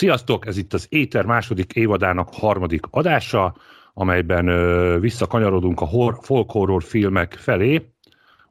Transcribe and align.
Sziasztok, 0.00 0.46
ez 0.46 0.56
itt 0.56 0.72
az 0.72 0.86
Éter 0.88 1.24
második 1.24 1.72
évadának 1.72 2.28
harmadik 2.32 2.84
adása, 2.90 3.56
amelyben 3.94 4.46
ö, 4.48 4.98
visszakanyarodunk 5.00 5.80
a 5.80 5.84
hor, 5.84 6.18
folk 6.20 6.50
horror 6.50 6.82
filmek 6.82 7.32
felé, 7.32 7.90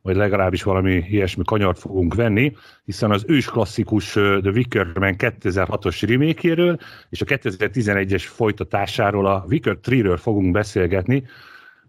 vagy 0.01 0.15
legalábbis 0.15 0.63
valami 0.63 0.93
ilyesmi 0.93 1.43
kanyart 1.45 1.79
fogunk 1.79 2.13
venni, 2.13 2.55
hiszen 2.85 3.11
az 3.11 3.23
ős 3.27 3.45
klasszikus 3.45 4.11
The 4.11 4.49
Wicker 4.53 4.97
Man 4.99 5.15
2006-os 5.17 6.03
remékéről 6.07 6.77
és 7.09 7.21
a 7.21 7.25
2011-es 7.25 8.23
folytatásáról, 8.27 9.25
a 9.25 9.45
Wicker 9.47 9.77
3-ről 9.83 10.17
fogunk 10.21 10.51
beszélgetni, 10.51 11.23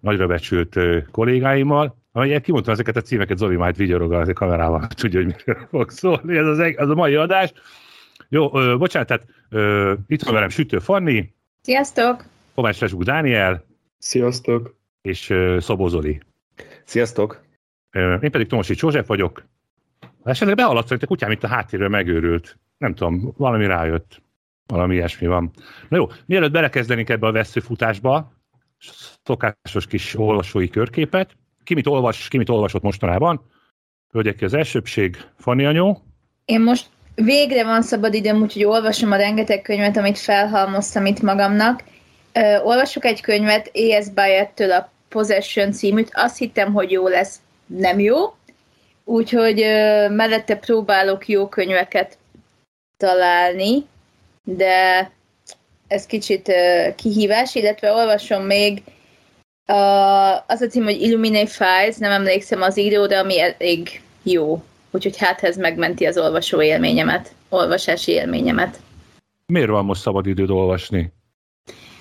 nagyra 0.00 0.26
becsült 0.26 0.76
kollégáimmal, 1.10 1.96
amelyek 2.12 2.42
kimondtam 2.42 2.72
ezeket 2.72 2.96
a 2.96 3.00
címeket, 3.00 3.38
Zoli 3.38 3.56
majd 3.56 3.76
vigyorog 3.76 4.12
a 4.12 4.32
kamerával, 4.32 4.86
tudja, 4.86 5.22
hogy 5.22 5.34
miről 5.36 5.66
fog 5.70 5.90
szólni, 5.90 6.36
ez 6.36 6.46
az, 6.46 6.58
az 6.76 6.90
a 6.90 6.94
mai 6.94 7.14
adás. 7.14 7.52
Jó, 8.32 8.56
ö, 8.58 8.76
bocsánat, 8.76 9.08
tehát 9.08 9.26
ö, 9.48 9.94
itt 10.06 10.22
van 10.22 10.34
velem 10.34 10.48
Sütő 10.48 10.78
Fanni. 10.78 11.34
Sziasztok! 11.62 12.24
Kovács 12.54 12.80
Lesbuk 12.80 13.02
Dániel. 13.02 13.64
Sziasztok! 13.98 14.76
És 15.02 15.30
ö, 15.30 15.56
Szabó 15.60 15.88
Zoli. 15.88 16.20
Sziasztok! 16.84 17.42
Ö, 17.90 18.14
én 18.14 18.30
pedig 18.30 18.46
Tomosi 18.46 18.74
József 18.76 19.06
vagyok. 19.06 19.44
Esetleg 20.24 20.56
behaladt 20.56 20.88
hogy 20.88 21.02
a 21.02 21.06
kutyám 21.06 21.30
itt 21.30 21.44
a 21.44 21.48
háttérről 21.48 21.88
megőrült. 21.88 22.58
Nem 22.78 22.94
tudom, 22.94 23.34
valami 23.36 23.66
rájött. 23.66 24.22
Valami 24.66 24.94
ilyesmi 24.94 25.26
van. 25.26 25.50
Na 25.88 25.96
jó, 25.96 26.06
mielőtt 26.26 26.52
belekezdenénk 26.52 27.08
ebbe 27.08 27.26
a 27.26 27.32
veszőfutásba, 27.32 28.32
szokásos 29.22 29.86
kis 29.86 30.18
olvasói 30.18 30.68
körképet. 30.68 31.36
Ki 31.64 31.74
mit 31.74 31.86
olvas, 31.86 32.28
ki 32.28 32.36
mit 32.36 32.48
olvasott 32.48 32.82
mostanában? 32.82 33.50
Hölgyek 34.12 34.36
ki 34.36 34.44
az 34.44 34.54
elsőbség. 34.54 35.16
Fanni 35.36 35.64
anyó. 35.64 36.02
Én 36.44 36.60
most 36.60 36.90
végre 37.14 37.64
van 37.64 37.82
szabad 37.82 38.14
időm, 38.14 38.42
úgyhogy 38.42 38.64
olvasom 38.64 39.12
a 39.12 39.16
rengeteg 39.16 39.62
könyvet, 39.62 39.96
amit 39.96 40.18
felhalmoztam 40.18 41.06
itt 41.06 41.20
magamnak. 41.20 41.82
Ö, 42.32 42.58
olvasok 42.62 43.04
egy 43.04 43.20
könyvet, 43.20 43.70
E.S. 43.74 44.08
Byatt-től 44.08 44.72
a 44.72 44.90
Possession 45.08 45.72
címűt. 45.72 46.10
Azt 46.12 46.38
hittem, 46.38 46.72
hogy 46.72 46.90
jó 46.90 47.08
lesz, 47.08 47.36
nem 47.66 47.98
jó. 47.98 48.34
Úgyhogy 49.04 49.60
ö, 49.60 50.08
mellette 50.08 50.56
próbálok 50.56 51.28
jó 51.28 51.48
könyveket 51.48 52.18
találni, 52.96 53.86
de 54.44 55.10
ez 55.88 56.06
kicsit 56.06 56.48
ö, 56.48 56.88
kihívás, 56.96 57.54
illetve 57.54 57.92
olvasom 57.92 58.42
még 58.42 58.82
a, 59.64 60.44
az 60.46 60.60
a 60.60 60.66
cím, 60.66 60.84
hogy 60.84 61.02
Illuminate 61.02 61.46
Files, 61.46 61.96
nem 61.96 62.10
emlékszem 62.10 62.62
az 62.62 62.78
íróra, 62.78 63.18
ami 63.18 63.40
elég 63.40 64.02
jó. 64.22 64.62
Úgyhogy 64.90 65.16
hát 65.16 65.42
ez 65.42 65.56
megmenti 65.56 66.04
az 66.04 66.18
olvasó 66.18 66.62
élményemet, 66.62 67.32
olvasási 67.48 68.12
élményemet. 68.12 68.80
Miért 69.46 69.68
van 69.68 69.84
most 69.84 70.00
szabad 70.00 70.26
időd 70.26 70.50
olvasni? 70.50 71.12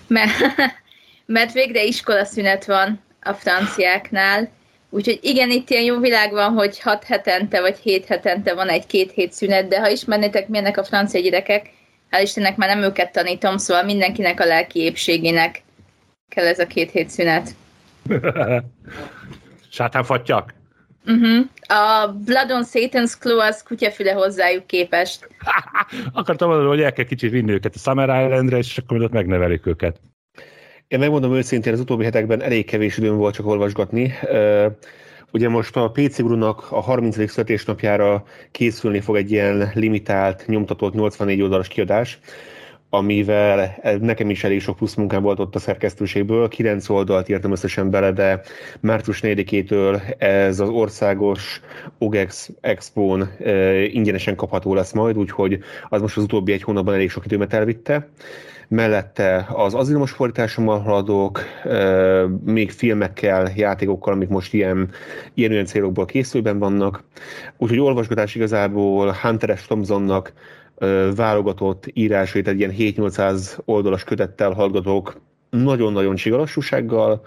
Mert, 0.07 0.31
mert 1.25 1.53
végre 1.53 1.83
iskolaszünet 1.83 2.65
van 2.65 2.99
a 3.21 3.33
franciáknál, 3.33 4.49
úgyhogy 4.89 5.19
igen, 5.21 5.49
itt 5.49 5.69
ilyen 5.69 5.83
jó 5.83 5.99
világ 5.99 6.31
van, 6.31 6.53
hogy 6.53 6.79
hat 6.79 7.03
hetente 7.03 7.61
vagy 7.61 7.77
hét 7.77 8.05
hetente 8.05 8.53
van 8.53 8.67
egy 8.67 8.85
két 8.85 9.11
hét 9.11 9.31
szünet, 9.31 9.67
de 9.67 9.79
ha 9.79 9.89
ismernétek 9.89 10.47
milyenek 10.47 10.77
a 10.77 10.83
francia 10.83 11.21
gyerekek, 11.21 11.69
hál' 12.11 12.21
Istennek 12.21 12.55
már 12.55 12.69
nem 12.69 12.83
őket 12.83 13.11
tanítom, 13.11 13.57
szóval 13.57 13.83
mindenkinek 13.83 14.39
a 14.39 14.45
lelki 14.45 14.79
épségének 14.79 15.63
kell 16.29 16.45
ez 16.45 16.59
a 16.59 16.67
két 16.67 16.91
hét 16.91 17.09
szünet. 17.09 17.55
Sátánfattyak? 19.69 20.53
Uh-huh. 21.09 21.45
A 21.67 22.07
Blood 22.25 22.51
on 22.51 22.63
Satan's 22.63 23.13
Claw 23.19 23.39
az 23.39 23.63
kutyafüle 23.63 24.11
hozzájuk 24.11 24.67
képest. 24.67 25.27
Akartam 26.13 26.49
mondani, 26.49 26.69
hogy 26.69 26.81
el 26.81 26.93
kell 26.93 27.05
kicsit 27.05 27.31
vinni 27.31 27.51
őket 27.51 27.75
a 27.75 27.79
Summer 27.79 28.25
Islandre, 28.25 28.57
és 28.57 28.77
akkor 28.77 29.01
ott 29.01 29.11
megnevelik 29.11 29.65
őket. 29.65 29.99
Én 30.87 30.99
megmondom 30.99 31.35
őszintén, 31.35 31.73
az 31.73 31.79
utóbbi 31.79 32.03
hetekben 32.03 32.41
elég 32.41 32.65
kevés 32.65 32.97
időm 32.97 33.15
volt 33.15 33.33
csak 33.33 33.45
olvasgatni. 33.45 34.13
Ugye 35.31 35.49
most 35.49 35.75
a 35.75 35.91
PC 35.91 36.21
Guru-nak 36.21 36.71
a 36.71 36.81
30. 36.81 37.29
születésnapjára 37.29 38.23
készülni 38.51 38.99
fog 38.99 39.15
egy 39.15 39.31
ilyen 39.31 39.71
limitált, 39.73 40.43
nyomtatott 40.47 40.93
84 40.93 41.41
oldalas 41.41 41.67
kiadás, 41.67 42.19
amivel 42.89 43.75
nekem 44.01 44.29
is 44.29 44.43
elég 44.43 44.61
sok 44.61 44.75
plusz 44.75 44.95
munkám 44.95 45.21
volt 45.21 45.39
ott 45.39 45.55
a 45.55 45.59
szerkesztőségből. 45.59 46.47
9 46.47 46.89
oldalt 46.89 47.29
írtam 47.29 47.51
összesen 47.51 47.89
bele, 47.89 48.11
de 48.11 48.41
március 48.79 49.19
4-től 49.23 50.01
ez 50.17 50.59
az 50.59 50.69
országos 50.69 51.61
OGEX 51.97 52.51
Expo-n 52.61 53.21
e, 53.21 53.83
ingyenesen 53.83 54.35
kapható 54.35 54.73
lesz 54.73 54.91
majd, 54.91 55.17
úgyhogy 55.17 55.59
az 55.89 56.01
most 56.01 56.17
az 56.17 56.23
utóbbi 56.23 56.51
egy 56.51 56.63
hónapban 56.63 56.93
elég 56.93 57.09
sok 57.09 57.25
időmet 57.25 57.53
elvitte. 57.53 58.07
Mellette 58.67 59.47
az 59.53 59.73
azilomos 59.73 60.11
fordításommal 60.11 60.79
haladok, 60.79 61.43
e, 61.63 62.25
még 62.45 62.71
filmekkel, 62.71 63.51
játékokkal, 63.55 64.13
amik 64.13 64.29
most 64.29 64.53
ilyen, 64.53 64.89
ilyen 65.33 65.51
olyan 65.51 65.65
célokból 65.65 66.05
készülben 66.05 66.59
vannak. 66.59 67.03
Úgyhogy 67.57 67.79
olvasgatás 67.79 68.35
igazából 68.35 69.17
Hunter 69.21 69.57
S. 69.57 69.65
Thompsonnak 69.65 70.33
válogatott 71.15 71.85
írásait 71.93 72.47
egy 72.47 72.59
ilyen 72.59 72.73
7-800 72.77 73.57
oldalas 73.65 74.03
kötettel 74.03 74.51
hallgatok 74.51 75.21
nagyon-nagyon 75.49 76.15
csigalassúsággal, 76.15 77.21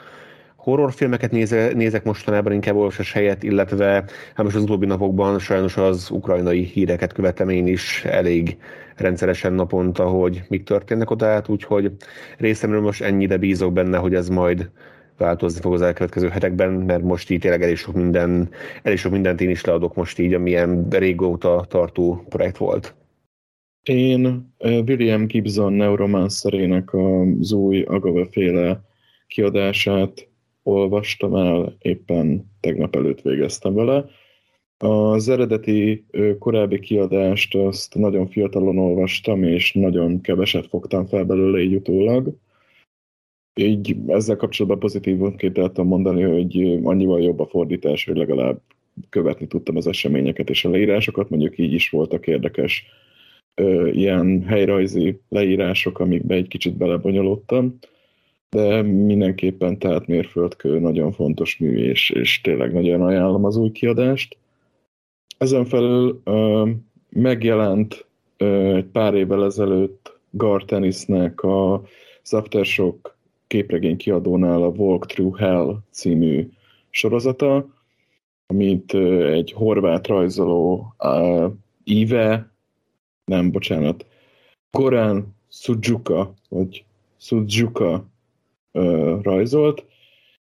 horrorfilmeket 0.57 1.31
néze, 1.31 1.71
nézek 1.75 2.05
mostanában 2.05 2.53
inkább 2.53 2.75
olvasás 2.75 3.13
helyett, 3.13 3.43
illetve 3.43 3.93
hát 4.35 4.45
most 4.45 4.57
az 4.57 4.63
utóbbi 4.63 4.87
napokban 4.87 5.39
sajnos 5.39 5.77
az 5.77 6.11
ukrajnai 6.11 6.63
híreket 6.63 7.13
követem 7.13 7.49
én 7.49 7.67
is 7.67 8.05
elég 8.05 8.57
rendszeresen 8.97 9.53
naponta, 9.53 10.05
hogy 10.05 10.43
mik 10.49 10.65
történnek 10.65 11.11
oda 11.11 11.27
át, 11.27 11.49
úgyhogy 11.49 11.93
részemről 12.39 12.81
most 12.81 13.03
ennyire 13.03 13.37
bízok 13.37 13.73
benne, 13.73 13.99
hogy 13.99 14.15
ez 14.15 14.29
majd 14.29 14.71
változni 15.19 15.61
fog 15.61 15.73
az 15.73 15.83
elkövetkező 15.83 16.29
hetekben, 16.29 16.71
mert 16.71 17.03
most 17.03 17.31
így 17.31 17.41
tényleg 17.41 17.63
elég 17.63 17.77
sok, 17.77 17.95
minden, 17.95 18.51
elég 18.83 18.99
sok 18.99 19.13
mindent 19.13 19.41
én 19.41 19.51
is 19.51 19.65
leadok 19.65 19.95
most 19.95 20.19
így, 20.19 20.35
amilyen 20.35 20.87
régóta 20.91 21.65
tartó 21.69 22.25
projekt 22.29 22.57
volt. 22.57 22.95
Én 23.83 24.55
William 24.59 25.27
Gibson 25.27 25.73
neuromancerének 25.73 26.95
az 26.95 27.53
új 27.53 27.83
Agave 27.83 28.27
féle 28.27 28.85
kiadását 29.27 30.29
olvastam 30.63 31.35
el, 31.35 31.77
éppen 31.79 32.51
tegnap 32.61 32.97
előtt 32.97 33.21
végeztem 33.21 33.75
vele. 33.75 34.05
Az 34.79 35.29
eredeti 35.29 36.05
korábbi 36.39 36.79
kiadást 36.79 37.55
azt 37.55 37.95
nagyon 37.95 38.29
fiatalon 38.29 38.79
olvastam, 38.79 39.43
és 39.43 39.73
nagyon 39.73 40.21
keveset 40.21 40.67
fogtam 40.67 41.07
fel 41.07 41.25
belőle 41.25 41.61
így 41.61 41.75
utólag. 41.75 42.37
Így 43.55 43.97
ezzel 44.07 44.37
kapcsolatban 44.37 44.81
pozitívunként 44.81 45.59
el 45.59 45.71
mondani, 45.75 46.23
hogy 46.23 46.79
annyival 46.83 47.23
jobb 47.23 47.41
a 47.41 47.47
fordítás, 47.47 48.05
hogy 48.05 48.17
legalább 48.17 48.61
követni 49.09 49.47
tudtam 49.47 49.77
az 49.77 49.87
eseményeket 49.87 50.51
és 50.51 50.65
a 50.65 50.71
leírásokat, 50.71 51.31
mondjuk 51.31 51.59
így 51.59 51.73
is 51.73 51.91
voltak 51.91 52.27
érdekes 52.27 52.85
ö, 53.55 53.89
ilyen 53.89 54.43
helyrajzi 54.43 55.21
leírások, 55.29 55.99
amikbe 55.99 56.35
egy 56.35 56.49
kicsit 56.49 56.77
belebonyolódtam, 56.77 57.79
de 58.51 58.83
mindenképpen 58.83 59.79
tehát 59.79 60.07
mérföldkő, 60.07 60.79
nagyon 60.79 61.13
fontos 61.13 61.59
mű, 61.59 61.77
és, 61.77 62.11
és 62.11 62.41
tényleg 62.41 62.73
nagyon 62.73 63.03
ajánlom 63.03 63.45
az 63.45 63.57
új 63.57 63.71
kiadást. 63.71 64.37
Ezen 65.39 65.65
felül 65.65 66.21
ö, 66.25 66.71
megjelent 67.09 68.07
ö, 68.37 68.75
egy 68.77 68.85
pár 68.85 69.15
évvel 69.15 69.45
ezelőtt 69.45 70.19
Gartenisnek 70.31 71.41
a 71.41 71.83
Aftershock 72.31 73.17
képregény 73.47 73.97
kiadónál 73.97 74.63
a 74.63 74.69
Walk 74.69 75.07
Through 75.07 75.39
Hell 75.39 75.79
című 75.91 76.49
sorozata, 76.91 77.69
amit 78.47 78.95
egy 79.25 79.53
horvát 79.53 80.07
rajzoló 80.07 80.95
uh, 80.99 81.53
Ive 81.85 82.52
nem, 83.25 83.51
bocsánat, 83.51 84.07
Korán 84.71 85.37
Suzuka, 85.49 86.35
vagy 86.49 86.85
Suzuka 87.19 88.07
ö, 88.73 89.19
rajzolt, 89.23 89.85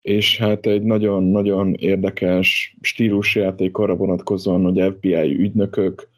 és 0.02 0.38
hát 0.38 0.66
egy 0.66 0.84
nagyon-nagyon 0.84 1.74
érdekes 1.74 2.76
stílusjáték 2.82 3.78
arra 3.78 3.96
vonatkozóan, 3.96 4.64
hogy 4.64 4.94
FBI 4.94 5.36
ügynökök 5.40 6.10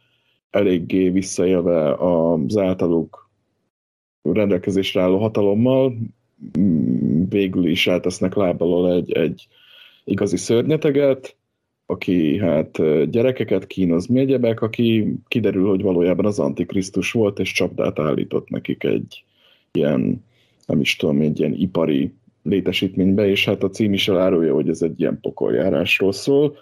eléggé 0.49 1.09
visszaélve 1.09 1.93
az 1.93 2.57
általuk 2.57 3.29
rendelkezésre 4.21 5.01
álló 5.01 5.17
hatalommal 5.17 5.95
végül 7.29 7.67
is 7.67 7.87
eltesznek 7.87 8.33
lábbal 8.33 8.93
egy, 8.93 9.11
egy 9.11 9.47
igazi 10.03 10.37
szörnyeteget, 10.37 11.35
aki 11.85 12.37
hát 12.37 12.81
gyerekeket 13.09 13.67
kínoz, 13.67 14.05
mi 14.05 14.19
egyebek, 14.19 14.61
aki 14.61 15.15
kiderül, 15.27 15.67
hogy 15.67 15.81
valójában 15.81 16.25
az 16.25 16.39
Antikrisztus 16.39 17.11
volt, 17.11 17.39
és 17.39 17.51
csapdát 17.51 17.99
állított 17.99 18.49
nekik 18.49 18.83
egy 18.83 19.23
ilyen, 19.71 20.23
nem 20.65 20.79
is 20.79 20.95
tudom, 20.95 21.21
egy 21.21 21.39
ilyen 21.39 21.53
ipari 21.53 22.13
létesítménybe, 22.43 23.27
és 23.27 23.45
hát 23.45 23.63
a 23.63 23.69
cím 23.69 23.93
is 23.93 24.07
elárulja, 24.07 24.53
hogy 24.53 24.69
ez 24.69 24.81
egy 24.81 24.99
ilyen 24.99 25.19
pokoljárásról 25.21 26.11
szól. 26.11 26.57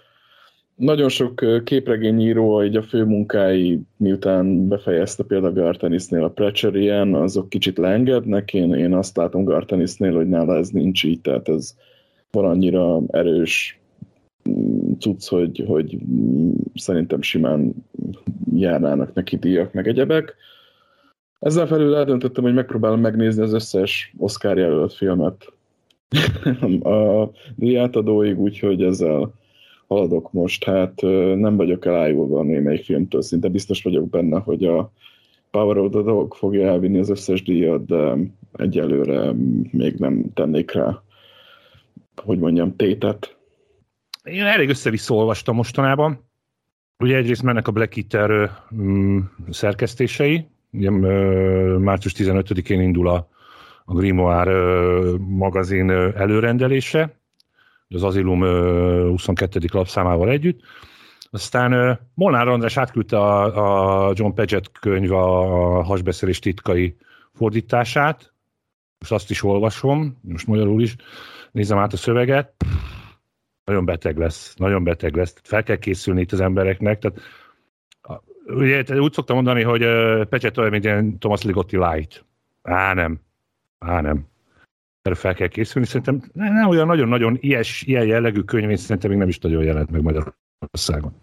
nagyon 0.74 1.08
sok 1.08 1.44
képregényíró, 1.64 2.62
így 2.64 2.76
a 2.76 2.82
főmunkái, 2.82 3.80
miután 3.96 4.68
befejezte 4.68 5.22
például 5.22 5.52
Gartenisnél 5.52 6.24
a 6.24 6.28
Precherien, 6.28 7.14
azok 7.14 7.48
kicsit 7.48 7.78
leengednek. 7.78 8.54
Én, 8.54 8.74
én 8.74 8.94
azt 8.94 9.16
látom 9.16 9.44
Gartenisnél, 9.44 10.14
hogy 10.14 10.28
nála 10.28 10.56
ez 10.56 10.68
nincs 10.68 11.04
így, 11.04 11.20
tehát 11.20 11.48
ez 11.48 11.74
van 12.30 12.44
annyira 12.44 13.00
erős 13.06 13.81
cucc, 14.98 15.28
hogy, 15.28 15.64
hogy 15.66 15.98
szerintem 16.74 17.22
simán 17.22 17.74
járnának 18.54 19.14
neki 19.14 19.36
díjak, 19.36 19.72
meg 19.72 19.88
egyebek. 19.88 20.34
Ezzel 21.38 21.66
felül 21.66 21.94
eldöntöttem, 21.94 22.44
hogy 22.44 22.54
megpróbálom 22.54 23.00
megnézni 23.00 23.42
az 23.42 23.52
összes 23.52 24.14
Oscar 24.18 24.58
jelölt 24.58 24.92
filmet 24.92 25.52
a 26.82 27.30
díjátadóig, 27.54 28.40
úgyhogy 28.40 28.82
ezzel 28.82 29.32
haladok 29.86 30.32
most. 30.32 30.64
Hát 30.64 31.00
nem 31.36 31.56
vagyok 31.56 31.86
elájulva 31.86 32.40
a 32.40 32.42
némelyik 32.42 32.84
filmtől, 32.84 33.22
szinte 33.22 33.48
biztos 33.48 33.82
vagyok 33.82 34.08
benne, 34.08 34.38
hogy 34.38 34.64
a 34.64 34.92
Power 35.50 35.78
of 35.78 35.90
the 35.90 36.02
Dog 36.02 36.34
fogja 36.34 36.66
elvinni 36.66 36.98
az 36.98 37.10
összes 37.10 37.42
díjat, 37.42 37.84
de 37.84 38.16
egyelőre 38.52 39.32
még 39.70 39.94
nem 39.94 40.24
tennék 40.34 40.72
rá, 40.72 41.02
hogy 42.16 42.38
mondjam, 42.38 42.76
tétet. 42.76 43.36
Én 44.22 44.44
elég 44.44 44.68
össze-vissza 44.68 45.14
olvastam 45.14 45.54
mostanában. 45.54 46.30
Ugye 46.98 47.16
egyrészt 47.16 47.42
mennek 47.42 47.68
a 47.68 47.72
Black 47.72 47.96
Eater 47.96 48.50
mm, 48.74 49.18
szerkesztései, 49.50 50.46
ugye 50.70 50.90
március 51.78 52.14
15-én 52.16 52.80
indul 52.80 53.08
a, 53.08 53.28
a 53.84 53.94
Grimoire 53.94 54.60
magazin 55.18 55.90
előrendelése, 55.90 57.20
az 57.88 58.02
Azilum 58.02 58.40
22. 59.08 59.60
lapszámával 59.72 60.28
együtt. 60.28 60.60
Aztán 61.30 62.00
Molnár 62.14 62.48
András 62.48 62.76
átküldte 62.76 63.18
a, 63.18 64.06
a 64.08 64.12
John 64.14 64.34
Paget 64.34 64.70
könyv 64.80 65.12
a 65.12 65.82
hasbeszélés 65.82 66.38
titkai 66.38 66.96
fordítását, 67.32 68.32
most 68.98 69.12
azt 69.12 69.30
is 69.30 69.42
olvasom, 69.42 70.18
most 70.20 70.46
magyarul 70.46 70.82
is, 70.82 70.96
nézem 71.52 71.78
át 71.78 71.92
a 71.92 71.96
szöveget, 71.96 72.54
nagyon 73.64 73.84
beteg 73.84 74.18
lesz, 74.18 74.54
nagyon 74.56 74.84
beteg 74.84 75.16
lesz, 75.16 75.34
fel 75.42 75.62
kell 75.62 75.76
készülni 75.76 76.20
itt 76.20 76.32
az 76.32 76.40
embereknek, 76.40 76.98
tehát 76.98 77.20
ugye 78.46 79.00
úgy 79.00 79.12
szoktam 79.12 79.36
mondani, 79.36 79.62
hogy 79.62 79.80
Pecset 80.28 80.58
olyan, 80.58 80.70
mint 80.70 80.84
ilyen 80.84 81.18
Thomas 81.18 81.42
Ligotti 81.42 81.76
light. 81.76 82.24
Á, 82.62 82.94
nem. 82.94 83.20
Á, 83.78 84.00
nem 84.00 84.30
erre 85.02 85.14
fel 85.14 85.34
kell 85.34 85.48
készülni. 85.48 85.86
Szerintem 85.86 86.22
nem 86.32 86.68
olyan 86.68 86.86
nagyon-nagyon 86.86 87.36
ilyes, 87.40 87.82
ilyen 87.82 88.06
jellegű 88.06 88.40
könyv, 88.40 88.78
szerintem 88.78 89.10
még 89.10 89.18
nem 89.18 89.28
is 89.28 89.38
nagyon 89.38 89.62
jelent 89.62 89.90
meg 89.90 90.02
Magyarországon. 90.02 91.14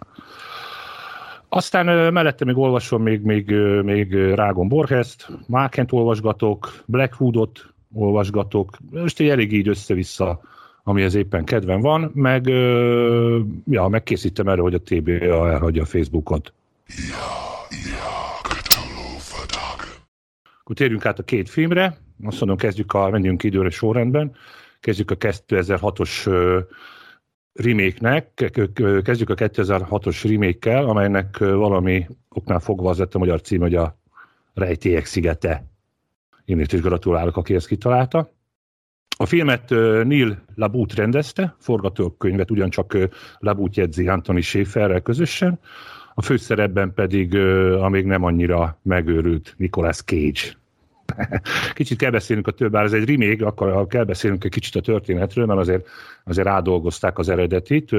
Aztán 1.50 2.14
mellette 2.14 2.46
még 2.46 2.58
olvasom 2.58 3.04
még, 3.04 3.22
még, 3.22 3.52
még 3.84 4.14
Rágon 4.14 4.68
Borges-t, 4.68 5.30
Mákent 5.48 5.92
olvasgatok, 5.92 6.84
Blackwoodot 6.86 7.74
olvasgatok, 7.94 8.78
most 8.92 9.20
egy 9.20 9.30
elég 9.30 9.54
így 9.54 9.68
össze-vissza, 9.68 10.42
amihez 10.84 11.16
éppen 11.16 11.44
kedvem 11.44 11.82
van, 11.82 12.12
meg, 12.14 12.48
ja, 13.66 13.88
megkészítem 13.88 14.48
erre, 14.48 14.62
hogy 14.62 14.74
a 14.74 14.82
TBA 14.82 15.52
elhagyja 15.52 15.82
a 15.82 15.86
Facebookot. 15.86 16.54
Ja. 16.88 17.40
Akkor 20.70 20.82
térjünk 20.82 21.06
át 21.06 21.20
a 21.20 21.24
két 21.24 21.50
filmre. 21.50 21.98
Azt 22.24 22.40
mondom, 22.40 22.58
kezdjük 22.58 22.94
a, 22.94 23.10
menjünk 23.10 23.44
időre 23.44 23.70
sorrendben. 23.70 24.36
Kezdjük 24.80 25.12
a 25.12 25.16
2006-os 25.18 26.26
remake-nek, 27.54 28.34
kezdjük 29.04 29.30
a 29.30 29.36
2006-os 29.36 30.20
remake 30.24 30.78
amelynek 30.78 31.38
valami 31.38 32.08
oknál 32.30 32.60
fogva 32.60 32.90
az 32.90 32.98
lett 32.98 33.16
a 33.16 33.20
magyar 33.20 33.42
cím, 33.42 33.60
hogy 33.60 33.76
a 33.76 33.98
Rejtélyek 34.54 35.06
szigete. 35.06 35.64
Én 36.46 36.60
is 36.60 36.68
gratulálok, 36.68 37.38
aki 37.38 37.56
ezt 37.56 37.68
kitalálta. 37.68 38.34
A 39.22 39.26
filmet 39.26 39.70
Neil 40.04 40.38
Labut 40.56 40.94
rendezte, 40.94 41.56
forgatókönyvet 41.60 42.52
ugyancsak 42.52 42.98
Labut 43.40 43.76
jegyzi 43.76 44.08
Anthony 44.08 44.42
Schaeferrel 44.42 45.02
közösen, 45.02 45.60
a 46.14 46.22
főszerepben 46.22 46.94
pedig 46.94 47.36
a 47.80 47.90
még 47.90 48.06
nem 48.06 48.24
annyira 48.24 48.80
megőrült 48.82 49.54
Nicolas 49.58 50.02
Cage 50.02 50.40
kicsit 51.74 51.98
kell 51.98 52.12
beszélnünk 52.12 52.48
a 52.48 52.52
több, 52.52 52.72
bár 52.72 52.84
ez 52.84 52.94
egy 52.94 53.10
remake, 53.10 53.46
akkor 53.46 53.88
kell 53.88 54.04
beszélnünk 54.04 54.44
egy 54.44 54.52
kicsit 54.52 54.76
a 54.76 54.82
történetről, 54.82 55.46
mert 55.46 55.60
azért, 55.60 55.88
azért 56.26 56.48
rádolgozták 56.48 57.18
az 57.18 57.30
eredetit. 57.30 57.92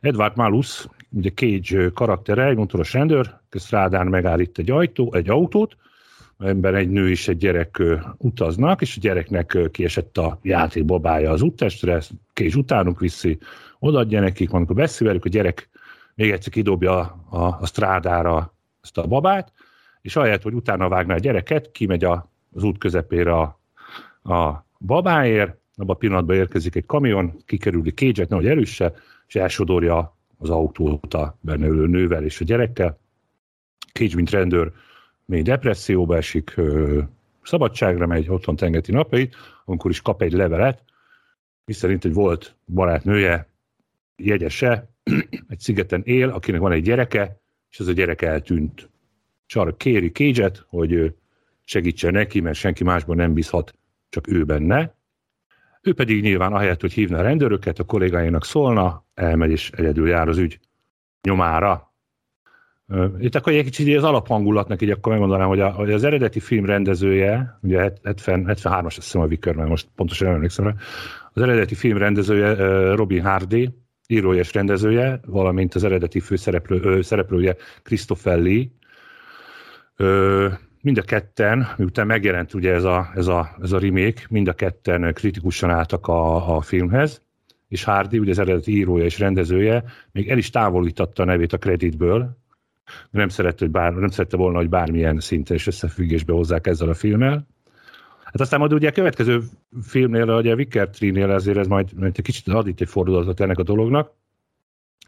Edward 0.00 0.36
Malus, 0.36 0.86
ugye 1.10 1.30
Cage 1.30 1.90
karaktere, 1.94 2.44
egy 2.44 2.56
motoros 2.56 2.92
rendőr, 2.92 3.40
Strádán 3.50 4.06
megállít 4.06 4.58
egy, 4.58 4.70
ajtó, 4.70 5.14
egy 5.14 5.30
autót, 5.30 5.76
ember 6.38 6.74
egy 6.74 6.90
nő 6.90 7.10
és 7.10 7.28
egy 7.28 7.36
gyerek 7.36 7.82
utaznak, 8.16 8.80
és 8.80 8.96
a 8.96 9.00
gyereknek 9.00 9.58
kiesett 9.70 10.18
a 10.18 10.38
játék 10.42 10.84
babája 10.84 11.30
az 11.30 11.42
úttestre, 11.42 12.00
Cage 12.32 12.56
utánuk 12.56 13.00
viszi, 13.00 13.38
odaadja 13.78 14.20
nekik, 14.20 14.52
amikor 14.52 14.76
beszél 14.76 15.06
velük, 15.06 15.24
a 15.24 15.28
gyerek 15.28 15.68
még 16.14 16.30
egyszer 16.30 16.52
kidobja 16.52 16.98
a, 17.30 17.58
a 17.60 17.66
strádára 17.66 18.54
ezt 18.82 18.98
a 18.98 19.06
babát, 19.06 19.52
és 20.00 20.16
ahelyett, 20.16 20.42
hogy 20.42 20.54
utána 20.54 20.88
vágná 20.88 21.14
a 21.14 21.18
gyereket, 21.18 21.70
kimegy 21.70 22.04
a 22.04 22.30
az 22.54 22.62
út 22.62 22.78
közepére 22.78 23.32
a, 23.32 23.60
a 24.34 24.66
babáért, 24.78 25.56
abban 25.76 25.94
a 25.94 25.98
pillanatban 25.98 26.36
érkezik 26.36 26.74
egy 26.74 26.86
kamion, 26.86 27.42
kikerüli 27.44 27.92
kégyet, 27.92 28.28
nehogy 28.28 28.46
erőse, 28.46 28.94
és 29.26 29.34
elsodorja 29.34 30.16
az 30.38 30.50
autót 30.50 31.14
a 31.14 31.38
benne 31.40 31.66
ülő 31.66 31.86
nővel 31.86 32.24
és 32.24 32.40
a 32.40 32.44
gyerekkel. 32.44 32.98
Cage, 33.92 34.14
mint 34.14 34.30
rendőr, 34.30 34.72
mély 35.28 35.42
depresszióba 35.42 36.16
esik, 36.16 36.54
szabadságra 37.42 38.06
megy, 38.06 38.28
otthon 38.28 38.56
tengeti 38.56 38.92
napjait, 38.92 39.36
amikor 39.64 39.90
is 39.90 40.00
kap 40.02 40.22
egy 40.22 40.32
levelet, 40.32 40.82
miszerint 41.64 42.04
egy 42.04 42.12
volt 42.12 42.54
barátnője, 42.66 43.48
jegyese, 44.16 44.88
egy 45.48 45.58
szigeten 45.58 46.02
él, 46.04 46.28
akinek 46.28 46.60
van 46.60 46.72
egy 46.72 46.82
gyereke, 46.82 47.40
és 47.70 47.78
ez 47.78 47.86
a 47.86 47.92
gyerek 47.92 48.22
eltűnt. 48.22 48.88
És 49.46 49.56
arra 49.56 49.76
kéri 49.76 50.10
cage 50.10 50.52
hogy 50.68 51.14
segítsen 51.64 52.12
neki, 52.12 52.40
mert 52.40 52.56
senki 52.56 52.84
másban 52.84 53.16
nem 53.16 53.32
bízhat, 53.32 53.74
csak 54.08 54.28
ő 54.28 54.44
benne. 54.44 54.94
Ő 55.82 55.94
pedig 55.94 56.22
nyilván 56.22 56.52
ahelyett, 56.52 56.80
hogy 56.80 56.92
hívna 56.92 57.18
a 57.18 57.22
rendőröket, 57.22 57.78
a 57.78 57.84
kollégáinak 57.84 58.44
szólna, 58.44 59.04
elmegy 59.14 59.50
és 59.50 59.70
egyedül 59.70 60.08
jár 60.08 60.28
az 60.28 60.38
ügy 60.38 60.60
nyomára. 61.22 61.87
Itt 63.18 63.34
akkor 63.34 63.52
egy 63.52 63.64
kicsit 63.64 63.96
az 63.96 64.04
alaphangulatnak 64.04 64.82
így 64.82 64.90
akkor 64.90 65.12
megmondanám, 65.12 65.48
hogy, 65.48 65.60
a, 65.60 65.70
hogy 65.70 65.92
az 65.92 66.04
eredeti 66.04 66.40
film 66.40 66.64
rendezője, 66.64 67.58
ugye 67.62 67.92
70, 68.02 68.44
73-as 68.48 68.84
azt 68.84 68.94
hiszem 68.94 69.20
a 69.20 69.26
Vicker, 69.26 69.54
mert 69.54 69.68
most 69.68 69.88
pontosan 69.94 70.26
nem 70.26 70.36
emlékszem 70.36 70.64
rá, 70.64 70.74
az 71.32 71.42
eredeti 71.42 71.74
film 71.74 71.98
rendezője 71.98 72.54
Robin 72.94 73.22
Hardy, 73.22 73.70
írója 74.06 74.38
és 74.38 74.52
rendezője, 74.52 75.20
valamint 75.26 75.74
az 75.74 75.84
eredeti 75.84 76.20
főszereplő, 76.20 77.02
szereplője 77.02 77.56
Christopher 77.82 78.38
Lee, 78.38 78.64
mind 80.82 80.98
a 80.98 81.02
ketten, 81.02 81.66
miután 81.76 82.06
megjelent 82.06 82.54
ugye 82.54 82.72
ez 82.72 82.84
a, 82.84 83.10
ez 83.14 83.26
a, 83.26 83.56
ez 83.62 83.72
a 83.72 83.78
remake, 83.78 84.22
mind 84.28 84.48
a 84.48 84.52
ketten 84.52 85.12
kritikusan 85.14 85.70
álltak 85.70 86.06
a, 86.06 86.56
a 86.56 86.60
filmhez, 86.60 87.22
és 87.68 87.84
Hardy, 87.84 88.18
ugye 88.18 88.30
az 88.30 88.38
eredeti 88.38 88.76
írója 88.76 89.04
és 89.04 89.18
rendezője, 89.18 89.84
még 90.12 90.30
el 90.30 90.38
is 90.38 90.50
távolította 90.50 91.22
a 91.22 91.26
nevét 91.26 91.52
a 91.52 91.58
kreditből, 91.58 92.36
nem 93.10 93.28
szerette, 93.28 93.64
hogy 93.64 93.70
bár, 93.70 93.92
nem 93.92 94.08
szerette 94.08 94.36
volna, 94.36 94.58
hogy 94.58 94.68
bármilyen 94.68 95.20
szinten 95.20 95.56
és 95.56 95.66
összefüggésbe 95.66 96.32
hozzák 96.32 96.66
ezzel 96.66 96.88
a 96.88 96.94
filmmel. 96.94 97.46
Hát 98.24 98.40
aztán 98.40 98.60
majd 98.60 98.72
ugye 98.72 98.88
a 98.88 98.92
következő 98.92 99.42
filmnél, 99.82 100.28
ugye 100.28 100.52
a 100.52 100.54
Wicker 100.54 100.88
Tree-nél 100.88 101.30
azért 101.30 101.58
ez 101.58 101.66
majd, 101.66 101.92
majd 101.96 102.12
egy 102.16 102.24
kicsit 102.24 102.48
ad 102.48 102.68
itt 102.68 102.80
egy 102.80 102.88
fordulatot 102.88 103.40
ennek 103.40 103.58
a 103.58 103.62
dolognak, 103.62 104.12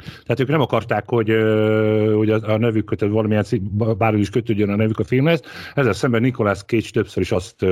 tehát 0.01 0.41
ők 0.41 0.49
nem 0.49 0.61
akarták, 0.61 1.09
hogy, 1.09 1.29
hogy 2.15 2.31
a, 2.31 2.53
a 2.53 2.57
nevük, 2.57 3.01
valamilyen 3.01 3.45
bárhogy 3.99 4.21
is 4.21 4.31
kötődjön 4.31 4.71
a 4.71 4.77
nevük 4.77 4.99
a 4.99 5.05
filmhez. 5.05 5.43
Ezzel 5.75 5.93
szemben 5.93 6.21
Nicolas 6.21 6.63
Cage 6.63 6.91
többször 6.93 7.23
is 7.23 7.33
azt 7.33 7.67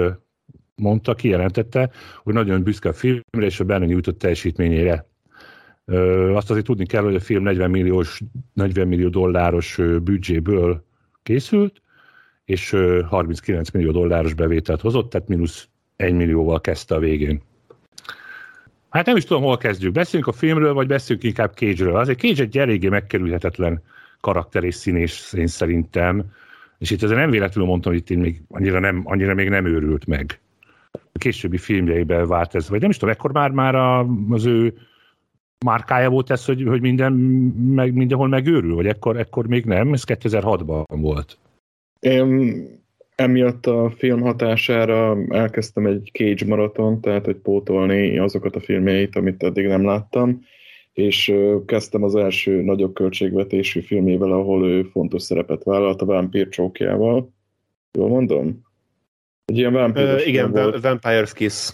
mondta, 0.74 1.14
kijelentette, 1.14 1.90
hogy 2.22 2.34
nagyon 2.34 2.62
büszke 2.62 2.88
a 2.88 2.92
filmre 2.92 3.46
és 3.46 3.60
a 3.60 3.64
benne 3.64 3.86
nyújtott 3.86 4.18
teljesítményére. 4.18 5.06
Azt 6.35 6.50
azért 6.50 6.66
tudni 6.66 6.87
kell, 6.87 7.02
hogy 7.02 7.14
a 7.14 7.21
film 7.21 7.42
40 7.42 7.71
milliós, 7.71 8.21
40 8.52 8.88
millió 8.88 9.09
dolláros 9.09 9.80
büdzséből 10.02 10.85
készült, 11.23 11.83
és 12.45 12.76
39 13.09 13.71
millió 13.71 13.90
dolláros 13.90 14.35
bevételt 14.35 14.80
hozott, 14.80 15.11
tehát 15.11 15.28
mínusz 15.28 15.68
1 15.97 16.14
millióval 16.14 16.61
kezdte 16.61 16.95
a 16.95 16.99
végén. 16.99 17.42
Hát 18.88 19.07
nem 19.07 19.16
is 19.16 19.25
tudom, 19.25 19.42
hol 19.42 19.57
kezdjük. 19.57 19.92
Beszéljünk 19.92 20.33
a 20.33 20.37
filmről, 20.38 20.75
vagy 20.75 20.87
beszéljünk 20.87 21.26
inkább 21.26 21.52
Cage-ről. 21.54 21.97
Azért 21.97 22.18
Cage 22.18 22.42
egy 22.42 22.59
eléggé 22.59 22.88
megkerülhetetlen 22.88 23.83
karakter 24.21 24.64
és 24.64 24.75
színés, 24.75 25.33
én 25.33 25.47
szerintem. 25.47 26.25
És 26.78 26.90
itt 26.90 27.02
azért 27.02 27.21
nem 27.21 27.30
véletlenül 27.30 27.68
mondtam, 27.71 27.92
hogy 27.92 28.11
itt 28.11 28.18
még 28.18 28.42
annyira, 28.49 28.78
nem, 28.78 29.02
annyira 29.04 29.35
még 29.35 29.49
nem 29.49 29.66
őrült 29.66 30.07
meg. 30.07 30.40
A 30.92 31.18
későbbi 31.18 31.59
filmjeiben 31.59 32.26
vált 32.26 32.54
ez, 32.54 32.68
vagy 32.68 32.80
nem 32.80 32.90
is 32.90 32.97
tudom, 32.97 33.14
ekkor 33.14 33.33
már, 33.33 33.50
már 33.50 33.75
az 34.30 34.47
ő 34.47 34.75
márkája 35.64 36.10
volt 36.10 36.30
ez, 36.30 36.44
hogy, 36.44 36.62
hogy 36.66 36.80
minden, 36.80 37.12
meg, 37.74 37.94
mindenhol 37.94 38.28
megőrül, 38.28 38.74
vagy 38.74 38.86
ekkor, 38.86 39.16
ekkor 39.16 39.46
még 39.46 39.64
nem? 39.64 39.92
Ez 39.92 40.02
2006-ban 40.06 40.84
volt. 40.88 41.38
Én 42.00 42.66
emiatt 43.14 43.66
a 43.66 43.90
film 43.96 44.20
hatására 44.20 45.18
elkezdtem 45.28 45.86
egy 45.86 46.10
Cage 46.12 46.46
maraton, 46.46 47.00
tehát 47.00 47.24
hogy 47.24 47.36
pótolni 47.36 48.18
azokat 48.18 48.56
a 48.56 48.60
filmjeit, 48.60 49.16
amit 49.16 49.42
eddig 49.42 49.66
nem 49.66 49.84
láttam, 49.84 50.40
és 50.92 51.34
kezdtem 51.66 52.02
az 52.02 52.14
első 52.14 52.62
nagyobb 52.62 52.94
költségvetésű 52.94 53.80
filmével, 53.80 54.32
ahol 54.32 54.66
ő 54.66 54.82
fontos 54.82 55.22
szerepet 55.22 55.64
vállalt, 55.64 56.02
a 56.02 56.04
Vampire 56.04 56.48
csókjával. 56.48 57.32
Jól 57.98 58.08
mondom? 58.08 58.66
Egy 59.44 59.58
ilyen 59.58 59.72
Vampire 59.72 60.24
Igen, 60.24 60.50
volt. 60.50 60.78
Vampire's 60.82 61.30
Kiss. 61.34 61.72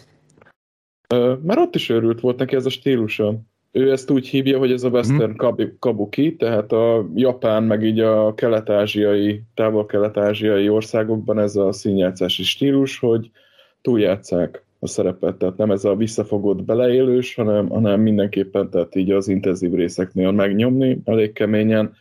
Mert 1.42 1.58
ott 1.58 1.74
is 1.74 1.88
őrült 1.88 2.20
volt 2.20 2.38
neki 2.38 2.54
ez 2.56 2.66
a 2.66 2.70
stílusa 2.70 3.40
ő 3.76 3.90
ezt 3.90 4.10
úgy 4.10 4.28
hívja, 4.28 4.58
hogy 4.58 4.72
ez 4.72 4.82
a 4.82 4.88
western 4.88 5.36
hmm. 5.36 5.76
kabuki, 5.78 6.36
tehát 6.36 6.72
a 6.72 7.08
japán, 7.14 7.62
meg 7.62 7.82
így 7.82 8.00
a 8.00 8.34
kelet-ázsiai, 8.34 9.42
távol-kelet-ázsiai 9.54 10.68
országokban 10.68 11.38
ez 11.38 11.56
a 11.56 11.72
színjátszási 11.72 12.42
stílus, 12.42 12.98
hogy 12.98 13.30
túljátszák 13.82 14.64
a 14.78 14.86
szerepet, 14.86 15.36
tehát 15.36 15.56
nem 15.56 15.70
ez 15.70 15.84
a 15.84 15.96
visszafogott 15.96 16.62
beleélős, 16.62 17.34
hanem, 17.34 17.68
hanem 17.68 18.00
mindenképpen 18.00 18.70
tehát 18.70 18.94
így 18.94 19.10
az 19.10 19.28
intenzív 19.28 19.72
részeknél 19.72 20.30
megnyomni 20.30 21.00
elég 21.04 21.32
keményen, 21.32 21.94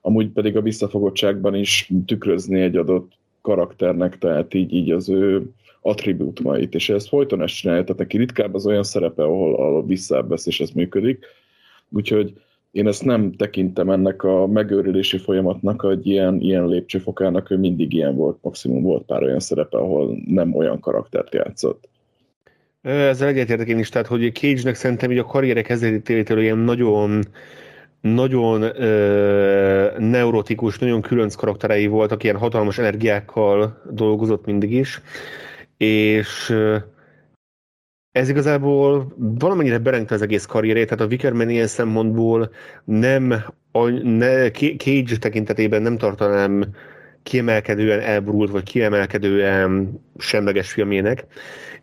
amúgy 0.00 0.28
pedig 0.28 0.56
a 0.56 0.62
visszafogottságban 0.62 1.54
is 1.54 1.90
tükrözni 2.06 2.60
egy 2.60 2.76
adott 2.76 3.12
karakternek, 3.40 4.18
tehát 4.18 4.54
így, 4.54 4.72
így 4.72 4.90
az 4.90 5.08
ő 5.08 5.50
attribútumait, 5.80 6.74
és 6.74 6.88
ezt 6.88 7.08
folyton 7.08 7.42
ezt 7.42 7.54
csinálja, 7.54 7.82
tehát 7.82 7.98
neki 7.98 8.16
ritkább 8.16 8.54
az 8.54 8.66
olyan 8.66 8.82
szerepe, 8.82 9.22
ahol, 9.22 9.54
ahol 9.54 9.86
visszavesz, 9.86 10.46
és 10.46 10.60
ez 10.60 10.70
működik. 10.70 11.24
Úgyhogy 11.88 12.32
én 12.70 12.86
ezt 12.86 13.04
nem 13.04 13.32
tekintem 13.32 13.90
ennek 13.90 14.22
a 14.22 14.46
megőrülési 14.46 15.18
folyamatnak 15.18 15.86
egy 15.90 16.06
ilyen, 16.06 16.40
ilyen 16.40 16.66
lépcsőfokának, 16.66 17.46
hogy 17.46 17.58
mindig 17.58 17.92
ilyen 17.92 18.16
volt, 18.16 18.38
maximum 18.42 18.82
volt 18.82 19.04
pár 19.04 19.22
olyan 19.22 19.40
szerepe, 19.40 19.78
ahol 19.78 20.18
nem 20.26 20.54
olyan 20.54 20.80
karaktert 20.80 21.34
játszott. 21.34 21.88
Ezzel 22.82 23.28
egyetértek 23.28 23.68
én 23.68 23.78
is, 23.78 23.88
tehát 23.88 24.06
hogy 24.06 24.32
Cage-nek 24.34 24.74
szerintem 24.74 25.10
így 25.10 25.18
a 25.18 25.24
karriere 25.24 25.62
kezdetétől 25.62 26.40
ilyen 26.40 26.58
nagyon 26.58 27.22
nagyon 28.00 28.62
ö, 28.62 29.98
neurotikus, 29.98 30.78
nagyon 30.78 31.00
különc 31.00 31.34
karakterei 31.34 31.86
voltak, 31.86 32.22
ilyen 32.24 32.36
hatalmas 32.36 32.78
energiákkal 32.78 33.82
dolgozott 33.90 34.46
mindig 34.46 34.72
is, 34.72 35.00
és 35.78 36.54
ez 38.12 38.28
igazából 38.28 39.14
valamennyire 39.16 39.78
berengte 39.78 40.14
az 40.14 40.22
egész 40.22 40.44
karrierét, 40.44 40.88
tehát 40.88 41.04
a 41.04 41.06
Wickerman 41.06 41.48
ilyen 41.48 41.66
szempontból 41.66 42.50
nem, 42.84 43.44
a, 43.72 43.88
ne, 43.88 44.50
Cage 44.50 45.16
tekintetében 45.18 45.82
nem 45.82 45.98
tartanám 45.98 46.64
kiemelkedően 47.22 48.00
elbrult, 48.00 48.50
vagy 48.50 48.62
kiemelkedően 48.62 50.00
semleges 50.18 50.72
filmjének. 50.72 51.26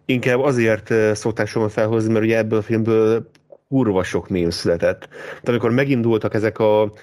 Inkább 0.05 0.39
azért 0.39 0.93
szokták 1.15 1.47
sokan 1.47 1.69
felhozni, 1.69 2.11
mert 2.13 2.25
ugye 2.25 2.37
ebből 2.37 2.59
a 2.59 2.61
filmből 2.61 3.29
kurva 3.67 4.03
sok 4.03 4.29
mém 4.29 4.49
született. 4.49 5.07
Tehát 5.09 5.47
amikor 5.47 5.71
megindultak 5.71 6.33
ezek 6.33 6.59
a 6.59 6.93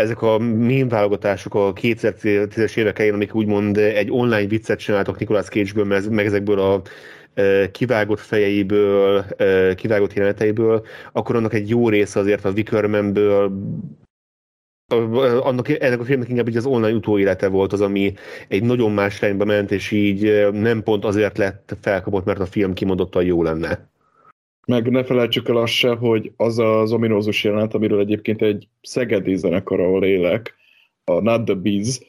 ezek 0.00 0.22
a 0.22 0.38
mém 0.38 0.88
válogatások 0.88 1.54
a 1.54 1.72
2010-es 1.72 2.76
évek 2.76 2.98
elején, 2.98 3.14
amik 3.14 3.34
úgymond 3.34 3.76
egy 3.76 4.10
online 4.10 4.46
viccet 4.46 4.78
csináltak 4.78 5.18
Nicolas 5.18 5.46
Cage-ből, 5.46 5.84
meg 6.10 6.26
ezekből 6.26 6.60
a 6.60 6.82
kivágott 7.70 8.20
fejeiből, 8.20 9.24
kivágott 9.74 10.12
jeleneteiből, 10.12 10.86
akkor 11.12 11.36
annak 11.36 11.54
egy 11.54 11.68
jó 11.68 11.88
része 11.88 12.20
azért 12.20 12.44
a 12.44 12.50
Wickermanből 12.50 13.52
annak, 15.40 15.68
ennek 15.68 16.00
a 16.00 16.04
filmnek 16.04 16.28
inkább 16.28 16.54
az 16.54 16.66
online 16.66 16.96
utóélete 16.96 17.48
volt 17.48 17.72
az, 17.72 17.80
ami 17.80 18.14
egy 18.48 18.62
nagyon 18.62 18.92
más 18.92 19.22
irányba 19.22 19.44
ment, 19.44 19.70
és 19.70 19.90
így 19.90 20.48
nem 20.52 20.82
pont 20.82 21.04
azért 21.04 21.38
lett 21.38 21.76
felkapott, 21.80 22.24
mert 22.24 22.40
a 22.40 22.46
film 22.46 22.72
kimondottan 22.72 23.24
jó 23.24 23.42
lenne. 23.42 23.88
Meg 24.66 24.90
ne 24.90 25.04
felejtsük 25.04 25.48
el 25.48 25.56
azt 25.56 25.72
se, 25.72 25.94
hogy 25.94 26.32
az 26.36 26.58
az 26.58 26.92
ominózus 26.92 27.44
jelenet, 27.44 27.74
amiről 27.74 28.00
egyébként 28.00 28.42
egy 28.42 28.68
szegedi 28.82 29.36
zenekar, 29.36 29.80
ahol 29.80 30.04
élek, 30.04 30.54
a 31.04 31.20
Not 31.20 31.44
the 31.44 31.54
Bees, 31.54 32.00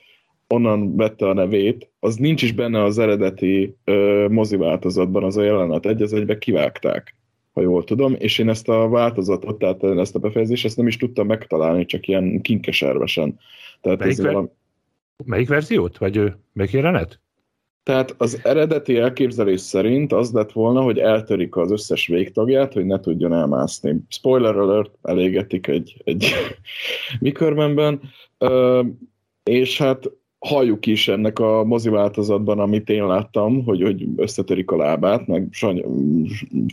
onnan 0.47 0.95
vette 0.95 1.27
a 1.29 1.33
nevét, 1.33 1.89
az 1.99 2.15
nincs 2.15 2.41
is 2.41 2.51
benne 2.51 2.83
az 2.83 2.99
eredeti 2.99 3.75
ö, 3.83 4.27
mozi 4.29 4.55
változatban 4.55 5.23
az 5.23 5.37
a 5.37 5.43
jelenet, 5.43 5.85
egy 5.85 6.01
az 6.01 6.13
egybe 6.13 6.37
kivágták, 6.37 7.15
ha 7.53 7.61
jól 7.61 7.83
tudom, 7.83 8.15
és 8.17 8.37
én 8.37 8.49
ezt 8.49 8.69
a 8.69 8.89
változatot, 8.89 9.57
tehát 9.57 9.83
ezt 9.83 10.15
a 10.15 10.19
befejezést, 10.19 10.65
ezt 10.65 10.77
nem 10.77 10.87
is 10.87 10.97
tudtam 10.97 11.27
megtalálni, 11.27 11.85
csak 11.85 12.07
ilyen 12.07 12.41
kinkeservesen. 12.41 13.39
Tehát 13.81 13.99
melyik, 13.99 14.13
ez 14.13 14.19
ver- 14.19 14.33
valami... 14.33 14.49
melyik 15.25 15.47
verziót? 15.47 15.97
Vagy 15.97 16.33
melyik 16.53 16.71
jelenet? 16.71 17.19
Tehát 17.83 18.15
az 18.17 18.39
eredeti 18.43 18.97
elképzelés 18.97 19.61
szerint 19.61 20.13
az 20.13 20.31
lett 20.31 20.51
volna, 20.51 20.81
hogy 20.81 20.97
eltörik 20.97 21.55
az 21.55 21.71
összes 21.71 22.07
végtagját, 22.07 22.73
hogy 22.73 22.85
ne 22.85 22.99
tudjon 22.99 23.33
elmászni. 23.33 23.95
Spoiler 24.07 24.57
alert, 24.57 24.91
elégetik 25.01 25.67
egy, 25.67 26.01
egy 26.03 26.25
mikörmenben, 27.19 28.01
és 29.43 29.77
hát 29.77 30.11
halljuk 30.39 30.85
is 30.85 31.07
ennek 31.07 31.39
a 31.39 31.63
mozi 31.63 31.89
változatban, 31.89 32.59
amit 32.59 32.89
én 32.89 33.05
láttam, 33.05 33.63
hogy, 33.63 33.81
hogy 33.81 34.07
összetörik 34.15 34.71
a 34.71 34.77
lábát, 34.77 35.27
meg 35.27 35.47
sany, 35.51 35.85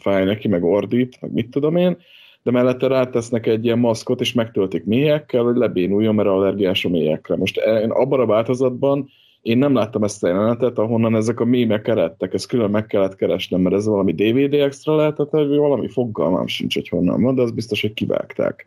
fáj 0.01 0.25
neki, 0.25 0.49
meg 0.49 0.65
ordít, 0.65 1.21
meg 1.21 1.33
mit 1.33 1.51
tudom 1.51 1.77
én, 1.77 1.97
de 2.43 2.51
mellette 2.51 2.87
rátesznek 2.87 3.47
egy 3.47 3.65
ilyen 3.65 3.79
maszkot, 3.79 4.21
és 4.21 4.33
megtöltik 4.33 4.85
mélyekkel, 4.85 5.43
hogy 5.43 5.57
lebénuljon, 5.57 6.15
mert 6.15 6.29
allergiás 6.29 6.85
a 6.85 6.89
mélyekre. 6.89 7.37
Most 7.37 7.57
én 7.57 7.91
abban 7.91 8.21
a 8.21 8.27
változatban 8.27 9.11
én 9.43 9.59
nem 9.59 9.75
láttam 9.75 10.05
ezt 10.05 10.25
a 10.25 10.29
jelenetet, 10.29 10.79
ahonnan 10.79 11.17
ezek 11.17 11.41
a 11.41 11.45
mémek 11.45 11.89
eredtek, 11.89 12.35
ezt 12.35 12.49
külön 12.49 12.71
meg 12.71 12.87
kellett 12.87 13.17
keresnem, 13.17 13.61
mert 13.61 13.75
ez 13.75 13.87
valami 13.87 14.13
DVD 14.13 14.55
extra 14.55 14.97
lehetett, 14.97 15.31
vagy 15.31 15.57
valami 15.57 15.89
fogalmam 15.89 16.47
sincs, 16.47 16.75
hogy 16.75 16.89
honnan 16.89 17.23
van, 17.23 17.35
de 17.35 17.43
az 17.43 17.51
biztos, 17.51 17.81
hogy 17.81 17.95
kivágták. 17.95 18.67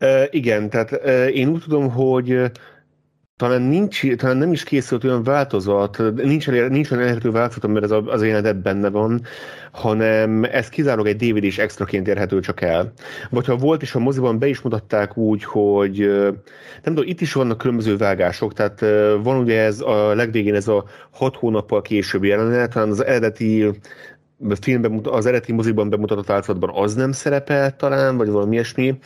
Uh, 0.00 0.24
igen, 0.30 0.70
tehát 0.70 0.92
uh, 0.92 1.36
én 1.36 1.48
úgy 1.48 1.62
tudom, 1.62 1.90
hogy 1.90 2.50
talán, 3.38 3.62
nincs, 3.62 4.14
talán 4.16 4.36
nem 4.36 4.52
is 4.52 4.64
készült 4.64 5.04
olyan 5.04 5.22
változat, 5.22 6.02
nincs, 6.14 6.48
nincs 6.48 6.90
olyan 6.90 7.02
elérhető 7.02 7.30
változat, 7.30 7.70
mert 7.70 7.84
ez 7.84 7.90
az 8.06 8.24
jelenet 8.24 8.62
benne 8.62 8.88
van, 8.88 9.22
hanem 9.72 10.44
ez 10.44 10.68
kizárólag 10.68 11.06
egy 11.06 11.32
DVD-s 11.32 11.58
extraként 11.58 12.08
érhető 12.08 12.40
csak 12.40 12.60
el. 12.60 12.92
Vagy 13.30 13.46
ha 13.46 13.56
volt 13.56 13.82
is 13.82 13.94
a 13.94 13.98
moziban, 13.98 14.38
be 14.38 14.46
is 14.46 14.60
mutatták 14.60 15.16
úgy, 15.16 15.44
hogy 15.44 15.98
nem 16.82 16.94
tudom, 16.94 17.08
itt 17.08 17.20
is 17.20 17.32
vannak 17.32 17.58
különböző 17.58 17.96
vágások, 17.96 18.52
tehát 18.52 18.80
van 19.22 19.36
ugye 19.36 19.60
ez 19.60 19.80
a 19.80 20.14
legvégén 20.14 20.54
ez 20.54 20.68
a 20.68 20.84
hat 21.10 21.36
hónappal 21.36 21.82
később 21.82 22.24
jelenet, 22.24 22.72
talán 22.72 22.90
az 22.90 23.04
eredeti 23.04 23.70
filmben, 24.60 25.00
az 25.04 25.26
eredeti 25.26 25.52
moziban 25.52 25.90
bemutatott 25.90 26.26
változatban 26.26 26.70
az 26.74 26.94
nem 26.94 27.12
szerepel 27.12 27.76
talán, 27.76 28.16
vagy 28.16 28.28
valami 28.28 28.54
ilyesmi, 28.54 28.98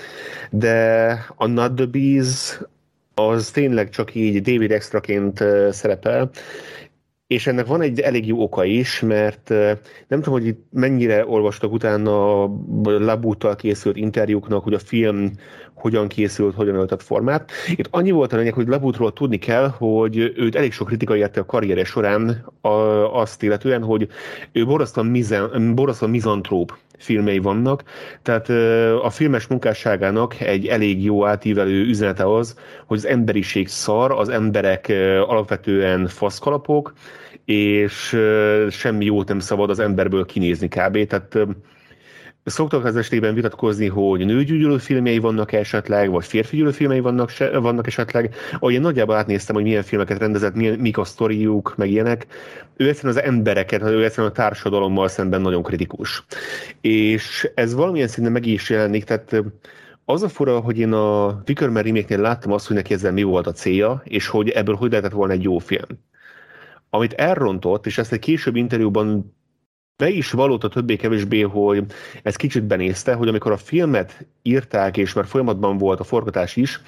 de 0.50 1.18
a 1.36 1.46
Not 1.46 1.74
the 1.74 1.86
Bees 1.86 2.60
az 3.14 3.50
tényleg 3.50 3.88
csak 3.88 4.14
így 4.14 4.42
David 4.42 4.70
extraként 4.70 5.44
szerepel, 5.70 6.30
és 7.26 7.46
ennek 7.46 7.66
van 7.66 7.80
egy 7.80 8.00
elég 8.00 8.26
jó 8.26 8.42
oka 8.42 8.64
is, 8.64 9.00
mert 9.00 9.48
nem 10.08 10.22
tudom, 10.22 10.40
hogy 10.40 10.56
mennyire 10.70 11.26
olvastak 11.26 11.72
utána 11.72 12.42
a 12.42 12.50
Labúttal 12.82 13.56
készült 13.56 13.96
interjúknak, 13.96 14.62
hogy 14.62 14.74
a 14.74 14.78
film 14.78 15.32
hogyan 15.82 16.08
készült, 16.08 16.54
hogyan 16.54 16.74
öltött 16.74 17.02
formát. 17.02 17.50
Itt 17.70 17.88
annyi 17.90 18.10
volt 18.10 18.32
a 18.32 18.36
lényeg, 18.36 18.52
hogy 18.52 18.66
Labútról 18.66 19.12
tudni 19.12 19.38
kell, 19.38 19.68
hogy 19.68 20.32
őt 20.36 20.54
elég 20.54 20.72
sok 20.72 20.86
kritika 20.86 21.16
érte 21.16 21.40
a 21.40 21.46
karriere 21.46 21.84
során 21.84 22.44
azt 23.12 23.42
illetően, 23.42 23.82
hogy 23.82 24.08
ő 24.52 24.64
borzasztóan, 24.64 25.06
mizen, 25.06 25.74
borzasztóan 25.74 26.10
mizantróp 26.10 26.76
filmei 26.98 27.38
vannak, 27.38 27.82
tehát 28.22 28.48
a 29.02 29.10
filmes 29.10 29.46
munkásságának 29.46 30.40
egy 30.40 30.66
elég 30.66 31.04
jó 31.04 31.26
átívelő 31.26 31.84
üzenete 31.84 32.34
az, 32.34 32.58
hogy 32.86 32.96
az 32.96 33.06
emberiség 33.06 33.68
szar, 33.68 34.12
az 34.12 34.28
emberek 34.28 34.92
alapvetően 35.26 36.06
faszkalapok, 36.06 36.92
és 37.44 38.16
semmi 38.70 39.04
jót 39.04 39.28
nem 39.28 39.38
szabad 39.38 39.70
az 39.70 39.78
emberből 39.78 40.26
kinézni 40.26 40.68
kb. 40.68 41.06
Tehát 41.06 41.38
Szoktak 42.44 42.84
az 42.84 42.96
estében 42.96 43.34
vitatkozni, 43.34 43.86
hogy 43.86 44.26
nőgyűlölő 44.26 44.78
filmjei 44.78 45.18
vannak 45.18 45.52
esetleg, 45.52 46.10
vagy 46.10 46.26
férfigyűlő 46.26 46.70
filmei 46.70 47.00
vannak, 47.00 47.28
se, 47.28 47.58
vannak 47.58 47.86
esetleg. 47.86 48.34
Ahogy 48.52 48.74
én 48.74 48.80
nagyjából 48.80 49.14
átnéztem, 49.14 49.54
hogy 49.54 49.64
milyen 49.64 49.82
filmeket 49.82 50.18
rendezett, 50.18 50.54
milyen, 50.54 50.78
mik 50.78 50.98
a 50.98 51.04
sztoriuk, 51.04 51.74
meg 51.76 51.90
ilyenek. 51.90 52.26
Ő 52.76 52.88
egyszerűen 52.88 53.16
az 53.16 53.22
embereket, 53.22 53.82
ő 53.82 54.04
egyszerűen 54.04 54.30
a 54.30 54.34
társadalommal 54.34 55.08
szemben 55.08 55.40
nagyon 55.40 55.62
kritikus. 55.62 56.24
És 56.80 57.50
ez 57.54 57.74
valamilyen 57.74 58.08
szinten 58.08 58.32
meg 58.32 58.46
is 58.46 58.70
jelenik, 58.70 59.04
tehát 59.04 59.42
az 60.04 60.22
a 60.22 60.28
fura, 60.28 60.60
hogy 60.60 60.78
én 60.78 60.92
a 60.92 61.42
Wickerman 61.48 61.82
remake 61.82 62.16
láttam 62.16 62.52
azt, 62.52 62.66
hogy 62.66 62.76
neki 62.76 62.94
ezzel 62.94 63.12
mi 63.12 63.22
volt 63.22 63.46
a 63.46 63.52
célja, 63.52 64.02
és 64.04 64.26
hogy 64.26 64.48
ebből 64.48 64.74
hogy 64.74 64.90
lehetett 64.90 65.12
volna 65.12 65.32
egy 65.32 65.42
jó 65.42 65.58
film. 65.58 65.88
Amit 66.90 67.12
elrontott, 67.12 67.86
és 67.86 67.98
ezt 67.98 68.12
egy 68.12 68.18
később 68.18 68.56
interjúban 68.56 69.34
be 70.02 70.08
is 70.08 70.30
valóta 70.30 70.68
többé-kevésbé, 70.68 71.40
hogy 71.40 71.84
ez 72.22 72.36
kicsit 72.36 72.62
benézte, 72.62 73.14
hogy 73.14 73.28
amikor 73.28 73.52
a 73.52 73.56
filmet 73.56 74.26
írták, 74.42 74.96
és 74.96 75.12
már 75.12 75.26
folyamatban 75.26 75.78
volt 75.78 76.00
a 76.00 76.04
forgatás 76.04 76.56
is, 76.56 76.80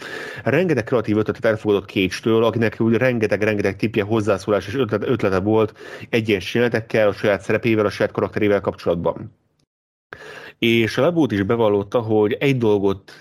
rengeteg 0.45 0.85
kreatív 0.85 1.17
ötletet 1.17 1.45
elfogadott 1.45 1.89
Cage-től, 1.89 2.45
akinek 2.45 2.81
úgy 2.81 2.95
rengeteg-rengeteg 2.95 3.77
tipje 3.77 4.03
hozzászólás 4.03 4.67
és 4.67 4.75
ötlete, 4.75 5.07
ötlete 5.07 5.41
volt 5.41 5.75
egyes 6.11 6.55
jelenetekkel, 6.55 7.09
a 7.09 7.13
saját 7.13 7.41
szerepével, 7.41 7.87
a 7.87 7.91
saját 7.91 8.13
karakterével 8.13 8.61
kapcsolatban. 8.61 9.33
És 10.59 10.99
a 10.99 11.03
Lebút 11.03 11.33
is 11.33 11.43
bevallotta, 11.43 12.01
hogy 12.01 12.33
egy 12.33 12.59
dolgot 12.59 13.13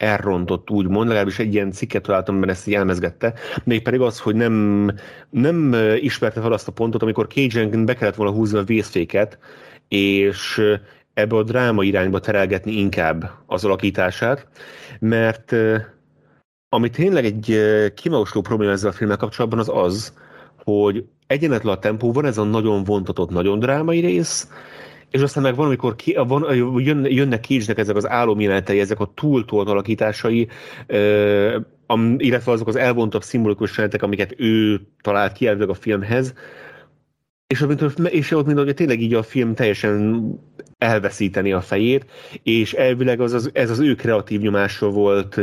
elrontott, 0.00 0.70
úgymond, 0.70 1.06
legalábbis 1.06 1.38
egy 1.38 1.54
ilyen 1.54 1.72
cikket 1.72 2.02
találtam, 2.02 2.34
amiben 2.34 2.54
ezt 2.54 2.68
így 2.68 2.74
elmezgette, 2.74 3.34
mégpedig 3.64 4.00
az, 4.00 4.18
hogy 4.20 4.34
nem, 4.34 4.90
nem 5.30 5.74
ismerte 5.96 6.40
fel 6.40 6.52
azt 6.52 6.68
a 6.68 6.72
pontot, 6.72 7.02
amikor 7.02 7.26
Cage 7.26 7.66
be 7.66 7.94
kellett 7.94 8.14
volna 8.14 8.32
húzni 8.32 8.58
a 8.58 8.62
vészféket, 8.62 9.38
és 9.88 10.62
ebbe 11.14 11.36
a 11.36 11.42
dráma 11.42 11.82
irányba 11.82 12.20
terelgetni 12.20 12.72
inkább 12.72 13.30
az 13.46 13.64
alakítását, 13.64 14.46
mert 15.00 15.54
ami 16.68 16.90
tényleg 16.90 17.24
egy 17.24 17.58
kimagasló 17.94 18.40
probléma 18.40 18.72
ezzel 18.72 18.90
a 18.90 18.92
filmmel 18.92 19.16
kapcsolatban 19.16 19.58
az 19.58 19.70
az, 19.72 20.12
hogy 20.64 21.04
egyenletlen 21.26 21.74
a 21.74 21.78
tempó, 21.78 22.12
van 22.12 22.24
ez 22.24 22.38
a 22.38 22.44
nagyon 22.44 22.84
vontatott, 22.84 23.30
nagyon 23.30 23.58
drámai 23.58 24.00
rész, 24.00 24.48
és 25.10 25.20
aztán 25.20 25.42
meg 25.42 25.54
van, 25.54 25.66
amikor 25.66 25.96
ki, 25.96 26.16
van, 26.26 26.54
jön, 26.78 27.04
jönnek 27.04 27.44
cage 27.44 27.80
ezek 27.80 27.96
az 27.96 28.08
álomjelenetei, 28.08 28.80
ezek 28.80 29.00
a 29.00 29.12
túltolt 29.14 29.68
alakításai, 29.68 30.48
ö, 30.86 31.58
am, 31.86 32.14
illetve 32.18 32.52
azok 32.52 32.68
az 32.68 32.76
elvontabb 32.76 33.22
szimbolikus 33.22 33.70
jelenetek, 33.70 34.02
amiket 34.02 34.34
ő 34.36 34.80
talált 35.02 35.32
ki 35.32 35.48
a 35.48 35.74
filmhez, 35.74 36.34
és, 37.46 37.64
és 38.04 38.30
ott, 38.30 38.46
mint 38.46 38.58
hogy 38.58 38.74
tényleg 38.74 39.00
így 39.00 39.14
a 39.14 39.22
film 39.22 39.54
teljesen 39.54 40.24
elveszíteni 40.78 41.52
a 41.52 41.60
fejét, 41.60 42.04
és 42.42 42.72
elvileg 42.72 43.20
az, 43.20 43.32
az, 43.32 43.50
ez 43.52 43.70
az 43.70 43.78
ő 43.78 43.94
kreatív 43.94 44.40
nyomása 44.40 44.90
volt 44.90 45.36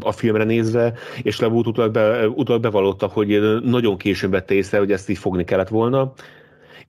a 0.00 0.12
filmre 0.12 0.44
nézve, 0.44 0.92
és 1.22 1.40
Levút 1.40 1.66
utólag, 1.66 1.92
be, 1.92 2.28
utólag 2.28 2.62
bevallotta, 2.62 3.06
hogy 3.06 3.40
nagyon 3.62 3.96
későn 3.96 4.30
vette 4.30 4.54
észre, 4.54 4.78
hogy 4.78 4.92
ezt 4.92 5.10
így 5.10 5.18
fogni 5.18 5.44
kellett 5.44 5.68
volna, 5.68 6.12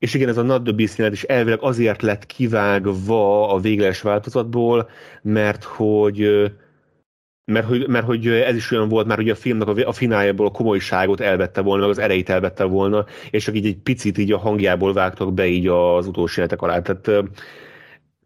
és 0.05 0.13
igen, 0.13 0.29
ez 0.29 0.38
a 0.38 0.41
Not 0.41 0.63
the 0.63 0.74
Beast 0.74 1.00
is 1.00 1.24
elvileg 1.24 1.59
azért 1.62 2.01
lett 2.01 2.25
kivágva 2.25 3.53
a 3.53 3.59
végleges 3.59 4.01
változatból, 4.01 4.89
mert 5.21 5.63
hogy 5.63 6.51
mert 7.51 7.67
hogy, 7.67 7.88
mert 7.88 8.05
hogy 8.05 8.27
ez 8.27 8.55
is 8.55 8.71
olyan 8.71 8.89
volt 8.89 9.07
már, 9.07 9.17
hogy 9.17 9.29
a 9.29 9.35
filmnek 9.35 9.67
a, 9.67 9.88
a 9.88 9.91
fináljából 9.91 10.45
a 10.45 10.51
komolyságot 10.51 11.19
elvette 11.19 11.62
volna, 11.62 11.81
meg 11.81 11.89
az 11.89 12.00
erejét 12.00 12.29
elvette 12.29 12.63
volna, 12.63 13.05
és 13.29 13.43
csak 13.43 13.55
így 13.55 13.65
egy 13.65 13.77
picit 13.77 14.17
így 14.17 14.31
a 14.31 14.38
hangjából 14.38 14.93
vágtak 14.93 15.33
be 15.33 15.47
így 15.47 15.67
az 15.67 16.07
utolsó 16.07 16.41
jelentek 16.41 16.62
alá. 16.62 16.81
Tehát 16.81 17.03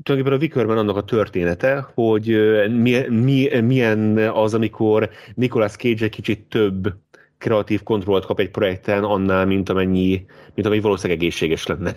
tulajdonképpen 0.04 0.40
a 0.40 0.42
Wickerman 0.42 0.78
annak 0.78 0.98
a 0.98 1.04
története, 1.04 1.90
hogy 1.94 2.40
mi, 2.70 3.08
mi, 3.10 3.60
milyen 3.62 4.18
az, 4.18 4.54
amikor 4.54 5.10
Nicolas 5.36 5.76
Cage 5.76 6.04
egy 6.04 6.12
kicsit 6.12 6.42
több 6.42 6.94
kreatív 7.40 7.84
kontrollt 7.84 8.26
kap 8.26 8.40
egy 8.40 8.50
projekten 8.50 9.04
annál, 9.04 9.46
mint 9.46 9.70
amennyi, 9.70 10.26
mint 10.54 10.68
amennyi 10.68 10.82
valószínűleg 10.82 11.22
egészséges 11.22 11.66
lenne. 11.66 11.96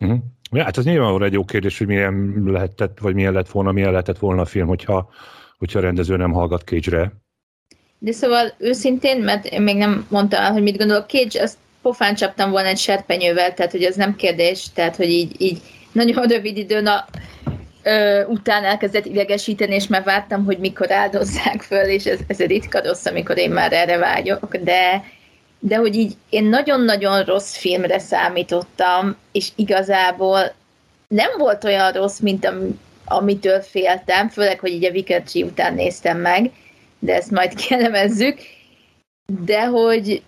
Uh-huh. 0.00 0.18
Ja, 0.52 0.64
hát 0.64 0.78
ez 0.78 0.84
nyilvánvalóan 0.84 1.22
egy 1.22 1.32
jó 1.32 1.44
kérdés, 1.44 1.78
hogy 1.78 1.86
milyen 1.86 2.42
lehetett, 2.46 2.98
vagy 2.98 3.14
milyen 3.14 3.32
lett 3.32 3.48
volna, 3.48 3.72
milyen 3.72 3.90
lehetett 3.90 4.18
volna 4.18 4.40
a 4.40 4.44
film, 4.44 4.66
hogyha, 4.66 5.10
hogyha 5.58 5.78
a 5.78 5.82
rendező 5.82 6.16
nem 6.16 6.32
hallgat 6.32 6.62
Cage-re. 6.62 7.12
De 7.98 8.12
szóval 8.12 8.54
őszintén, 8.58 9.22
mert 9.22 9.44
én 9.44 9.62
még 9.62 9.76
nem 9.76 10.06
mondtam 10.08 10.42
el, 10.42 10.52
hogy 10.52 10.62
mit 10.62 10.76
gondolok, 10.76 11.08
Cage, 11.08 11.42
azt 11.42 11.58
pofán 11.82 12.14
csaptam 12.14 12.50
volna 12.50 12.68
egy 12.68 12.78
serpenyővel, 12.78 13.54
tehát 13.54 13.72
hogy 13.72 13.82
ez 13.82 13.96
nem 13.96 14.16
kérdés, 14.16 14.72
tehát 14.72 14.96
hogy 14.96 15.08
így, 15.08 15.40
így 15.40 15.60
nagyon 15.92 16.26
rövid 16.26 16.56
időn 16.56 16.86
a 16.86 17.04
ö, 17.82 18.24
után 18.24 18.64
elkezdett 18.64 19.06
idegesíteni, 19.06 19.74
és 19.74 19.86
már 19.86 20.02
vártam, 20.02 20.44
hogy 20.44 20.58
mikor 20.58 20.90
áldozzák 20.92 21.62
föl, 21.62 21.84
és 21.84 22.04
ez, 22.04 22.18
ez 22.26 22.38
ritka 22.38 22.82
rossz, 22.82 23.06
amikor 23.06 23.38
én 23.38 23.50
már 23.50 23.72
erre 23.72 23.96
vágyok, 23.96 24.56
de, 24.56 25.04
de 25.58 25.76
hogy 25.76 25.94
így 25.94 26.16
én 26.28 26.44
nagyon-nagyon 26.44 27.24
rossz 27.24 27.56
filmre 27.56 27.98
számítottam, 27.98 29.16
és 29.32 29.48
igazából 29.56 30.52
nem 31.08 31.30
volt 31.38 31.64
olyan 31.64 31.92
rossz, 31.92 32.18
mint 32.18 32.44
am, 32.44 32.80
amitől 33.04 33.60
féltem, 33.60 34.28
főleg, 34.28 34.60
hogy 34.60 34.70
így 34.70 34.84
a 34.84 34.90
Wicked 34.90 35.28
után 35.34 35.74
néztem 35.74 36.18
meg, 36.18 36.50
de 36.98 37.14
ezt 37.14 37.30
majd 37.30 37.54
kielemezzük, 37.60 38.38
de 39.44 39.66
hogy 39.66 40.22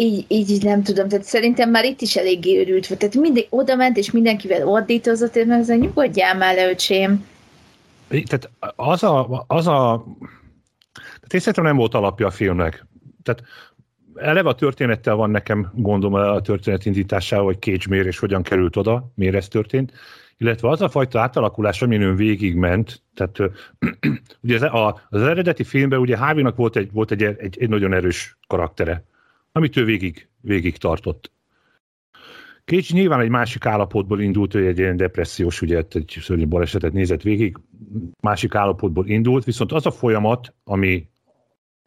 így, 0.00 0.24
így 0.28 0.64
nem 0.64 0.82
tudom, 0.82 1.08
tehát 1.08 1.24
szerintem 1.24 1.70
már 1.70 1.84
itt 1.84 2.00
is 2.00 2.16
eléggé 2.16 2.58
őrült 2.58 2.86
volt. 2.86 3.00
Tehát 3.00 3.14
mindig 3.14 3.46
oda 3.50 3.74
ment, 3.74 3.96
és 3.96 4.10
mindenkivel 4.10 4.68
ordítozott, 4.68 5.36
és 5.36 5.44
meg 5.44 5.60
azért 5.60 5.80
nyugodjál 5.80 6.36
már 6.36 6.54
le, 6.54 6.70
öcsém. 6.70 7.26
Tehát 8.08 8.50
az 8.76 9.02
a, 9.02 9.44
az 9.46 9.66
a 9.66 10.04
tehát 10.94 11.34
én 11.34 11.40
szerintem 11.40 11.64
nem 11.64 11.76
volt 11.76 11.94
alapja 11.94 12.26
a 12.26 12.30
filmnek. 12.30 12.86
Tehát 13.22 13.42
eleve 14.14 14.48
a 14.48 14.54
történettel 14.54 15.14
van 15.14 15.30
nekem 15.30 15.70
gondom 15.74 16.14
a 16.14 16.40
történet 16.40 16.86
indításával, 16.86 17.44
hogy 17.44 17.58
Cage 17.60 17.84
miért 17.88 18.06
és 18.06 18.18
hogyan 18.18 18.42
került 18.42 18.76
oda, 18.76 19.12
miért 19.14 19.34
ez 19.34 19.48
történt, 19.48 19.92
illetve 20.36 20.68
az 20.68 20.82
a 20.82 20.88
fajta 20.88 21.20
átalakulás, 21.20 21.82
amin 21.82 22.02
ön 22.02 22.16
végigment, 22.16 23.02
tehát 23.14 23.38
ugye 24.42 24.68
az, 24.70 24.94
az 25.10 25.22
eredeti 25.22 25.64
filmben 25.64 25.98
ugye 25.98 26.16
Harvey-nak 26.16 26.56
volt 26.56 26.76
egy, 26.76 26.92
volt 26.92 27.10
egy, 27.10 27.22
egy, 27.22 27.56
egy 27.58 27.68
nagyon 27.68 27.92
erős 27.92 28.36
karaktere, 28.46 29.04
amit 29.58 29.76
ő 29.76 29.84
végig, 29.84 30.28
végig 30.40 30.76
tartott. 30.76 31.30
Kécs 32.64 32.92
nyilván 32.92 33.20
egy 33.20 33.28
másik 33.28 33.66
állapotból 33.66 34.20
indult, 34.20 34.52
hogy 34.52 34.64
egy 34.64 34.78
ilyen 34.78 34.96
depressziós, 34.96 35.62
ugye 35.62 35.82
egy 35.90 36.16
szörnyű 36.20 36.46
balesetet 36.46 36.92
nézett 36.92 37.22
végig, 37.22 37.56
másik 38.20 38.54
állapotból 38.54 39.06
indult, 39.06 39.44
viszont 39.44 39.72
az 39.72 39.86
a 39.86 39.90
folyamat, 39.90 40.54
ami, 40.64 41.08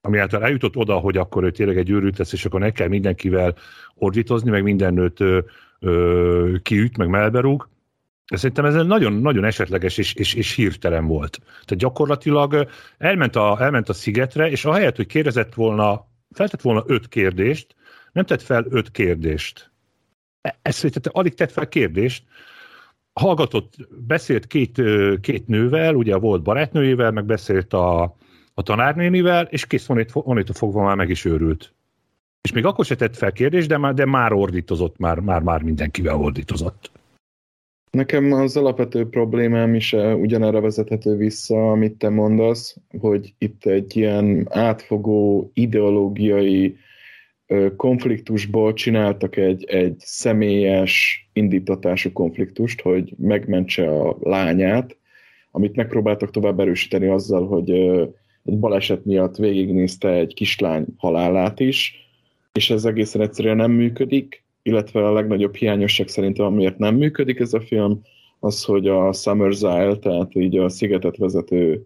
ami 0.01 0.17
által 0.17 0.43
eljutott 0.43 0.75
oda, 0.75 0.97
hogy 0.97 1.17
akkor 1.17 1.43
ő 1.43 1.51
tényleg 1.51 1.77
egy 1.77 1.89
őrült 1.89 2.17
lesz, 2.17 2.33
és 2.33 2.45
akkor 2.45 2.59
ne 2.59 2.71
kell 2.71 2.87
mindenkivel 2.87 3.55
ordítozni, 3.95 4.49
meg 4.49 4.63
mindennőt 4.63 5.19
ö, 5.19 5.39
ö, 5.79 6.55
kiüt, 6.61 6.97
meg 6.97 7.07
melberúg, 7.07 7.69
Szerintem 8.37 8.65
ez 8.65 8.73
nagyon, 8.73 9.13
nagyon 9.13 9.45
esetleges 9.45 9.97
és, 9.97 10.13
és, 10.13 10.33
és 10.33 10.55
hirtelen 10.55 11.05
volt. 11.05 11.39
Tehát 11.41 11.75
gyakorlatilag 11.75 12.67
elment 12.97 13.35
a, 13.35 13.57
elment 13.59 13.89
a 13.89 13.93
szigetre, 13.93 14.49
és 14.49 14.65
ahelyett, 14.65 14.95
hogy 14.95 15.07
kérdezett 15.07 15.53
volna 15.53 16.07
feltett 16.31 16.61
volna 16.61 16.83
öt 16.87 17.07
kérdést, 17.07 17.75
nem 18.11 18.25
tett 18.25 18.41
fel 18.41 18.65
öt 18.69 18.91
kérdést. 18.91 19.71
E, 20.41 20.59
ez 20.61 20.79
tehát 20.79 21.07
alig 21.07 21.33
tett 21.33 21.51
fel 21.51 21.67
kérdést, 21.67 22.23
hallgatott, 23.13 23.75
beszélt 24.07 24.47
két, 24.47 24.81
két 25.21 25.47
nővel, 25.47 25.95
ugye 25.95 26.15
volt 26.15 26.41
barátnőjével, 26.41 27.11
meg 27.11 27.25
beszélt 27.25 27.73
a, 27.73 28.01
a 28.53 28.61
tanárnénivel, 28.63 29.45
és 29.45 29.67
kész 29.67 29.89
onnitól 30.13 30.55
fogva 30.55 30.83
már 30.83 30.95
meg 30.95 31.09
is 31.09 31.25
őrült. 31.25 31.73
És 32.41 32.51
még 32.51 32.65
akkor 32.65 32.85
se 32.85 32.95
tett 32.95 33.15
fel 33.15 33.31
kérdést, 33.31 33.67
de 33.67 33.77
már, 33.77 33.93
de 33.93 34.05
már 34.05 34.33
ordítozott, 34.33 34.97
már, 34.97 35.19
már, 35.19 35.41
már 35.41 35.61
mindenkivel 35.61 36.15
ordítozott. 36.15 36.91
Nekem 37.91 38.31
az 38.31 38.57
alapvető 38.57 39.09
problémám 39.09 39.75
is 39.75 39.93
eh, 39.93 40.19
ugyanerre 40.19 40.59
vezethető 40.59 41.15
vissza, 41.15 41.71
amit 41.71 41.97
te 41.97 42.09
mondasz, 42.09 42.77
hogy 42.99 43.33
itt 43.37 43.65
egy 43.65 43.97
ilyen 43.97 44.47
átfogó 44.49 45.51
ideológiai 45.53 46.77
konfliktusból 47.75 48.73
csináltak 48.73 49.35
egy, 49.37 49.63
egy 49.65 49.95
személyes 49.99 51.25
indítatású 51.33 52.11
konfliktust, 52.11 52.81
hogy 52.81 53.13
megmentse 53.17 53.99
a 53.99 54.17
lányát, 54.19 54.97
amit 55.51 55.75
megpróbáltak 55.75 56.31
tovább 56.31 56.59
erősíteni 56.59 57.07
azzal, 57.07 57.47
hogy 57.47 57.69
egy 58.43 58.59
baleset 58.59 59.05
miatt 59.05 59.35
végignézte 59.35 60.09
egy 60.09 60.33
kislány 60.33 60.85
halálát 60.97 61.59
is, 61.59 61.95
és 62.51 62.69
ez 62.69 62.85
egészen 62.85 63.21
egyszerűen 63.21 63.55
nem 63.55 63.71
működik, 63.71 64.40
illetve 64.63 65.07
a 65.07 65.13
legnagyobb 65.13 65.55
hiányosság 65.55 66.07
szerintem, 66.07 66.45
amiért 66.45 66.77
nem 66.77 66.95
működik 66.95 67.39
ez 67.39 67.53
a 67.53 67.61
film, 67.61 68.01
az, 68.39 68.63
hogy 68.63 68.87
a 68.87 69.13
Summer 69.13 69.53
Zyle, 69.53 69.95
tehát 69.95 70.35
így 70.35 70.57
a 70.57 70.69
szigetet 70.69 71.17
vezető 71.17 71.85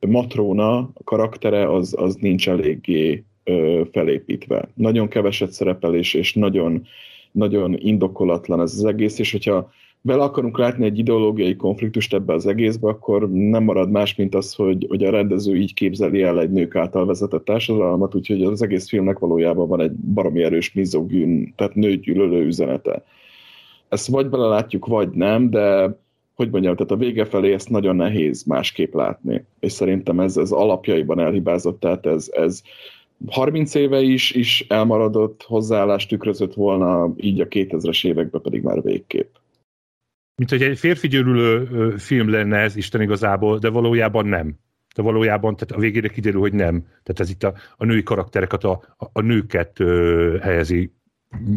matróna 0.00 0.78
a 0.78 1.02
karaktere, 1.04 1.72
az, 1.72 1.94
az 1.98 2.14
nincs 2.14 2.48
eléggé 2.48 3.24
ö, 3.44 3.82
felépítve. 3.92 4.68
Nagyon 4.74 5.08
keveset 5.08 5.52
szerepelés, 5.52 6.14
és 6.14 6.34
nagyon, 6.34 6.86
nagyon 7.32 7.76
indokolatlan 7.78 8.60
ez 8.60 8.72
az 8.72 8.84
egész, 8.84 9.18
és 9.18 9.32
hogyha 9.32 9.70
bele 10.06 10.22
akarunk 10.22 10.58
látni 10.58 10.84
egy 10.84 10.98
ideológiai 10.98 11.56
konfliktust 11.56 12.14
ebbe 12.14 12.32
az 12.32 12.46
egészbe, 12.46 12.88
akkor 12.88 13.30
nem 13.30 13.62
marad 13.62 13.90
más, 13.90 14.14
mint 14.14 14.34
az, 14.34 14.54
hogy, 14.54 14.86
hogy 14.88 15.04
a 15.04 15.10
rendező 15.10 15.56
így 15.56 15.74
képzeli 15.74 16.22
el 16.22 16.40
egy 16.40 16.50
nők 16.50 16.76
által 16.76 17.06
vezetett 17.06 17.44
társadalmat, 17.44 18.14
úgyhogy 18.14 18.42
az 18.42 18.62
egész 18.62 18.88
filmnek 18.88 19.18
valójában 19.18 19.68
van 19.68 19.80
egy 19.80 19.92
baromi 19.92 20.42
erős 20.42 20.72
mizogűn, 20.72 21.52
tehát 21.56 21.74
nőgyűlölő 21.74 22.44
üzenete. 22.44 23.04
Ezt 23.88 24.06
vagy 24.06 24.28
belelátjuk, 24.28 24.86
vagy 24.86 25.10
nem, 25.10 25.50
de 25.50 25.96
hogy 26.34 26.50
mondjam, 26.50 26.76
tehát 26.76 26.90
a 26.90 26.96
vége 26.96 27.24
felé 27.24 27.52
ezt 27.52 27.70
nagyon 27.70 27.96
nehéz 27.96 28.44
másképp 28.44 28.94
látni. 28.94 29.44
És 29.60 29.72
szerintem 29.72 30.20
ez, 30.20 30.36
ez 30.36 30.50
alapjaiban 30.50 31.20
elhibázott, 31.20 31.80
tehát 31.80 32.06
ez, 32.06 32.30
ez 32.32 32.62
30 33.26 33.74
éve 33.74 34.00
is, 34.00 34.32
is 34.32 34.66
elmaradott 34.68 35.42
hozzáállást 35.42 36.08
tükrözött 36.08 36.54
volna, 36.54 37.12
így 37.16 37.40
a 37.40 37.48
2000-es 37.48 38.06
években 38.06 38.40
pedig 38.40 38.62
már 38.62 38.82
végképp. 38.82 39.34
Mint 40.36 40.50
hogy 40.50 40.62
egy 40.62 40.78
férfi 40.78 41.08
győrülő 41.08 41.96
film 41.96 42.30
lenne 42.30 42.58
ez 42.58 42.76
Isten 42.76 43.00
igazából, 43.00 43.58
de 43.58 43.68
valójában 43.68 44.26
nem. 44.26 44.54
De 44.94 45.02
valójában 45.02 45.56
tehát 45.56 45.74
a 45.74 45.78
végére 45.78 46.08
kiderül, 46.08 46.40
hogy 46.40 46.52
nem. 46.52 46.80
Tehát 46.80 47.20
ez 47.20 47.30
itt 47.30 47.42
a, 47.42 47.54
a 47.76 47.84
női 47.84 48.02
karaktereket, 48.02 48.64
a, 48.64 48.96
a 49.12 49.20
nőket 49.20 49.80
ö, 49.80 50.36
helyezi 50.42 50.92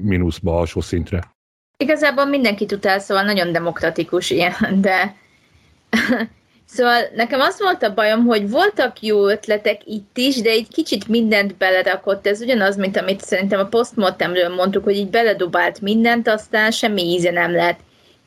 mínuszba, 0.01 0.57
alsó 0.57 0.81
szintre. 0.81 1.35
Igazából 1.77 2.25
mindenkit 2.25 2.71
utál, 2.71 2.99
szóval 2.99 3.23
nagyon 3.23 3.51
demokratikus 3.51 4.29
ilyen, 4.29 4.53
de 4.81 5.15
Szóval 6.71 7.01
nekem 7.15 7.39
az 7.39 7.59
volt 7.59 7.83
a 7.83 7.93
bajom, 7.93 8.25
hogy 8.25 8.49
voltak 8.49 9.01
jó 9.01 9.27
ötletek 9.27 9.81
itt 9.85 10.17
is, 10.17 10.41
de 10.41 10.49
egy 10.49 10.67
kicsit 10.67 11.07
mindent 11.07 11.57
belerakott. 11.57 12.27
Ez 12.27 12.41
ugyanaz, 12.41 12.75
mint 12.75 12.97
amit 12.97 13.21
szerintem 13.21 13.59
a 13.59 13.65
postmortemről 13.65 14.55
mondtuk, 14.55 14.83
hogy 14.83 14.95
így 14.95 15.09
beledobált 15.09 15.81
mindent, 15.81 16.27
aztán 16.27 16.71
semmi 16.71 17.01
íze 17.01 17.31
nem 17.31 17.51
lett. 17.51 17.79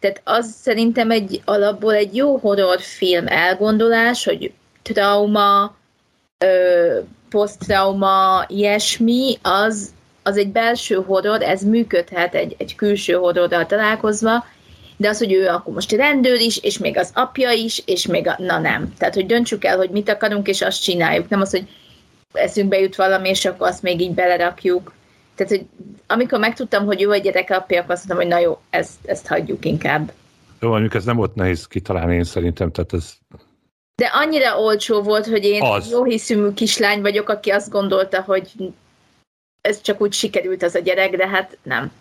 Tehát 0.03 0.21
az 0.25 0.55
szerintem 0.63 1.11
egy 1.11 1.43
alapból 1.45 1.95
egy 1.95 2.17
jó 2.17 2.37
horrorfilm 2.37 3.27
elgondolás, 3.27 4.25
hogy 4.25 4.53
trauma, 4.83 5.77
ö, 6.39 6.99
posztrauma, 7.31 8.45
ilyesmi, 8.49 9.39
az, 9.43 9.91
az 10.23 10.37
egy 10.37 10.49
belső 10.49 10.95
horror, 10.95 11.43
ez 11.43 11.63
működhet 11.63 12.35
egy, 12.35 12.55
egy 12.59 12.75
külső 12.75 13.13
horrorral 13.13 13.67
találkozva, 13.67 14.45
de 14.97 15.09
az, 15.09 15.19
hogy 15.19 15.33
ő 15.33 15.47
akkor 15.47 15.75
most 15.75 15.93
rendőr 15.93 16.41
is, 16.41 16.59
és 16.59 16.79
még 16.79 16.99
az 16.99 17.11
apja 17.15 17.51
is, 17.51 17.83
és 17.87 18.07
még 18.07 18.29
a... 18.29 18.35
Na 18.39 18.59
nem. 18.59 18.95
Tehát, 18.99 19.15
hogy 19.15 19.27
döntsük 19.27 19.65
el, 19.65 19.77
hogy 19.77 19.91
mit 19.91 20.09
akarunk, 20.09 20.49
és 20.49 20.63
azt 20.63 20.83
csináljuk. 20.83 21.29
Nem 21.29 21.41
az, 21.41 21.51
hogy 21.51 21.69
eszünkbe 22.33 22.79
jut 22.79 22.97
valami, 22.97 23.29
és 23.29 23.45
akkor 23.45 23.69
azt 23.69 23.83
még 23.83 24.01
így 24.01 24.15
belerakjuk. 24.15 24.93
Tehát, 25.45 25.59
hogy 25.59 25.67
amikor 26.07 26.39
megtudtam, 26.39 26.85
hogy 26.85 27.01
jó 27.01 27.11
a 27.11 27.17
gyerek 27.17 27.51
apja, 27.51 27.81
akkor 27.81 27.95
azt 27.95 28.09
mondtam, 28.09 28.29
hogy 28.29 28.39
na 28.39 28.49
jó, 28.49 28.61
ezt, 28.71 28.99
ezt 29.05 29.27
hagyjuk 29.27 29.65
inkább. 29.65 30.13
Jó, 30.61 30.69
mondjuk 30.69 30.95
ez 30.95 31.05
nem 31.05 31.17
volt 31.17 31.35
nehéz 31.35 31.67
kitalálni, 31.67 32.15
én 32.15 32.25
szerintem, 32.25 32.73
tehát 32.73 32.93
ez... 32.93 33.13
De 33.95 34.07
annyira 34.13 34.59
olcsó 34.59 35.03
volt, 35.03 35.27
hogy 35.27 35.45
én 35.45 35.63
az. 35.63 35.91
jó 35.91 36.05
hiszümű 36.05 36.53
kislány 36.53 37.01
vagyok, 37.01 37.29
aki 37.29 37.51
azt 37.51 37.71
gondolta, 37.71 38.23
hogy 38.23 38.51
ez 39.61 39.81
csak 39.81 40.01
úgy 40.01 40.13
sikerült 40.13 40.63
az 40.63 40.75
a 40.75 40.79
gyerek, 40.79 41.17
de 41.17 41.29
hát 41.29 41.59
nem. 41.63 41.93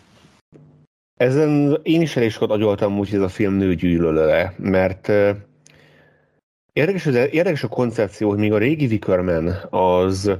Ezen 1.20 1.80
én 1.84 2.02
is 2.02 2.16
elég 2.16 2.32
sokat 2.32 2.50
agyoltam 2.50 3.00
úgy, 3.00 3.10
hogy 3.10 3.20
ez 3.20 3.26
a 3.26 3.30
film 3.30 3.54
nőgyűlölőre, 3.54 4.54
mert 4.58 5.08
érdekes, 6.74 7.06
érdekes 7.06 7.64
a 7.64 7.68
koncepció, 7.68 8.30
hogy 8.30 8.38
még 8.38 8.54
a 8.54 8.58
régi 8.58 8.86
Wickerman 8.86 9.48
az 9.70 10.32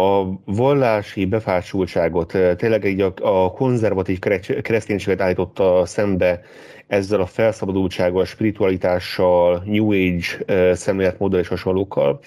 a 0.00 0.40
vallási 0.44 1.24
befásultságot, 1.24 2.38
tényleg 2.56 2.84
így 2.84 3.00
a, 3.00 3.12
a 3.22 3.50
konzervatív 3.50 4.18
kereszténységet 4.62 5.20
állította 5.20 5.86
szembe 5.86 6.40
ezzel 6.86 7.20
a 7.20 7.26
felszabadultsággal, 7.26 8.24
spiritualitással, 8.24 9.62
New 9.66 9.92
Age 9.92 10.74
szemléletmóddal 10.74 11.40
és 11.40 11.48
hasonlókkal. 11.48 12.20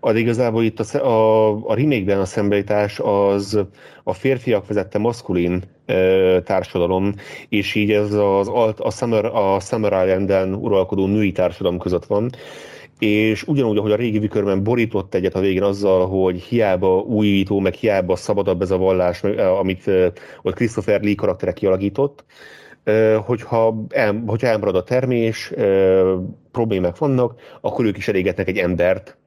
Az 0.00 0.16
igazából 0.16 0.64
itt 0.64 0.80
a, 0.80 1.06
a, 1.06 1.50
a 1.66 1.74
remake-ben 1.74 2.20
a 2.20 2.24
szembeállítás 2.24 2.98
az 2.98 3.60
a 4.02 4.12
férfiak 4.12 4.66
vezette 4.66 4.98
maszkulin 4.98 5.62
e, 5.86 6.42
társadalom, 6.42 7.14
és 7.48 7.74
így 7.74 7.90
ez 7.90 8.12
az 8.12 8.48
alt, 8.48 8.80
a, 8.80 8.90
Summer, 8.90 9.24
a 9.24 9.60
Summer 9.60 10.06
Island-en 10.06 10.54
uralkodó 10.54 11.06
női 11.06 11.32
társadalom 11.32 11.78
között 11.78 12.04
van, 12.04 12.30
és 12.98 13.42
ugyanúgy, 13.42 13.76
ahogy 13.76 13.92
a 13.92 13.96
régi 13.96 14.18
Vikörben 14.18 14.62
borított 14.62 15.14
egyet 15.14 15.34
a 15.34 15.40
végén 15.40 15.62
azzal, 15.62 16.06
hogy 16.06 16.40
hiába 16.40 16.98
újító, 16.98 17.58
meg 17.58 17.74
hiába 17.74 18.16
szabadabb 18.16 18.62
ez 18.62 18.70
a 18.70 18.78
vallás, 18.78 19.22
amit 19.60 19.90
ott 20.42 20.54
Christopher 20.54 21.02
Lee 21.02 21.14
karaktere 21.14 21.52
kialakított, 21.52 22.24
hogyha, 23.24 23.84
el, 23.88 24.22
hogyha 24.26 24.46
elmarad 24.46 24.76
a 24.76 24.82
termés, 24.82 25.52
problémák 26.52 26.98
vannak, 26.98 27.40
akkor 27.60 27.84
ők 27.84 27.96
is 27.96 28.08
elégetnek 28.08 28.48
egy 28.48 28.58
embert, 28.58 29.18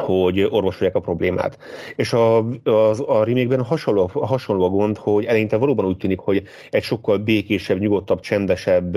hogy 0.00 0.42
orvosolják 0.50 0.96
a 0.96 1.00
problémát. 1.00 1.58
És 1.96 2.12
a, 2.12 2.38
a, 2.64 2.70
a 3.06 3.24
remake 3.24 3.62
hasonló, 3.62 4.10
hasonló 4.12 4.64
a 4.64 4.68
gond, 4.68 4.96
hogy 4.96 5.24
eleinte 5.24 5.56
valóban 5.56 5.84
úgy 5.84 5.96
tűnik, 5.96 6.18
hogy 6.18 6.42
egy 6.70 6.82
sokkal 6.82 7.18
békésebb, 7.18 7.78
nyugodtabb, 7.78 8.20
csendesebb 8.20 8.96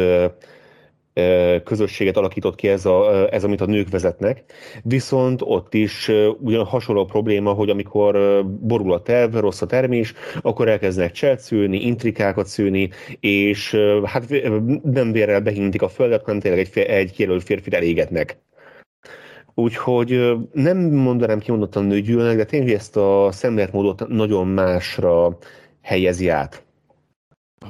közösséget 1.63 2.17
alakított 2.17 2.55
ki 2.55 2.67
ez, 2.67 2.85
a, 2.85 3.27
ez, 3.33 3.43
amit 3.43 3.61
a 3.61 3.65
nők 3.65 3.89
vezetnek. 3.89 4.43
Viszont 4.83 5.41
ott 5.43 5.73
is 5.73 6.11
ugyan 6.39 6.65
hasonló 6.65 7.05
probléma, 7.05 7.51
hogy 7.51 7.69
amikor 7.69 8.45
borul 8.45 8.93
a 8.93 9.01
terv, 9.01 9.35
rossz 9.35 9.61
a 9.61 9.65
termés, 9.65 10.13
akkor 10.41 10.67
elkezdenek 10.67 11.11
cselt 11.11 11.39
szülni, 11.39 11.85
intrikákat 11.85 12.47
szülni, 12.47 12.89
és 13.19 13.77
hát 14.03 14.29
nem 14.83 15.11
vérrel 15.11 15.41
behintik 15.41 15.81
a 15.81 15.89
földet, 15.89 16.23
hanem 16.23 16.39
tényleg 16.39 16.59
egy, 16.59 16.77
egy 16.77 17.11
kijelölt 17.11 17.43
férfit 17.43 17.73
elégetnek. 17.73 18.41
Úgyhogy 19.55 20.33
nem 20.51 20.77
mondanám 20.77 21.39
kimondottan 21.39 21.85
nőgyűlnek, 21.85 22.37
de 22.37 22.45
tényleg 22.45 22.73
ezt 22.73 22.97
a 22.97 23.29
szemléletmódot 23.31 24.07
nagyon 24.07 24.47
másra 24.47 25.37
helyezi 25.81 26.29
át. 26.29 26.63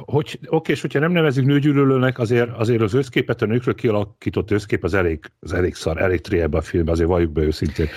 Hogy, 0.05 0.39
oké, 0.47 0.71
és 0.71 0.81
hogyha 0.81 0.99
nem 0.99 1.11
nevezünk 1.11 1.47
nőgyűlölőnek, 1.47 2.19
azért, 2.19 2.49
azért 2.49 2.81
az 2.81 2.93
összképet, 2.93 3.41
a 3.41 3.45
nőkről 3.45 3.75
kialakított 3.75 4.51
összkép 4.51 4.83
az 4.83 4.93
elég, 4.93 5.19
az 5.39 5.53
elég 5.53 5.75
szar, 5.75 6.01
elég 6.01 6.21
triebb 6.21 6.53
a 6.53 6.61
film, 6.61 6.87
azért 6.87 7.09
valljuk 7.09 7.31
be 7.31 7.41
őszintén. 7.41 7.87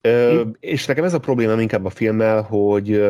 Ö, 0.00 0.42
és 0.60 0.86
nekem 0.86 1.04
ez 1.04 1.14
a 1.14 1.18
problémám 1.18 1.60
inkább 1.60 1.84
a 1.84 1.90
filmmel, 1.90 2.42
hogy 2.42 3.02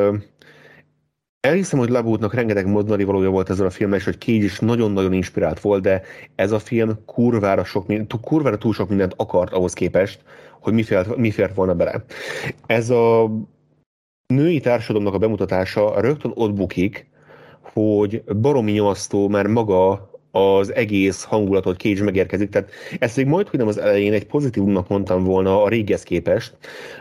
Elhiszem, 1.43 1.79
hogy 1.79 1.89
Labútnak 1.89 2.35
rengeteg 2.35 2.67
mozdani 2.67 3.05
valója 3.05 3.31
volt 3.31 3.51
ezzel 3.51 3.67
a 3.67 3.71
filmmel, 3.71 3.99
és 3.99 4.05
hogy 4.05 4.19
Cage 4.19 4.45
is 4.45 4.59
nagyon-nagyon 4.59 5.13
inspirált 5.13 5.61
volt, 5.61 5.83
de 5.83 6.03
ez 6.35 6.53
a 6.53 6.59
film 6.59 7.05
kurvára, 7.05 7.65
sok, 7.65 7.87
kurvára 8.21 8.59
túl 8.59 8.73
sok 8.73 8.89
mindent 8.89 9.15
akart 9.17 9.53
ahhoz 9.53 9.73
képest, 9.73 10.21
hogy 10.61 10.73
mi 10.73 10.83
fért, 10.83 11.17
mi 11.17 11.31
fért 11.31 11.55
volna 11.55 11.75
bele. 11.75 12.05
Ez 12.67 12.91
a 12.91 13.31
női 14.27 14.61
társadalomnak 14.61 15.15
a 15.15 15.19
bemutatása 15.19 16.01
rögtön 16.01 16.33
ott 16.35 16.55
bukik, 16.55 17.11
hogy 17.73 18.23
baromi 18.41 18.73
nyomasztó 18.73 19.29
már 19.29 19.47
maga 19.47 20.11
az 20.33 20.75
egész 20.75 21.23
hangulatot 21.23 21.81
Cage 21.81 22.03
megérkezik. 22.03 22.49
Tehát 22.49 22.71
ezt 22.99 23.17
még 23.17 23.27
majd, 23.27 23.49
hogy 23.49 23.59
nem 23.59 23.69
az 23.69 23.79
elején 23.79 24.13
egy 24.13 24.27
pozitívnak 24.27 24.89
mondtam 24.89 25.25
volna 25.25 25.63
a 25.63 25.69
régihez 25.69 26.03
képest, 26.03 26.57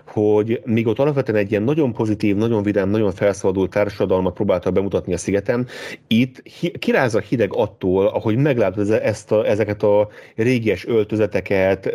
hogy 0.05 0.61
míg 0.65 0.87
ott 0.87 0.99
alapvetően 0.99 1.37
egy 1.37 1.51
ilyen 1.51 1.63
nagyon 1.63 1.93
pozitív, 1.93 2.35
nagyon 2.35 2.63
vidám, 2.63 2.89
nagyon 2.89 3.11
felszabadult 3.11 3.69
társadalmat 3.69 4.33
próbálta 4.33 4.71
bemutatni 4.71 5.13
a 5.13 5.17
szigetem, 5.17 5.65
itt 6.07 6.43
kiráz 6.79 7.15
a 7.15 7.19
hideg 7.19 7.53
attól, 7.53 8.07
ahogy 8.07 8.37
meglátod 8.37 8.91
ezt 8.91 9.31
a, 9.31 9.47
ezeket 9.47 9.83
a 9.83 10.09
régies 10.35 10.87
öltözeteket, 10.87 11.91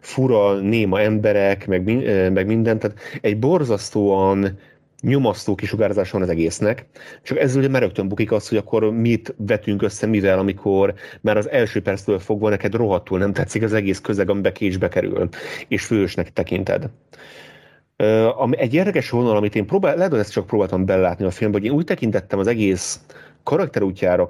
fura, 0.00 0.54
néma 0.54 1.00
emberek, 1.00 1.66
meg, 1.66 1.84
meg 2.32 2.46
mindent, 2.46 2.80
tehát 2.80 2.98
egy 3.20 3.38
borzasztóan 3.38 4.58
nyomasztó 5.00 5.54
kisugárzás 5.54 6.10
van 6.10 6.22
az 6.22 6.28
egésznek, 6.28 6.86
csak 7.22 7.38
ezzel 7.38 7.58
ugye 7.58 7.68
már 7.68 7.82
rögtön 7.82 8.08
bukik 8.08 8.32
az, 8.32 8.48
hogy 8.48 8.58
akkor 8.58 8.90
mit 8.92 9.34
vetünk 9.38 9.82
össze 9.82 10.06
mivel, 10.06 10.38
amikor 10.38 10.94
már 11.20 11.36
az 11.36 11.50
első 11.50 11.82
perctől 11.82 12.18
fogva 12.18 12.48
neked 12.48 12.74
rohadtul 12.74 13.18
nem 13.18 13.32
tetszik 13.32 13.62
az 13.62 13.72
egész 13.72 14.00
közeg, 14.00 14.30
amibe 14.30 14.52
késbe 14.52 14.88
kerül, 14.88 15.28
és 15.68 15.84
fősnek 15.84 16.32
tekinted. 16.32 16.88
Uh, 17.98 18.50
egy 18.50 18.74
érdekes 18.74 19.10
vonal, 19.10 19.36
amit 19.36 19.54
én 19.54 19.66
próbál, 19.66 19.96
lehet, 19.96 20.10
hogy 20.10 20.20
ezt 20.20 20.32
csak 20.32 20.46
próbáltam 20.46 20.84
belátni 20.84 21.24
a 21.24 21.30
filmben, 21.30 21.60
hogy 21.60 21.70
én 21.70 21.76
úgy 21.76 21.84
tekintettem 21.84 22.38
az 22.38 22.46
egész 22.46 23.00
karakterútjára, 23.42 24.26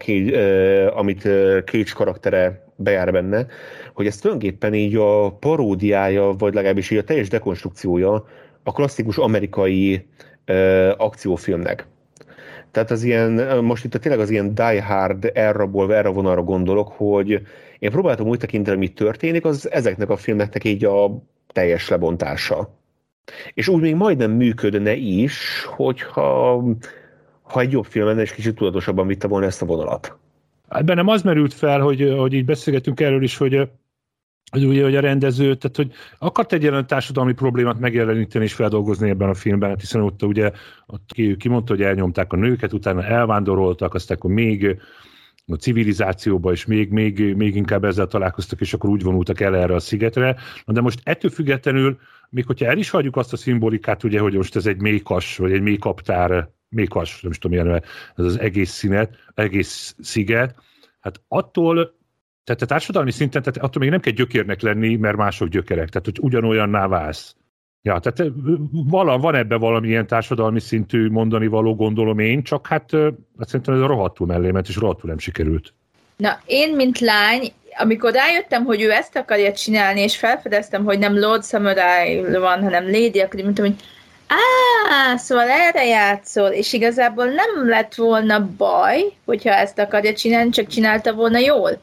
amit 0.94 1.22
Cage 1.64 1.92
karaktere 1.94 2.64
bejár 2.76 3.12
benne, 3.12 3.46
hogy 3.94 4.06
ez 4.06 4.16
tulajdonképpen 4.16 4.74
így 4.74 4.96
a 4.96 5.30
paródiája, 5.30 6.34
vagy 6.38 6.54
legalábbis 6.54 6.90
így 6.90 6.98
a 6.98 7.04
teljes 7.04 7.28
dekonstrukciója 7.28 8.24
a 8.62 8.72
klasszikus 8.72 9.16
amerikai 9.16 10.06
akciófilmnek. 10.96 11.86
Tehát 12.70 12.90
az 12.90 13.02
ilyen, 13.02 13.64
most 13.64 13.84
itt 13.84 13.92
tényleg 13.92 14.20
az 14.20 14.30
ilyen 14.30 14.54
Die 14.54 14.82
Hard 14.82 15.30
elrabolva, 15.34 15.94
erre 15.94 16.08
vonalra 16.08 16.42
gondolok, 16.42 16.88
hogy 16.88 17.40
én 17.78 17.90
próbáltam 17.90 18.26
úgy 18.26 18.38
tekinteni, 18.38 18.76
mi 18.76 18.88
történik, 18.88 19.44
az 19.44 19.70
ezeknek 19.70 20.10
a 20.10 20.16
filmeknek 20.16 20.64
így 20.64 20.84
a 20.84 21.22
teljes 21.52 21.88
lebontása. 21.88 22.74
És 23.54 23.68
úgy 23.68 23.80
még 23.80 23.94
majdnem 23.94 24.30
működne 24.30 24.94
is, 24.94 25.64
hogyha 25.64 26.62
ha 27.42 27.60
egy 27.60 27.72
jobb 27.72 27.84
film 27.84 28.06
lenne, 28.06 28.20
és 28.20 28.32
kicsit 28.32 28.54
tudatosabban 28.54 29.06
vitte 29.06 29.26
volna 29.26 29.46
ezt 29.46 29.62
a 29.62 29.66
vonalat. 29.66 30.16
Hát 30.68 30.84
bennem 30.84 31.08
az 31.08 31.22
merült 31.22 31.54
fel, 31.54 31.80
hogy, 31.80 32.14
hogy 32.18 32.32
így 32.32 32.44
beszélgetünk 32.44 33.00
erről 33.00 33.22
is, 33.22 33.36
hogy 33.36 33.68
hogy 34.50 34.64
ugye, 34.64 34.82
hogy 34.82 34.96
a 34.96 35.00
rendező, 35.00 35.54
tehát 35.54 35.76
hogy 35.76 35.92
akart 36.18 36.52
egy 36.52 36.62
ilyen 36.62 36.86
társadalmi 36.86 37.32
problémát 37.32 37.78
megjeleníteni 37.78 38.44
és 38.44 38.54
feldolgozni 38.54 39.08
ebben 39.08 39.28
a 39.28 39.34
filmben, 39.34 39.68
hát 39.68 39.80
hiszen 39.80 40.00
ott 40.00 40.22
ugye 40.22 40.50
ott 40.86 41.10
ki, 41.12 41.36
kimondta, 41.36 41.72
hogy 41.72 41.82
elnyomták 41.82 42.32
a 42.32 42.36
nőket, 42.36 42.72
utána 42.72 43.04
elvándoroltak, 43.04 43.94
aztán 43.94 44.16
akkor 44.16 44.30
még 44.30 44.80
a 45.46 45.54
civilizációba, 45.54 46.52
és 46.52 46.66
még, 46.66 46.90
még, 46.90 47.34
még 47.34 47.56
inkább 47.56 47.84
ezzel 47.84 48.06
találkoztak, 48.06 48.60
és 48.60 48.74
akkor 48.74 48.90
úgy 48.90 49.02
vonultak 49.02 49.40
el 49.40 49.56
erre 49.56 49.74
a 49.74 49.80
szigetre. 49.80 50.36
Na 50.64 50.72
de 50.72 50.80
most 50.80 51.00
ettől 51.02 51.30
függetlenül, 51.30 51.98
még 52.30 52.46
hogyha 52.46 52.66
el 52.66 52.78
is 52.78 52.90
hagyjuk 52.90 53.16
azt 53.16 53.32
a 53.32 53.36
szimbolikát, 53.36 54.04
ugye, 54.04 54.20
hogy 54.20 54.34
most 54.34 54.56
ez 54.56 54.66
egy 54.66 54.80
mékas, 54.80 55.36
vagy 55.36 55.52
egy 55.52 55.62
mékaptár, 55.62 56.48
mékas, 56.68 57.20
nem 57.20 57.30
is 57.30 57.38
tudom, 57.38 57.58
milyen 57.58 57.82
ez 58.16 58.24
az 58.24 58.38
egész 58.38 58.70
színet, 58.70 59.16
egész 59.34 59.96
sziget, 59.98 60.54
Hát 61.06 61.20
attól, 61.28 61.95
tehát 62.46 62.62
a 62.62 62.66
társadalmi 62.66 63.10
szinten, 63.10 63.42
tehát 63.42 63.58
attól 63.58 63.82
még 63.82 63.90
nem 63.90 64.00
kell 64.00 64.12
gyökérnek 64.12 64.60
lenni, 64.60 64.96
mert 64.96 65.16
mások 65.16 65.48
gyökerek, 65.48 65.88
tehát 65.88 66.04
hogy 66.04 66.18
ugyanolyanná 66.20 66.86
válsz. 66.86 67.34
Ja, 67.82 67.98
tehát 67.98 68.32
vala, 68.70 69.18
van 69.18 69.34
ebben 69.34 69.60
valamilyen 69.60 70.06
társadalmi 70.06 70.60
szintű 70.60 71.08
mondani 71.08 71.46
való, 71.46 71.74
gondolom 71.74 72.18
én, 72.18 72.42
csak 72.42 72.66
hát, 72.66 72.90
hát 73.38 73.48
szerintem 73.48 73.74
ez 73.74 73.80
a 73.80 73.86
rohadtul 73.86 74.26
mellé 74.26 74.50
ment, 74.50 74.68
és 74.68 74.76
rohadtul 74.76 75.08
nem 75.08 75.18
sikerült. 75.18 75.74
Na, 76.16 76.40
én, 76.44 76.74
mint 76.74 76.98
lány, 76.98 77.52
amikor 77.78 78.12
rájöttem, 78.12 78.64
hogy 78.64 78.82
ő 78.82 78.90
ezt 78.90 79.16
akarja 79.16 79.52
csinálni, 79.52 80.00
és 80.00 80.16
felfedeztem, 80.16 80.84
hogy 80.84 80.98
nem 80.98 81.18
Lord 81.18 81.44
Samurai 81.44 82.20
van, 82.38 82.62
hanem 82.62 82.84
Lady, 82.84 83.20
akkor 83.20 83.42
mondtam, 83.42 83.64
hogy 83.64 83.76
Á, 84.28 85.16
szóval 85.16 85.48
erre 85.48 85.86
játszol, 85.86 86.48
és 86.48 86.72
igazából 86.72 87.24
nem 87.24 87.68
lett 87.68 87.94
volna 87.94 88.48
baj, 88.56 89.12
hogyha 89.24 89.50
ezt 89.50 89.78
akarja 89.78 90.14
csinálni, 90.14 90.50
csak 90.50 90.66
csinálta 90.66 91.12
volna 91.12 91.38
jól. 91.38 91.80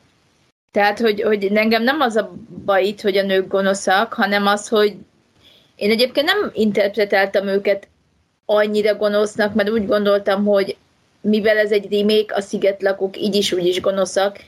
Tehát, 0.73 0.99
hogy, 0.99 1.21
hogy 1.21 1.45
engem 1.45 1.83
nem 1.83 1.99
az 1.99 2.15
a 2.15 2.35
baj 2.65 2.85
itt, 2.85 3.01
hogy 3.01 3.17
a 3.17 3.23
nők 3.23 3.47
gonoszak, 3.47 4.13
hanem 4.13 4.47
az, 4.47 4.67
hogy 4.67 4.95
én 5.75 5.89
egyébként 5.89 6.25
nem 6.25 6.51
interpretáltam 6.53 7.47
őket 7.47 7.87
annyira 8.45 8.95
gonosznak, 8.95 9.53
mert 9.53 9.69
úgy 9.69 9.85
gondoltam, 9.85 10.45
hogy 10.45 10.75
mivel 11.21 11.57
ez 11.57 11.71
egy 11.71 11.91
remake, 11.91 12.35
a 12.35 12.41
szigetlakók 12.41 13.17
így 13.17 13.35
is 13.35 13.51
úgy 13.51 13.65
is 13.65 13.81
gonoszak, 13.81 14.39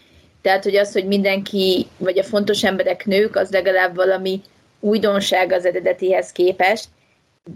tehát, 0.42 0.64
hogy 0.64 0.76
az, 0.76 0.92
hogy 0.92 1.06
mindenki, 1.06 1.88
vagy 1.98 2.20
a 2.20 2.24
fontos 2.24 2.64
emberek 2.64 3.06
nők, 3.06 3.36
az 3.36 3.52
legalább 3.52 3.96
valami 3.96 4.42
újdonság 4.80 5.52
az 5.52 5.66
eredetihez 5.66 6.32
képest, 6.32 6.88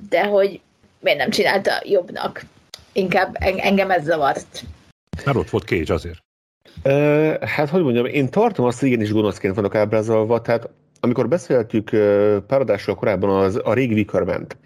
de 0.09 0.25
hogy 0.25 0.59
miért 0.99 1.17
nem 1.19 1.29
csinálta 1.29 1.81
jobbnak. 1.83 2.41
Inkább 2.91 3.35
engem 3.39 3.91
ez 3.91 4.03
zavart. 4.03 4.63
Mert 5.25 5.37
ott 5.37 5.49
volt 5.49 5.67
Cage 5.67 5.93
azért. 5.93 6.19
Hát, 7.41 7.69
hogy 7.69 7.83
mondjam, 7.83 8.05
én 8.05 8.29
tartom 8.29 8.65
azt, 8.65 8.79
hogy 8.79 8.87
igenis 8.87 9.11
gonoszként 9.11 9.55
vannak 9.55 9.75
ábrázolva, 9.75 10.41
tehát 10.41 10.69
amikor 10.99 11.27
beszéltük 11.27 11.89
pár 12.47 12.59
adással 12.59 12.95
korábban 12.95 13.29
az, 13.29 13.61
a 13.63 13.73
régi 13.73 13.93
Wickerment, 13.93 14.57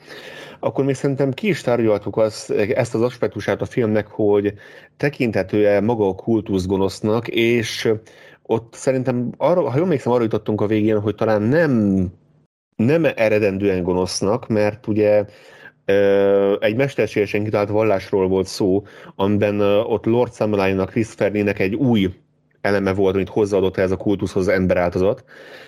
akkor 0.60 0.86
még 0.86 0.96
szerintem 0.96 1.32
ki 1.32 1.48
is 1.48 1.62
tárgyaltuk 1.62 2.18
az, 2.18 2.54
ezt 2.74 2.96
az 2.96 3.02
aspektusát 3.02 3.62
a 3.62 3.66
filmnek, 3.66 4.08
hogy 4.08 4.54
tekintetője 4.98 5.82
maga 5.82 6.08
a 6.08 6.16
kultusz 6.16 6.66
gonosznak, 6.66 7.28
és 7.28 7.94
ott 8.44 8.74
szerintem, 8.74 9.30
arra, 9.38 9.70
ha 9.70 9.76
jól 9.76 9.86
emlékszem, 9.86 10.12
arra 10.12 10.24
jutottunk 10.24 10.62
a 10.62 10.68
végén, 10.68 11.00
hogy 11.00 11.16
talán 11.16 11.42
nem, 11.42 12.06
nem 12.76 13.06
eredendően 13.16 13.84
gonosznak, 13.84 14.48
mert 14.48 14.88
ugye 14.88 15.26
egy 16.60 16.76
mesterségesen 16.76 17.44
kitalált 17.44 17.70
vallásról 17.70 18.28
volt 18.28 18.48
szó, 18.48 18.86
amiben 19.16 19.60
ott 19.62 20.06
Lord 20.06 20.34
Samurai-nak, 20.34 20.90
Chris 20.90 21.08
Fernének 21.08 21.60
egy 21.60 21.76
új 21.76 22.14
eleme 22.64 22.94
volt, 22.94 23.16
amit 23.16 23.30
hozzáadott 23.30 23.78
ez 23.78 23.92
a 23.92 23.98
kultuszhoz 23.98 24.48
az 24.48 24.54
emberáltozat. 24.54 25.24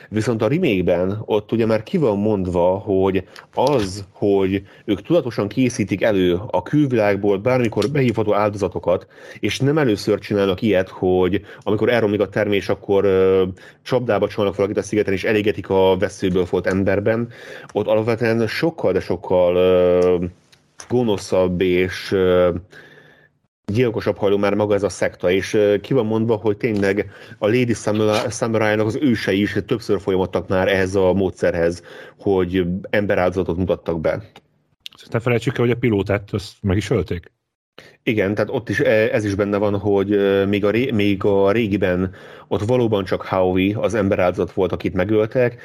Viszont 0.09 0.41
a 0.41 0.47
remake 0.47 1.17
ott 1.25 1.51
ugye 1.51 1.65
már 1.65 1.83
ki 1.83 1.97
van 1.97 2.17
mondva, 2.17 2.77
hogy 2.77 3.23
az, 3.53 4.05
hogy 4.11 4.61
ők 4.85 5.01
tudatosan 5.01 5.47
készítik 5.47 6.01
elő 6.01 6.39
a 6.47 6.63
külvilágból 6.63 7.37
bármikor 7.37 7.89
behívható 7.89 8.33
áldozatokat, 8.33 9.07
és 9.39 9.59
nem 9.59 9.77
először 9.77 10.19
csinálnak 10.19 10.61
ilyet, 10.61 10.89
hogy 10.89 11.41
amikor 11.59 11.89
elromlik 11.89 12.21
a 12.21 12.29
termés, 12.29 12.69
akkor 12.69 13.05
csapdába 13.81 14.27
csalnak 14.27 14.55
valakit 14.55 14.77
a 14.77 14.83
szigeten, 14.83 15.13
és 15.13 15.23
elégetik 15.23 15.69
a 15.69 15.97
veszőből 15.97 16.45
volt 16.49 16.67
emberben, 16.67 17.29
ott 17.73 17.87
alapvetően 17.87 18.47
sokkal, 18.47 18.91
de 18.91 18.99
sokkal 18.99 19.55
ö, 19.55 20.25
gonoszabb 20.89 21.61
és 21.61 22.11
ö, 22.11 22.49
gyilkosabb 23.65 24.17
hajló 24.17 24.37
már 24.37 24.53
maga 24.53 24.73
ez 24.73 24.83
a 24.83 24.89
szekta, 24.89 25.31
és 25.31 25.57
ki 25.81 25.93
van 25.93 26.05
mondva, 26.05 26.35
hogy 26.35 26.57
tényleg 26.57 27.11
a 27.37 27.47
Lady 27.47 27.73
Samurai-nak 28.29 28.85
az 28.85 28.97
ősei 29.01 29.41
is 29.41 29.57
többször 29.65 29.99
folyamodtak 29.99 30.47
már 30.47 30.67
ehhez 30.67 30.95
a 30.95 31.13
módszerhez, 31.13 31.83
hogy 32.19 32.65
emberáldozatot 32.89 33.57
mutattak 33.57 34.01
be. 34.01 34.23
Ne 35.09 35.19
felejtsük 35.19 35.57
el, 35.57 35.63
hogy 35.63 35.73
a 35.73 35.77
pilótát 35.77 36.31
azt 36.31 36.53
meg 36.61 36.77
is 36.77 36.89
ölték. 36.89 37.31
Igen, 38.03 38.33
tehát 38.33 38.49
ott 38.49 38.69
is 38.69 38.79
ez 38.79 39.25
is 39.25 39.35
benne 39.35 39.57
van, 39.57 39.79
hogy 39.79 40.09
még 40.47 40.65
a, 40.65 40.69
ré, 40.69 40.91
még 40.91 41.23
a 41.23 41.51
régiben 41.51 42.13
ott 42.47 42.61
valóban 42.61 43.03
csak 43.03 43.21
Howie 43.21 43.79
az 43.79 43.93
emberáldozat 43.93 44.51
volt, 44.51 44.71
akit 44.71 44.93
megöltek. 44.93 45.61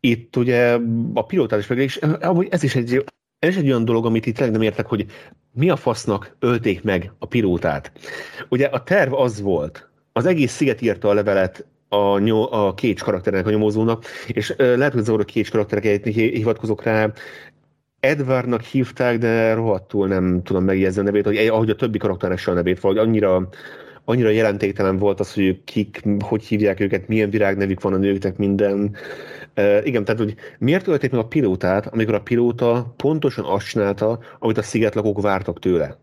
Itt 0.00 0.36
ugye 0.36 0.78
a 1.14 1.26
pilótát 1.26 1.58
is 1.58 1.66
meg, 1.66 1.78
és 1.78 2.00
ez 2.48 2.62
is 2.62 2.74
egy 2.74 3.04
ez 3.46 3.56
egy 3.56 3.68
olyan 3.68 3.84
dolog, 3.84 4.06
amit 4.06 4.26
itt 4.26 4.38
nem 4.38 4.62
értek, 4.62 4.86
hogy 4.86 5.06
mi 5.52 5.70
a 5.70 5.76
fasznak 5.76 6.36
ölték 6.38 6.82
meg 6.82 7.12
a 7.18 7.26
pilótát. 7.26 7.92
Ugye 8.48 8.66
a 8.66 8.82
terv 8.82 9.12
az 9.14 9.40
volt, 9.40 9.88
az 10.12 10.26
egész 10.26 10.52
sziget 10.52 10.80
írta 10.80 11.08
a 11.08 11.14
levelet 11.14 11.66
a, 11.88 12.18
nyom, 12.18 12.46
a 12.50 12.74
Cage 12.74 13.02
karakternek, 13.04 13.46
a 13.46 13.50
nyomozónak, 13.50 14.04
és 14.28 14.54
lehet, 14.56 14.92
hogy 14.92 15.02
zavar 15.02 15.20
a 15.20 15.24
Cage 15.24 15.48
karaktereket 15.50 16.04
hivatkozok 16.14 16.82
rá, 16.82 17.12
Edwardnak 18.00 18.62
hívták, 18.62 19.18
de 19.18 19.54
rohadtul 19.54 20.08
nem 20.08 20.42
tudom 20.42 20.64
megjegyezni 20.64 21.00
a 21.00 21.04
nevét, 21.04 21.24
hogy 21.24 21.36
ahogy 21.36 21.70
a 21.70 21.74
többi 21.74 21.98
karakternek 21.98 22.46
a 22.46 22.52
nevét, 22.52 22.80
vagy 22.80 22.98
annyira 22.98 23.48
annyira 24.04 24.28
jelentéktelen 24.28 24.98
volt 24.98 25.20
az, 25.20 25.34
hogy 25.34 25.64
kik, 25.64 26.02
hogy 26.20 26.44
hívják 26.44 26.80
őket, 26.80 27.08
milyen 27.08 27.30
virágnevük 27.30 27.80
van 27.80 27.92
a 27.92 27.96
nőknek, 27.96 28.36
minden. 28.36 28.96
Uh, 29.56 29.86
igen, 29.86 30.04
tehát 30.04 30.20
hogy 30.20 30.34
miért 30.58 30.86
ölték 30.86 31.10
meg 31.10 31.20
a 31.20 31.26
pilótát, 31.26 31.86
amikor 31.86 32.14
a 32.14 32.20
pilóta 32.20 32.94
pontosan 32.96 33.44
azt 33.44 33.68
csinálta, 33.68 34.18
amit 34.38 34.58
a 34.58 34.62
szigetlakók 34.62 35.20
vártak 35.20 35.58
tőle? 35.58 35.98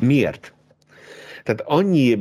Miért? 0.00 0.54
Tehát 1.42 1.62
annyi 1.66 2.18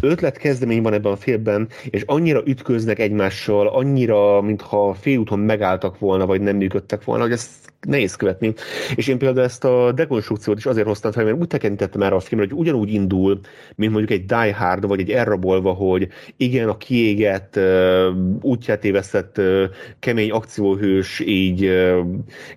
ötletkezdemény 0.00 0.82
van 0.82 0.92
ebben 0.92 1.12
a 1.12 1.16
filmben, 1.16 1.68
és 1.90 2.02
annyira 2.06 2.42
ütköznek 2.46 2.98
egymással, 2.98 3.68
annyira, 3.68 4.40
mintha 4.40 4.94
félúton 4.94 5.38
megálltak 5.38 5.98
volna, 5.98 6.26
vagy 6.26 6.40
nem 6.40 6.56
működtek 6.56 7.04
volna, 7.04 7.22
hogy 7.22 7.32
ezt 7.32 7.72
nehéz 7.86 8.14
követni. 8.14 8.54
És 8.94 9.08
én 9.08 9.18
például 9.18 9.46
ezt 9.46 9.64
a 9.64 9.92
dekonstrukciót 9.92 10.58
is 10.58 10.66
azért 10.66 10.86
hoztam 10.86 11.12
fel, 11.12 11.24
mert 11.24 11.36
úgy 11.36 11.46
tekintettem 11.46 12.02
erre 12.02 12.14
a 12.14 12.20
filmre, 12.20 12.46
hogy 12.48 12.58
ugyanúgy 12.58 12.92
indul, 12.92 13.40
mint 13.74 13.92
mondjuk 13.92 14.20
egy 14.20 14.26
Die 14.26 14.54
Hard, 14.54 14.86
vagy 14.86 15.00
egy 15.00 15.10
elrabolva, 15.10 15.72
hogy 15.72 16.08
igen, 16.36 16.68
a 16.68 16.76
kiégett, 16.76 17.58
útját 18.40 18.84
évesztett 18.84 19.40
kemény 19.98 20.30
akcióhős 20.30 21.20
így 21.20 21.70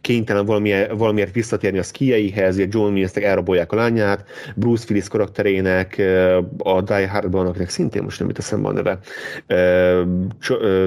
kénytelen 0.01 0.45
valamiért, 0.45 0.91
valamiért 0.91 1.33
visszatérni 1.33 1.77
a 1.77 1.83
szkijeihez, 1.83 2.59
John 2.69 2.91
Millsnek 2.91 3.23
elrabolják 3.23 3.71
a 3.71 3.75
lányát, 3.75 4.25
Bruce 4.55 4.85
Willis 4.89 5.07
karakterének 5.07 6.01
a 6.57 6.81
Die 6.81 7.07
Hardban, 7.07 7.47
akinek 7.47 7.69
szintén 7.69 8.03
most 8.03 8.19
nem 8.19 8.27
jut 8.27 8.37
eszembe 8.37 8.67
a 8.67 8.71
neve, 8.71 8.99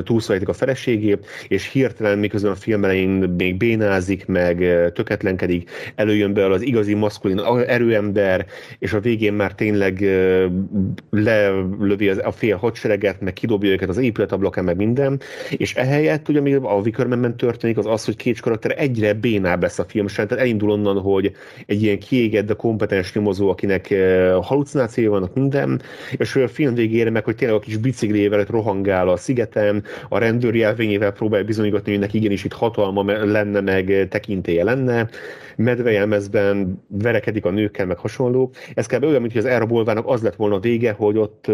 túlszólítik 0.02 0.48
a 0.48 0.52
feleségét, 0.52 1.26
és 1.48 1.70
hirtelen 1.70 2.18
miközben 2.18 2.52
a 2.52 2.54
film 2.54 2.84
elején 2.84 3.08
még 3.10 3.56
bénázik, 3.56 4.26
meg 4.32 4.64
töketlenkedik, 4.92 5.70
előjön 5.94 6.32
be 6.32 6.46
az 6.46 6.62
igazi 6.62 6.94
maszkulin 6.94 7.38
erőember, 7.66 8.46
és 8.78 8.92
a 8.92 9.00
végén 9.00 9.32
már 9.32 9.54
tényleg 9.54 10.04
lelövi 11.10 12.08
a 12.08 12.32
fél 12.32 12.56
hadsereget, 12.56 13.20
meg 13.20 13.32
kidobja 13.32 13.70
őket 13.70 13.88
az 13.88 13.96
épületablakán, 13.96 14.64
meg 14.64 14.76
minden, 14.76 15.20
és 15.50 15.74
ehelyett, 15.74 16.28
ugye, 16.28 16.38
ami 16.38 16.54
a 16.54 16.80
Wickermanben 16.84 17.36
történik, 17.36 17.78
az 17.78 17.86
az, 17.86 18.04
hogy 18.04 18.16
két 18.16 18.40
karakter 18.40 18.74
egyre 18.78 19.12
bénább 19.12 19.62
lesz 19.62 19.78
a 19.78 19.84
film 19.84 20.06
tehát 20.06 20.32
elindul 20.32 20.70
onnan, 20.70 21.00
hogy 21.00 21.32
egy 21.66 21.82
ilyen 21.82 21.98
kiégett, 21.98 22.46
de 22.46 22.54
kompetens 22.54 23.12
nyomozó, 23.12 23.50
akinek 23.50 23.94
halucinációja 24.40 25.10
vannak 25.10 25.34
minden, 25.34 25.82
és 26.16 26.36
a 26.36 26.48
film 26.48 26.74
végére 26.74 27.10
meg, 27.10 27.24
hogy 27.24 27.36
tényleg 27.36 27.56
a 27.56 27.60
kis 27.60 27.76
biciklével 27.76 28.44
rohangál 28.44 29.08
a 29.08 29.16
szigeten, 29.16 29.84
a 30.08 30.18
rendőri 30.18 30.58
jelvényével 30.58 31.12
próbálja 31.12 31.44
bizonygatni, 31.44 31.90
hogy 31.90 32.00
neki 32.00 32.16
igenis 32.16 32.44
itt 32.44 32.52
hatalma 32.52 33.24
lenne, 33.24 33.60
meg 33.60 34.08
tekintélye 34.12 34.64
lenne, 34.64 35.08
medvejelmezben 35.56 36.82
verekedik 36.88 37.44
a 37.44 37.50
nőkkel, 37.50 37.86
meg 37.86 37.98
hasonló. 37.98 38.52
Ez 38.74 38.86
kell 38.86 39.02
olyan, 39.02 39.20
mint 39.20 39.32
hogy 39.32 39.42
az 39.42 39.48
elrabolvának 39.48 40.06
az 40.06 40.22
lett 40.22 40.36
volna 40.36 40.54
a 40.54 40.60
vége, 40.60 40.92
hogy 40.92 41.16
ott 41.18 41.46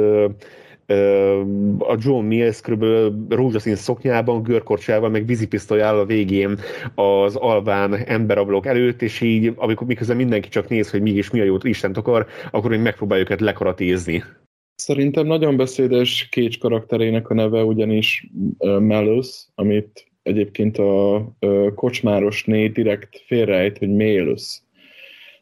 a 1.78 1.96
John 1.98 2.24
Mills 2.24 2.60
kb. 2.60 2.84
rózsaszín 3.28 3.74
szoknyában, 3.74 4.42
görkorcsával, 4.42 5.10
meg 5.10 5.26
vízipisztolyával 5.26 6.00
a 6.00 6.04
végén 6.04 6.58
az 6.94 7.36
albán 7.36 7.94
emberablók 7.94 8.66
előtt, 8.66 9.02
és 9.02 9.20
így, 9.20 9.52
amikor 9.56 9.86
miközben 9.86 10.16
mindenki 10.16 10.48
csak 10.48 10.68
néz, 10.68 10.90
hogy 10.90 11.02
mi 11.02 11.10
is 11.10 11.30
mi 11.30 11.40
a 11.40 11.44
jót 11.44 11.64
Isten 11.64 11.92
akar, 11.92 12.26
akkor 12.50 12.70
még 12.70 12.80
megpróbáljuk 12.80 13.28
őket 13.28 13.40
lekaratézni. 13.40 14.24
Szerintem 14.74 15.26
nagyon 15.26 15.56
beszédes 15.56 16.28
Kécs 16.30 16.58
karakterének 16.58 17.28
a 17.28 17.34
neve 17.34 17.64
ugyanis 17.64 18.30
Melus, 18.78 19.46
amit 19.54 20.07
egyébként 20.28 20.78
a 20.78 21.24
kocsmárosné 21.74 22.66
direkt 22.66 23.22
félrejt, 23.26 23.78
hogy 23.78 23.94
Mélus. 23.94 24.62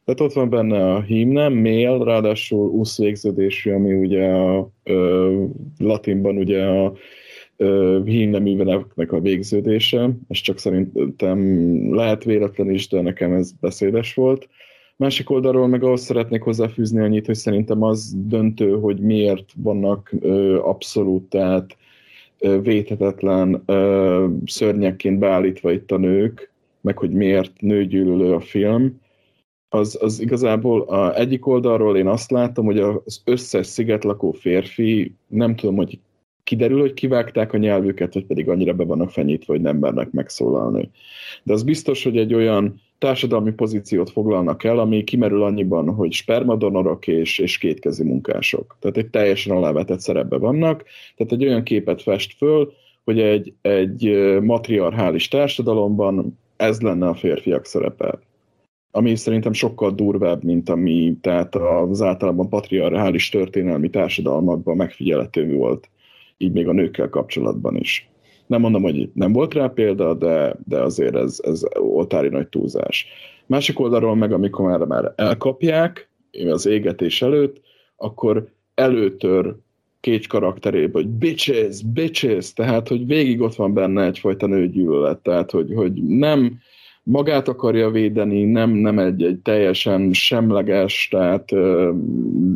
Tehát 0.04 0.20
ott 0.20 0.32
van 0.32 0.50
benne 0.50 0.94
a 0.94 1.00
hímnem, 1.00 1.52
mél, 1.52 1.98
ráadásul 1.98 2.68
usz 2.68 2.98
végződésű, 2.98 3.70
ami 3.72 3.92
ugye 3.92 4.26
a 4.26 4.70
ö, 4.84 5.44
latinban 5.78 6.36
ugye 6.36 6.64
a 6.64 6.92
hímneműveneknek 8.04 9.12
a 9.12 9.20
végződése, 9.20 10.10
és 10.28 10.40
csak 10.40 10.58
szerintem 10.58 11.38
lehet 11.94 12.24
véletlen 12.24 12.70
is, 12.70 12.88
de 12.88 13.00
nekem 13.00 13.32
ez 13.32 13.52
beszédes 13.60 14.14
volt. 14.14 14.48
Másik 14.96 15.30
oldalról 15.30 15.66
meg 15.66 15.82
ahhoz 15.84 16.00
szeretnék 16.00 16.42
hozzáfűzni 16.42 17.00
annyit, 17.00 17.26
hogy 17.26 17.34
szerintem 17.34 17.82
az 17.82 18.14
döntő, 18.16 18.70
hogy 18.70 19.00
miért 19.00 19.52
vannak 19.56 20.12
ö, 20.20 20.58
abszolút, 20.58 21.28
tehát 21.28 21.76
ö, 22.38 24.26
szörnyekként 24.44 25.18
beállítva 25.18 25.72
itt 25.72 25.90
a 25.90 25.96
nők, 25.96 26.50
meg 26.80 26.98
hogy 26.98 27.10
miért 27.10 27.60
nőgyűlölő 27.60 28.34
a 28.34 28.40
film, 28.40 29.00
az, 29.68 29.98
az 30.00 30.20
igazából 30.20 30.80
a 30.82 31.18
egyik 31.18 31.46
oldalról 31.46 31.96
én 31.96 32.06
azt 32.06 32.30
látom, 32.30 32.64
hogy 32.64 32.78
az 32.78 33.22
összes 33.24 33.66
szigetlakó 33.66 34.32
férfi, 34.32 35.14
nem 35.26 35.56
tudom, 35.56 35.76
hogy 35.76 35.98
kiderül, 36.42 36.80
hogy 36.80 36.92
kivágták 36.92 37.52
a 37.52 37.56
nyelvüket, 37.56 38.14
vagy 38.14 38.26
pedig 38.26 38.48
annyira 38.48 38.72
be 38.72 38.84
vannak 38.84 39.10
fenyítve, 39.10 39.52
hogy 39.52 39.62
nem 39.62 39.76
mernek 39.76 40.10
megszólalni. 40.10 40.90
De 41.42 41.52
az 41.52 41.62
biztos, 41.62 42.04
hogy 42.04 42.16
egy 42.16 42.34
olyan 42.34 42.80
társadalmi 42.98 43.52
pozíciót 43.52 44.10
foglalnak 44.10 44.64
el, 44.64 44.78
ami 44.78 45.04
kimerül 45.04 45.42
annyiban, 45.42 45.94
hogy 45.94 46.12
spermadonorok 46.12 47.06
és, 47.06 47.38
és 47.38 47.58
kétkezi 47.58 48.04
munkások. 48.04 48.76
Tehát 48.80 48.96
egy 48.96 49.10
teljesen 49.10 49.56
alávetett 49.56 50.00
szerepbe 50.00 50.38
vannak. 50.38 50.84
Tehát 51.16 51.32
egy 51.32 51.44
olyan 51.44 51.62
képet 51.62 52.02
fest 52.02 52.36
föl, 52.36 52.72
hogy 53.04 53.20
egy, 53.20 53.54
egy 53.62 54.10
matriarchális 54.40 55.28
társadalomban 55.28 56.38
ez 56.56 56.80
lenne 56.80 57.08
a 57.08 57.14
férfiak 57.14 57.64
szerepe. 57.64 58.18
Ami 58.90 59.16
szerintem 59.16 59.52
sokkal 59.52 59.90
durvább, 59.90 60.44
mint 60.44 60.68
ami 60.68 61.16
tehát 61.20 61.54
az 61.54 62.02
általában 62.02 62.48
patriarchális 62.48 63.28
történelmi 63.28 63.90
társadalmakban 63.90 64.76
megfigyelhető 64.76 65.54
volt, 65.54 65.88
így 66.36 66.52
még 66.52 66.68
a 66.68 66.72
nőkkel 66.72 67.08
kapcsolatban 67.08 67.76
is. 67.76 68.10
Nem 68.46 68.60
mondom, 68.60 68.82
hogy 68.82 69.10
nem 69.12 69.32
volt 69.32 69.54
rá 69.54 69.66
példa, 69.66 70.14
de, 70.14 70.56
de 70.64 70.80
azért 70.80 71.14
ez, 71.14 71.40
ez 71.42 71.62
oltári 71.74 72.28
nagy 72.28 72.48
túlzás. 72.48 73.06
Másik 73.46 73.80
oldalról 73.80 74.14
meg, 74.14 74.32
amikor 74.32 74.64
már, 74.70 74.78
már 74.78 75.12
elkapják 75.16 76.08
az 76.50 76.66
égetés 76.66 77.22
előtt, 77.22 77.60
akkor 77.96 78.48
előtör 78.74 79.54
két 80.00 80.26
karakterébe, 80.26 80.92
hogy 80.92 81.08
bitches, 81.08 81.82
bitches, 81.82 82.52
tehát, 82.52 82.88
hogy 82.88 83.06
végig 83.06 83.40
ott 83.40 83.54
van 83.54 83.74
benne 83.74 84.04
egyfajta 84.04 84.46
nőgyűlölet, 84.46 85.18
tehát, 85.18 85.50
hogy, 85.50 85.72
hogy 85.74 85.92
nem, 85.92 86.58
magát 87.08 87.48
akarja 87.48 87.90
védeni, 87.90 88.44
nem, 88.44 88.70
nem 88.70 88.98
egy, 88.98 89.22
egy 89.22 89.38
teljesen 89.38 90.12
semleges, 90.12 91.08
tehát 91.10 91.52
ö, 91.52 91.92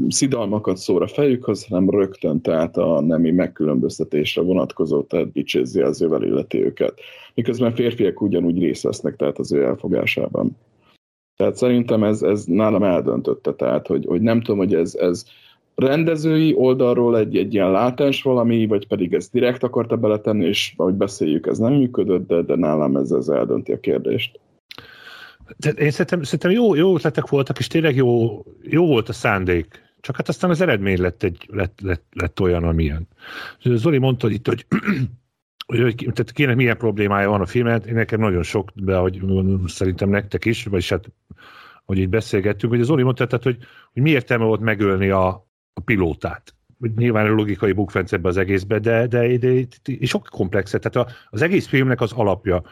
szidalmakat 0.09 0.77
szóra 0.77 1.07
fejükhöz, 1.07 1.67
hanem 1.67 1.91
rögtön 1.91 2.41
tehát 2.41 2.77
a 2.77 3.01
nemi 3.01 3.31
megkülönböztetésre 3.31 4.43
vonatkozó, 4.43 5.03
tehát 5.03 5.33
bicsézi 5.33 5.81
az 5.81 6.03
ővel 6.03 6.23
illeti 6.23 6.65
őket. 6.65 7.01
Miközben 7.35 7.75
férfiak 7.75 8.21
ugyanúgy 8.21 8.59
részt 8.59 8.83
vesznek 8.83 9.17
tehát 9.17 9.39
az 9.39 9.53
ő 9.53 9.65
elfogásában. 9.65 10.57
Tehát 11.37 11.57
szerintem 11.57 12.05
ez, 12.05 12.23
ez 12.23 12.45
nálam 12.45 12.83
eldöntötte, 12.83 13.55
tehát 13.55 13.87
hogy, 13.87 14.05
hogy 14.07 14.21
nem 14.21 14.41
tudom, 14.41 14.59
hogy 14.59 14.75
ez, 14.75 14.95
ez 14.95 15.25
rendezői 15.81 16.55
oldalról 16.57 17.19
egy, 17.19 17.37
egy 17.37 17.55
ilyen 17.55 17.71
látás 17.71 18.23
valami, 18.23 18.67
vagy 18.67 18.87
pedig 18.87 19.15
ezt 19.15 19.33
direkt 19.33 19.63
akarta 19.63 19.97
beletenni, 19.97 20.47
és 20.47 20.75
ahogy 20.77 20.95
beszéljük, 20.95 21.47
ez 21.47 21.59
nem 21.59 21.73
működött, 21.73 22.27
de, 22.27 22.43
de 22.43 22.57
nálam 22.57 22.97
ez, 22.97 23.11
ez 23.11 23.29
eldönti 23.29 23.73
a 23.73 23.81
kérdést. 23.81 24.41
De 25.57 25.71
én 25.71 25.91
szerintem, 25.91 26.23
szerintem 26.23 26.51
jó, 26.51 26.75
jó 26.75 26.95
ötletek 26.95 27.29
voltak, 27.29 27.59
és 27.59 27.67
tényleg 27.67 27.97
jó, 27.97 28.43
jó 28.63 28.87
volt 28.87 29.09
a 29.09 29.13
szándék. 29.13 29.89
Csak 30.01 30.17
hát 30.17 30.29
aztán 30.29 30.51
az 30.51 30.61
eredmény 30.61 31.01
lett, 31.01 31.23
egy, 31.23 31.49
lett, 31.51 31.79
lett, 31.83 32.05
lett 32.13 32.41
olyan, 32.41 32.65
amilyen. 32.65 33.09
Zoli 33.63 33.99
mondta 33.99 34.31
itt, 34.31 34.47
hogy 34.49 34.67
hogy, 35.67 35.95
tehát 35.95 36.33
kinek 36.33 36.57
milyen 36.57 36.77
problémája 36.77 37.29
van 37.29 37.41
a 37.41 37.47
filmet, 37.47 37.87
én 37.87 37.95
nekem 37.95 38.21
nagyon 38.21 38.43
sok, 38.43 38.71
de 38.75 38.97
hogy 38.97 39.23
szerintem 39.67 40.09
nektek 40.09 40.45
is, 40.45 40.65
vagyis 40.65 40.89
hát, 40.89 41.13
hogy 41.85 41.99
így 41.99 42.09
beszélgettünk, 42.09 42.73
hogy 42.73 42.81
az 42.81 42.87
Zoli 42.87 43.03
mondta, 43.03 43.27
tehát, 43.27 43.45
hogy, 43.45 43.57
hogy 43.93 44.03
mi 44.03 44.11
értelme 44.11 44.45
volt 44.45 44.61
megölni 44.61 45.09
a, 45.09 45.49
a 45.75 45.81
pilótát. 45.81 46.55
Nyilván 46.97 47.27
a 47.27 47.35
logikai 47.35 47.73
bukfenc 47.73 48.13
ebbe 48.13 48.29
az 48.29 48.37
egészbe, 48.37 48.79
de, 48.79 49.07
de, 49.07 49.37
de, 49.37 49.53
de 49.83 50.07
sok 50.07 50.29
komplexet. 50.31 50.91
Tehát 50.91 51.27
az 51.31 51.43
egész 51.43 51.67
filmnek 51.67 52.01
az 52.01 52.13
alapja. 52.13 52.63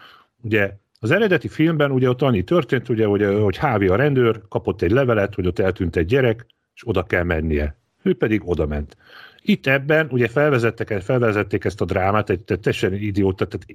Ugye 0.42 0.76
az 1.00 1.10
eredeti 1.10 1.48
filmben 1.48 1.90
ugye 1.90 2.08
ott 2.08 2.22
annyi 2.22 2.42
történt, 2.42 2.88
ugye, 2.88 3.06
hogy, 3.06 3.24
hogy 3.24 3.56
Hávi 3.56 3.86
a 3.86 3.96
rendőr 3.96 4.42
kapott 4.48 4.82
egy 4.82 4.90
levelet, 4.90 5.34
hogy 5.34 5.46
ott 5.46 5.58
eltűnt 5.58 5.96
egy 5.96 6.06
gyerek, 6.06 6.46
és 6.74 6.88
oda 6.88 7.02
kell 7.02 7.22
mennie. 7.22 7.76
Ő 8.02 8.14
pedig 8.14 8.42
oda 8.44 8.66
ment. 8.66 8.96
Itt 9.42 9.66
ebben 9.66 10.08
ugye 10.10 10.28
felvezettek, 10.28 11.00
felvezették 11.00 11.64
ezt 11.64 11.80
a 11.80 11.84
drámát, 11.84 12.30
egy 12.30 12.40
teljesen 12.44 12.94
idióta, 12.94 13.46
tehát 13.46 13.66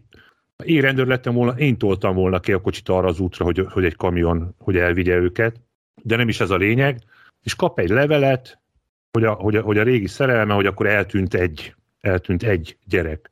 én 0.64 0.82
rendőr 0.82 1.08
lettem 1.08 1.34
volna, 1.34 1.52
én 1.58 1.78
toltam 1.78 2.16
volna 2.16 2.40
ki 2.40 2.52
a 2.52 2.62
kocsit 2.62 2.90
arra 2.90 3.08
az 3.08 3.20
útra, 3.20 3.46
hogy, 3.46 3.66
hogy 3.70 3.86
egy 3.86 3.96
kamion, 3.96 4.56
hogy 4.58 4.78
elvigye 4.78 5.16
őket, 5.16 5.60
de 6.02 6.16
nem 6.16 6.30
is 6.30 6.40
ez 6.40 6.50
a 6.50 6.56
lényeg, 6.56 7.00
és 7.44 7.56
kap 7.56 7.80
egy 7.80 7.90
levelet, 7.90 8.62
hogy 9.14 9.24
a, 9.24 9.32
hogy 9.34 9.56
a, 9.56 9.62
hogy 9.62 9.78
a 9.78 9.84
régi 9.84 10.08
szerelme, 10.08 10.54
hogy 10.54 10.66
akkor 10.66 10.88
eltűnt 10.88 11.34
egy, 11.34 11.76
eltűnt 12.02 12.44
egy 12.44 12.78
gyerek, 12.86 13.32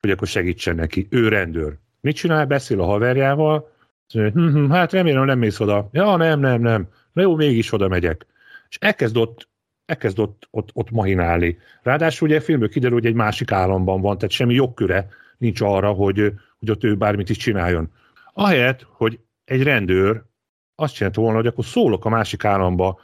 hogy 0.00 0.10
akkor 0.10 0.26
segítsen 0.26 0.74
neki. 0.74 1.06
Ő 1.10 1.28
rendőr. 1.28 1.76
Mit 2.00 2.16
csinál? 2.16 2.46
Beszél 2.46 2.80
a 2.80 2.84
haverjával, 2.84 3.72
hm, 4.12 4.26
hm, 4.26 4.70
hát 4.70 4.92
remélem 4.92 5.24
nem 5.24 5.38
mész 5.38 5.60
oda. 5.60 5.88
Ja, 5.92 6.16
nem, 6.16 6.40
nem, 6.40 6.60
nem. 6.60 6.88
Na 7.12 7.22
jó, 7.22 7.34
mégis 7.34 7.72
oda 7.72 7.88
megyek. 7.88 8.26
És 8.68 8.76
elkezd 8.80 9.16
ott, 9.16 9.48
elkezd 9.86 10.18
ott, 10.18 10.48
ott, 10.50 10.70
ott 10.72 10.90
mahinálni. 10.90 11.58
Ráadásul 11.82 12.28
ugye 12.28 12.36
a 12.38 12.40
filmből 12.40 12.68
kiderül, 12.68 12.96
hogy 12.96 13.06
egy 13.06 13.14
másik 13.14 13.52
államban 13.52 14.00
van, 14.00 14.18
tehát 14.18 14.30
semmi 14.30 14.54
jogköre 14.54 15.08
nincs 15.38 15.60
arra, 15.60 15.90
hogy, 15.90 16.32
hogy 16.58 16.70
ott 16.70 16.84
ő 16.84 16.96
bármit 16.96 17.30
is 17.30 17.36
csináljon. 17.36 17.92
Ahelyett, 18.32 18.86
hogy 18.90 19.18
egy 19.44 19.62
rendőr 19.62 20.22
azt 20.74 20.94
csinálta 20.94 21.20
volna, 21.20 21.36
hogy 21.36 21.46
akkor 21.46 21.64
szólok 21.64 22.04
a 22.04 22.08
másik 22.08 22.44
államba 22.44 23.00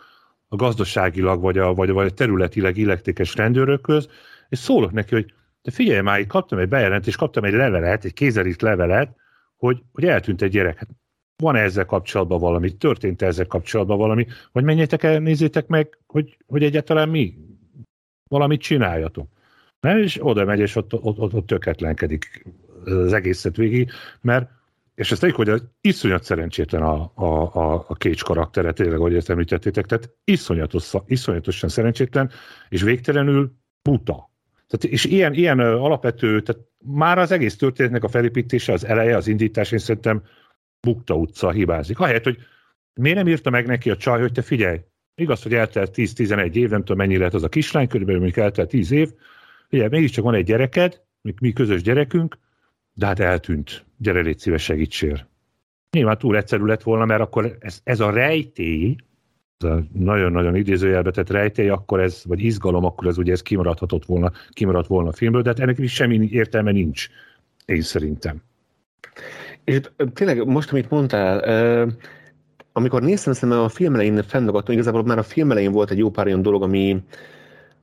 a 0.52 0.56
gazdaságilag 0.56 1.40
vagy 1.40 1.58
a, 1.58 1.74
vagy, 1.74 1.90
vagy 1.90 2.06
a 2.06 2.10
területileg 2.10 2.76
illetékes 2.76 3.34
rendőrökhöz, 3.34 4.08
és 4.48 4.58
szólok 4.58 4.92
neki, 4.92 5.14
hogy 5.14 5.34
de 5.62 5.70
figyelj 5.70 6.00
már, 6.00 6.20
itt 6.20 6.26
kaptam 6.26 6.58
egy 6.58 6.68
bejelentést, 6.68 7.16
kaptam 7.16 7.44
egy 7.44 7.52
levelet, 7.52 8.04
egy 8.04 8.12
kézelit 8.12 8.62
levelet, 8.62 9.16
hogy, 9.56 9.82
hogy 9.92 10.04
eltűnt 10.04 10.42
egy 10.42 10.50
gyerek. 10.50 10.78
Hát 10.78 10.88
van 11.36 11.56
ezzel 11.56 11.84
kapcsolatban 11.84 12.40
valami, 12.40 12.76
történt 12.76 13.22
ezzel 13.22 13.46
kapcsolatban 13.46 13.98
valami, 13.98 14.26
vagy 14.52 14.64
menjetek 14.64 15.02
el, 15.02 15.18
nézzétek 15.18 15.66
meg, 15.66 15.98
hogy, 16.06 16.36
hogy 16.46 16.62
egyáltalán 16.62 17.08
mi 17.08 17.34
valamit 18.30 18.60
csináljatok. 18.60 19.28
Na, 19.80 19.98
és 19.98 20.18
oda 20.20 20.44
megy, 20.44 20.60
és 20.60 20.76
ott, 20.76 20.94
ott, 20.94 21.18
ott, 21.18 21.34
ott 21.34 21.46
töketlenkedik 21.46 22.44
az 22.84 23.12
egészet 23.12 23.56
végig, 23.56 23.90
mert 24.20 24.50
és 24.94 25.12
ezt 25.12 25.24
egy, 25.24 25.34
hogy 25.34 25.48
az 25.48 25.64
iszonyat 25.80 26.24
szerencsétlen 26.24 26.82
a, 26.82 27.12
a, 27.14 27.54
a, 27.54 27.84
a 27.88 27.94
Cage 27.94 28.22
karaktere, 28.24 28.72
tényleg, 28.72 28.98
ahogy 28.98 29.14
ezt 29.14 29.30
említettétek, 29.30 29.86
tehát 29.86 30.10
iszonyatos, 30.24 30.92
iszonyatosan 31.06 31.68
szerencsétlen, 31.68 32.30
és 32.68 32.82
végtelenül 32.82 33.52
buta. 33.82 34.30
Tehát, 34.68 34.94
és 34.94 35.04
ilyen, 35.04 35.34
ilyen 35.34 35.58
alapvető, 35.58 36.40
tehát 36.40 36.62
már 36.84 37.18
az 37.18 37.30
egész 37.30 37.56
történetnek 37.56 38.04
a 38.04 38.08
felépítése, 38.08 38.72
az 38.72 38.84
eleje, 38.84 39.16
az 39.16 39.26
indítás, 39.26 39.72
én 39.72 39.78
szerintem 39.78 40.22
bukta 40.80 41.14
utca 41.14 41.50
hibázik. 41.50 41.98
Ahelyett, 41.98 42.24
hogy 42.24 42.38
miért 42.94 43.16
nem 43.16 43.28
írta 43.28 43.50
meg 43.50 43.66
neki 43.66 43.90
a 43.90 43.96
csaj, 43.96 44.20
hogy 44.20 44.32
te 44.32 44.42
figyelj, 44.42 44.80
igaz, 45.14 45.42
hogy 45.42 45.54
eltelt 45.54 45.92
10-11 45.96 46.54
év, 46.54 46.68
nem 46.68 46.80
tudom 46.80 46.96
mennyi 46.96 47.16
lehet 47.16 47.34
az 47.34 47.42
a 47.42 47.48
kislány, 47.48 47.88
körülbelül 47.88 48.20
még 48.20 48.38
eltelt 48.38 48.68
10 48.68 48.90
év, 48.90 49.10
ugye 49.70 49.88
mégiscsak 49.88 50.24
van 50.24 50.34
egy 50.34 50.44
gyereked, 50.44 51.02
mi, 51.22 51.34
mi 51.40 51.52
közös 51.52 51.82
gyerekünk, 51.82 52.38
de 52.94 53.06
hát 53.06 53.20
eltűnt, 53.20 53.84
gyere 53.96 54.20
légy 54.20 54.38
szíves, 54.38 54.62
segítsél. 54.62 55.28
Nyilván 55.90 56.18
túl 56.18 56.36
egyszerű 56.36 56.64
lett 56.64 56.82
volna, 56.82 57.04
mert 57.04 57.20
akkor 57.20 57.56
ez, 57.60 57.80
ez 57.84 58.00
a 58.00 58.10
rejtély, 58.10 58.96
ez 59.58 59.70
a 59.70 59.84
nagyon-nagyon 59.92 60.56
idézőjelbe 60.56 61.10
tett 61.10 61.30
rejtély, 61.30 61.68
akkor 61.68 62.00
ez, 62.00 62.22
vagy 62.26 62.44
izgalom, 62.44 62.84
akkor 62.84 63.06
ez 63.06 63.18
ugye 63.18 63.32
ez 63.32 63.42
kimaradhatott 63.42 64.04
volna, 64.04 64.32
kimaradt 64.50 64.86
volna 64.86 65.08
a 65.08 65.12
filmből, 65.12 65.42
de 65.42 65.48
hát 65.48 65.60
ennek 65.60 65.78
is 65.78 65.94
semmi 65.94 66.28
értelme 66.30 66.70
nincs, 66.70 67.08
én 67.64 67.80
szerintem. 67.80 68.42
És 69.64 69.80
tényleg 70.12 70.46
most, 70.46 70.72
amit 70.72 70.90
mondtál, 70.90 71.38
amikor 72.72 73.02
néztem, 73.02 73.32
szerintem 73.32 73.64
a 73.64 73.68
film 73.68 73.94
elején 73.94 74.22
fennagadtam, 74.22 74.74
igazából 74.74 75.02
már 75.02 75.18
a 75.18 75.22
film 75.22 75.50
elején 75.50 75.72
volt 75.72 75.90
egy 75.90 75.98
jó 75.98 76.10
pár 76.10 76.26
olyan 76.26 76.42
dolog, 76.42 76.62
ami, 76.62 77.02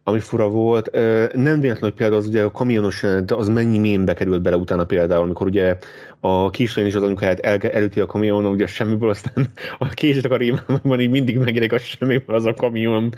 ami 0.09 0.19
fura 0.19 0.49
volt. 0.49 0.91
Nem 1.35 1.59
véletlen, 1.59 1.89
hogy 1.89 1.93
például 1.93 2.19
az 2.19 2.27
ugye 2.27 2.43
a 2.43 2.51
kamionos, 2.51 3.01
de 3.25 3.35
az 3.35 3.47
mennyi 3.47 3.77
mémbe 3.77 4.13
került 4.13 4.41
bele 4.41 4.55
utána 4.55 4.85
például, 4.85 5.23
amikor 5.23 5.47
ugye 5.47 5.77
a 6.19 6.49
kislány 6.49 6.85
is 6.85 6.95
az 6.95 7.03
anyukáját 7.03 7.39
el, 7.39 7.57
elüti 7.57 7.99
a 7.99 8.05
kamion, 8.05 8.45
ugye 8.45 8.67
semmiből, 8.67 9.09
aztán 9.09 9.47
a 9.79 9.87
későt 9.89 10.25
akar 10.25 10.41
imádni, 10.41 11.03
így 11.03 11.09
mindig 11.09 11.37
megjelenik 11.37 11.73
a 11.73 11.77
semmiből 11.77 12.35
az 12.35 12.45
a 12.45 12.53
kamion. 12.53 13.13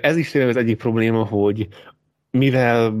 Ez 0.00 0.16
is 0.16 0.30
tényleg 0.30 0.50
az 0.50 0.56
egyik 0.56 0.76
probléma, 0.76 1.24
hogy 1.24 1.68
mivel 2.30 2.94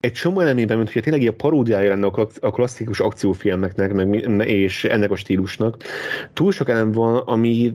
egy 0.00 0.12
csomó 0.12 0.40
elemében, 0.40 0.76
mint 0.76 0.92
hogy 0.92 1.02
tényleg 1.02 1.28
a 1.28 1.32
paródiája 1.32 1.88
lenne 1.88 2.06
a 2.40 2.50
klasszikus 2.50 3.00
akciófilmeknek, 3.00 3.92
meg, 3.92 4.48
és 4.48 4.84
ennek 4.84 5.10
a 5.10 5.16
stílusnak, 5.16 5.76
túl 6.32 6.52
sok 6.52 6.68
elem 6.68 6.92
van, 6.92 7.16
ami 7.16 7.74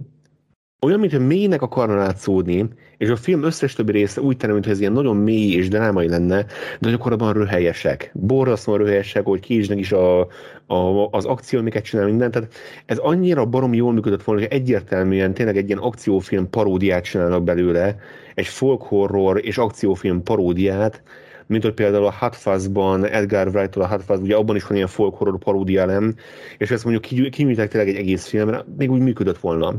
olyan, 0.86 1.00
mintha 1.00 1.20
mélynek 1.20 1.62
akarna 1.62 1.96
látszódni, 1.96 2.70
és 3.04 3.10
a 3.10 3.16
film 3.16 3.44
összes 3.44 3.74
többi 3.74 3.92
része 3.92 4.22
úgy 4.22 4.38
tenne, 4.38 4.54
mintha 4.54 4.72
ez 4.72 4.80
ilyen 4.80 4.92
nagyon 4.92 5.16
mély 5.16 5.52
és 5.52 5.68
drámai 5.68 6.08
lenne, 6.10 6.46
de 6.80 6.90
gyakorlatban 6.90 7.34
röhelyesek. 7.34 8.12
Borzasztóan 8.14 8.78
röhelyesek, 8.78 9.26
hogy 9.26 9.42
Cage-nek 9.42 9.80
is 9.80 9.92
a, 9.92 10.20
a, 10.66 11.08
az 11.12 11.26
akció, 11.26 11.60
amiket 11.60 11.84
csinál 11.84 12.06
minden. 12.06 12.32
Tehát 12.32 12.54
ez 12.86 12.98
annyira 12.98 13.46
barom 13.46 13.74
jól 13.74 13.94
működött 13.94 14.24
volna, 14.24 14.42
hogy 14.42 14.52
egyértelműen 14.52 15.34
tényleg 15.34 15.58
egy 15.58 15.68
ilyen 15.68 15.80
akciófilm 15.80 16.50
paródiát 16.50 17.04
csinálnak 17.04 17.44
belőle, 17.44 17.96
egy 18.36 18.48
folk 18.48 18.82
horror 18.82 19.46
és 19.46 19.58
akciófilm 19.58 20.24
paródiát, 20.24 21.02
mint 21.48 21.64
hogy 21.64 21.74
például 21.74 22.06
a 22.06 22.16
Hot 22.20 22.36
Fuzz-ban, 22.36 23.06
Edgar 23.06 23.48
Wright-tól 23.48 23.84
a 23.84 23.88
Hot 23.88 24.04
Fuzz, 24.04 24.22
ugye 24.22 24.36
abban 24.36 24.56
is 24.56 24.64
van 24.64 24.76
ilyen 24.76 24.88
folk 24.88 25.16
horror 25.16 25.38
paródia 25.38 25.86
nem, 25.86 26.16
és 26.58 26.72
ezt 26.72 26.86
mondjuk 26.86 27.32
kiműtek 27.32 27.70
tényleg 27.70 27.90
egy 27.90 28.00
egész 28.00 28.28
filmre, 28.28 28.64
még 28.78 28.92
úgy 28.92 29.02
működött 29.02 29.38
volna. 29.38 29.74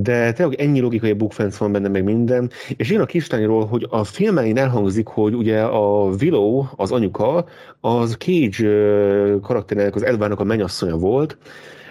De 0.00 0.32
tényleg 0.32 0.60
ennyi 0.60 0.80
logikai 0.80 1.12
bukfenc 1.12 1.56
van 1.56 1.72
benne, 1.72 1.88
meg 1.88 2.04
minden. 2.04 2.50
És 2.76 2.90
én 2.90 3.00
a 3.00 3.06
kislányról, 3.06 3.66
hogy 3.66 3.86
a 3.90 4.04
film 4.04 4.38
elején 4.38 4.58
elhangzik, 4.58 5.06
hogy 5.06 5.34
ugye 5.34 5.62
a 5.62 6.04
Willow, 6.20 6.64
az 6.76 6.92
anyuka, 6.92 7.46
az 7.80 8.16
Cage 8.18 9.38
karakterének, 9.42 9.94
az 9.94 10.02
Edvárnak 10.02 10.40
a 10.40 10.44
mennyasszonya 10.44 10.96
volt, 10.96 11.38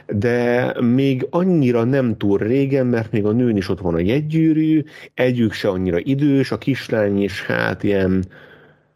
de 0.07 0.73
még 0.81 1.27
annyira 1.29 1.83
nem 1.83 2.17
túl 2.17 2.37
régen, 2.37 2.85
mert 2.85 3.11
még 3.11 3.25
a 3.25 3.31
nőn 3.31 3.57
is 3.57 3.69
ott 3.69 3.79
van 3.79 3.93
a 3.93 3.99
jegygyűrű, 3.99 4.83
együk 5.13 5.53
se 5.53 5.69
annyira 5.69 5.99
idős, 5.99 6.51
a 6.51 6.57
kislány 6.57 7.21
is 7.21 7.45
hát 7.45 7.83
ilyen 7.83 8.25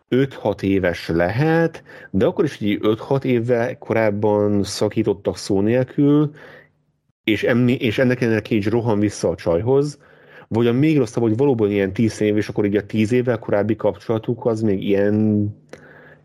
5-6 0.10 0.62
éves 0.62 1.08
lehet, 1.08 1.84
de 2.12 2.26
akkor 2.26 2.43
is 2.43 2.62
így 2.62 2.80
5-6 2.82 3.24
évvel 3.24 3.78
korábban 3.78 4.64
szakítottak 4.64 5.38
szó 5.38 5.62
nélkül, 5.62 6.32
és, 7.28 7.43
emni, 7.43 7.73
és 7.73 7.97
ennek 7.97 8.21
ellenére 8.21 8.41
Cage 8.41 8.69
rohan 8.69 8.99
vissza 8.99 9.30
a 9.30 9.36
csajhoz, 9.36 9.99
vagy 10.47 10.67
a 10.67 10.73
még 10.73 10.97
rosszabb, 10.97 11.23
hogy 11.23 11.38
valóban 11.38 11.71
ilyen 11.71 11.93
10 11.93 12.21
év, 12.21 12.38
és 12.38 12.47
akkor 12.47 12.65
így 12.65 12.75
a 12.75 12.86
10 12.86 13.11
évvel 13.11 13.39
korábbi 13.39 13.75
kapcsolatuk 13.75 14.45
az 14.45 14.61
még 14.61 14.84
ilyen 14.84 15.49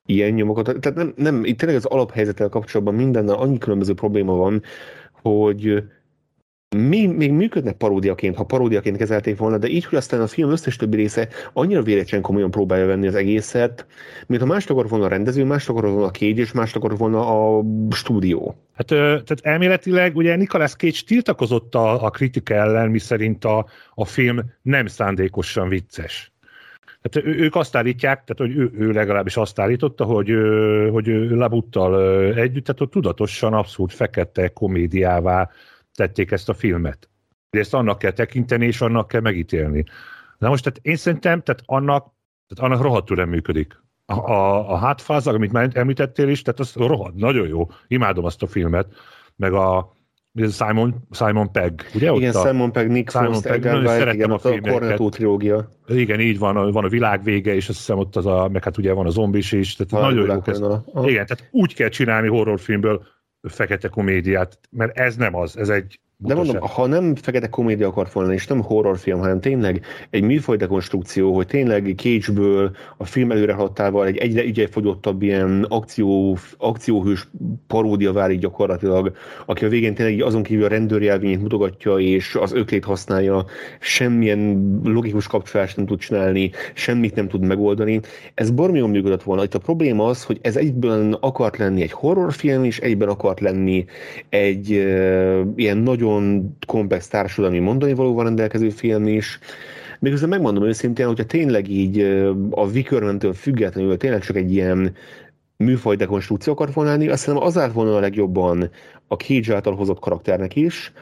ilyen 0.06 0.32
nyomokat. 0.32 0.80
Tehát 0.80 0.98
nem, 0.98 1.12
nem 1.16 1.44
itt 1.44 1.58
tényleg 1.58 1.76
az 1.76 1.84
alaphelyzettel 1.84 2.48
kapcsolatban 2.48 2.94
mindennel 2.94 3.34
annyi 3.34 3.58
különböző 3.58 3.94
probléma 3.94 4.34
van, 4.34 4.62
hogy 5.12 5.82
még, 6.76 7.08
még 7.16 7.32
működnek 7.32 7.76
paródiaként, 7.76 8.36
ha 8.36 8.44
paródiaként 8.44 8.96
kezelték 8.96 9.36
volna, 9.36 9.58
de 9.58 9.68
így, 9.68 9.84
hogy 9.84 9.98
aztán 9.98 10.20
a 10.20 10.26
film 10.26 10.50
összes 10.50 10.76
többi 10.76 10.96
része 10.96 11.28
annyira 11.52 11.82
véletlen 11.82 12.20
komolyan 12.20 12.50
próbálja 12.50 12.86
venni 12.86 13.06
az 13.06 13.14
egészet, 13.14 13.86
mint 14.26 14.40
ha 14.40 14.46
mást 14.46 14.70
akar 14.70 14.88
volna 14.88 15.04
a 15.04 15.08
rendező, 15.08 15.44
mást 15.44 15.68
akar 15.68 15.82
volna 15.82 16.06
a 16.06 16.10
Cage, 16.10 16.40
és 16.40 16.52
mást 16.52 16.76
akar 16.76 16.96
volna 16.96 17.56
a 17.56 17.62
stúdió. 17.90 18.56
Hát 18.74 18.86
tehát 18.86 19.40
elméletileg 19.42 20.16
ugye 20.16 20.36
Nicolas 20.36 20.74
Cage 20.74 20.98
tiltakozott 21.06 21.74
a, 21.74 22.04
a 22.04 22.10
kritika 22.10 22.54
ellen, 22.54 22.90
miszerint 22.90 23.44
a, 23.44 23.66
a 23.94 24.04
film 24.04 24.40
nem 24.62 24.86
szándékosan 24.86 25.68
vicces. 25.68 26.32
Tehát 27.02 27.28
ők 27.28 27.56
azt 27.56 27.76
állítják, 27.76 28.24
tehát 28.24 28.52
hogy 28.54 28.62
ő, 28.62 28.70
ő 28.86 28.90
legalábbis 28.90 29.36
azt 29.36 29.58
állította, 29.58 30.04
hogy, 30.04 30.34
hogy 30.90 31.06
Labuttal 31.30 32.02
együtt, 32.34 32.64
tehát 32.64 32.80
ott 32.80 32.90
tudatosan 32.90 33.52
abszolút 33.52 33.92
fekete 33.92 34.48
komédiává 34.48 35.50
tették 35.94 36.30
ezt 36.30 36.48
a 36.48 36.54
filmet. 36.54 37.08
Ezt 37.50 37.74
annak 37.74 37.98
kell 37.98 38.12
tekinteni, 38.12 38.66
és 38.66 38.80
annak 38.80 39.08
kell 39.08 39.20
megítélni. 39.20 39.84
Na 40.38 40.48
most 40.48 40.64
tehát 40.64 40.78
én 40.82 40.96
szerintem, 40.96 41.42
tehát 41.42 41.62
annak, 41.66 42.12
tehát 42.48 42.72
annak 42.72 42.84
rohadtul 42.84 43.16
nem 43.16 43.28
működik. 43.28 43.80
A, 44.06 44.12
a, 44.12 44.70
a 44.70 44.76
hátfáz, 44.76 45.26
amit 45.26 45.52
már 45.52 45.70
említettél 45.72 46.28
is, 46.28 46.42
tehát 46.42 46.60
az 46.60 46.74
rohadt, 46.74 47.14
nagyon 47.14 47.48
jó. 47.48 47.68
Imádom 47.86 48.24
azt 48.24 48.42
a 48.42 48.46
filmet, 48.46 48.92
meg 49.36 49.52
a 49.52 49.96
Simon, 50.50 50.94
Simon 51.10 51.52
Pegg, 51.52 51.80
ugye? 51.94 52.12
Igen, 52.12 52.36
ott 52.36 52.46
Simon 52.46 52.72
Pegg, 52.72 52.88
Nick 52.88 53.10
Simon 53.10 53.26
Frost, 53.26 53.46
Pegg, 53.46 53.64
Edgar 53.64 54.14
igen, 54.14 54.30
a, 54.30 54.34
a 54.34 54.60
Cornetto 54.60 55.08
trilógia. 55.08 55.68
Igen, 55.86 56.20
így 56.20 56.38
van, 56.38 56.70
van 56.70 56.84
a 56.84 56.88
világ 56.88 57.22
vége, 57.22 57.54
és 57.54 57.68
azt 57.68 57.78
hiszem 57.78 57.98
ott 57.98 58.16
az 58.16 58.26
a, 58.26 58.48
meg 58.52 58.64
hát 58.64 58.78
ugye 58.78 58.92
van 58.92 59.06
a 59.06 59.10
zombis 59.10 59.52
is, 59.52 59.76
tehát 59.76 59.92
van 59.92 60.14
nagyon 60.14 60.42
jó. 60.44 61.06
Igen, 61.06 61.26
tehát 61.26 61.48
úgy 61.50 61.74
kell 61.74 61.88
csinálni 61.88 62.28
horrorfilmből 62.28 63.06
fekete 63.42 63.88
komédiát, 63.88 64.58
mert 64.70 64.98
ez 64.98 65.16
nem 65.16 65.34
az, 65.34 65.56
ez 65.56 65.68
egy 65.68 66.00
de 66.24 66.34
mondom, 66.34 66.56
ha 66.60 66.86
nem 66.86 67.14
fekete 67.14 67.48
komédia 67.48 67.86
akart 67.86 68.12
volna, 68.12 68.32
és 68.32 68.46
nem 68.46 68.62
horrorfilm, 68.62 69.18
hanem 69.18 69.40
tényleg 69.40 69.84
egy 70.10 70.22
műfaj 70.22 70.56
dekonstrukció, 70.56 71.34
hogy 71.34 71.46
tényleg 71.46 71.94
Cage-ből 71.96 72.70
a 72.96 73.04
film 73.04 73.30
előre 73.30 73.52
haladtával 73.52 74.06
egy 74.06 74.38
egyre 74.38 74.66
fogyottabb 74.66 75.22
ilyen 75.22 75.66
akció, 75.68 76.38
akcióhős 76.56 77.28
paródia 77.66 78.12
válik 78.12 78.38
gyakorlatilag, 78.38 79.12
aki 79.46 79.64
a 79.64 79.68
végén 79.68 79.94
tényleg 79.94 80.22
azon 80.22 80.42
kívül 80.42 80.64
a 80.64 80.68
rendőrjelvényét 80.68 81.40
mutogatja, 81.40 81.96
és 81.98 82.34
az 82.34 82.52
öklét 82.52 82.84
használja, 82.84 83.44
semmilyen 83.80 84.80
logikus 84.84 85.26
kapcsolást 85.26 85.76
nem 85.76 85.86
tud 85.86 85.98
csinálni, 85.98 86.50
semmit 86.74 87.14
nem 87.14 87.28
tud 87.28 87.40
megoldani. 87.40 88.00
Ez 88.34 88.50
bormion 88.50 88.90
működött 88.90 89.22
volna. 89.22 89.42
Itt 89.42 89.54
a 89.54 89.58
probléma 89.58 90.06
az, 90.06 90.24
hogy 90.24 90.38
ez 90.42 90.56
egyben 90.56 91.16
akart 91.20 91.56
lenni 91.56 91.82
egy 91.82 91.92
horrorfilm, 91.92 92.64
és 92.64 92.78
egyben 92.78 93.08
akart 93.08 93.40
lenni 93.40 93.84
egy 94.28 94.72
uh, 94.72 95.40
ilyen 95.56 95.78
nagyon 95.78 96.11
nagyon 96.12 96.56
komplex 96.66 97.08
társadalmi 97.08 97.58
mondani 97.58 97.94
valóval 97.94 98.24
rendelkező 98.24 98.70
film 98.70 99.06
is, 99.06 99.38
Miközben 99.98 100.28
megmondom 100.28 100.64
őszintén, 100.64 101.06
hogyha 101.06 101.24
tényleg 101.24 101.68
így 101.68 102.00
a 102.50 102.66
Wickerman-től 102.66 103.32
függetlenül 103.32 103.96
tényleg 103.96 104.20
csak 104.20 104.36
egy 104.36 104.52
ilyen 104.52 104.94
műfaj 105.56 105.96
dekonstrukció 105.96 106.52
akart 106.52 106.74
volna 106.74 106.90
lenni, 106.90 107.08
azt 107.08 107.24
hiszem 107.24 107.42
az 107.42 107.58
állt 107.58 107.72
volna 107.72 107.96
a 107.96 108.00
legjobban 108.00 108.70
a 109.08 109.14
Cage 109.14 109.54
által 109.54 109.74
hozott 109.74 109.98
karakternek 109.98 110.56
is, 110.56 110.92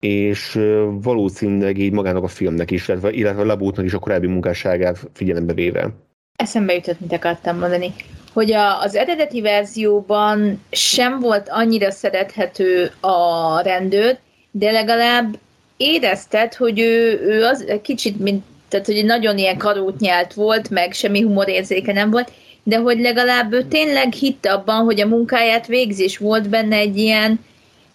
és 0.00 0.60
valószínűleg 0.90 1.78
így 1.78 1.92
magának 1.92 2.22
a 2.22 2.28
filmnek 2.28 2.70
is, 2.70 2.88
illetve, 2.88 3.10
illetve 3.10 3.40
a 3.40 3.44
Labútnak 3.44 3.84
is 3.84 3.94
a 3.94 3.98
korábbi 3.98 4.26
munkásságát 4.26 4.98
figyelembe 5.12 5.52
véve. 5.52 5.90
Eszembe 6.36 6.74
jutott, 6.74 7.00
mit 7.00 7.12
akartam 7.12 7.58
mondani, 7.58 7.92
hogy 8.32 8.52
a, 8.52 8.80
az 8.80 8.94
eredeti 8.94 9.40
verzióban 9.40 10.60
sem 10.70 11.20
volt 11.20 11.48
annyira 11.50 11.90
szerethető 11.90 12.90
a 13.00 13.60
rendőr, 13.60 14.18
de 14.56 14.70
legalább 14.70 15.38
érezted, 15.76 16.54
hogy 16.54 16.80
ő, 16.80 17.20
ő 17.20 17.44
az 17.44 17.64
kicsit, 17.82 18.18
mint, 18.20 18.44
tehát 18.68 18.86
hogy 18.86 19.04
nagyon 19.04 19.38
ilyen 19.38 19.56
karót 19.58 20.00
nyelt 20.00 20.34
volt, 20.34 20.70
meg 20.70 20.92
semmi 20.92 21.20
humorérzéke 21.20 21.92
nem 21.92 22.10
volt, 22.10 22.32
de 22.62 22.76
hogy 22.76 23.00
legalább 23.00 23.52
ő 23.52 23.62
tényleg 23.62 24.12
hitte 24.12 24.52
abban, 24.52 24.84
hogy 24.84 25.00
a 25.00 25.06
munkáját 25.06 25.66
végzi, 25.66 26.02
és 26.02 26.18
volt 26.18 26.48
benne 26.48 26.76
egy 26.76 26.96
ilyen 26.96 27.40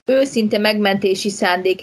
őszinte 0.05 0.57
megmentési 0.57 1.29
szándék. 1.29 1.81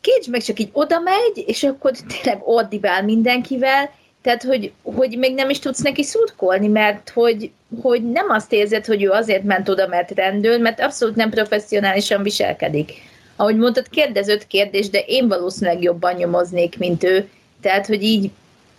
Kécs 0.00 0.28
meg 0.28 0.42
csak 0.42 0.60
így 0.60 0.70
oda 0.72 1.00
megy, 1.00 1.44
és 1.46 1.62
akkor 1.62 1.90
tényleg 1.90 2.42
ordibál 2.44 3.04
mindenkivel, 3.04 3.90
tehát, 4.22 4.42
hogy, 4.42 4.72
hogy 4.82 5.18
még 5.18 5.34
nem 5.34 5.50
is 5.50 5.58
tudsz 5.58 5.80
neki 5.80 6.02
szurkolni, 6.02 6.68
mert 6.68 7.10
hogy, 7.10 7.50
hogy 7.82 8.10
nem 8.10 8.26
azt 8.28 8.52
érzed, 8.52 8.86
hogy 8.86 9.02
ő 9.02 9.10
azért 9.10 9.42
ment 9.42 9.68
oda, 9.68 9.86
mert 9.86 10.10
rendőr, 10.10 10.60
mert 10.60 10.80
abszolút 10.80 11.16
nem 11.16 11.30
professzionálisan 11.30 12.22
viselkedik 12.22 12.92
ahogy 13.40 13.56
mondtad, 13.56 13.88
kérdezőt 13.88 14.46
kérdés, 14.46 14.90
de 14.90 14.98
én 14.98 15.28
valószínűleg 15.28 15.82
jobban 15.82 16.14
nyomoznék, 16.14 16.78
mint 16.78 17.04
ő. 17.04 17.28
Tehát, 17.62 17.86
hogy 17.86 18.02
így, 18.02 18.30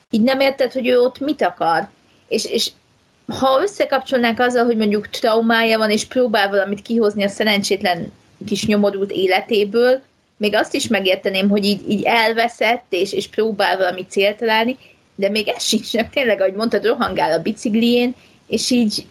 így 0.09 0.21
nem 0.21 0.39
érted, 0.39 0.71
hogy 0.71 0.87
ő 0.87 0.99
ott 0.99 1.19
mit 1.19 1.41
akar. 1.41 1.89
És, 2.27 2.45
és 2.45 2.71
ha 3.27 3.61
összekapcsolnák 3.61 4.39
azzal, 4.39 4.65
hogy 4.65 4.77
mondjuk 4.77 5.07
traumája 5.07 5.77
van, 5.77 5.89
és 5.89 6.05
próbál 6.05 6.49
valamit 6.49 6.81
kihozni 6.81 7.23
a 7.23 7.27
szerencsétlen 7.27 8.11
kis 8.45 8.65
nyomorult 8.65 9.11
életéből, 9.11 10.01
még 10.37 10.55
azt 10.55 10.73
is 10.73 10.87
megérteném, 10.87 11.49
hogy 11.49 11.65
így, 11.65 11.89
így 11.89 12.03
elveszett, 12.03 12.85
és, 12.89 13.13
és 13.13 13.27
próbál 13.27 13.77
valami 13.77 14.05
célt 14.09 14.37
találni, 14.37 14.77
de 15.15 15.29
még 15.29 15.47
ez 15.47 15.63
sincs, 15.63 15.91
tényleg, 16.11 16.39
ahogy 16.41 16.53
mondtad, 16.53 16.85
rohangál 16.85 17.31
a 17.31 17.41
biciklién, 17.41 18.15
és 18.47 18.69
így 18.69 19.05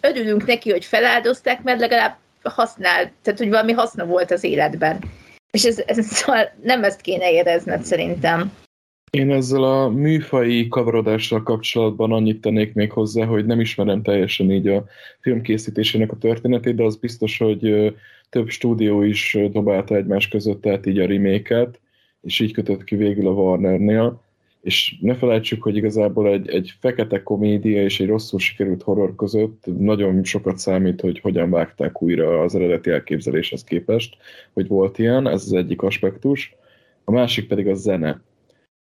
örülünk 0.00 0.46
neki, 0.46 0.70
hogy 0.70 0.84
feláldozták, 0.84 1.62
mert 1.62 1.80
legalább 1.80 2.16
használ, 2.42 3.12
tehát 3.22 3.38
hogy 3.38 3.48
valami 3.48 3.72
haszna 3.72 4.06
volt 4.06 4.30
az 4.30 4.44
életben. 4.44 4.98
És 5.50 5.64
ez, 5.64 5.82
ez 5.86 6.06
szóval 6.06 6.52
nem 6.62 6.84
ezt 6.84 7.00
kéne 7.00 7.32
érezned 7.32 7.84
szerintem. 7.84 8.52
Én 9.10 9.32
ezzel 9.32 9.62
a 9.62 9.88
műfai 9.88 10.68
kavarodással 10.68 11.42
kapcsolatban 11.42 12.12
annyit 12.12 12.40
tennék 12.40 12.74
még 12.74 12.92
hozzá, 12.92 13.24
hogy 13.24 13.46
nem 13.46 13.60
ismerem 13.60 14.02
teljesen 14.02 14.50
így 14.50 14.68
a 14.68 14.84
filmkészítésének 15.20 16.12
a 16.12 16.16
történetét, 16.16 16.74
de 16.74 16.82
az 16.82 16.96
biztos, 16.96 17.38
hogy 17.38 17.94
több 18.30 18.48
stúdió 18.48 19.02
is 19.02 19.38
dobálta 19.50 19.94
egymás 19.94 20.28
között, 20.28 20.60
tehát 20.60 20.86
így 20.86 20.98
a 20.98 21.06
reméket, 21.06 21.80
és 22.20 22.40
így 22.40 22.52
kötött 22.52 22.84
ki 22.84 22.96
végül 22.96 23.26
a 23.26 23.32
Warnernél 23.32 24.22
és 24.68 24.94
ne 25.00 25.14
felejtsük, 25.14 25.62
hogy 25.62 25.76
igazából 25.76 26.28
egy, 26.28 26.48
egy 26.48 26.74
fekete 26.80 27.22
komédia 27.22 27.82
és 27.82 28.00
egy 28.00 28.06
rosszul 28.06 28.38
sikerült 28.38 28.82
horror 28.82 29.14
között 29.16 29.64
nagyon 29.78 30.24
sokat 30.24 30.58
számít, 30.58 31.00
hogy 31.00 31.20
hogyan 31.20 31.50
vágták 31.50 32.02
újra 32.02 32.40
az 32.40 32.54
eredeti 32.54 32.90
elképzeléshez 32.90 33.64
képest, 33.64 34.16
hogy 34.52 34.66
volt 34.66 34.98
ilyen, 34.98 35.28
ez 35.28 35.42
az 35.42 35.52
egyik 35.52 35.82
aspektus. 35.82 36.54
A 37.04 37.10
másik 37.10 37.48
pedig 37.48 37.68
a 37.68 37.74
zene. 37.74 38.20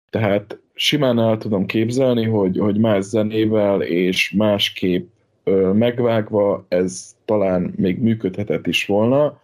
Tehát 0.09 0.59
simán 0.73 1.19
el 1.19 1.37
tudom 1.37 1.65
képzelni, 1.65 2.25
hogy, 2.25 2.57
hogy 2.57 2.77
más 2.77 3.03
zenével 3.03 3.81
és 3.81 4.31
másképp 4.31 5.07
ö, 5.43 5.71
megvágva 5.73 6.65
ez 6.67 7.15
talán 7.25 7.73
még 7.75 7.99
működhetett 7.99 8.67
is 8.67 8.85
volna, 8.85 9.41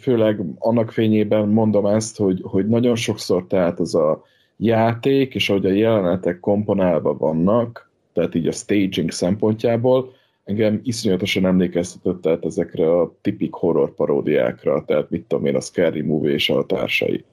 főleg 0.00 0.40
annak 0.58 0.90
fényében 0.90 1.48
mondom 1.48 1.86
ezt, 1.86 2.16
hogy, 2.16 2.40
hogy 2.42 2.68
nagyon 2.68 2.96
sokszor 2.96 3.46
tehát 3.46 3.80
az 3.80 3.94
a 3.94 4.30
játék, 4.64 5.34
és 5.34 5.50
ahogy 5.50 5.66
a 5.66 5.72
jelenetek 5.72 6.40
komponálva 6.40 7.16
vannak, 7.16 7.90
tehát 8.12 8.34
így 8.34 8.46
a 8.46 8.52
staging 8.52 9.10
szempontjából, 9.10 10.12
engem 10.44 10.80
iszonyatosan 10.82 11.46
emlékeztetett 11.46 12.20
tehát 12.20 12.44
ezekre 12.44 13.00
a 13.00 13.14
tipik 13.20 13.52
horror 13.52 13.94
paródiákra, 13.94 14.84
tehát 14.84 15.10
mit 15.10 15.24
tudom 15.24 15.46
én, 15.46 15.56
a 15.56 15.60
Scary 15.60 16.02
Movie 16.02 16.32
és 16.32 16.50
a 16.50 16.66
társai. 16.66 17.24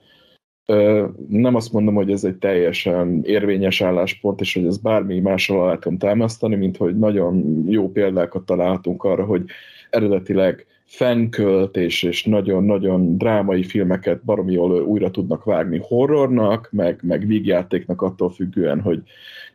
Nem 1.27 1.55
azt 1.55 1.73
mondom, 1.73 1.95
hogy 1.95 2.11
ez 2.11 2.23
egy 2.23 2.35
teljesen 2.35 3.21
érvényes 3.23 3.81
álláspont, 3.81 4.41
és 4.41 4.53
hogy 4.53 4.65
ez 4.65 4.77
bármi 4.77 5.19
mással 5.19 5.61
alá 5.61 5.75
tudom 5.75 5.97
támasztani, 5.97 6.55
mint 6.55 6.77
hogy 6.77 6.97
nagyon 6.97 7.63
jó 7.67 7.91
példákat 7.91 8.45
találhatunk 8.45 9.03
arra, 9.03 9.25
hogy 9.25 9.43
eredetileg 9.89 10.65
fenkölt 10.89 11.77
és, 11.77 12.03
és 12.03 12.23
nagyon-nagyon 12.23 13.17
drámai 13.17 13.63
filmeket 13.63 14.23
baromi 14.23 14.53
jól 14.53 14.81
újra 14.81 15.11
tudnak 15.11 15.43
vágni 15.43 15.81
horrornak, 15.83 16.69
meg, 16.71 16.99
meg 17.01 17.27
vígjátéknak 17.27 18.01
attól 18.01 18.29
függően, 18.29 18.81
hogy 18.81 19.01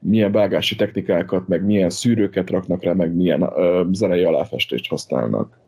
milyen 0.00 0.32
vágási 0.32 0.76
technikákat, 0.76 1.48
meg 1.48 1.64
milyen 1.64 1.90
szűrőket 1.90 2.50
raknak 2.50 2.82
rá, 2.82 2.92
meg 2.92 3.14
milyen 3.14 3.42
uh, 3.42 3.92
zenei 3.92 4.24
aláfestést 4.24 4.88
használnak. 4.88 5.58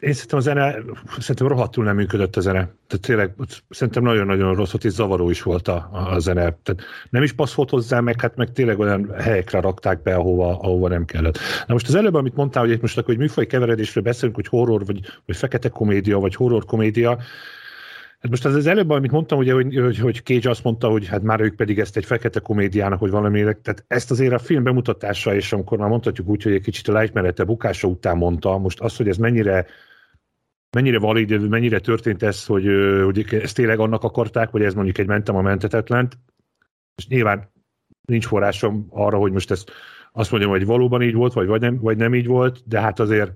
Én 0.00 0.12
szerintem 0.12 0.38
a 0.38 0.42
zene, 0.42 0.76
szerintem 1.18 1.46
rohadtul 1.46 1.84
nem 1.84 1.96
működött 1.96 2.36
a 2.36 2.40
zene. 2.40 2.58
Tehát 2.58 3.06
tényleg 3.06 3.34
szerintem 3.70 4.02
nagyon-nagyon 4.02 4.54
rossz 4.54 4.70
volt, 4.70 4.84
és 4.84 4.92
zavaró 4.92 5.30
is 5.30 5.42
volt 5.42 5.68
a, 5.68 5.88
a 5.92 6.18
zene. 6.18 6.40
Tehát 6.40 6.82
nem 7.10 7.22
is 7.22 7.32
passzolt 7.32 7.70
hozzá, 7.70 8.00
meg 8.00 8.20
hát 8.20 8.36
meg 8.36 8.52
tényleg 8.52 8.78
olyan 8.78 9.12
helyekre 9.18 9.60
rakták 9.60 10.02
be, 10.02 10.14
ahova, 10.14 10.48
ahova 10.48 10.88
nem 10.88 11.04
kellett. 11.04 11.38
Na 11.66 11.72
most 11.72 11.88
az 11.88 11.94
előbb, 11.94 12.14
amit 12.14 12.36
mondtál, 12.36 12.62
hogy 12.62 12.72
itt 12.72 12.80
most 12.80 12.98
akkor, 12.98 13.14
hogy 13.14 13.22
műfaj 13.22 13.46
keveredésről 13.46 14.04
beszélünk, 14.04 14.34
hogy 14.34 14.46
horror, 14.46 14.86
vagy, 14.86 15.00
vagy 15.26 15.36
fekete 15.36 15.68
komédia, 15.68 16.18
vagy 16.18 16.34
horror 16.34 16.64
komédia, 16.64 17.18
Hát 18.20 18.30
most 18.30 18.44
az, 18.44 18.54
az 18.54 18.66
előbb, 18.66 18.90
amit 18.90 19.10
mondtam, 19.10 19.38
ugye, 19.38 19.52
hogy, 19.52 19.74
hogy, 19.76 19.98
hogy 19.98 20.22
Cage 20.24 20.50
azt 20.50 20.64
mondta, 20.64 20.88
hogy 20.88 21.06
hát 21.06 21.22
már 21.22 21.40
ők 21.40 21.54
pedig 21.54 21.78
ezt 21.78 21.96
egy 21.96 22.04
fekete 22.04 22.40
komédiának, 22.40 22.98
hogy 22.98 23.10
valami, 23.10 23.40
tehát 23.40 23.84
ezt 23.86 24.10
azért 24.10 24.32
a 24.32 24.38
film 24.38 24.62
bemutatása, 24.62 25.34
és 25.34 25.52
amikor 25.52 25.78
már 25.78 25.88
mondhatjuk 25.88 26.28
úgy, 26.28 26.42
hogy 26.42 26.52
egy 26.52 26.62
kicsit 26.62 26.88
a 26.88 26.92
lejtmenete 26.92 27.44
bukása 27.44 27.88
után 27.88 28.16
mondta, 28.16 28.58
most 28.58 28.80
az, 28.80 28.96
hogy 28.96 29.08
ez 29.08 29.16
mennyire 29.16 29.66
mennyire 30.76 30.98
valid, 30.98 31.48
mennyire 31.48 31.78
történt 31.78 32.22
ez, 32.22 32.46
hogy, 32.46 32.66
hogy 33.04 33.26
ezt 33.34 33.54
tényleg 33.54 33.78
annak 33.78 34.04
akarták, 34.04 34.50
vagy 34.50 34.62
ez 34.62 34.74
mondjuk 34.74 34.98
egy 34.98 35.06
mentem 35.06 35.36
a 35.36 35.42
mentetetlent, 35.42 36.18
és 36.94 37.06
nyilván 37.06 37.52
nincs 38.04 38.26
forrásom 38.26 38.86
arra, 38.90 39.18
hogy 39.18 39.32
most 39.32 39.50
ezt 39.50 39.72
azt 40.12 40.30
mondjam, 40.30 40.52
hogy 40.52 40.66
valóban 40.66 41.02
így 41.02 41.14
volt, 41.14 41.32
vagy, 41.32 41.46
vagy, 41.46 41.60
nem, 41.60 41.78
vagy 41.78 41.96
nem 41.96 42.14
így 42.14 42.26
volt, 42.26 42.62
de 42.66 42.80
hát 42.80 43.00
azért, 43.00 43.32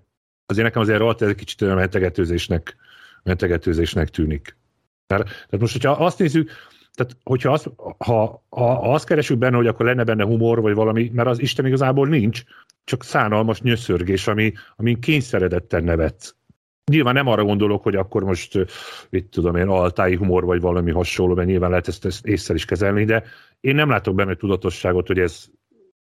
azért 0.46 0.66
nekem 0.66 0.82
azért 0.82 0.98
rohadt 0.98 1.22
ez 1.22 1.28
egy 1.28 1.34
kicsit 1.34 1.62
olyan 1.62 1.76
mentegetőzésnek, 1.76 2.76
mentegetőzésnek 3.22 4.08
tűnik. 4.08 4.56
Tehát, 5.06 5.24
tehát 5.24 5.58
most, 5.58 5.72
hogyha 5.72 5.90
azt 5.90 6.18
nézzük, 6.18 6.50
tehát 6.94 7.16
hogyha 7.22 7.52
azt, 7.52 7.70
ha, 7.98 8.44
ha 8.48 8.92
azt 8.92 9.06
keresünk 9.06 9.38
benne, 9.38 9.56
hogy 9.56 9.66
akkor 9.66 9.86
lenne 9.86 10.04
benne 10.04 10.24
humor, 10.24 10.60
vagy 10.60 10.74
valami, 10.74 11.10
mert 11.14 11.28
az 11.28 11.40
Isten 11.40 11.66
igazából 11.66 12.08
nincs, 12.08 12.42
csak 12.84 13.04
szánalmas 13.04 13.60
nyöszörgés, 13.60 14.26
ami, 14.26 14.52
amin 14.76 15.00
kényszeredetten 15.00 15.84
nevetsz. 15.84 16.34
Nyilván 16.90 17.14
nem 17.14 17.26
arra 17.26 17.44
gondolok, 17.44 17.82
hogy 17.82 17.96
akkor 17.96 18.24
most, 18.24 18.66
mit 19.10 19.26
tudom 19.26 19.56
én, 19.56 19.68
altái 19.68 20.14
humor, 20.14 20.44
vagy 20.44 20.60
valami 20.60 20.90
hasonló, 20.90 21.34
mert 21.34 21.48
nyilván 21.48 21.70
lehet 21.70 21.88
ezt, 21.88 22.04
ezt 22.04 22.26
észre 22.26 22.54
is 22.54 22.64
kezelni, 22.64 23.04
de 23.04 23.24
én 23.60 23.74
nem 23.74 23.88
látok 23.88 24.14
benne 24.14 24.34
tudatosságot, 24.34 25.06
hogy 25.06 25.18
ez, 25.18 25.46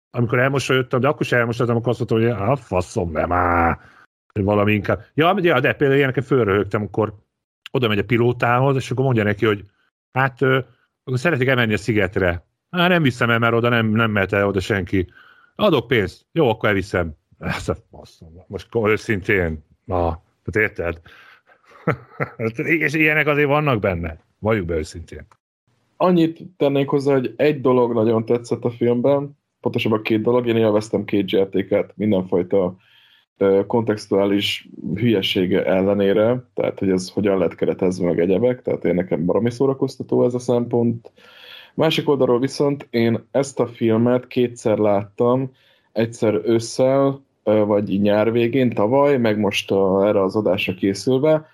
amikor 0.10 0.40
elmosolyodtam, 0.40 1.00
de 1.00 1.08
akkor 1.08 1.26
sem 1.26 1.40
elmosolyodtam, 1.40 1.78
akkor 1.78 1.90
azt 1.90 2.00
mondtam, 2.00 2.38
hogy 2.38 2.50
a 2.50 2.56
faszom, 2.56 3.12
nem 3.12 3.32
áll, 3.32 3.80
valami 4.34 4.74
inkább. 4.74 5.06
Ja, 5.14 5.36
ja 5.42 5.60
de 5.60 5.74
például 5.74 5.98
ilyeneket 5.98 6.26
fölröhögtem, 6.26 6.82
akkor 6.82 7.14
oda 7.72 7.88
megy 7.88 7.98
a 8.00 8.04
pilótához, 8.04 8.76
és 8.76 8.92
akkor 8.92 9.04
mondja 9.04 9.24
neki, 9.24 9.46
hogy 9.46 9.64
hát 10.12 10.42
akkor 10.42 11.20
szeretnék 11.20 11.48
elmenni 11.48 11.74
a 11.74 11.78
szigetre. 11.78 12.46
Hát 12.70 12.90
nem 12.90 13.04
viszem 13.04 13.30
el, 13.30 13.40
mert 13.40 13.54
oda 13.54 13.70
nem, 13.70 13.88
nem 13.88 14.12
mehet 14.12 14.34
el 14.34 14.48
oda 14.48 14.60
senki. 14.60 15.08
Adok 15.56 15.88
pénzt. 15.88 16.26
Jó, 16.32 16.50
akkor 16.50 16.70
elviszem. 16.70 17.14
Ez 17.40 17.70
a 17.70 17.76
faszom. 17.92 18.30
Most 18.48 18.68
őszintén. 18.84 19.66
Na, 19.86 20.24
tehát 20.52 20.70
érted? 20.70 21.02
és 22.86 22.94
ilyenek 22.94 23.28
azért 23.28 23.48
vannak 23.48 23.80
benne. 23.80 24.18
Valljuk 24.40 24.66
be 24.66 24.76
őszintén. 24.76 25.28
Annyit 25.98 26.40
tennék 26.58 26.90
hozzá, 26.90 27.14
hogy 27.14 27.34
egy 27.36 27.62
dolog 27.62 27.94
nagyon 27.94 28.26
tetszett 28.26 28.64
a 28.64 28.70
filmben, 28.70 29.38
pontosabban 29.60 30.02
két 30.02 30.22
dolog, 30.22 30.48
én 30.48 30.56
élveztem 30.56 31.06
két 31.06 31.32
játékát, 31.32 31.94
mindenfajta 31.96 32.76
kontextuális 33.68 34.70
hülyesége 34.96 35.66
ellenére, 35.66 36.50
tehát 36.54 36.80
hogy 36.80 36.90
ez 36.90 37.10
hogyan 37.10 37.38
lett 37.38 37.56
keretezve 37.56 38.06
meg 38.06 38.20
egyebek, 38.20 38.62
tehát 38.62 38.86
én 38.86 38.96
nekem 38.96 39.26
baromi 39.26 39.52
szórakoztató 39.52 40.26
ez 40.26 40.34
a 40.34 40.40
szempont. 40.40 41.12
Másik 41.74 42.10
oldalról 42.10 42.40
viszont 42.40 42.88
én 42.90 43.28
ezt 43.32 43.60
a 43.60 43.68
filmet 43.68 44.28
kétszer 44.28 44.78
láttam, 44.78 45.52
egyszer 45.92 46.42
ősszel, 46.46 47.25
vagy 47.46 48.02
nyár 48.02 48.32
végén, 48.32 48.70
tavaly, 48.70 49.18
meg 49.18 49.40
most 49.40 49.72
a, 49.72 50.08
erre 50.08 50.22
az 50.22 50.36
adásra 50.36 50.74
készülve, 50.74 51.48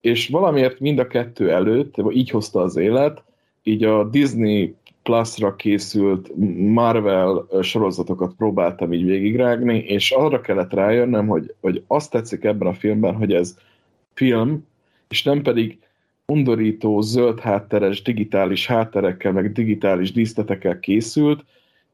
és 0.00 0.28
valamiért 0.28 0.80
mind 0.80 0.98
a 0.98 1.06
kettő 1.06 1.50
előtt, 1.50 1.94
így 2.10 2.30
hozta 2.30 2.60
az 2.60 2.76
élet, 2.76 3.22
így 3.62 3.84
a 3.84 4.04
Disney 4.04 4.74
Plus-ra 5.02 5.56
készült 5.56 6.30
Marvel 6.58 7.46
sorozatokat 7.62 8.34
próbáltam 8.36 8.92
így 8.92 9.04
végigrágni, 9.04 9.78
és 9.78 10.10
arra 10.10 10.40
kellett 10.40 10.72
rájönnöm, 10.72 11.26
hogy, 11.26 11.54
hogy 11.60 11.82
azt 11.86 12.10
tetszik 12.10 12.44
ebben 12.44 12.68
a 12.68 12.74
filmben, 12.74 13.14
hogy 13.14 13.32
ez 13.32 13.56
film, 14.14 14.66
és 15.08 15.22
nem 15.22 15.42
pedig 15.42 15.78
undorító, 16.26 17.00
zöld 17.00 17.40
hátteres, 17.40 18.02
digitális 18.02 18.66
hátterekkel, 18.66 19.32
meg 19.32 19.52
digitális 19.52 20.12
díszletekkel 20.12 20.78
készült, 20.78 21.44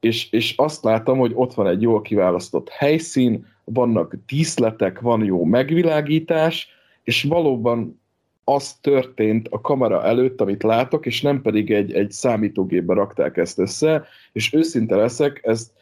és, 0.01 0.33
és 0.33 0.55
azt 0.57 0.85
látom, 0.85 1.19
hogy 1.19 1.33
ott 1.35 1.55
van 1.55 1.67
egy 1.67 1.83
jól 1.83 2.03
kiválasztott 2.03 2.69
helyszín, 2.69 3.47
vannak 3.65 4.15
díszletek, 4.27 5.01
van 5.01 5.25
jó 5.25 5.45
megvilágítás, 5.45 6.69
és 7.03 7.23
valóban 7.23 8.01
az 8.45 8.75
történt 8.75 9.49
a 9.49 9.61
kamera 9.61 10.05
előtt, 10.05 10.41
amit 10.41 10.63
látok, 10.63 11.07
és 11.07 11.23
nem 11.23 11.43
pedig 11.43 11.71
egy, 11.71 11.93
egy 11.93 12.11
számítógépbe 12.11 12.95
rakták 12.95 13.37
ezt 13.37 13.59
össze, 13.59 14.05
és 14.33 14.53
őszinte 14.53 14.97
leszek, 14.97 15.41
ez 15.43 15.73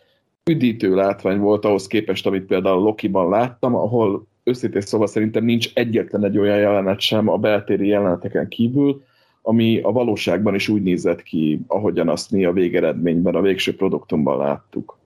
üdítő 0.50 0.94
látvány 0.94 1.38
volt 1.38 1.64
ahhoz 1.64 1.86
képest, 1.86 2.26
amit 2.26 2.46
például 2.46 2.82
Loki-ban 2.82 3.28
láttam, 3.28 3.74
ahol 3.74 4.26
őszintén 4.42 4.80
szóval 4.80 5.06
szerintem 5.06 5.44
nincs 5.44 5.70
egyetlen 5.74 6.24
egy 6.24 6.38
olyan 6.38 6.58
jelenet 6.58 7.00
sem 7.00 7.28
a 7.28 7.36
beltéri 7.36 7.86
jeleneteken 7.86 8.48
kívül, 8.48 9.02
ami 9.49 9.80
a 9.80 9.90
valóságban 9.90 10.55
is 10.55 10.68
úgy 10.68 10.82
nézett 10.82 11.22
ki, 11.22 11.61
ahogyan 11.66 12.09
azt 12.09 12.30
mi 12.30 12.44
a 12.44 12.53
végeredményben, 12.53 13.34
a 13.34 13.40
végső 13.40 13.76
produktumban 13.76 14.38
láttuk. 14.38 14.99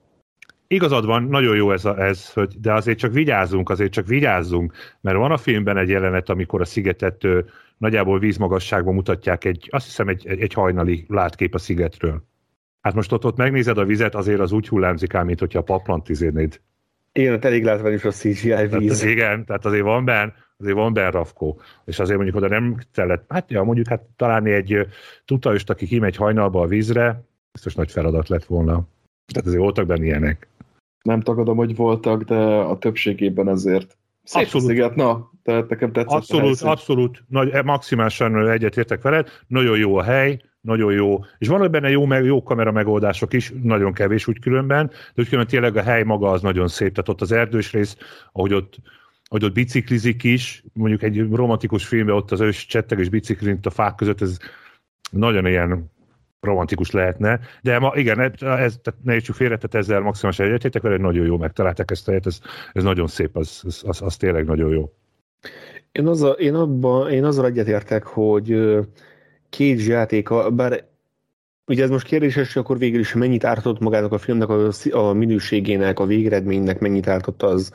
Igazad 0.66 1.06
van, 1.06 1.22
nagyon 1.22 1.56
jó 1.56 1.72
ez, 1.72 1.84
a, 1.84 2.02
ez 2.02 2.32
hogy, 2.32 2.60
de 2.60 2.72
azért 2.72 2.98
csak 2.98 3.12
vigyázzunk, 3.12 3.70
azért 3.70 3.92
csak 3.92 4.06
vigyázzunk, 4.06 4.72
mert 5.00 5.16
van 5.16 5.30
a 5.30 5.36
filmben 5.36 5.76
egy 5.76 5.88
jelenet, 5.88 6.28
amikor 6.28 6.60
a 6.60 6.64
szigetet 6.64 7.24
ö, 7.24 7.40
nagyjából 7.78 8.18
vízmagasságban 8.18 8.94
mutatják 8.94 9.44
egy, 9.44 9.68
azt 9.70 9.86
hiszem 9.86 10.08
egy, 10.08 10.26
egy, 10.26 10.40
egy 10.40 10.52
hajnali 10.52 11.04
látkép 11.08 11.54
a 11.54 11.58
szigetről. 11.58 12.22
Hát 12.80 12.94
most 12.94 13.12
ott, 13.12 13.24
ott 13.24 13.36
megnézed 13.36 13.78
a 13.78 13.84
vizet, 13.84 14.14
azért 14.14 14.40
az 14.40 14.52
úgy 14.52 14.68
hullámzik 14.68 15.14
ám, 15.14 15.26
mint 15.26 15.40
hogyha 15.40 15.58
a 15.58 15.62
paplant 15.62 16.08
izénéd. 16.08 16.60
Igen, 17.12 17.44
elég 17.44 17.64
látványos 17.64 18.04
a 18.04 18.10
CGI 18.10 18.66
víz. 18.70 18.98
Tehát, 18.98 19.14
igen, 19.14 19.44
tehát 19.44 19.64
azért 19.64 19.82
van 19.82 20.04
benne, 20.04 20.34
azért 20.62 20.76
van 20.76 20.92
benne 20.92 21.10
rafkó. 21.10 21.60
És 21.84 21.98
azért 21.98 22.16
mondjuk 22.16 22.36
oda 22.36 22.48
nem 22.48 22.76
kellett, 22.92 23.24
hát 23.28 23.50
ja, 23.50 23.62
mondjuk 23.62 23.88
hát 23.88 24.02
találni 24.16 24.50
egy 24.50 24.86
tutajost, 25.24 25.70
aki 25.70 25.86
kimegy 25.86 26.16
hajnalba 26.16 26.60
a 26.60 26.66
vízre, 26.66 27.22
biztos 27.52 27.74
nagy 27.74 27.90
feladat 27.90 28.28
lett 28.28 28.44
volna. 28.44 28.82
Tehát 29.32 29.48
azért 29.48 29.62
voltak 29.62 29.86
benne 29.86 30.04
ilyenek. 30.04 30.48
Nem 31.02 31.20
tagadom, 31.20 31.56
hogy 31.56 31.76
voltak, 31.76 32.22
de 32.22 32.36
a 32.44 32.78
többségében 32.78 33.48
azért 33.48 33.96
szép 34.22 34.42
abszolút. 34.42 34.66
sziget, 34.66 34.94
na, 34.94 35.30
tehát 35.42 35.68
nekem 35.68 35.92
tetszett 35.92 36.18
Abszolút, 36.18 36.60
abszolút, 36.60 37.24
nagy, 37.28 37.50
e, 37.50 37.62
maximálisan 37.62 38.48
egyetértek 38.48 39.02
veled, 39.02 39.28
nagyon 39.46 39.78
jó 39.78 39.96
a 39.96 40.02
hely, 40.02 40.40
nagyon 40.60 40.92
jó, 40.92 41.24
és 41.38 41.48
vannak 41.48 41.70
benne 41.70 41.90
jó, 41.90 42.04
meg, 42.04 42.24
jó 42.24 42.42
kamera 42.42 42.72
megoldások 42.72 43.32
is, 43.32 43.52
nagyon 43.62 43.92
kevés 43.92 44.26
úgy 44.26 44.38
különben, 44.38 44.86
de 44.86 45.22
úgy 45.22 45.28
különben 45.28 45.50
tényleg 45.50 45.76
a 45.76 45.82
hely 45.82 46.02
maga 46.02 46.30
az 46.30 46.42
nagyon 46.42 46.68
szép, 46.68 46.92
tehát 46.92 47.08
ott 47.08 47.20
az 47.20 47.32
erdős 47.32 47.72
rész, 47.72 47.96
ahogy 48.32 48.52
ott 48.52 48.74
hogy 49.32 49.44
ott 49.44 49.52
biciklizik 49.52 50.22
is, 50.22 50.64
mondjuk 50.72 51.02
egy 51.02 51.30
romantikus 51.30 51.86
filmben 51.86 52.14
ott 52.14 52.30
az 52.30 52.40
ős 52.40 52.66
csetteg 52.66 52.98
és 52.98 53.08
biciklint 53.08 53.66
a 53.66 53.70
fák 53.70 53.94
között, 53.94 54.20
ez 54.20 54.36
nagyon 55.10 55.46
ilyen 55.46 55.90
romantikus 56.40 56.90
lehetne, 56.90 57.40
de 57.62 57.78
ma 57.78 57.92
igen, 57.94 58.20
ez, 58.20 58.32
tehát 58.40 58.94
ne 59.02 59.14
értsük 59.14 59.34
félre, 59.34 59.56
tehát 59.56 59.74
ezzel 59.74 60.00
maximálisan 60.00 60.46
egyetétek 60.46 60.82
vele, 60.82 60.96
nagyon 60.96 61.26
jó 61.26 61.36
megtalálták 61.36 61.90
ezt 61.90 62.06
a 62.06 62.10
helyet, 62.10 62.26
ez, 62.26 62.40
ez 62.72 62.82
nagyon 62.82 63.06
szép, 63.06 63.36
az, 63.36 63.62
az, 63.64 63.82
az, 63.86 64.02
az 64.02 64.16
tényleg 64.16 64.44
nagyon 64.44 64.70
jó. 64.70 64.92
Én, 65.92 66.06
azzal, 66.06 66.32
én, 66.32 66.54
abban, 66.54 67.10
én 67.10 67.24
azzal 67.24 67.46
egyetértek, 67.46 68.04
hogy 68.04 68.78
két 69.48 69.86
játéka, 69.86 70.50
bár 70.50 70.84
ugye 71.66 71.82
ez 71.82 71.90
most 71.90 72.06
kérdéses, 72.06 72.52
hogy 72.52 72.62
akkor 72.62 72.78
végül 72.78 73.00
is 73.00 73.12
mennyit 73.14 73.44
ártott 73.44 73.78
magának 73.78 74.12
a 74.12 74.18
filmnek 74.18 74.48
a, 74.48 74.68
a 74.90 75.12
minőségének, 75.12 75.98
a 75.98 76.06
végeredménynek 76.06 76.78
mennyit 76.78 77.08
ártott 77.08 77.42
az, 77.42 77.72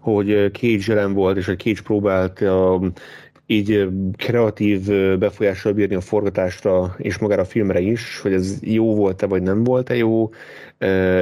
hogy 0.00 0.50
Cage 0.52 0.84
jelen 0.86 1.12
volt, 1.12 1.36
és 1.36 1.46
hogy 1.46 1.58
Cage 1.58 1.82
próbált 1.82 2.40
a 2.40 2.80
így 3.50 3.88
kreatív 4.16 4.80
befolyással 5.18 5.72
bírni 5.72 5.94
a 5.94 6.00
forgatásra 6.00 6.94
és 6.98 7.18
magára 7.18 7.42
a 7.42 7.44
filmre 7.44 7.80
is, 7.80 8.20
hogy 8.20 8.32
ez 8.32 8.58
jó 8.60 8.94
volt-e 8.94 9.26
vagy 9.26 9.42
nem 9.42 9.64
volt-e 9.64 9.96
jó, 9.96 10.30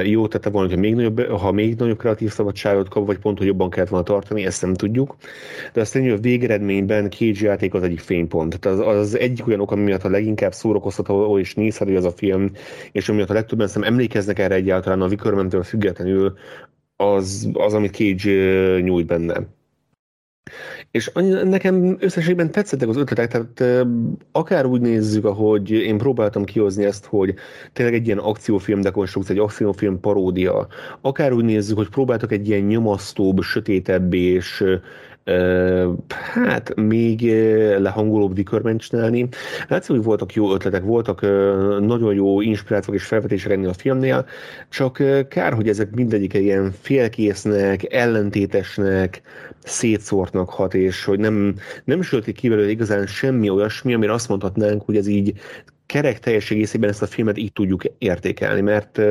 jó 0.03 0.27
tette 0.27 0.49
volna, 0.49 0.69
hogy 0.69 0.79
még 0.79 0.95
nagyobb, 0.95 1.21
ha 1.21 1.51
még 1.51 1.75
nagyobb 1.75 1.97
kreatív 1.97 2.31
szabadságot 2.31 2.89
kap, 2.89 3.05
vagy 3.05 3.17
pont, 3.17 3.37
hogy 3.37 3.47
jobban 3.47 3.69
kellett 3.69 3.89
volna 3.89 4.05
tartani, 4.05 4.45
ezt 4.45 4.61
nem 4.61 4.73
tudjuk. 4.73 5.15
De 5.73 5.81
azt 5.81 5.93
hogy 5.93 6.09
a 6.09 6.17
végeredményben 6.17 7.09
KG 7.09 7.41
játék 7.41 7.73
az 7.73 7.83
egyik 7.83 7.99
fénypont. 7.99 8.59
Tehát 8.59 8.79
az, 8.79 8.97
az 8.97 9.17
egyik 9.17 9.47
olyan 9.47 9.59
ok, 9.59 9.71
ami 9.71 9.83
miatt 9.83 10.03
a 10.03 10.09
leginkább 10.09 10.53
szórakoztató 10.53 11.39
és 11.39 11.53
nézhető 11.53 11.95
az 11.95 12.05
a 12.05 12.11
film, 12.11 12.51
és 12.91 13.09
ami 13.09 13.17
miatt 13.17 13.29
a 13.29 13.33
legtöbben 13.33 13.67
szerintem 13.67 13.93
emlékeznek 13.93 14.39
erre 14.39 14.55
egyáltalán 14.55 15.01
a 15.01 15.07
Wickerman-től 15.07 15.63
függetlenül, 15.63 16.33
az, 16.95 17.49
az, 17.53 17.73
amit 17.73 17.95
Cage 17.95 18.79
nyújt 18.79 19.05
benne. 19.05 19.57
És 20.91 21.11
nekem 21.43 21.97
összességben 21.99 22.51
tetszettek 22.51 22.87
az 22.87 22.97
ötletek, 22.97 23.31
tehát 23.31 23.87
akár 24.31 24.65
úgy 24.65 24.81
nézzük, 24.81 25.25
ahogy 25.25 25.71
én 25.71 25.97
próbáltam 25.97 26.43
kihozni 26.43 26.85
ezt, 26.85 27.05
hogy 27.05 27.33
tényleg 27.73 27.95
egy 27.95 28.05
ilyen 28.05 28.17
akciófilm 28.17 28.81
dekonstrukció, 28.81 29.35
egy 29.35 29.41
akciófilm 29.41 29.99
paródia, 29.99 30.67
akár 31.01 31.33
úgy 31.33 31.43
nézzük, 31.43 31.77
hogy 31.77 31.89
próbáltak 31.89 32.31
egy 32.31 32.47
ilyen 32.47 32.61
nyomasztóbb, 32.61 33.41
sötétebb 33.41 34.13
és 34.13 34.63
hát 36.33 36.75
még 36.75 37.21
lehangolóbb 37.77 38.33
dikörment 38.33 38.81
csinálni. 38.81 39.27
Látszik, 39.67 39.95
hogy 39.95 40.03
voltak 40.03 40.33
jó 40.33 40.53
ötletek, 40.53 40.83
voltak 40.83 41.21
nagyon 41.79 42.13
jó 42.13 42.41
inspirációk 42.41 42.95
és 42.95 43.03
felvetések 43.03 43.51
ennél 43.51 43.69
a 43.69 43.73
filmnél, 43.73 44.25
csak 44.69 45.03
kár, 45.29 45.53
hogy 45.53 45.69
ezek 45.69 45.91
mindegyike 45.91 46.39
ilyen 46.39 46.71
félkésznek, 46.81 47.93
ellentétesnek, 47.93 49.21
szétszórtnak 49.63 50.49
hat, 50.49 50.73
és 50.73 51.03
hogy 51.03 51.19
nem, 51.19 51.55
nem 51.83 52.01
sülti 52.01 52.31
ki 52.31 52.49
belőle 52.49 52.69
igazán 52.69 53.05
semmi 53.05 53.49
olyasmi, 53.49 53.93
amire 53.93 54.13
azt 54.13 54.29
mondhatnánk, 54.29 54.81
hogy 54.85 54.95
ez 54.95 55.07
így 55.07 55.33
kerek 55.89 56.19
teljes 56.19 56.51
egészében 56.51 56.89
ezt 56.89 57.01
a 57.01 57.05
filmet 57.05 57.37
így 57.37 57.53
tudjuk 57.53 57.83
értékelni, 57.97 58.61
mert 58.61 59.01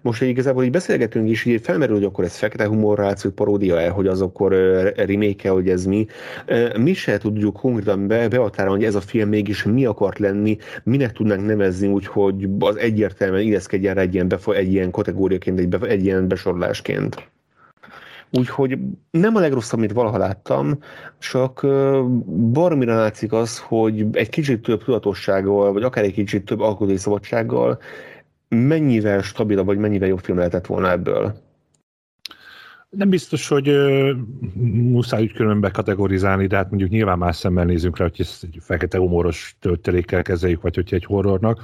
most 0.00 0.22
igazából 0.22 0.64
így 0.64 0.70
beszélgetünk 0.70 1.28
is, 1.28 1.44
így 1.44 1.60
felmerül, 1.60 1.94
hogy 1.94 2.04
akkor 2.04 2.24
ez 2.24 2.36
fekete 2.36 2.66
humor 2.66 2.98
ráció 2.98 3.30
paródia-e, 3.30 3.88
hogy 3.88 4.06
az 4.06 4.20
akkor 4.20 4.52
remake 4.96 5.48
hogy 5.48 5.68
ez 5.68 5.84
mi. 5.84 6.06
Mi 6.78 6.92
se 6.92 7.18
tudjuk 7.18 7.56
konkrétan 7.56 8.06
be, 8.06 8.28
behatárolni, 8.28 8.78
hogy 8.78 8.88
ez 8.88 8.94
a 8.94 9.00
film 9.00 9.28
mégis 9.28 9.62
mi 9.62 9.84
akart 9.84 10.18
lenni, 10.18 10.56
minek 10.82 11.12
tudnánk 11.12 11.46
nevezni 11.46 11.88
úgy, 11.88 12.06
hogy 12.06 12.48
az 12.58 12.76
egyértelműen 12.76 13.42
illeszkedjen 13.42 13.94
rá 13.94 14.00
egy 14.00 14.14
ilyen, 14.14 14.28
befo- 14.28 14.56
egy 14.56 14.72
ilyen 14.72 14.90
kategóriaként, 14.90 15.58
egy, 15.58 15.68
be- 15.68 15.88
egy 15.88 16.04
ilyen 16.04 16.28
besorolásként. 16.28 17.31
Úgyhogy 18.38 18.78
nem 19.10 19.36
a 19.36 19.40
legrosszabb, 19.40 19.78
amit 19.78 19.92
valaha 19.92 20.18
láttam, 20.18 20.78
csak 21.18 21.66
baromira 22.52 22.96
látszik 22.96 23.32
az, 23.32 23.58
hogy 23.58 24.06
egy 24.12 24.28
kicsit 24.28 24.62
több 24.62 24.84
tudatossággal, 24.84 25.72
vagy 25.72 25.82
akár 25.82 26.04
egy 26.04 26.12
kicsit 26.12 26.44
több 26.44 26.60
alkotói 26.60 26.96
szabadsággal 26.96 27.78
mennyivel 28.48 29.22
stabilabb, 29.22 29.66
vagy 29.66 29.78
mennyivel 29.78 30.08
jobb 30.08 30.18
film 30.18 30.38
lehetett 30.38 30.66
volna 30.66 30.90
ebből. 30.90 31.34
Nem 32.90 33.08
biztos, 33.08 33.48
hogy 33.48 33.68
uh, 33.68 34.10
muszáj 34.72 35.22
úgy 35.22 35.32
külön 35.32 35.60
bekategorizálni, 35.60 36.46
de 36.46 36.56
hát 36.56 36.68
mondjuk 36.68 36.90
nyilván 36.90 37.18
más 37.18 37.36
szemmel 37.36 37.64
nézünk 37.64 37.98
rá, 37.98 38.04
hogy 38.04 38.20
ezt 38.20 38.44
egy 38.44 38.56
fekete 38.60 38.98
humoros 38.98 39.56
töltelékkel 39.60 40.22
kezeljük, 40.22 40.62
vagy 40.62 40.74
hogyha 40.74 40.96
egy 40.96 41.04
horrornak. 41.04 41.60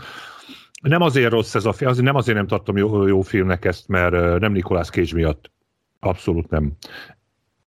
Nem 0.82 1.02
azért 1.02 1.30
rossz 1.30 1.54
ez 1.54 1.64
a 1.64 1.72
film, 1.72 1.90
azért 1.90 2.06
nem 2.06 2.16
azért 2.16 2.36
nem 2.36 2.46
tartom 2.46 2.76
jó, 2.76 3.06
jó 3.06 3.20
filmnek 3.20 3.64
ezt, 3.64 3.88
mert 3.88 4.40
nem 4.40 4.52
Nikolás 4.52 4.88
Cage 4.88 5.14
miatt 5.14 5.50
Abszolút 6.00 6.50
nem. 6.50 6.72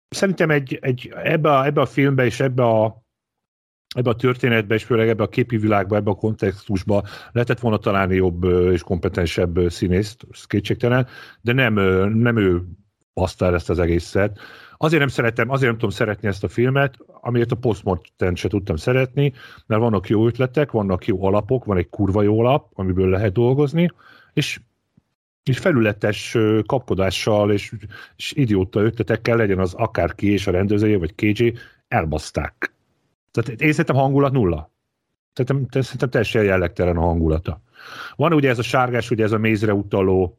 Szerintem 0.08 0.50
egy, 0.50 0.78
egy, 0.80 1.12
ebbe, 1.16 1.58
a, 1.58 1.64
ebbe 1.64 1.80
a 1.80 1.86
filmbe 1.86 2.24
és 2.24 2.40
ebbe 2.40 2.64
a, 2.64 3.02
ebbe 3.94 4.10
a 4.10 4.16
történetbe, 4.16 4.74
és 4.74 4.84
főleg 4.84 5.08
ebbe 5.08 5.22
a 5.22 5.28
képi 5.28 5.56
világba, 5.56 5.96
ebbe 5.96 6.10
a 6.10 6.14
kontextusba 6.14 7.02
lehetett 7.32 7.60
volna 7.60 7.78
találni 7.78 8.14
jobb 8.14 8.44
és 8.44 8.82
kompetensebb 8.82 9.70
színészt, 9.70 10.26
kétségtelen, 10.46 11.06
de 11.40 11.52
nem, 11.52 11.74
nem 12.18 12.36
ő 12.36 12.62
el 13.38 13.54
ezt 13.54 13.70
az 13.70 13.78
egészet. 13.78 14.38
Azért 14.76 15.00
nem 15.00 15.08
szeretem, 15.08 15.50
azért 15.50 15.68
nem 15.68 15.78
tudom 15.78 15.94
szeretni 15.94 16.28
ezt 16.28 16.44
a 16.44 16.48
filmet, 16.48 16.98
amiért 17.06 17.52
a 17.52 17.56
postmortem 17.56 18.34
se 18.34 18.48
tudtam 18.48 18.76
szeretni, 18.76 19.32
mert 19.66 19.80
vannak 19.80 20.08
jó 20.08 20.26
ötletek, 20.26 20.70
vannak 20.70 21.06
jó 21.06 21.24
alapok, 21.24 21.64
van 21.64 21.76
egy 21.76 21.88
kurva 21.88 22.22
jó 22.22 22.40
alap, 22.40 22.70
amiből 22.74 23.08
lehet 23.08 23.32
dolgozni, 23.32 23.90
és 24.32 24.60
és 25.44 25.58
felületes 25.58 26.36
kapkodással 26.66 27.52
és, 27.52 27.72
és 28.16 28.32
idióta 28.32 28.80
ötletekkel 28.80 29.36
legyen 29.36 29.58
az 29.58 29.74
akárki 29.74 30.32
és 30.32 30.46
a 30.46 30.50
rendezője, 30.50 30.98
vagy 30.98 31.14
KJ, 31.14 31.52
elbaszták. 31.88 32.74
Tehát 33.30 33.60
én 33.60 33.70
szerintem 33.70 33.96
hangulat 33.96 34.32
nulla. 34.32 34.72
Szerintem, 35.32 35.82
szerintem 35.82 36.10
teljesen 36.10 36.44
jellegtelen 36.44 36.96
a 36.96 37.00
hangulata. 37.00 37.60
Van 38.16 38.32
ugye 38.32 38.48
ez 38.48 38.58
a 38.58 38.62
sárgás, 38.62 39.10
ugye 39.10 39.24
ez 39.24 39.32
a 39.32 39.38
mézre 39.38 39.74
utaló, 39.74 40.38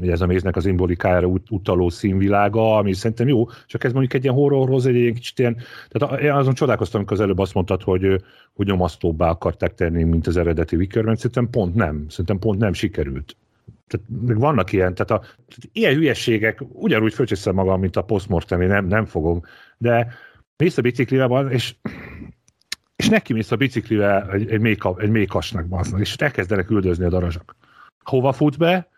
ugye 0.00 0.12
ez 0.12 0.20
a 0.20 0.26
méznek 0.26 0.56
az 0.56 0.66
imbolikájára 0.66 1.26
ut- 1.26 1.50
utaló 1.50 1.88
színvilága, 1.88 2.76
ami 2.76 2.92
szerintem 2.92 3.28
jó, 3.28 3.48
csak 3.66 3.84
ez 3.84 3.92
mondjuk 3.92 4.14
egy 4.14 4.22
ilyen 4.22 4.34
horrorhoz, 4.34 4.86
egy 4.86 4.94
ilyen 4.94 5.14
kicsit 5.14 5.38
ilyen, 5.38 5.56
tehát 5.88 6.20
én 6.20 6.32
azon 6.32 6.54
csodálkoztam, 6.54 7.00
amikor 7.00 7.16
az 7.16 7.22
előbb 7.22 7.38
azt 7.38 7.54
mondtad, 7.54 7.82
hogy, 7.82 8.22
hogy 8.52 8.66
nyomasztóbbá 8.66 9.28
akarták 9.28 9.74
tenni, 9.74 10.02
mint 10.02 10.26
az 10.26 10.36
eredeti 10.36 10.76
Wickerman, 10.76 11.16
szerintem 11.16 11.50
pont 11.50 11.74
nem, 11.74 12.04
szerintem 12.08 12.38
pont 12.38 12.58
nem 12.58 12.72
sikerült 12.72 13.36
tehát 13.88 14.06
még 14.26 14.38
vannak 14.38 14.72
ilyen, 14.72 14.94
tehát, 14.94 15.10
a, 15.10 15.18
tehát 15.18 15.68
ilyen 15.72 15.94
hülyességek, 15.94 16.58
ugyanúgy 16.68 17.14
fölcsiszem 17.14 17.54
magam, 17.54 17.80
mint 17.80 17.96
a 17.96 18.02
postmortem, 18.02 18.60
én 18.60 18.68
nem, 18.68 18.86
nem 18.86 19.04
fogom, 19.04 19.42
de 19.78 20.14
mész 20.56 20.78
a 20.78 20.82
biciklivel 20.82 21.28
van, 21.28 21.50
és 21.50 21.74
és 22.98 23.08
neki 23.08 23.32
mész 23.32 23.50
a 23.50 23.56
biciklivel 23.56 24.30
egy, 24.30 24.50
egy, 24.50 24.60
méka, 24.60 24.96
egy 24.98 25.10
mékasnak, 25.10 25.66
baznak, 25.66 26.00
és 26.00 26.14
elkezdenek 26.14 26.70
üldözni 26.70 27.04
a 27.04 27.08
darazsak. 27.08 27.56
Hova 28.04 28.32
fut 28.32 28.58
be? 28.58 28.88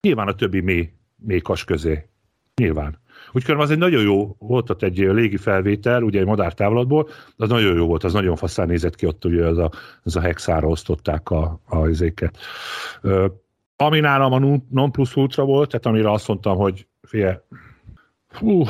Nyilván 0.00 0.28
a 0.28 0.34
többi 0.34 0.60
mély, 0.60 0.92
mékas 1.16 1.64
közé. 1.64 2.08
Nyilván. 2.54 2.98
Úgyhogy 3.32 3.60
az 3.60 3.70
egy 3.70 3.78
nagyon 3.78 4.02
jó, 4.02 4.36
volt 4.38 4.70
ott 4.70 4.82
egy 4.82 4.98
légi 4.98 5.36
felvétel, 5.36 6.02
ugye 6.02 6.20
egy 6.20 6.26
madártávlatból, 6.26 7.08
az 7.36 7.48
nagyon 7.48 7.76
jó 7.76 7.86
volt, 7.86 8.04
az 8.04 8.12
nagyon 8.12 8.36
faszán 8.36 8.66
nézett 8.66 8.94
ki 8.94 9.06
ott, 9.06 9.24
ugye 9.24 9.46
az 9.46 9.58
a, 9.58 9.70
az 10.02 10.16
a 10.16 10.20
hexára 10.20 10.68
osztották 10.68 11.30
a, 11.30 11.60
a 11.64 11.88
izéket. 11.88 12.38
Ami 13.76 14.00
nálam 14.00 14.32
a 14.32 14.60
non 14.70 14.92
plus 14.92 15.16
ultra 15.16 15.44
volt, 15.44 15.70
tehát 15.70 15.86
amire 15.86 16.10
azt 16.10 16.28
mondtam, 16.28 16.56
hogy 16.56 16.86
fie, 17.02 17.44
Hú, 18.34 18.64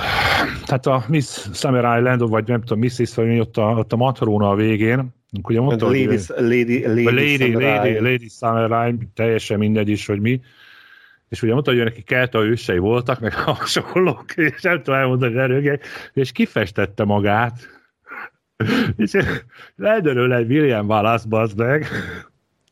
tehát 0.65 0.87
a 0.87 1.05
Miss 1.09 1.49
Summer 1.53 1.99
Island, 1.99 2.29
vagy 2.29 2.49
nem 2.49 2.61
tudom, 2.61 2.79
Mrs. 2.79 3.15
vagy 3.15 3.27
mi 3.27 3.41
ott 3.41 3.57
a, 3.57 3.63
ott 3.63 3.93
a 3.93 3.97
matróna 3.97 4.51
a 4.51 4.55
végén, 4.55 5.15
ugye 5.43 5.61
mondta, 5.61 5.87
lady, 5.87 6.07
hogy, 6.07 6.25
lady, 6.29 6.87
lady, 6.87 7.05
lady, 7.05 7.37
Summer 7.37 7.79
lady, 7.79 7.99
lady 7.99 8.25
Island, 8.25 9.03
teljesen 9.15 9.59
mindegy 9.59 9.89
is, 9.89 10.07
hogy 10.07 10.21
mi, 10.21 10.41
és 11.29 11.43
ugye 11.43 11.53
mondta, 11.53 11.71
hogy 11.71 11.85
neki 11.85 12.03
kelta 12.03 12.45
ősei 12.45 12.79
voltak, 12.79 13.21
meg 13.21 13.35
hasonlók, 13.45 14.37
és 14.37 14.63
nem 14.63 14.83
tudom 14.83 15.01
elmondani 15.01 15.39
erőgek, 15.39 15.87
és 16.13 16.33
kifestette 16.33 17.05
magát, 17.05 17.69
és 18.97 19.17
eldörül 19.77 20.33
egy 20.33 20.51
William 20.51 20.89
Wallace, 20.89 21.29
bazd 21.29 21.59
meg, 21.59 21.87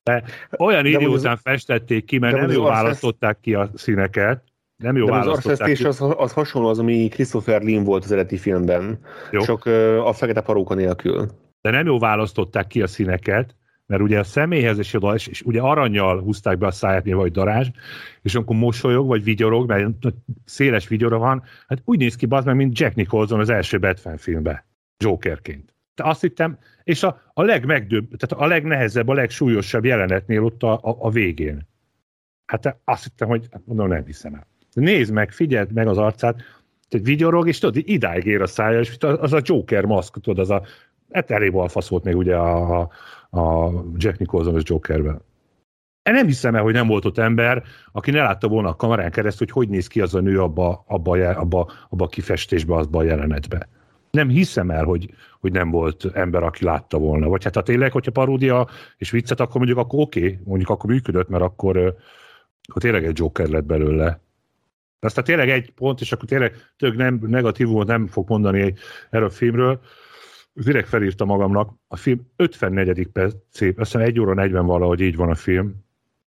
de 0.03 0.22
olyan 0.59 0.86
idő 0.86 1.07
után 1.07 1.36
festették 1.36 2.05
ki, 2.05 2.18
mert 2.18 2.36
nem 2.36 2.50
jól 2.50 2.68
választották 2.68 3.40
ki 3.40 3.55
a 3.55 3.70
színeket. 3.74 4.44
Nem 4.76 4.96
jó 4.96 5.07
de 5.07 5.12
az 5.12 5.26
arcfestés 5.26 5.84
az, 5.84 6.00
az 6.16 6.32
hasonló 6.32 6.68
az, 6.68 6.78
ami 6.78 7.09
Christopher 7.09 7.62
Lee 7.62 7.82
volt 7.82 8.05
az 8.05 8.12
eredeti 8.12 8.36
filmben, 8.36 8.98
jó. 9.30 9.40
csak 9.40 9.64
a 10.05 10.12
fekete 10.12 10.40
paróka 10.40 10.74
nélkül. 10.74 11.28
De 11.61 11.70
nem 11.70 11.86
jó 11.86 11.98
választották 11.98 12.66
ki 12.66 12.82
a 12.82 12.86
színeket, 12.86 13.55
mert 13.86 14.03
ugye 14.03 14.18
a 14.18 14.24
személyhez 14.24 14.78
és, 14.78 14.94
oda, 14.94 15.14
és, 15.14 15.26
és 15.26 15.42
ugye 15.42 15.61
aranyjal 15.61 16.20
húzták 16.20 16.59
be 16.59 16.66
a 16.66 16.70
száját, 16.70 17.12
vagy 17.12 17.32
darázs, 17.32 17.68
és 18.22 18.34
amikor 18.34 18.57
mosolyog, 18.57 19.07
vagy 19.07 19.24
vigyorog, 19.24 19.68
mert 19.68 19.96
széles 20.44 20.88
vigyora 20.88 21.18
van, 21.18 21.42
hát 21.68 21.82
úgy 21.84 21.98
néz 21.98 22.16
ki 22.16 22.26
az 22.30 22.44
meg, 22.44 22.57
mint 22.57 22.78
Jack 22.78 22.94
Nicholson 22.94 23.40
az 23.40 23.48
első 23.48 23.78
Batman 23.78 24.16
filmben, 24.16 24.64
Jokerként. 25.05 25.72
De 25.95 26.05
azt 26.05 26.20
hittem, 26.20 26.59
és 26.84 27.03
a, 27.03 27.22
a 27.34 27.43
legmegdöbb, 27.43 28.16
tehát 28.16 28.45
a 28.45 28.47
legnehezebb, 28.47 29.09
a 29.09 29.14
legsúlyosabb 29.14 29.84
jelenetnél 29.84 30.45
ott 30.45 30.62
a, 30.62 30.72
a, 30.72 30.97
a 30.99 31.11
végén. 31.11 31.68
Hát 32.47 32.76
azt 32.84 33.03
hittem, 33.03 33.28
hogy 33.28 33.49
hát 33.51 33.62
mondom, 33.64 33.88
nem 33.88 34.05
hiszem 34.05 34.34
el. 34.34 34.47
Nézd 34.72 35.12
meg, 35.12 35.30
figyeld 35.30 35.72
meg 35.72 35.86
az 35.86 35.99
arcát, 35.99 36.43
tehát 36.88 37.07
vigyorog, 37.07 37.49
és 37.49 37.59
tudod, 37.59 37.82
idáig 37.86 38.24
ér 38.24 38.43
a 38.43 38.47
szája, 38.47 38.80
és 38.80 38.97
az 39.01 39.32
a 39.32 39.40
Joker 39.43 39.84
maszk, 39.84 40.20
tudod, 40.20 40.38
az 40.38 40.51
a, 40.51 40.62
hát 41.12 41.30
elég 41.30 41.53
balfasz 41.53 41.88
volt 41.88 42.05
még 42.05 42.16
ugye 42.16 42.36
a, 42.36 42.80
a, 43.30 43.70
Jack 43.97 44.18
Nicholson 44.18 44.57
és 44.57 44.62
Jokerben. 44.64 45.22
Én 46.03 46.14
nem 46.14 46.26
hiszem 46.26 46.55
el, 46.55 46.62
hogy 46.62 46.72
nem 46.72 46.86
volt 46.86 47.05
ott 47.05 47.18
ember, 47.18 47.62
aki 47.93 48.11
ne 48.11 48.22
látta 48.22 48.49
volna 48.49 48.68
a 48.68 48.76
kamerán 48.76 49.11
keresztül, 49.11 49.47
hogy 49.47 49.64
hogy 49.64 49.74
néz 49.74 49.86
ki 49.86 50.01
az 50.01 50.14
a 50.14 50.20
nő 50.20 50.40
abba, 50.40 50.84
abba, 50.86 51.28
abba, 51.28 51.72
abba 51.88 52.05
a 52.05 52.09
kifestésbe, 52.09 52.76
azba 52.76 52.99
a 52.99 53.03
jelenetbe 53.03 53.68
nem 54.12 54.28
hiszem 54.28 54.70
el, 54.70 54.84
hogy, 54.84 55.10
hogy 55.40 55.52
nem 55.52 55.70
volt 55.70 56.04
ember, 56.14 56.42
aki 56.42 56.64
látta 56.64 56.98
volna. 56.98 57.28
Vagy 57.28 57.44
hát 57.44 57.54
ha 57.54 57.62
tényleg, 57.62 57.92
hogyha 57.92 58.10
paródia 58.10 58.68
és 58.96 59.10
viccet, 59.10 59.40
akkor 59.40 59.56
mondjuk 59.56 59.78
akkor 59.78 60.00
oké, 60.00 60.20
okay, 60.20 60.38
mondjuk 60.44 60.70
akkor 60.70 60.90
működött, 60.90 61.28
mert 61.28 61.42
akkor, 61.42 61.76
akkor 62.68 62.82
tényleg 62.82 63.04
egy 63.04 63.18
Joker 63.18 63.48
lett 63.48 63.64
belőle. 63.64 64.20
De 65.00 65.06
aztán 65.06 65.24
tényleg 65.24 65.50
egy 65.50 65.70
pont, 65.70 66.00
és 66.00 66.12
akkor 66.12 66.28
tényleg 66.28 66.54
tök 66.76 66.96
nem, 66.96 67.20
negatívumot 67.26 67.86
nem 67.86 68.06
fog 68.06 68.28
mondani 68.28 68.74
erről 69.10 69.26
a 69.26 69.30
filmről. 69.30 69.80
direkt 70.52 70.88
felírta 70.88 71.24
magamnak, 71.24 71.70
a 71.88 71.96
film 71.96 72.20
54. 72.36 73.06
percében, 73.06 73.80
azt 73.80 73.92
hiszem 73.92 74.06
1 74.06 74.20
óra 74.20 74.34
40 74.34 74.66
valahogy 74.66 75.00
így 75.00 75.16
van 75.16 75.30
a 75.30 75.34
film, 75.34 75.74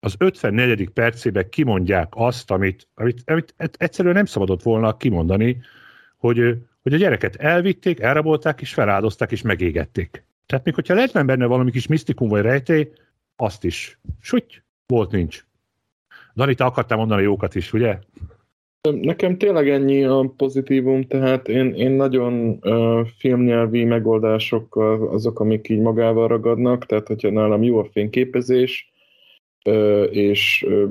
az 0.00 0.14
54. 0.18 0.90
percében 0.90 1.48
kimondják 1.48 2.12
azt, 2.16 2.50
amit, 2.50 2.88
amit, 2.94 3.24
amit 3.26 3.74
egyszerűen 3.76 4.14
nem 4.14 4.24
szabadott 4.24 4.62
volna 4.62 4.96
kimondani, 4.96 5.60
hogy, 6.16 6.56
hogy 6.84 6.94
a 6.94 6.96
gyereket 6.96 7.36
elvitték, 7.36 8.00
elrabolták, 8.00 8.60
és 8.60 8.74
feláldozták, 8.74 9.32
és 9.32 9.42
megégették. 9.42 10.24
Tehát 10.46 10.64
még 10.64 10.74
hogyha 10.74 10.94
lett 10.94 11.24
benne 11.24 11.46
valami 11.46 11.70
kis 11.70 11.86
misztikum 11.86 12.28
vagy 12.28 12.42
rejtély, 12.42 12.90
azt 13.36 13.64
is. 13.64 13.98
Súgy, 14.20 14.62
volt 14.86 15.10
nincs. 15.10 15.44
Dani, 16.34 16.54
te 16.54 16.64
akartál 16.64 16.98
mondani 16.98 17.22
jókat 17.22 17.54
is, 17.54 17.72
ugye? 17.72 17.98
Nekem 18.90 19.38
tényleg 19.38 19.68
ennyi 19.68 20.04
a 20.04 20.32
pozitívum, 20.36 21.02
tehát 21.02 21.48
én, 21.48 21.74
én 21.74 21.90
nagyon 21.90 22.58
uh, 22.62 23.06
filmnyelvi 23.18 23.84
megoldásokkal 23.84 25.08
azok, 25.08 25.40
amik 25.40 25.68
így 25.68 25.80
magával 25.80 26.28
ragadnak, 26.28 26.86
tehát 26.86 27.06
hogyha 27.06 27.30
nálam 27.30 27.62
jó 27.62 27.78
a 27.78 27.88
fényképezés, 27.92 28.92
uh, 29.68 30.08
és 30.10 30.64
uh, 30.68 30.90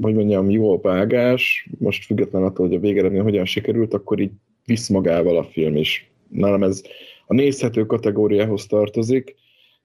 hogy 0.00 0.14
mondjam, 0.14 0.50
jó 0.50 0.72
a 0.72 0.80
vágás, 0.80 1.68
most 1.78 2.04
független 2.04 2.42
attól, 2.42 2.66
hogy 2.66 2.76
a 2.76 2.80
végeredmény 2.80 3.22
hogyan 3.22 3.44
sikerült, 3.44 3.94
akkor 3.94 4.20
így 4.20 4.32
visz 4.64 4.88
magával 4.88 5.36
a 5.36 5.44
film 5.44 5.76
is. 5.76 6.10
Nálam 6.28 6.62
ez 6.62 6.82
a 7.26 7.34
nézhető 7.34 7.86
kategóriához 7.86 8.66
tartozik, 8.66 9.34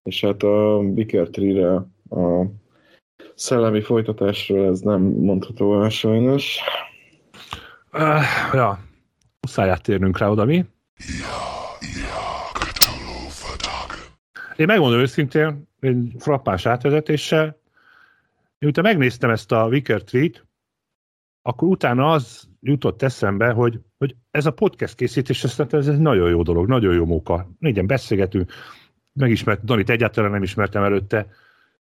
és 0.03 0.21
hát 0.21 0.43
a 0.43 0.77
Wicker 0.77 1.27
Tree-re, 1.27 1.73
a 2.21 2.45
szellemi 3.35 3.81
folytatásról 3.81 4.65
ez 4.65 4.79
nem 4.79 5.01
mondható 5.01 5.81
el 5.81 5.89
sajnos. 5.89 6.59
Uh, 7.93 8.23
ja, 8.53 8.79
muszáj 9.41 9.69
áttérnünk 9.69 10.17
rá 10.17 10.29
oda, 10.29 10.45
mi? 10.45 10.65
Én 14.55 14.65
megmondom 14.65 14.99
őszintén, 14.99 15.67
egy 15.79 16.11
frappás 16.17 16.65
átvezetéssel, 16.65 17.59
miután 18.59 18.83
megnéztem 18.83 19.29
ezt 19.29 19.51
a 19.51 19.67
Wicker 19.67 20.03
Tree-t, 20.03 20.45
akkor 21.41 21.67
utána 21.67 22.11
az 22.11 22.49
jutott 22.61 23.01
eszembe, 23.01 23.51
hogy, 23.51 23.79
hogy 23.97 24.15
ez 24.31 24.45
a 24.45 24.51
podcast 24.51 24.95
készítés, 24.95 25.43
ez, 25.43 25.59
ez 25.69 25.87
egy 25.87 25.99
nagyon 25.99 26.29
jó 26.29 26.41
dolog, 26.41 26.67
nagyon 26.67 26.93
jó 26.93 27.05
móka. 27.05 27.49
Négyen 27.59 27.87
beszélgetünk, 27.87 28.51
megismert, 29.13 29.63
Danit 29.63 29.89
egyáltalán 29.89 30.31
nem 30.31 30.43
ismertem 30.43 30.83
előtte, 30.83 31.27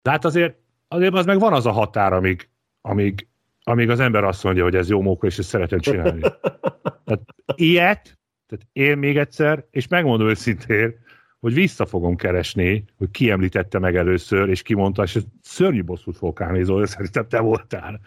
de 0.02 0.10
hát 0.10 0.26
azért, 0.26 0.58
azért 0.88 1.14
az 1.14 1.26
meg 1.26 1.40
van 1.40 1.54
az 1.54 1.66
a 1.66 1.72
határ, 1.72 2.14
amíg, 2.14 2.50
amíg, 2.82 3.28
amíg 3.64 3.90
az 3.90 4.00
ember 4.00 4.24
azt 4.24 4.44
mondja, 4.44 4.64
hogy 4.64 4.76
ez 4.76 4.90
jó 4.90 5.02
móka, 5.02 5.28
és 5.28 5.38
ezt 5.38 5.50
szeretem 5.50 5.80
csinálni. 5.80 6.22
Tehát 7.06 7.24
ilyet, 7.56 8.20
tehát 8.48 8.68
én 8.72 8.98
még 8.98 9.18
egyszer, 9.18 9.66
és 9.70 9.88
megmondom 9.88 10.28
őszintén, 10.28 10.96
hogy 11.40 11.54
vissza 11.54 11.86
fogom 11.86 12.16
keresni, 12.16 12.86
hogy 12.98 13.12
ki 13.12 13.30
említette 13.30 13.80
meg 13.80 13.96
először, 13.96 14.50
és 14.50 14.62
ki 14.62 14.74
mondta, 14.74 15.04
és 15.04 15.20
szörnyű 15.42 15.84
bosszút 15.84 16.18
fogok 16.18 16.42
állni, 16.42 16.64
Zoli, 16.64 16.88
szerintem 16.88 17.28
te 17.28 17.40
voltál. 17.40 18.00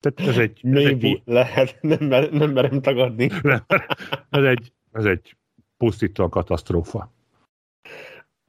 Tehát 0.00 0.34
ez 0.34 0.38
egy... 0.38 0.60
Ez 0.72 0.84
egy 0.84 1.22
lehet, 1.24 1.78
nem, 1.98 2.04
mer, 2.04 2.30
nem 2.30 2.50
merem 2.50 2.80
tagadni. 2.80 3.30
ez 4.30 4.44
egy, 4.44 4.72
ez 4.92 5.04
egy 5.04 5.36
pusztítóan 5.76 6.30
katasztrófa. 6.30 7.12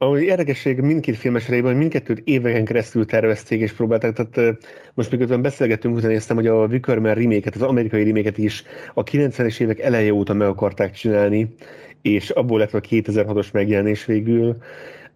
Ami 0.02 0.20
érdekesség 0.20 0.80
mindkét 0.80 1.16
filmes 1.16 1.46
hogy 1.46 1.62
mindkettőt 1.62 2.22
éveken 2.24 2.64
keresztül 2.64 3.06
tervezték 3.06 3.60
és 3.60 3.72
próbálták. 3.72 4.12
Tehát 4.12 4.58
most 4.94 5.10
miközben 5.10 5.42
beszélgettünk, 5.42 5.96
utána 5.96 6.12
néztem, 6.12 6.36
hogy 6.36 6.46
a 6.46 6.66
Wickerman 6.66 7.14
reméket, 7.14 7.54
az 7.54 7.62
amerikai 7.62 8.04
reméket 8.04 8.38
is 8.38 8.62
a 8.94 9.02
90-es 9.02 9.60
évek 9.60 9.78
eleje 9.78 10.12
óta 10.12 10.34
meg 10.34 10.48
akarták 10.48 10.92
csinálni, 10.92 11.54
és 12.02 12.30
abból 12.30 12.58
lett 12.58 12.74
a 12.74 12.80
2006-os 12.80 13.52
megjelenés 13.52 14.04
végül 14.04 14.56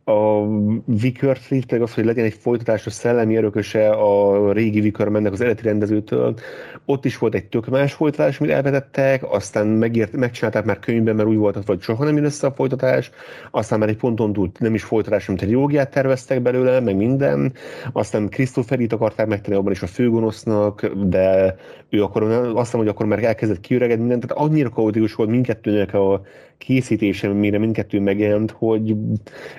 a 0.04 0.46
Vicker 0.84 1.38
pedig 1.48 1.82
az, 1.82 1.94
hogy 1.94 2.04
legyen 2.04 2.24
egy 2.24 2.36
folytatás 2.40 2.86
a 2.86 2.90
szellemi 2.90 3.36
örököse 3.36 3.90
a 3.90 4.52
régi 4.52 4.80
Vicker 4.80 5.08
mennek 5.08 5.32
az 5.32 5.40
eredeti 5.40 5.62
rendezőtől. 5.62 6.34
Ott 6.84 7.04
is 7.04 7.18
volt 7.18 7.34
egy 7.34 7.46
tök 7.46 7.66
más 7.66 7.92
folytatás, 7.92 8.40
amit 8.40 8.52
elvetettek, 8.52 9.32
aztán 9.32 9.66
megírt, 9.66 10.12
megcsinálták 10.12 10.64
már 10.64 10.78
könyvben, 10.78 11.16
mert 11.16 11.28
úgy 11.28 11.36
volt, 11.36 11.66
hogy 11.66 11.80
soha 11.80 12.04
nem 12.04 12.14
jön 12.14 12.24
össze 12.24 12.46
a 12.46 12.52
folytatás, 12.52 13.10
aztán 13.50 13.78
már 13.78 13.88
egy 13.88 13.96
ponton 13.96 14.32
túl 14.32 14.50
nem 14.58 14.74
is 14.74 14.82
folytatás, 14.82 15.26
mint 15.26 15.42
egy 15.42 15.88
terveztek 15.88 16.42
belőle, 16.42 16.80
meg 16.80 16.96
minden. 16.96 17.52
Aztán 17.92 18.28
Christopherit 18.28 18.92
akarták 18.92 19.26
megtenni 19.26 19.56
abban 19.56 19.72
is 19.72 19.82
a 19.82 19.86
főgonosznak, 19.86 20.86
de 20.86 21.56
ő 21.90 22.02
akkor 22.02 22.22
azt 22.22 22.56
hiszem, 22.56 22.80
hogy 22.80 22.88
akkor 22.88 23.06
már 23.06 23.24
elkezdett 23.24 23.60
kiüregedni 23.60 24.04
mindent, 24.04 24.26
tehát 24.26 24.44
annyira 24.44 24.68
kaotikus 24.68 25.14
volt 25.14 25.30
mindkettőnek 25.30 25.94
a 25.94 26.22
készítése, 26.58 27.28
mire 27.28 27.58
mindkettő 27.58 28.00
megjelent, 28.00 28.50
hogy 28.50 28.96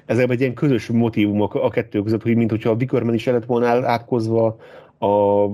ezek 0.06 0.30
egy 0.30 0.40
ilyen 0.40 0.54
közös 0.54 0.88
motivumok 0.88 1.56
a 1.56 1.70
kettő 1.70 2.02
között, 2.02 2.22
hogy 2.22 2.36
mint 2.36 2.50
hogyha 2.50 2.70
a 2.70 2.76
Wickerman 2.76 3.14
is 3.14 3.28
el 3.28 3.34
lett 3.34 3.46
volna 3.46 3.88
átkozva 3.88 4.58
a 5.00 5.46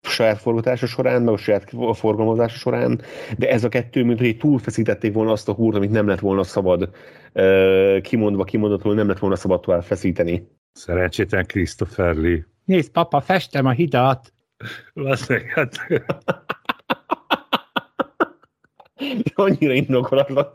saját 0.00 0.38
forgatása 0.38 0.86
során, 0.86 1.22
meg 1.22 1.34
a 1.34 1.36
saját 1.36 1.70
forgalmazása 1.92 2.56
során, 2.56 3.00
de 3.38 3.50
ez 3.50 3.64
a 3.64 3.68
kettő, 3.68 4.04
mint 4.04 4.18
hogy 4.18 4.36
túlfeszítették 4.36 5.12
volna 5.12 5.32
azt 5.32 5.48
a 5.48 5.52
húrt, 5.52 5.76
amit 5.76 5.90
nem 5.90 6.06
lett 6.06 6.20
volna 6.20 6.42
szabad 6.42 6.90
kimondva, 8.02 8.44
kimondatlanul 8.44 8.98
nem 8.98 9.08
lett 9.08 9.18
volna 9.18 9.36
szabad 9.36 9.60
tovább 9.60 9.82
feszíteni. 9.82 10.48
Szerencsétlen 10.72 11.46
Christopher 11.46 12.14
Lee. 12.14 12.46
Nézd, 12.64 12.90
papa, 12.90 13.20
festem 13.20 13.66
a 13.66 13.70
hidat! 13.70 14.32
Valószínűleg, 14.94 15.48
hát... 15.48 15.76
annyira 19.34 19.72
indokolatlan, 19.72 20.46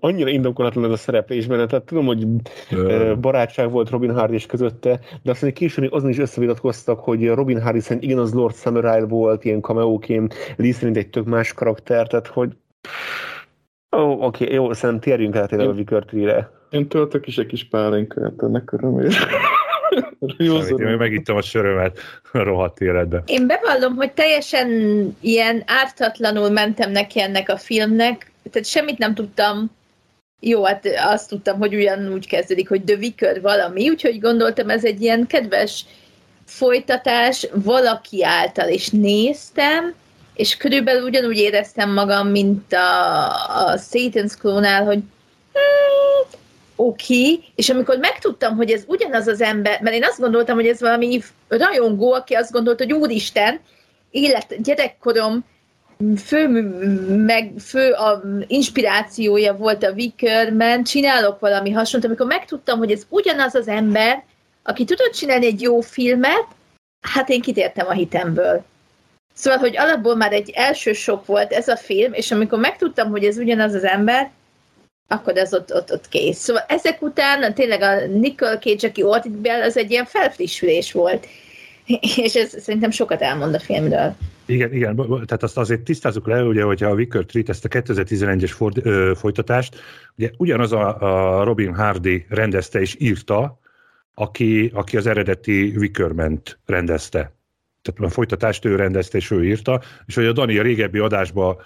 annyira 0.00 0.30
indokolatlan 0.30 0.84
ez 0.84 0.90
a 0.90 0.96
szereplésben, 0.96 1.68
tehát 1.68 1.84
tudom, 1.84 2.06
hogy 2.06 2.26
barátság 3.20 3.70
volt 3.70 3.90
Robin 3.90 4.14
Hardy 4.14 4.34
és 4.34 4.46
közötte, 4.46 5.00
de 5.22 5.30
azt 5.30 5.42
mondja, 5.42 5.60
későn 5.60 5.88
azon 5.90 6.10
is 6.10 6.18
összevitatkoztak, 6.18 7.00
hogy 7.00 7.28
Robin 7.28 7.60
Hardy 7.60 7.80
szerint 7.80 8.04
igen, 8.04 8.18
az 8.18 8.34
Lord 8.34 8.54
Samurai 8.54 9.02
volt 9.08 9.44
ilyen 9.44 9.60
cameóként, 9.60 10.34
Lee 10.56 10.72
szerint 10.72 10.96
egy 10.96 11.10
tök 11.10 11.24
más 11.24 11.52
karakter, 11.52 12.06
tehát 12.06 12.26
hogy 12.26 12.52
Ó, 13.96 14.00
oh, 14.00 14.22
oké, 14.22 14.44
okay, 14.44 14.54
jó, 14.56 14.72
szerintem 14.72 15.00
térjünk 15.00 15.36
át 15.36 15.52
a 15.52 15.72
Vicker 15.72 16.04
re 16.12 16.50
Én 16.70 16.88
töltök 16.88 17.26
is 17.26 17.38
egy 17.38 17.46
kis 17.46 17.68
pálinkát 17.68 18.42
ennek 18.42 18.72
örömére. 18.72 19.08
Én 20.36 20.96
megittem 20.98 21.36
a 21.36 21.42
sörömet 21.42 21.98
a 22.32 22.38
rohadt 22.38 22.80
életbe. 22.80 23.22
Én 23.26 23.46
bevallom, 23.46 23.94
hogy 23.94 24.12
teljesen 24.12 24.68
ilyen 25.20 25.62
ártatlanul 25.66 26.50
mentem 26.50 26.90
neki 26.90 27.20
ennek 27.20 27.48
a 27.48 27.56
filmnek, 27.56 28.30
tehát 28.50 28.68
semmit 28.68 28.98
nem 28.98 29.14
tudtam. 29.14 29.70
Jó, 30.40 30.64
hát 30.64 30.86
azt 30.96 31.28
tudtam, 31.28 31.58
hogy 31.58 31.74
ugyanúgy 31.74 32.26
kezdődik, 32.26 32.68
hogy 32.68 32.82
The 32.82 32.96
Vicar 32.96 33.40
valami, 33.40 33.88
úgyhogy 33.88 34.20
gondoltam, 34.20 34.70
ez 34.70 34.84
egy 34.84 35.02
ilyen 35.02 35.26
kedves 35.26 35.84
folytatás. 36.44 37.48
Valaki 37.54 38.24
által, 38.24 38.68
és 38.68 38.88
néztem, 38.88 39.94
és 40.34 40.56
körülbelül 40.56 41.02
ugyanúgy 41.02 41.36
éreztem 41.36 41.92
magam, 41.92 42.28
mint 42.28 42.72
a, 42.72 43.28
a 43.66 43.78
Satan's 43.78 44.32
klónál, 44.38 44.84
hogy 44.84 44.98
hmm, 45.52 46.01
oké, 46.86 47.40
és 47.54 47.70
amikor 47.70 47.98
megtudtam, 47.98 48.56
hogy 48.56 48.70
ez 48.70 48.82
ugyanaz 48.86 49.26
az 49.26 49.40
ember, 49.40 49.80
mert 49.80 49.96
én 49.96 50.04
azt 50.04 50.20
gondoltam, 50.20 50.54
hogy 50.54 50.66
ez 50.66 50.80
valami 50.80 51.22
rajongó, 51.48 52.12
aki 52.12 52.34
azt 52.34 52.52
gondolta, 52.52 52.84
hogy 52.84 52.92
úristen, 52.92 53.60
élet, 54.10 54.62
gyerekkorom 54.62 55.44
fő, 56.24 56.48
meg, 57.26 57.52
fő 57.58 57.90
a 57.90 58.22
inspirációja 58.46 59.56
volt 59.56 59.84
a 59.84 59.92
Wickerman, 59.92 60.84
csinálok 60.84 61.40
valami 61.40 61.70
hasonlót, 61.70 62.08
amikor 62.08 62.26
megtudtam, 62.26 62.78
hogy 62.78 62.90
ez 62.90 63.06
ugyanaz 63.08 63.54
az 63.54 63.68
ember, 63.68 64.24
aki 64.62 64.84
tudott 64.84 65.12
csinálni 65.12 65.46
egy 65.46 65.60
jó 65.60 65.80
filmet, 65.80 66.46
hát 67.00 67.28
én 67.28 67.40
kitértem 67.40 67.86
a 67.86 67.92
hitemből. 67.92 68.64
Szóval, 69.34 69.58
hogy 69.58 69.76
alapból 69.76 70.16
már 70.16 70.32
egy 70.32 70.50
első 70.50 70.92
sok 70.92 71.26
volt 71.26 71.52
ez 71.52 71.68
a 71.68 71.76
film, 71.76 72.12
és 72.12 72.30
amikor 72.30 72.58
megtudtam, 72.58 73.10
hogy 73.10 73.24
ez 73.24 73.38
ugyanaz 73.38 73.74
az 73.74 73.84
ember, 73.84 74.30
akkor 75.08 75.36
ez 75.36 75.54
ott, 75.54 75.74
ott, 75.74 75.92
ott 75.92 76.08
kész. 76.08 76.38
Szóval 76.38 76.62
ezek 76.68 77.02
után 77.02 77.54
tényleg 77.54 77.82
a 77.82 78.06
Nicole 78.06 78.58
Cage, 78.58 78.88
aki 78.88 79.02
ott 79.02 79.30
Bell, 79.30 79.62
az 79.62 79.76
egy 79.76 79.90
ilyen 79.90 80.04
felfrissülés 80.04 80.92
volt. 80.92 81.26
És 82.24 82.34
ez 82.34 82.62
szerintem 82.62 82.90
sokat 82.90 83.22
elmond 83.22 83.54
a 83.54 83.60
filmről. 83.60 84.16
Igen, 84.46 84.72
igen, 84.72 84.96
tehát 84.96 85.42
azt 85.42 85.58
azért 85.58 85.80
tisztázzuk 85.80 86.26
le, 86.26 86.42
ugye, 86.42 86.62
hogyha 86.62 86.88
a 86.88 86.94
Wicker 86.94 87.24
Treat 87.24 87.48
ezt 87.48 87.64
a 87.64 87.68
2011-es 87.68 88.50
ford, 88.54 88.86
ö, 88.86 89.12
folytatást, 89.14 89.80
ugye 90.16 90.30
ugyanaz 90.36 90.72
a, 90.72 91.00
a 91.40 91.44
Robin 91.44 91.74
Hardy 91.74 92.26
rendezte 92.28 92.80
és 92.80 92.96
írta, 92.98 93.60
aki, 94.14 94.70
aki 94.74 94.96
az 94.96 95.06
eredeti 95.06 95.74
Wickerment 95.76 96.58
rendezte. 96.66 97.32
Tehát 97.82 98.10
a 98.10 98.14
folytatást 98.14 98.64
ő 98.64 98.76
rendezte 98.76 99.18
és 99.18 99.30
ő 99.30 99.44
írta, 99.44 99.80
és 100.06 100.14
hogy 100.14 100.26
a 100.26 100.32
Dani 100.32 100.58
a 100.58 100.62
régebbi 100.62 100.98
adásban 100.98 101.56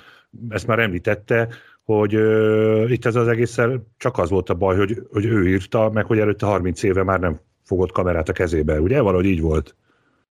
ezt 0.49 0.67
már 0.67 0.79
említette, 0.79 1.49
hogy 1.87 2.15
uh, 2.15 2.91
itt 2.91 3.05
ez 3.05 3.15
az 3.15 3.29
egészen 3.29 3.87
csak 3.97 4.19
az 4.19 4.31
volt 4.31 4.51
a 4.51 4.55
baj, 4.55 4.77
hogy, 4.77 5.03
hogy 5.13 5.25
ő 5.25 5.49
írta, 5.49 5.91
meg 5.93 6.05
hogy 6.05 6.19
előtte 6.19 6.47
30 6.47 6.83
éve 6.83 7.03
már 7.03 7.21
nem 7.21 7.41
fogott 7.63 7.93
kamerát 7.93 8.29
a 8.29 8.33
kezébe, 8.33 8.81
ugye? 8.81 9.01
Valahogy 9.01 9.27
így 9.27 9.41
volt. 9.41 9.77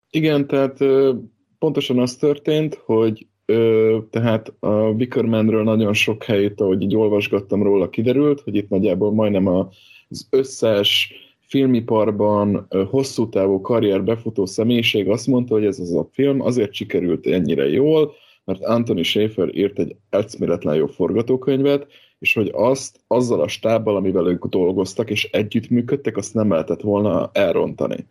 Igen, 0.09 0.47
tehát 0.47 0.81
uh, 0.81 1.15
pontosan 1.59 1.99
az 1.99 2.15
történt, 2.15 2.81
hogy 2.85 3.27
Ö, 3.49 3.97
tehát 4.09 4.53
a 4.59 4.69
Wickermanről 4.69 5.63
nagyon 5.63 5.93
sok 5.93 6.23
helyét, 6.23 6.61
ahogy 6.61 6.81
így 6.81 6.95
olvasgattam 6.95 7.63
róla, 7.63 7.89
kiderült, 7.89 8.41
hogy 8.41 8.55
itt 8.55 8.69
nagyjából 8.69 9.11
majdnem 9.13 9.47
az 9.47 10.27
összes 10.29 11.13
filmiparban 11.39 12.67
hosszú 12.89 13.29
távú 13.29 13.61
karrier 13.61 14.03
befutó 14.03 14.45
személyiség 14.45 15.09
azt 15.09 15.27
mondta, 15.27 15.53
hogy 15.53 15.65
ez 15.65 15.79
az 15.79 15.93
a 15.93 16.07
film 16.11 16.41
azért 16.41 16.73
sikerült 16.73 17.25
ennyire 17.25 17.69
jól, 17.69 18.13
mert 18.47 18.63
Anthony 18.63 19.03
Schaefer 19.03 19.55
írt 19.55 19.79
egy 19.79 19.95
eszméletlen 20.09 20.75
jó 20.75 20.85
forgatókönyvet, 20.85 21.87
és 22.19 22.33
hogy 22.33 22.51
azt 22.53 22.99
azzal 23.07 23.41
a 23.41 23.47
stábbal, 23.47 23.95
amivel 23.95 24.27
ők 24.27 24.45
dolgoztak 24.45 25.09
és 25.09 25.23
együttműködtek, 25.23 26.17
azt 26.17 26.33
nem 26.33 26.49
lehetett 26.49 26.81
volna 26.81 27.29
elrontani. 27.33 28.05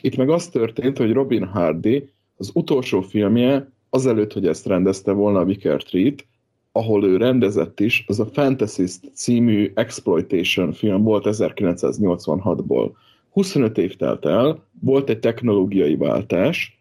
Itt 0.00 0.16
meg 0.16 0.30
az 0.30 0.48
történt, 0.48 0.98
hogy 0.98 1.12
Robin 1.12 1.44
Hardy 1.44 2.08
az 2.36 2.50
utolsó 2.54 3.00
filmje, 3.00 3.70
azelőtt, 3.90 4.32
hogy 4.32 4.46
ezt 4.46 4.66
rendezte 4.66 5.12
volna 5.12 5.38
a 5.38 5.44
Wicker 5.44 5.82
Treat, 5.82 6.24
ahol 6.72 7.04
ő 7.04 7.16
rendezett 7.16 7.80
is, 7.80 8.04
az 8.06 8.20
a 8.20 8.26
Fantasist 8.26 9.10
című 9.14 9.72
exploitation 9.74 10.72
film 10.72 11.02
volt 11.02 11.24
1986-ból. 11.26 12.90
25 13.30 13.78
év 13.78 13.96
telt 13.96 14.24
el, 14.26 14.64
volt 14.80 15.10
egy 15.10 15.18
technológiai 15.18 15.96
váltás, 15.96 16.75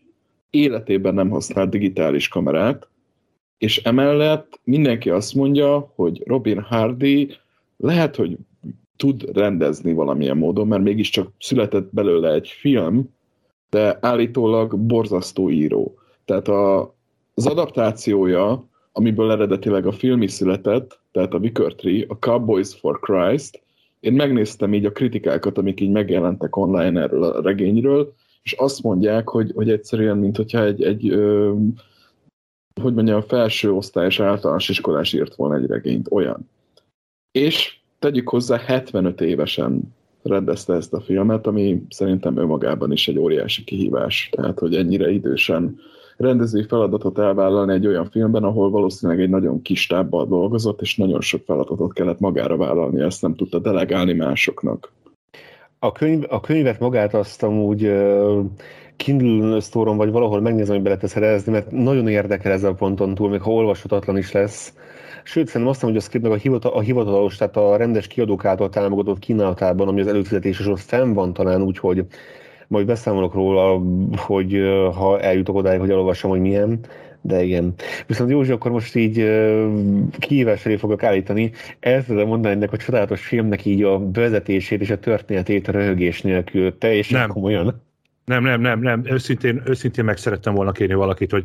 életében 0.55 1.13
nem 1.13 1.29
használt 1.29 1.69
digitális 1.69 2.27
kamerát, 2.27 2.87
és 3.57 3.77
emellett 3.77 4.59
mindenki 4.63 5.09
azt 5.09 5.33
mondja, 5.33 5.91
hogy 5.95 6.23
Robin 6.25 6.61
Hardy 6.61 7.35
lehet, 7.77 8.15
hogy 8.15 8.37
tud 8.95 9.25
rendezni 9.33 9.93
valamilyen 9.93 10.37
módon, 10.37 10.67
mert 10.67 10.83
mégiscsak 10.83 11.31
született 11.39 11.89
belőle 11.93 12.33
egy 12.33 12.47
film, 12.47 13.13
de 13.69 13.97
állítólag 14.01 14.77
borzasztó 14.77 15.49
író. 15.49 15.95
Tehát 16.25 16.47
a, 16.47 16.95
az 17.33 17.45
adaptációja, 17.45 18.67
amiből 18.91 19.31
eredetileg 19.31 19.85
a 19.85 19.91
film 19.91 20.21
is 20.21 20.31
született, 20.31 20.99
tehát 21.11 21.33
a 21.33 21.37
Wicker 21.37 21.73
Tree, 21.73 22.05
a 22.07 22.17
Cowboys 22.19 22.73
for 22.73 22.99
Christ, 22.99 23.63
én 23.99 24.13
megnéztem 24.13 24.73
így 24.73 24.85
a 24.85 24.91
kritikákat, 24.91 25.57
amik 25.57 25.79
így 25.79 25.91
megjelentek 25.91 26.55
online 26.55 27.01
erről 27.01 27.23
a 27.23 27.41
regényről, 27.41 28.13
és 28.45 28.51
azt 28.51 28.83
mondják, 28.83 29.29
hogy, 29.29 29.51
hogy 29.55 29.69
egyszerűen, 29.69 30.17
mint 30.17 30.37
hogyha 30.37 30.63
egy, 30.63 30.83
egy 30.83 31.09
ö, 31.09 31.53
hogy 32.81 32.93
mondjam, 32.93 33.21
felső 33.21 33.71
osztályos 33.71 34.19
általános 34.19 34.69
iskolás 34.69 35.13
írt 35.13 35.35
volna 35.35 35.55
egy 35.55 35.65
regényt, 35.65 36.07
olyan. 36.11 36.49
És 37.31 37.77
tegyük 37.99 38.29
hozzá, 38.29 38.57
75 38.57 39.21
évesen 39.21 39.93
rendezte 40.23 40.73
ezt 40.73 40.93
a 40.93 41.01
filmet, 41.01 41.47
ami 41.47 41.85
szerintem 41.89 42.37
önmagában 42.37 42.91
is 42.91 43.07
egy 43.07 43.17
óriási 43.17 43.63
kihívás. 43.63 44.29
Tehát, 44.31 44.59
hogy 44.59 44.75
ennyire 44.75 45.11
idősen 45.11 45.79
rendezői 46.17 46.63
feladatot 46.63 47.19
elvállalni 47.19 47.73
egy 47.73 47.87
olyan 47.87 48.09
filmben, 48.09 48.43
ahol 48.43 48.69
valószínűleg 48.69 49.21
egy 49.21 49.29
nagyon 49.29 49.61
kis 49.61 49.87
tábbal 49.87 50.25
dolgozott, 50.25 50.81
és 50.81 50.95
nagyon 50.95 51.21
sok 51.21 51.43
feladatot 51.45 51.93
kellett 51.93 52.19
magára 52.19 52.57
vállalni, 52.57 53.01
ezt 53.01 53.21
nem 53.21 53.35
tudta 53.35 53.59
delegálni 53.59 54.13
másoknak. 54.13 54.91
A, 55.79 55.91
könyv, 55.91 56.23
a 56.29 56.39
könyvet 56.39 56.79
magát 56.79 57.13
azt 57.13 57.43
amúgy 57.43 57.85
uh, 57.85 58.45
Kindle 58.95 59.59
store 59.59 59.91
vagy 59.91 60.11
valahol 60.11 60.41
megnézem, 60.41 60.73
hogy 60.73 60.83
be 60.83 60.89
lehet 60.89 61.07
szerezni, 61.07 61.51
mert 61.51 61.71
nagyon 61.71 62.07
érdekel 62.07 62.51
ez 62.51 62.63
a 62.63 62.73
ponton 62.73 63.15
túl, 63.15 63.29
még 63.29 63.41
ha 63.41 63.51
olvashatatlan 63.51 64.17
is 64.17 64.31
lesz. 64.31 64.73
Sőt, 65.23 65.47
szerintem 65.47 65.71
azt 65.71 65.81
mondom, 65.81 66.01
hogy 66.01 66.07
a 66.07 66.09
scriptnek 66.09 66.31
a, 66.31 66.41
hivatal, 66.41 66.71
a 66.71 66.79
hivatalos, 66.79 67.35
tehát 67.35 67.57
a 67.57 67.75
rendes 67.75 68.07
kiadók 68.07 68.45
által 68.45 68.69
támogatott 68.69 69.19
kínálatában, 69.19 69.87
ami 69.87 70.01
az 70.01 70.07
előfizetéses 70.07 70.67
ott 70.67 70.79
fenn 70.79 71.13
van 71.13 71.33
talán 71.33 71.61
úgy, 71.61 71.77
hogy 71.77 72.05
majd 72.67 72.85
beszámolok 72.85 73.33
róla, 73.33 73.81
hogy 74.17 74.57
ha 74.95 75.19
eljutok 75.19 75.55
odáig, 75.55 75.79
hogy 75.79 75.89
elolvassam, 75.89 76.29
hogy 76.29 76.39
milyen, 76.39 76.79
de 77.25 77.43
igen. 77.43 77.73
Viszont 78.07 78.29
Józsi, 78.29 78.51
akkor 78.51 78.71
most 78.71 78.95
így 78.95 79.19
uh, 79.19 79.73
kihívás 80.19 80.65
elé 80.65 80.75
fogok 80.75 81.03
állítani. 81.03 81.51
El 81.79 82.05
tudom 82.05 82.27
mondani 82.27 82.55
ennek 82.55 82.71
a 82.71 82.77
csodálatos 82.77 83.25
filmnek 83.25 83.65
így 83.65 83.83
a 83.83 84.11
vezetését 84.11 84.81
és 84.81 84.89
a 84.89 84.99
történetét 84.99 85.67
a 85.67 85.71
röhögés 85.71 86.21
nélkül. 86.21 86.77
Teljesen 86.77 87.19
nem. 87.19 87.29
komolyan. 87.29 87.81
Nem, 88.25 88.43
nem, 88.43 88.61
nem, 88.61 88.79
nem. 88.79 89.01
Őszintén, 89.05 89.61
őszintén 89.65 90.05
meg 90.05 90.17
szerettem 90.17 90.53
volna 90.53 90.71
kérni 90.71 90.93
valakit, 90.93 91.31
hogy 91.31 91.43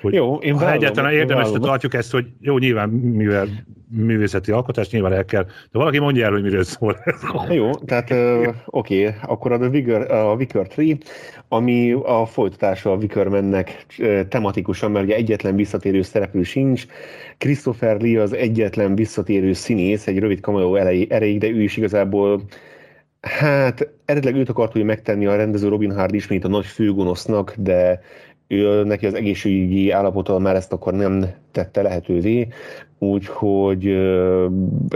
hogy 0.00 0.14
jó, 0.14 0.36
én 0.36 0.58
ha 0.58 0.72
egyáltalán 0.72 1.12
érdemesre 1.12 1.58
tartjuk 1.58 1.94
ezt, 1.94 2.12
hogy 2.12 2.26
jó, 2.40 2.58
nyilván 2.58 2.88
mivel 2.88 3.48
művészeti 3.90 4.50
alkotás, 4.50 4.90
nyilván 4.90 5.12
el 5.12 5.24
kell, 5.24 5.44
de 5.44 5.78
valaki 5.78 5.98
mondja 5.98 6.24
el, 6.24 6.32
hogy 6.32 6.42
miről 6.42 6.64
szól 6.64 6.98
ez. 7.04 7.22
Jó, 7.50 7.70
tehát 7.70 8.10
uh, 8.10 8.54
oké, 8.66 9.06
okay. 9.06 9.18
akkor 9.22 9.52
a 9.52 9.68
Vigor, 9.68 10.10
a 10.10 10.36
Vicker 10.36 10.66
3, 10.76 10.98
ami 11.48 11.92
a 11.92 12.26
folytatása 12.26 12.92
a 12.92 12.96
Wickermannek 12.96 13.86
uh, 13.98 14.20
tematikusan, 14.28 14.90
mert 14.90 15.04
ugye 15.04 15.14
egyetlen 15.14 15.56
visszatérő 15.56 16.02
szereplő 16.02 16.42
sincs, 16.42 16.86
Christopher 17.38 18.00
Lee 18.00 18.22
az 18.22 18.32
egyetlen 18.32 18.94
visszatérő 18.94 19.52
színész, 19.52 20.06
egy 20.06 20.18
rövid 20.18 20.40
cameo 20.40 20.74
erejéig, 21.08 21.38
de 21.38 21.48
ő 21.48 21.62
is 21.62 21.76
igazából 21.76 22.42
Hát 23.20 23.88
eredetileg 24.04 24.40
őt 24.40 24.48
akart 24.48 24.72
hogy 24.72 24.84
megtenni 24.84 25.26
a 25.26 25.36
rendező 25.36 25.68
Robin 25.68 25.94
Hard 25.94 26.14
ismét 26.14 26.44
a 26.44 26.48
nagy 26.48 26.66
főgonosznak, 26.66 27.54
de 27.56 28.00
ő, 28.48 28.84
neki 28.84 29.06
az 29.06 29.14
egészségügyi 29.14 29.90
állapota 29.90 30.38
már 30.38 30.56
ezt 30.56 30.72
akkor 30.72 30.92
nem 30.92 31.24
tette 31.52 31.82
lehetővé, 31.82 32.48
úgyhogy 32.98 33.96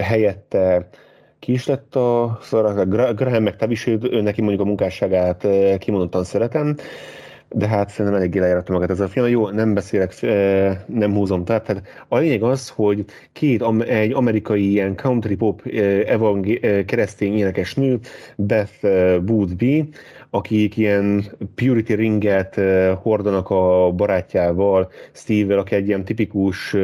helyette 0.00 0.88
ki 1.38 1.52
is 1.52 1.66
lett 1.66 1.96
a 1.96 2.38
szóval 2.42 2.84
Graham 3.14 3.42
McTavish, 3.42 3.88
ő 3.88 4.20
neki 4.20 4.40
mondjuk 4.40 4.62
a 4.62 4.66
munkásságát 4.66 5.46
kimondottan 5.78 6.24
szeretem, 6.24 6.76
de 7.54 7.66
hát 7.68 7.90
szerintem 7.90 8.20
eléggé 8.20 8.38
lejáratta 8.38 8.72
magát 8.72 8.90
ez 8.90 9.00
a 9.00 9.08
film. 9.08 9.26
Jó, 9.26 9.48
nem 9.48 9.74
beszélek, 9.74 10.20
nem 10.86 11.14
húzom 11.14 11.44
tehát, 11.44 11.64
tehát 11.64 11.82
a 12.08 12.18
lényeg 12.18 12.42
az, 12.42 12.68
hogy 12.68 13.04
két, 13.32 13.64
egy 13.86 14.12
amerikai 14.12 14.70
ilyen 14.70 14.96
country 14.96 15.36
pop 15.36 15.62
evangé- 16.06 16.84
keresztény 16.84 17.38
énekesnő, 17.38 17.98
Beth 18.36 18.86
Boothby, 19.24 19.88
akik 20.34 20.76
ilyen 20.76 21.24
purity 21.54 21.92
ringet 21.92 22.60
hordanak 23.02 23.50
a 23.50 23.92
barátjával, 23.96 24.90
Steve-vel, 25.12 25.58
aki 25.58 25.74
egy 25.74 25.86
ilyen 25.86 26.04
tipikus 26.04 26.76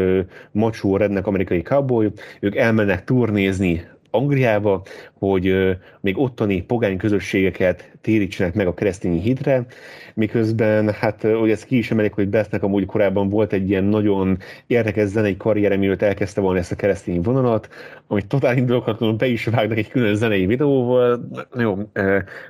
macsó 0.50 0.96
rednek 0.96 1.26
amerikai 1.26 1.62
cowboy, 1.62 2.12
ők 2.40 2.56
elmennek 2.56 3.04
turnézni 3.04 3.88
Angliába, 4.10 4.82
hogy 5.12 5.76
még 6.00 6.18
ottani 6.18 6.62
pogány 6.62 6.96
közösségeket 6.96 7.90
térítsenek 8.00 8.54
meg 8.54 8.66
a 8.66 8.74
keresztény 8.74 9.20
hitre, 9.20 9.66
miközben, 10.14 10.92
hát, 10.92 11.22
hogy 11.22 11.50
ezt 11.50 11.64
ki 11.64 11.78
is 11.78 11.90
emelik, 11.90 12.12
hogy 12.12 12.28
Bethnek 12.28 12.62
amúgy 12.62 12.86
korábban 12.86 13.28
volt 13.28 13.52
egy 13.52 13.68
ilyen 13.68 13.84
nagyon 13.84 14.38
érdekes 14.66 15.08
zenei 15.08 15.36
karriere, 15.36 15.76
mielőtt 15.76 16.02
elkezdte 16.02 16.40
volna 16.40 16.58
ezt 16.58 16.72
a 16.72 16.76
keresztény 16.76 17.20
vonalat, 17.20 17.68
amit 18.06 18.26
totál 18.26 18.56
indulokatlanul 18.56 19.16
be 19.16 19.26
is 19.26 19.44
vágnak 19.44 19.78
egy 19.78 19.88
külön 19.88 20.14
zenei 20.14 20.46
videóval, 20.46 21.28
jó, 21.58 21.78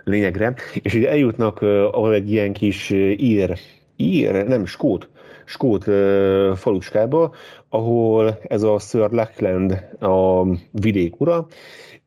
lényegre, 0.05 0.55
és 0.83 0.95
így 0.95 1.05
eljutnak, 1.05 1.63
ahol 1.63 2.15
egy 2.15 2.33
ilyen 2.33 2.53
kis 2.53 2.91
ír, 3.17 3.59
ír, 3.99 4.47
nem, 4.47 4.67
skót, 4.67 5.09
skót 5.45 5.87
uh, 5.87 6.55
faluskába, 6.57 7.35
ahol 7.69 8.39
ez 8.43 8.63
a 8.63 8.79
Sir 8.79 9.11
Lackland 9.11 9.73
a 10.01 10.45
vidék 10.71 11.21
ura, 11.21 11.47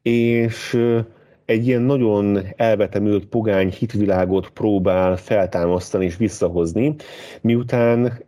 és 0.01 0.77
egy 1.45 1.67
ilyen 1.67 1.81
nagyon 1.81 2.39
elvetemült 2.55 3.25
pogány 3.25 3.69
hitvilágot 3.69 4.49
próbál 4.49 5.17
feltámasztani 5.17 6.05
és 6.05 6.17
visszahozni, 6.17 6.95
miután 7.41 8.23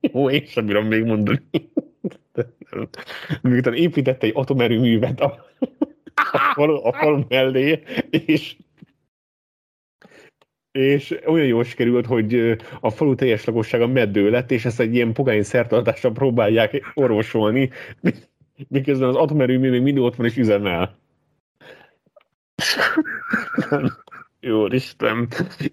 jó, 0.00 0.30
én 0.36 0.44
sem 0.46 0.66
bírom 0.66 0.86
még 0.86 1.04
mondani. 1.04 1.42
miután 3.42 3.74
épített 3.74 4.22
egy 4.22 4.32
atomerőművet 4.34 5.20
a, 5.20 5.44
a, 6.32 6.38
falu, 6.54 6.86
a 6.86 6.92
falu 6.92 7.22
mellé, 7.28 7.82
és 8.10 8.56
és 10.72 11.18
olyan 11.26 11.46
jól 11.46 11.64
sikerült, 11.64 12.06
hogy 12.06 12.56
a 12.80 12.90
falu 12.90 13.14
teljes 13.14 13.44
lakossága 13.44 13.86
meddő 13.86 14.30
lett, 14.30 14.50
és 14.50 14.64
ezt 14.64 14.80
egy 14.80 14.94
ilyen 14.94 15.12
pogány 15.12 15.42
szertartással 15.42 16.12
próbálják 16.12 16.92
orvosolni, 16.94 17.70
miközben 18.68 19.08
az 19.08 19.16
atomerőmű 19.16 19.70
még 19.70 19.82
mindig 19.82 20.02
ott 20.02 20.16
van 20.16 20.26
és 20.26 20.36
üzemel. 20.36 20.96
Jó 24.40 24.66
Isten. 24.66 25.28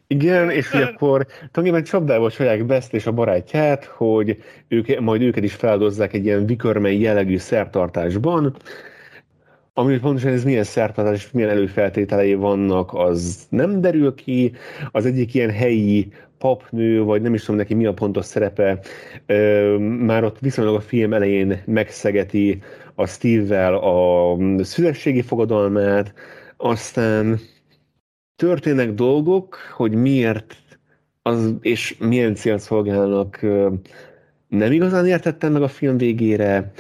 Igen, 0.07 0.49
és 0.49 0.71
hogy 0.71 0.81
akkor 0.81 1.25
tulajdonképpen 1.25 1.83
csapdába 1.83 2.31
csalják 2.31 2.65
Best 2.65 2.93
és 2.93 3.05
a 3.05 3.11
barátját, 3.11 3.85
hogy 3.85 4.43
ők, 4.67 4.99
majd 4.99 5.21
őket 5.21 5.43
is 5.43 5.53
feldozzák 5.53 6.13
egy 6.13 6.25
ilyen 6.25 6.45
vikörmei 6.45 6.99
jellegű 6.99 7.37
szertartásban, 7.37 8.55
ami 9.79 9.99
pontosan 9.99 10.31
ez 10.31 10.43
milyen 10.43 10.63
szertartás 10.63 11.25
és 11.25 11.31
milyen 11.31 11.49
előfeltételei 11.49 12.33
vannak, 12.33 12.93
az 12.93 13.47
nem 13.49 13.81
derül 13.81 14.15
ki. 14.15 14.51
Az 14.91 15.05
egyik 15.05 15.33
ilyen 15.33 15.51
helyi 15.51 16.07
papnő, 16.37 17.03
vagy 17.03 17.21
nem 17.21 17.33
is 17.33 17.41
tudom 17.41 17.55
neki 17.55 17.73
mi 17.73 17.85
a 17.85 17.93
pontos 17.93 18.25
szerepe, 18.25 18.79
már 19.79 20.23
ott 20.23 20.39
viszonylag 20.39 20.75
a 20.75 20.79
film 20.79 21.13
elején 21.13 21.61
megszegeti 21.65 22.61
a 22.95 23.07
Steve-vel 23.07 23.75
a 23.75 24.37
szülességi 24.63 25.21
fogadalmát, 25.21 26.13
aztán 26.57 27.39
történnek 28.35 28.93
dolgok, 28.93 29.57
hogy 29.75 29.93
miért 29.93 30.55
az, 31.21 31.53
és 31.61 31.97
milyen 31.99 32.35
célt 32.35 32.59
szolgálnak 32.59 33.39
nem 34.47 34.71
igazán 34.71 35.05
értettem 35.05 35.51
meg 35.51 35.61
a 35.61 35.67
film 35.67 35.97
végére, 35.97 36.71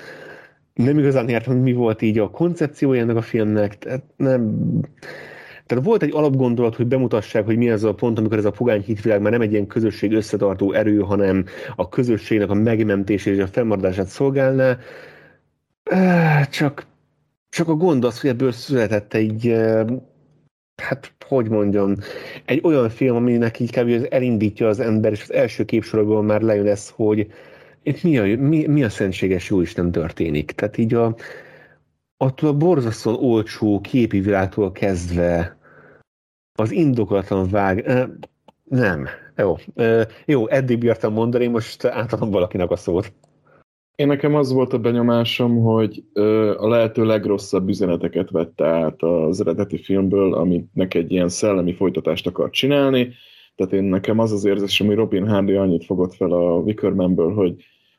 nem 0.83 0.99
igazán 0.99 1.29
értem, 1.29 1.53
hogy 1.53 1.61
mi 1.61 1.73
volt 1.73 2.01
így 2.01 2.19
a 2.19 2.29
koncepciója 2.29 3.01
ennek 3.01 3.15
a 3.15 3.21
filmnek, 3.21 3.77
tehát 3.77 4.03
nem... 4.15 4.59
Tehát 5.65 5.83
volt 5.83 6.03
egy 6.03 6.13
alapgondolat, 6.13 6.75
hogy 6.75 6.87
bemutassák, 6.87 7.45
hogy 7.45 7.57
mi 7.57 7.69
az 7.69 7.83
a 7.83 7.93
pont, 7.93 8.17
amikor 8.17 8.37
ez 8.37 8.45
a 8.45 8.51
pogány 8.51 8.81
hitvilág 8.81 9.21
már 9.21 9.31
nem 9.31 9.41
egy 9.41 9.51
ilyen 9.51 9.67
közösség 9.67 10.13
összetartó 10.13 10.71
erő, 10.71 10.99
hanem 10.99 11.45
a 11.75 11.89
közösségnek 11.89 12.49
a 12.49 12.53
megmentését 12.53 13.35
és 13.35 13.41
a 13.41 13.47
fennmaradását 13.47 14.07
szolgálná. 14.07 14.77
Csak, 16.49 16.85
csak 17.49 17.67
a 17.67 17.75
gond 17.75 18.03
az, 18.03 18.21
hogy 18.21 18.29
ebből 18.29 18.51
született 18.51 19.13
egy, 19.13 19.55
hát 20.81 21.13
hogy 21.27 21.49
mondjam, 21.49 21.95
egy 22.45 22.61
olyan 22.63 22.89
film, 22.89 23.15
aminek 23.15 23.59
így 23.59 23.71
kb. 23.71 24.07
elindítja 24.09 24.67
az 24.67 24.79
ember, 24.79 25.11
és 25.11 25.21
az 25.21 25.33
első 25.33 25.65
képsorokból 25.65 26.23
már 26.23 26.41
lejön 26.41 26.67
ez, 26.67 26.89
hogy 26.89 27.27
itt 27.83 28.03
mi 28.03 28.17
a, 28.17 28.37
mi, 28.37 28.67
mi 28.67 28.83
a 28.83 28.89
szentséges 28.89 29.49
Jóisten 29.49 29.91
történik. 29.91 30.51
Tehát 30.51 30.77
így 30.77 30.93
a, 30.93 31.15
attól 32.17 32.49
a 32.49 32.57
borzasztóan 32.57 33.15
olcsó 33.15 33.81
képi 33.81 34.19
világtól 34.19 34.71
kezdve 34.71 35.57
az 36.59 36.71
indokatlan 36.71 37.49
vág... 37.49 37.91
Nem. 38.63 39.07
Jó. 39.35 39.55
Jó, 40.25 40.47
eddig 40.47 40.77
bírtam 40.77 41.13
mondani, 41.13 41.47
most 41.47 41.85
átadom 41.85 42.31
valakinek 42.31 42.71
a 42.71 42.75
szót. 42.75 43.13
Én 43.95 44.07
nekem 44.07 44.35
az 44.35 44.51
volt 44.51 44.73
a 44.73 44.79
benyomásom, 44.79 45.61
hogy 45.61 46.03
a 46.57 46.67
lehető 46.67 47.05
legrosszabb 47.05 47.69
üzeneteket 47.69 48.29
vette 48.29 48.65
át 48.65 49.03
az 49.03 49.41
eredeti 49.41 49.77
filmből, 49.77 50.33
aminek 50.33 50.93
egy 50.93 51.11
ilyen 51.11 51.29
szellemi 51.29 51.73
folytatást 51.73 52.27
akar 52.27 52.49
csinálni. 52.49 53.13
Tehát 53.59 53.73
én 53.73 53.83
nekem 53.83 54.19
az 54.19 54.31
az 54.31 54.45
érzésem, 54.45 54.87
hogy 54.87 54.95
Robin 54.95 55.27
Hardy 55.27 55.53
annyit 55.53 55.85
fogott 55.85 56.13
fel 56.13 56.31
a 56.31 56.55
Wickermanből, 56.55 57.33
hogy 57.33 57.55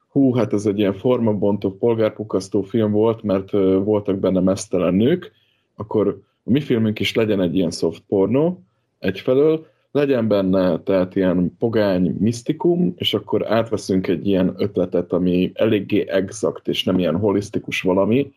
hú, 0.09 0.35
hát 0.35 0.53
ez 0.53 0.67
egy 0.67 0.79
ilyen 0.79 0.95
formabontó, 0.95 1.77
polgárpukasztó 1.77 2.63
film 2.63 2.91
volt, 2.91 3.23
mert 3.23 3.51
voltak 3.85 4.19
benne 4.19 4.41
mesztelen 4.41 4.95
nők, 4.95 5.33
akkor 5.77 6.21
a 6.45 6.51
mi 6.51 6.61
filmünk 6.61 7.01
is 7.01 7.15
legyen 7.15 7.41
egy 7.41 7.57
ilyen 7.57 7.71
soft 7.71 8.03
pornó 8.09 8.63
egyfelől, 8.99 9.67
legyen 9.91 10.29
benne 10.29 10.79
tehát 10.83 11.17
ilyen 11.17 11.57
pogány 11.59 12.17
misztikum, 12.19 12.93
és 12.97 13.15
akkor 13.15 13.53
átveszünk 13.53 14.07
egy 14.07 14.27
ilyen 14.27 14.55
ötletet, 14.57 15.13
ami 15.13 15.51
eléggé 15.55 16.09
exakt, 16.09 16.69
és 16.69 16.85
nem 16.85 16.99
ilyen 16.99 17.17
holisztikus 17.17 17.81
valami, 17.81 18.33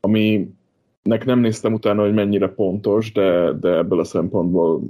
aminek 0.00 1.24
nem 1.24 1.40
néztem 1.40 1.72
utána, 1.72 2.02
hogy 2.02 2.14
mennyire 2.14 2.48
pontos, 2.48 3.12
de, 3.12 3.52
de 3.52 3.76
ebből 3.76 4.00
a 4.00 4.04
szempontból 4.04 4.82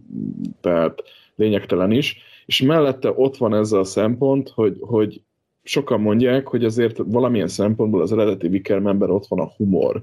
tehát 0.61 1.03
lényegtelen 1.41 1.93
is. 1.93 2.19
És 2.47 2.63
mellette 2.63 3.13
ott 3.17 3.37
van 3.37 3.55
ez 3.55 3.73
a 3.73 3.85
szempont, 3.85 4.49
hogy, 4.49 4.77
hogy 4.81 5.21
sokan 5.63 6.01
mondják, 6.01 6.49
hogy 6.49 6.65
azért 6.65 7.01
valamilyen 7.05 7.49
szempontból 7.49 8.03
az 8.03 8.13
eredeti 8.13 8.47
Wickermanben 8.47 9.11
ott 9.11 9.27
van 9.27 9.39
a 9.39 9.53
humor, 9.57 10.03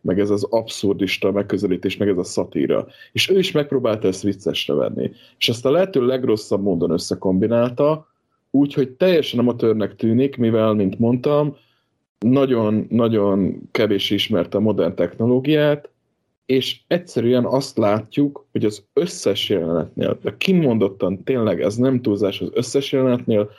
meg 0.00 0.20
ez 0.20 0.30
az 0.30 0.44
abszurdista 0.50 1.32
megközelítés, 1.32 1.96
meg 1.96 2.08
ez 2.08 2.18
a 2.18 2.24
szatíra. 2.24 2.86
És 3.12 3.30
ő 3.30 3.38
is 3.38 3.52
megpróbálta 3.52 4.08
ezt 4.08 4.22
viccesre 4.22 4.74
venni. 4.74 5.10
És 5.38 5.48
ezt 5.48 5.66
a 5.66 5.70
lehető 5.70 6.06
legrosszabb 6.06 6.62
módon 6.62 6.90
összekombinálta, 6.90 8.06
úgyhogy 8.50 8.90
teljesen 8.90 9.38
amatőrnek 9.38 9.96
tűnik, 9.96 10.36
mivel, 10.36 10.74
mint 10.74 10.98
mondtam, 10.98 11.56
nagyon-nagyon 12.18 13.68
kevés 13.70 14.10
ismerte 14.10 14.56
a 14.56 14.60
modern 14.60 14.94
technológiát, 14.94 15.90
és 16.46 16.80
egyszerűen 16.86 17.44
azt 17.44 17.78
látjuk, 17.78 18.46
hogy 18.52 18.64
az 18.64 18.84
összes 18.92 19.48
jelenetnél, 19.48 20.18
de 20.22 20.36
kimondottan 20.36 21.22
tényleg 21.24 21.62
ez 21.62 21.76
nem 21.76 22.02
túlzás 22.02 22.40
az 22.40 22.50
összes 22.52 22.92
jelenetnél, 22.92 23.50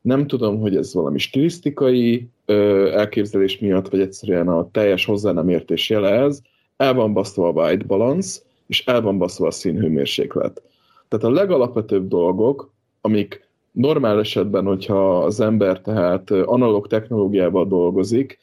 nem 0.00 0.26
tudom, 0.26 0.60
hogy 0.60 0.76
ez 0.76 0.94
valami 0.94 1.18
stilisztikai 1.18 2.28
ö, 2.46 2.90
elképzelés 2.92 3.58
miatt, 3.58 3.88
vagy 3.88 4.00
egyszerűen 4.00 4.48
a 4.48 4.70
teljes 4.70 5.04
hozzá 5.04 5.32
nem 5.32 5.48
értés 5.48 5.90
jele 5.90 6.10
ez, 6.10 6.40
el 6.76 6.94
van 6.94 7.12
baszva 7.12 7.48
a 7.48 7.52
white 7.52 7.84
balance, 7.84 8.40
és 8.66 8.86
el 8.86 9.00
van 9.00 9.18
baszva 9.18 9.46
a 9.46 9.50
színhőmérséklet. 9.50 10.62
Tehát 11.08 11.24
a 11.24 11.30
legalapvetőbb 11.30 12.08
dolgok, 12.08 12.72
amik 13.00 13.48
normál 13.72 14.18
esetben, 14.18 14.64
hogyha 14.64 15.24
az 15.24 15.40
ember 15.40 15.80
tehát 15.80 16.30
analóg 16.30 16.86
technológiával 16.86 17.66
dolgozik, 17.66 18.38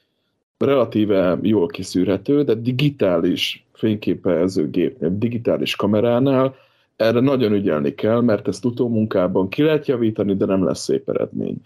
relatíve 0.57 1.39
jól 1.41 1.67
kiszűrhető, 1.67 2.43
de 2.43 2.53
digitális 2.53 3.65
fényképezőgépnél, 3.73 5.17
digitális 5.17 5.75
kameránál 5.75 6.55
erre 6.95 7.19
nagyon 7.19 7.53
ügyelni 7.53 7.95
kell, 7.95 8.21
mert 8.21 8.47
ezt 8.47 8.65
utómunkában 8.65 9.49
ki 9.49 9.61
lehet 9.61 9.87
javítani, 9.87 10.35
de 10.35 10.45
nem 10.45 10.63
lesz 10.63 10.83
szép 10.83 11.09
eredmény. 11.09 11.57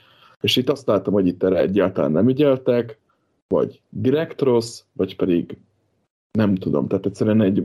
És 0.41 0.55
itt 0.55 0.69
azt 0.69 0.87
láttam, 0.87 1.13
hogy 1.13 1.27
itt 1.27 1.43
erre 1.43 1.59
egyáltalán 1.59 2.11
nem 2.11 2.29
ügyeltek, 2.29 2.99
vagy 3.47 3.81
direkt 3.89 4.41
rossz, 4.41 4.83
vagy 4.93 5.15
pedig 5.15 5.57
nem 6.31 6.55
tudom, 6.55 6.87
tehát 6.87 7.05
egyszerűen 7.05 7.41
egy 7.41 7.63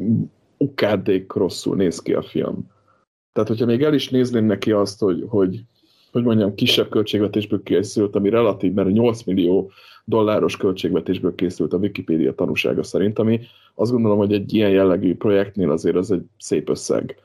ukádék 0.56 1.32
rosszul 1.32 1.76
néz 1.76 1.98
ki 1.98 2.12
a 2.12 2.22
film. 2.22 2.70
Tehát, 3.32 3.48
hogyha 3.48 3.66
még 3.66 3.82
el 3.82 3.94
is 3.94 4.10
nézném 4.10 4.44
neki 4.44 4.72
azt, 4.72 5.00
hogy, 5.00 5.24
hogy 5.28 5.64
hogy 6.14 6.24
mondjam, 6.24 6.54
kisebb 6.54 6.88
költségvetésből 6.88 7.62
készült, 7.62 8.16
ami 8.16 8.28
relatív, 8.28 8.72
mert 8.72 8.90
8 8.90 9.22
millió 9.22 9.70
dolláros 10.04 10.56
költségvetésből 10.56 11.34
készült 11.34 11.72
a 11.72 11.78
Wikipédia 11.78 12.34
tanúsága 12.34 12.82
szerint, 12.82 13.18
ami 13.18 13.40
azt 13.74 13.90
gondolom, 13.90 14.18
hogy 14.18 14.32
egy 14.32 14.54
ilyen 14.54 14.70
jellegű 14.70 15.16
projektnél 15.16 15.70
azért 15.70 15.96
az 15.96 16.10
egy 16.10 16.22
szép 16.38 16.68
összeg 16.68 17.24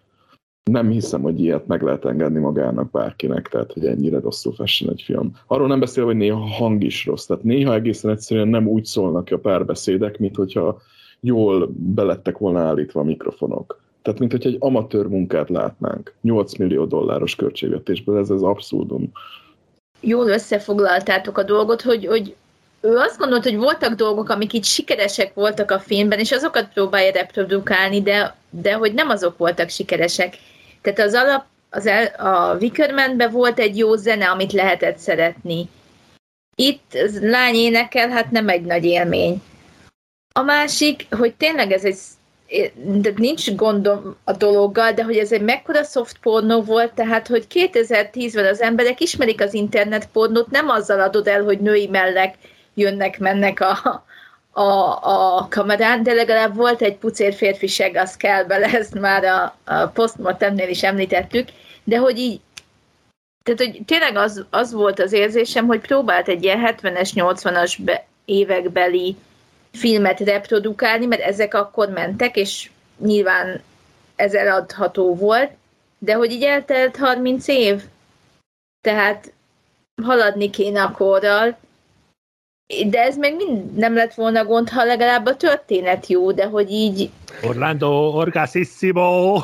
nem 0.70 0.90
hiszem, 0.90 1.22
hogy 1.22 1.40
ilyet 1.40 1.68
meg 1.68 1.82
lehet 1.82 2.06
engedni 2.06 2.40
magának 2.40 2.92
bárkinek, 2.92 3.48
tehát 3.48 3.74
hogy 3.74 3.86
ennyire 3.86 4.20
rosszul 4.20 4.54
fessen 4.54 4.90
egy 4.90 5.02
film. 5.02 5.32
Arról 5.48 5.68
nem 5.68 5.80
beszél, 5.80 6.06
hogy 6.06 6.16
néha 6.16 6.40
hang 6.40 6.84
is 6.84 7.06
rossz, 7.06 7.26
tehát 7.26 7.44
néha 7.44 7.74
egészen 7.74 8.12
egyszerűen 8.12 8.48
nem 8.48 8.68
úgy 8.68 8.86
szólnak 8.86 9.32
a 9.32 9.38
párbeszédek, 9.38 10.20
mint 10.20 10.36
hogyha 10.36 10.82
jól 11.20 11.70
belettek 11.76 12.38
volna 12.38 12.60
állítva 12.60 13.00
a 13.00 13.04
mikrofonok. 13.04 13.82
Tehát, 14.02 14.20
mint 14.20 14.32
hogy 14.32 14.46
egy 14.46 14.58
amatőr 14.60 15.06
munkát 15.06 15.50
látnánk. 15.50 16.14
8 16.22 16.58
millió 16.58 16.86
dolláros 16.86 17.36
költségvetésből, 17.36 18.18
ez 18.18 18.30
az 18.30 18.44
abszurdum. 18.44 19.12
Jól 20.02 20.28
összefoglaltátok 20.28 21.38
a 21.38 21.44
dolgot, 21.44 21.82
hogy, 21.82 22.06
hogy 22.06 22.36
ő 22.82 22.96
azt 22.96 23.18
gondolt, 23.18 23.44
hogy 23.44 23.58
voltak 23.58 23.94
dolgok, 23.94 24.30
amik 24.30 24.54
itt 24.54 24.64
sikeresek 24.64 25.34
voltak 25.34 25.72
a 25.72 25.80
filmben, 25.80 26.20
és 26.20 26.32
azokat 26.32 26.74
próbálja 26.74 27.12
reprodukálni, 27.12 28.02
de, 28.02 28.36
de 28.50 28.74
hogy 28.74 28.94
nem 28.94 29.10
azok 29.10 29.38
voltak 29.38 29.70
sikeresek. 29.70 30.38
Tehát 30.82 31.00
az 31.00 31.14
alap, 31.14 31.46
az 31.70 31.86
el, 31.86 32.06
a 32.06 32.56
Wickermanben 32.56 33.32
volt 33.32 33.60
egy 33.60 33.78
jó 33.78 33.96
zene, 33.96 34.30
amit 34.30 34.54
lehetett 34.54 34.98
szeretni. 34.98 35.70
Itt 36.56 36.94
az 36.94 37.22
lány 37.22 37.56
énekel, 37.56 38.10
hát 38.10 38.32
nem 38.32 38.50
egy 38.50 38.62
nagy 38.62 38.86
élmény. 38.86 39.42
A 40.34 40.42
másik, 40.42 41.08
hogy 41.16 41.34
tényleg 41.36 41.72
ez 41.72 41.86
egy 41.86 41.98
de 42.84 43.14
nincs 43.16 43.56
gondom 43.56 44.16
a 44.24 44.32
dologgal, 44.32 44.92
de 44.92 45.04
hogy 45.04 45.18
ez 45.18 45.32
egy 45.32 45.42
mekkora 45.42 45.84
soft 45.84 46.18
pornó 46.18 46.62
volt, 46.62 46.94
tehát 46.94 47.28
hogy 47.28 47.46
2010-ben 47.54 48.46
az 48.46 48.62
emberek 48.62 49.00
ismerik 49.00 49.42
az 49.42 49.54
internet 49.54 50.08
pornót, 50.08 50.50
nem 50.50 50.70
azzal 50.70 51.00
adod 51.00 51.28
el, 51.28 51.44
hogy 51.44 51.60
női 51.60 51.88
mellek 51.88 52.36
jönnek-mennek 52.80 53.60
a, 53.60 54.04
a, 54.52 54.64
a 55.02 55.48
kamerán, 55.50 56.04
de 56.04 56.14
legalább 56.14 56.56
volt 56.56 56.82
egy 56.82 56.96
pucér 56.96 57.34
férfiség, 57.34 57.98
az 57.98 58.18
kell 58.18 58.44
bele, 58.44 58.66
ezt 58.66 59.00
már 59.00 59.24
a, 59.24 59.56
a 59.64 59.88
postmortemnél 59.88 60.70
is 60.70 60.84
említettük, 60.84 61.50
de 61.84 61.98
hogy 61.98 62.18
így 62.18 62.40
tehát, 63.44 63.74
hogy 63.74 63.86
tényleg 63.86 64.16
az, 64.16 64.46
az 64.50 64.74
volt 64.74 65.00
az 65.00 65.14
érzésem, 65.14 65.66
hogy 65.66 65.80
próbált 65.80 66.28
egy 66.28 66.44
ilyen 66.44 66.76
70-es, 66.82 67.12
80-as 67.14 67.78
be, 67.80 68.06
évekbeli 68.26 69.16
filmet 69.72 70.20
reprodukálni, 70.20 71.06
mert 71.06 71.22
ezek 71.22 71.54
akkor 71.54 71.90
mentek, 71.90 72.36
és 72.36 72.70
nyilván 72.98 73.62
ez 74.16 74.34
eladható 74.34 75.16
volt, 75.16 75.52
de 75.98 76.14
hogy 76.14 76.32
így 76.32 76.44
eltelt 76.44 76.98
30 76.98 77.48
év, 77.48 77.84
tehát 78.82 79.34
haladni 80.04 80.50
kéne 80.50 80.82
a 80.82 80.92
korral, 80.92 81.58
de 82.90 83.02
ez 83.02 83.18
még 83.18 83.36
mind 83.36 83.76
nem 83.76 83.94
lett 83.94 84.14
volna 84.14 84.46
gond, 84.46 84.70
ha 84.70 84.84
legalább 84.84 85.26
a 85.26 85.36
történet 85.36 86.08
jó, 86.08 86.32
de 86.32 86.46
hogy 86.46 86.72
így... 86.72 87.10
Orlando 87.44 87.88
Orgasissimo! 87.88 89.42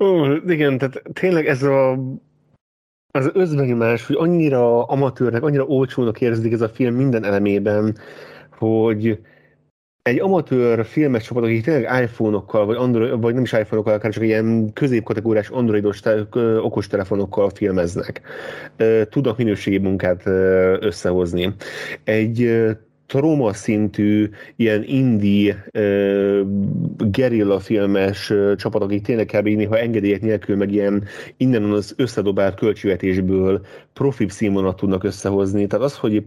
Ó, 0.00 0.24
igen, 0.46 0.78
tehát 0.78 1.02
tényleg 1.12 1.46
ez 1.46 1.62
a 1.62 1.98
az 3.12 3.30
özvegyomás, 3.32 4.06
hogy 4.06 4.16
annyira 4.18 4.84
amatőrnek, 4.84 5.42
annyira 5.42 5.64
olcsónak 5.64 6.20
érzik 6.20 6.52
ez 6.52 6.60
a 6.60 6.68
film 6.68 6.94
minden 6.94 7.24
elemében, 7.24 7.98
hogy 8.58 9.18
egy 10.02 10.20
amatőr 10.20 10.84
filmes 10.84 11.24
csapat, 11.24 11.44
akik 11.44 11.64
tényleg 11.64 12.02
iPhone-okkal, 12.02 12.66
vagy, 12.66 12.76
Android, 12.76 13.20
vagy 13.20 13.34
nem 13.34 13.42
is 13.42 13.52
iPhone-okkal, 13.52 13.94
akár 13.94 14.12
csak 14.12 14.22
ilyen 14.24 14.72
középkategóriás 14.72 15.48
androidos 15.48 16.00
te, 16.00 16.26
okostelefonokkal 16.60 17.50
filmeznek, 17.50 18.20
tudnak 19.08 19.36
minőségi 19.36 19.78
munkát 19.78 20.22
összehozni. 20.80 21.54
Egy 22.04 22.68
trauma 23.06 23.52
szintű, 23.52 24.30
ilyen 24.56 24.84
indie, 24.86 25.64
uh, 25.74 26.40
gerilla 27.10 27.58
filmes 27.58 28.30
uh, 28.30 28.54
csapat, 28.54 28.82
akik 28.82 29.02
tényleg 29.02 29.26
kb. 29.26 29.46
néha 29.46 29.78
engedélyek 29.78 30.20
nélkül, 30.20 30.56
meg 30.56 30.72
ilyen 30.72 31.04
innen 31.36 31.62
az 31.62 31.94
összedobált 31.96 32.54
költségvetésből 32.54 33.60
profi 33.92 34.28
színvonalat 34.28 34.76
tudnak 34.76 35.04
összehozni. 35.04 35.66
Tehát 35.66 35.84
az, 35.84 35.96
hogy 35.96 36.24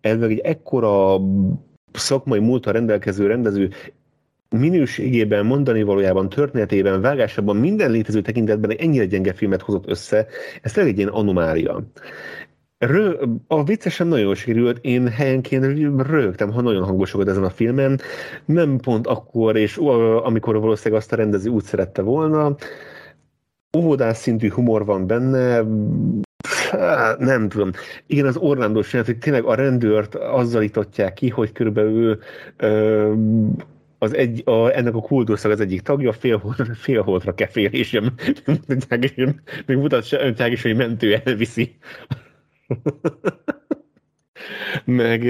ez 0.00 0.20
egy 0.20 0.38
ekkora 0.38 1.20
szakmai 1.98 2.38
múltal 2.38 2.72
rendelkező 2.72 3.26
rendező 3.26 3.70
minőségében, 4.48 5.46
mondani 5.46 5.82
valójában, 5.82 6.28
történetében, 6.28 7.00
vágásában, 7.00 7.56
minden 7.56 7.90
létező 7.90 8.20
tekintetben 8.20 8.70
egy 8.70 8.80
ennyire 8.80 9.04
gyenge 9.04 9.32
filmet 9.32 9.62
hozott 9.62 9.88
össze, 9.88 10.26
ez 10.62 10.72
tényleg 10.72 10.92
egy 10.92 10.98
ilyen 10.98 11.12
anomália. 11.12 11.82
Rö, 12.78 13.22
a 13.46 13.64
viccesen 13.64 14.06
nagyon 14.06 14.34
sikerült, 14.34 14.78
én 14.80 15.08
helyenként 15.08 15.64
rögtem, 16.06 16.52
ha 16.52 16.60
nagyon 16.60 16.84
hangos 16.84 17.12
volt 17.12 17.28
ezen 17.28 17.44
a 17.44 17.50
filmen, 17.50 18.00
nem 18.44 18.78
pont 18.78 19.06
akkor, 19.06 19.56
és 19.56 19.76
amikor 20.22 20.60
valószínűleg 20.60 21.00
azt 21.00 21.12
a 21.12 21.16
rendező 21.16 21.50
úgy 21.50 21.64
szerette 21.64 22.02
volna, 22.02 22.56
óvodás 23.76 24.16
szintű 24.16 24.50
humor 24.50 24.84
van 24.84 25.06
benne, 25.06 25.62
Hát, 26.78 27.18
nem 27.18 27.48
tudom. 27.48 27.70
Igen, 28.06 28.26
az 28.26 28.36
Orlando 28.36 28.82
hogy 28.82 29.18
tényleg 29.18 29.44
a 29.44 29.54
rendőrt 29.54 30.14
azzal 30.14 30.62
itatják 30.62 31.14
ki, 31.14 31.28
hogy 31.28 31.52
körülbelül 31.52 32.18
ö, 32.56 33.12
az 33.98 34.14
egy, 34.14 34.42
a, 34.44 34.76
ennek 34.76 34.94
a 34.94 35.00
kultusznak 35.00 35.52
az 35.52 35.60
egyik 35.60 35.80
tagja 35.80 36.12
fél, 36.12 36.54
félholtra 36.74 37.34
kefél, 37.34 37.70
és 37.70 38.00
és 39.00 39.24
még 39.66 39.76
mutatják 39.76 40.52
is, 40.52 40.62
hogy 40.62 40.76
mentő 40.76 41.22
elviszi 41.24 41.76
meg 44.84 45.20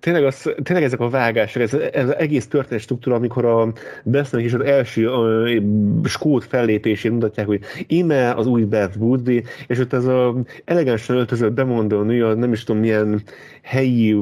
tényleg, 0.00 0.24
az, 0.24 0.52
tényleg 0.62 0.84
ezek 0.84 1.00
a 1.00 1.08
vágások, 1.08 1.62
ez, 1.62 1.74
ez 1.74 2.04
az 2.04 2.16
egész 2.16 2.46
történet 2.46 2.82
struktúra, 2.82 3.16
amikor 3.16 3.44
a 3.44 3.72
Besznek 4.04 4.44
is 4.44 4.52
az 4.52 4.64
első 4.64 5.10
a, 5.10 5.48
skót 6.04 6.44
fellépését 6.44 7.12
mutatják, 7.12 7.46
hogy 7.46 7.60
ime 7.86 8.30
az 8.30 8.46
új 8.46 8.62
Beth 8.62 8.96
Woodley, 8.96 9.40
és 9.66 9.78
ott 9.78 9.92
ez 9.92 10.04
a 10.04 10.34
elegánsan 10.64 11.16
öltözött 11.16 11.52
bemondó 11.52 12.02
nő, 12.02 12.26
a 12.26 12.34
nem 12.34 12.52
is 12.52 12.64
tudom 12.64 12.80
milyen 12.80 13.22
helyi 13.62 14.16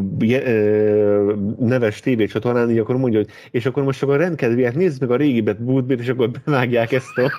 neves 1.59 2.01
tévécsatornán, 2.01 2.71
így 2.71 2.79
akkor 2.79 2.97
mondja, 2.97 3.19
hogy 3.19 3.31
és 3.51 3.67
akkor 3.67 3.83
most 3.83 3.99
csak 3.99 4.09
a 4.09 4.17
rendkedvéért 4.17 4.75
nézd 4.75 5.01
meg 5.01 5.11
a 5.11 5.17
régi 5.17 5.45
Woodley, 5.59 5.99
és 5.99 6.09
akkor 6.09 6.31
bevágják 6.45 6.93
ezt 6.93 7.19
a 7.19 7.31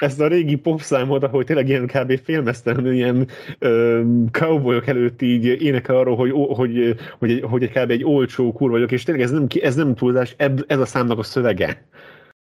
ezt 0.00 0.20
a 0.20 0.26
régi 0.26 0.54
popszámot, 0.54 1.22
ahol 1.22 1.44
tényleg 1.44 1.68
ilyen 1.68 1.86
kb. 1.86 2.20
filmesztelen, 2.24 2.92
ilyen 2.92 3.28
ö, 3.58 4.02
cowboyok 4.30 4.86
előtt 4.86 5.22
így 5.22 5.44
énekel 5.44 5.96
arról, 5.96 6.16
hogy, 6.16 6.30
hogy, 6.30 6.96
hogy, 7.18 7.40
hogy 7.42 7.62
egy 7.62 7.70
kb. 7.70 7.90
egy 7.90 8.04
olcsó 8.04 8.52
kur 8.52 8.70
vagyok, 8.70 8.92
és 8.92 9.02
tényleg 9.02 9.24
ez 9.24 9.30
nem, 9.30 9.46
ez 9.60 9.74
nem 9.74 9.94
túlzás, 9.94 10.34
ez 10.66 10.78
a 10.78 10.86
számnak 10.86 11.18
a 11.18 11.22
szövege. 11.22 11.84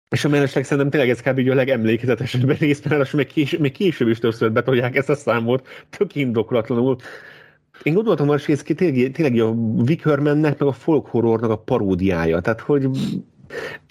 És 0.09 0.25
a 0.25 0.29
mellesleg 0.29 0.65
szerintem 0.65 0.91
tényleg 0.91 1.11
ez 1.11 1.21
kb. 1.21 1.51
a 1.51 1.55
legemlékezetesebb 1.55 2.59
rész, 2.59 2.83
mert 2.83 3.13
még, 3.13 3.27
kés, 3.27 3.57
még 3.57 3.73
később 3.73 4.09
is 4.09 4.19
többször 4.19 4.53
betolják 4.53 4.97
ezt 4.97 5.09
a 5.09 5.15
számot, 5.15 5.69
tök 5.91 6.15
indokolatlanul. 6.15 6.97
Én 7.83 7.95
gondoltam 7.95 8.27
hogy 8.27 8.43
ez 8.47 8.63
tényleg, 8.63 9.11
tényleg 9.13 9.41
a 9.41 9.49
Wickermannek, 9.89 10.59
meg 10.59 10.69
a 10.69 10.73
folk 10.73 11.07
horrornak 11.07 11.51
a 11.51 11.59
paródiája. 11.59 12.41
Tehát, 12.41 12.61
hogy 12.61 12.89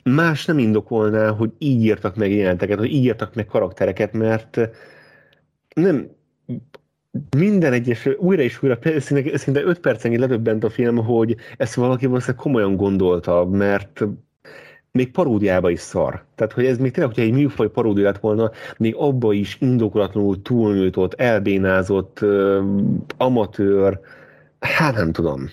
más 0.04 0.46
nem 0.46 0.60
indokolná, 0.60 1.30
hogy 1.30 1.52
így 1.58 1.84
írtak 1.84 2.16
meg 2.16 2.32
jelenteket, 2.32 2.78
hogy 2.78 2.94
így 2.94 3.04
írtak 3.04 3.36
meg 3.36 3.46
karaktereket, 3.46 4.14
mert 4.14 4.60
nem 5.76 6.10
minden 7.38 7.74
egyes, 7.74 8.10
újra 8.18 8.42
és 8.42 8.64
újra, 8.64 8.80
szinte, 9.00 9.38
szinte 9.38 9.64
öt 9.64 9.80
percenyi 9.80 10.18
ledöbbent 10.18 10.64
a 10.64 10.70
film, 10.70 10.98
hogy 10.98 11.36
ezt 11.58 11.74
valaki 11.74 12.06
valószínűleg 12.06 12.42
komolyan 12.42 12.76
gondolta, 12.76 13.46
mert 13.46 14.04
még 14.96 15.12
paródiába 15.12 15.70
is 15.70 15.80
szar. 15.80 16.24
Tehát, 16.36 16.54
hogy 16.54 16.66
ez 16.66 16.78
még 16.78 16.92
tényleg, 16.92 17.14
hogyha 17.14 17.30
egy 17.30 17.38
műfaj 17.38 17.70
paródia 17.70 18.04
lett 18.04 18.20
volna, 18.20 18.52
még 18.78 18.96
abba 18.98 19.34
is 19.34 19.58
indokolatlanul 19.62 20.42
túlnyújtott, 20.42 21.14
elbénázott, 21.14 22.20
amatőr, 23.18 24.00
hát 24.60 24.96
nem 24.96 25.12
tudom. 25.12 25.50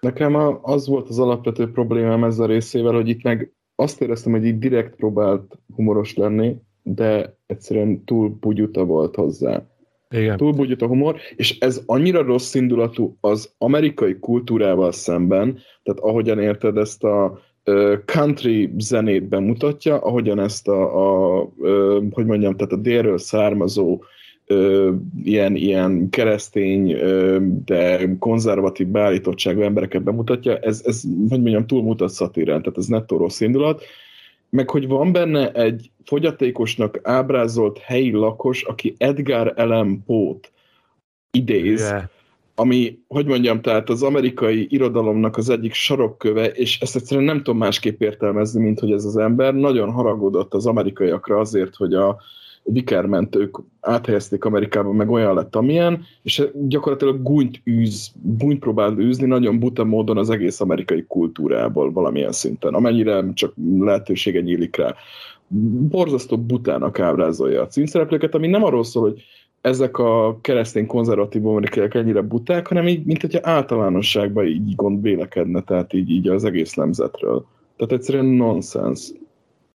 Nekem 0.00 0.58
az 0.62 0.88
volt 0.88 1.08
az 1.08 1.18
alapvető 1.18 1.70
problémám 1.70 2.24
ezzel 2.24 2.44
a 2.44 2.48
részével, 2.48 2.92
hogy 2.92 3.08
itt 3.08 3.22
meg 3.22 3.52
azt 3.74 4.00
éreztem, 4.00 4.32
hogy 4.32 4.44
így 4.44 4.58
direkt 4.58 4.96
próbált 4.96 5.58
humoros 5.74 6.14
lenni, 6.14 6.56
de 6.82 7.36
egyszerűen 7.46 8.04
túl 8.04 8.28
bugyuta 8.40 8.84
volt 8.84 9.14
hozzá. 9.14 9.62
Igen. 10.10 10.36
Túl 10.36 10.52
bugyuta 10.52 10.86
humor, 10.86 11.16
és 11.36 11.58
ez 11.58 11.82
annyira 11.86 12.22
rossz 12.22 12.54
indulatú 12.54 13.16
az 13.20 13.54
amerikai 13.58 14.18
kultúrával 14.18 14.92
szemben, 14.92 15.58
tehát 15.82 16.00
ahogyan 16.00 16.40
érted 16.40 16.76
ezt 16.76 17.04
a 17.04 17.38
country 18.04 18.74
zenét 18.78 19.28
bemutatja, 19.28 19.98
ahogyan 19.98 20.40
ezt 20.40 20.68
a, 20.68 20.96
a, 20.96 21.40
a 21.40 21.48
hogy 22.10 22.26
mondjam, 22.26 22.56
tehát 22.56 22.72
a 22.72 22.76
délről 22.76 23.18
származó 23.18 24.02
ö, 24.46 24.92
ilyen, 25.22 25.56
ilyen 25.56 26.10
keresztény, 26.10 26.92
ö, 26.92 27.38
de 27.64 28.08
konzervatív 28.18 28.86
beállítottságú 28.86 29.60
embereket 29.60 30.02
bemutatja, 30.02 30.56
ez, 30.56 30.82
ez 30.84 31.02
hogy 31.28 31.40
mondjam, 31.40 31.66
túlmutat 31.66 32.10
szatírán, 32.10 32.62
tehát 32.62 32.78
ez 32.78 32.86
nettó 32.86 33.16
rossz 33.16 33.40
indulat, 33.40 33.82
meg 34.50 34.70
hogy 34.70 34.88
van 34.88 35.12
benne 35.12 35.52
egy 35.52 35.90
fogyatékosnak 36.04 37.00
ábrázolt 37.02 37.78
helyi 37.78 38.10
lakos, 38.10 38.62
aki 38.62 38.94
Edgar 38.98 39.52
Allan 39.56 40.02
Poe-t 40.06 40.52
idéz, 41.30 41.80
yeah. 41.80 42.02
Ami, 42.58 42.98
hogy 43.08 43.26
mondjam, 43.26 43.60
tehát 43.60 43.88
az 43.88 44.02
amerikai 44.02 44.66
irodalomnak 44.70 45.36
az 45.36 45.48
egyik 45.48 45.72
sarokköve, 45.72 46.46
és 46.46 46.80
ezt 46.80 46.96
egyszerűen 46.96 47.26
nem 47.26 47.36
tudom 47.36 47.58
másképp 47.58 48.00
értelmezni, 48.00 48.62
mint 48.62 48.80
hogy 48.80 48.92
ez 48.92 49.04
az 49.04 49.16
ember 49.16 49.54
nagyon 49.54 49.90
haragudott 49.90 50.54
az 50.54 50.66
amerikaiakra 50.66 51.38
azért, 51.38 51.74
hogy 51.74 51.94
a, 51.94 52.18
Wickerment 52.72 53.36
ők 53.36 53.58
áthelyezték 53.80 54.44
Amerikába, 54.44 54.92
meg 54.92 55.10
olyan 55.10 55.34
lett, 55.34 55.56
amilyen, 55.56 56.04
és 56.22 56.48
gyakorlatilag 56.54 57.22
gúnyt 57.22 57.60
űz, 57.66 58.12
gúnyt 58.22 58.58
próbál 58.58 58.98
űzni 58.98 59.26
nagyon 59.26 59.58
buta 59.58 59.84
módon 59.84 60.18
az 60.18 60.30
egész 60.30 60.60
amerikai 60.60 61.04
kultúrából 61.08 61.92
valamilyen 61.92 62.32
szinten, 62.32 62.74
amennyire 62.74 63.32
csak 63.34 63.54
lehetősége 63.78 64.40
nyílik 64.40 64.76
rá. 64.76 64.94
Borzasztó 65.88 66.38
butának 66.38 67.00
ábrázolja 67.00 67.62
a 67.62 67.66
címszereplőket, 67.66 68.34
ami 68.34 68.46
nem 68.46 68.64
arról 68.64 68.84
szól, 68.84 69.02
hogy 69.02 69.22
ezek 69.68 69.98
a 69.98 70.38
keresztény 70.40 70.86
konzervatív 70.86 71.46
amerikaiak 71.46 71.94
ennyire 71.94 72.20
buták, 72.20 72.66
hanem 72.66 72.86
így, 72.86 73.04
mint 73.04 73.20
hogyha 73.20 73.40
általánosságban 73.42 74.46
így 74.46 74.74
gond 74.74 75.02
vélekedne, 75.02 75.62
tehát 75.62 75.92
így, 75.92 76.10
így 76.10 76.28
az 76.28 76.44
egész 76.44 76.74
nemzetről. 76.74 77.46
Tehát 77.76 77.92
egyszerűen 77.92 78.24
nonsens. 78.24 79.12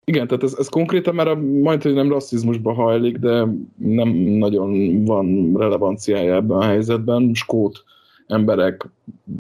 Igen, 0.06 0.28
tehát 0.28 0.44
ez, 0.44 0.56
ez 0.60 0.68
konkrétan 0.68 1.16
már 1.16 1.28
a, 1.28 1.36
majd, 1.36 1.82
hogy 1.82 1.94
nem 1.94 2.10
rasszizmusba 2.10 2.74
hajlik, 2.74 3.18
de 3.18 3.48
nem 3.78 4.10
nagyon 4.18 5.04
van 5.06 5.54
relevanciája 5.58 6.36
ebben 6.36 6.58
a 6.58 6.64
helyzetben. 6.64 7.32
Skót 7.34 7.84
emberek, 8.28 8.90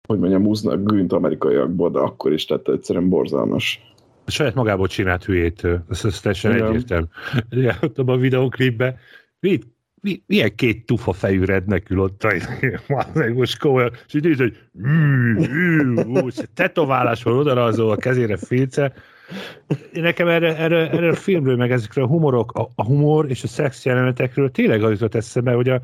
hogy 0.07 0.19
mondjam, 0.19 0.45
úznak 0.45 0.83
gűnt 0.83 1.13
amerikaiakból, 1.13 1.89
de 1.89 1.99
akkor 1.99 2.33
is, 2.33 2.45
tehát 2.45 2.67
egyszerűen 2.67 3.09
borzalmas. 3.09 3.93
A 4.25 4.31
saját 4.31 4.55
magából 4.55 4.87
csinált 4.87 5.23
hülyét, 5.23 5.67
ez, 5.89 6.05
ez 6.05 6.19
teljesen 6.19 6.51
egyértelmű. 6.51 7.07
Ott 7.81 7.97
a 7.97 8.17
videóklipben, 8.17 8.95
mit, 9.39 9.67
mi, 10.03 10.21
milyen 10.25 10.55
két 10.55 10.85
tufa 10.85 11.13
fejű 11.13 11.43
rednek 11.43 11.89
ül 11.89 11.99
ott, 11.99 12.27
most 13.35 13.57
komolyan, 13.57 13.91
és 14.07 14.13
így 14.13 14.37
hogy 14.37 14.57
tetoválás 16.53 17.23
van 17.23 17.33
oda 17.33 17.65
a 17.65 17.95
kezére 17.95 18.37
filce, 18.37 18.93
Nekem 19.93 20.27
erre, 20.27 20.57
erre, 20.57 20.89
erre 20.89 21.09
a 21.09 21.15
filmről, 21.15 21.55
meg 21.55 21.71
ezekről 21.71 22.03
a 22.03 22.07
humorok, 22.07 22.51
a, 22.51 22.69
a 22.75 22.83
humor 22.83 23.29
és 23.29 23.43
a 23.43 23.47
szex 23.47 23.85
jelenetekről 23.85 24.51
tényleg 24.51 24.83
az 24.83 24.91
jutott 24.91 25.15
eszembe, 25.15 25.53
hogy 25.53 25.69
a, 25.69 25.81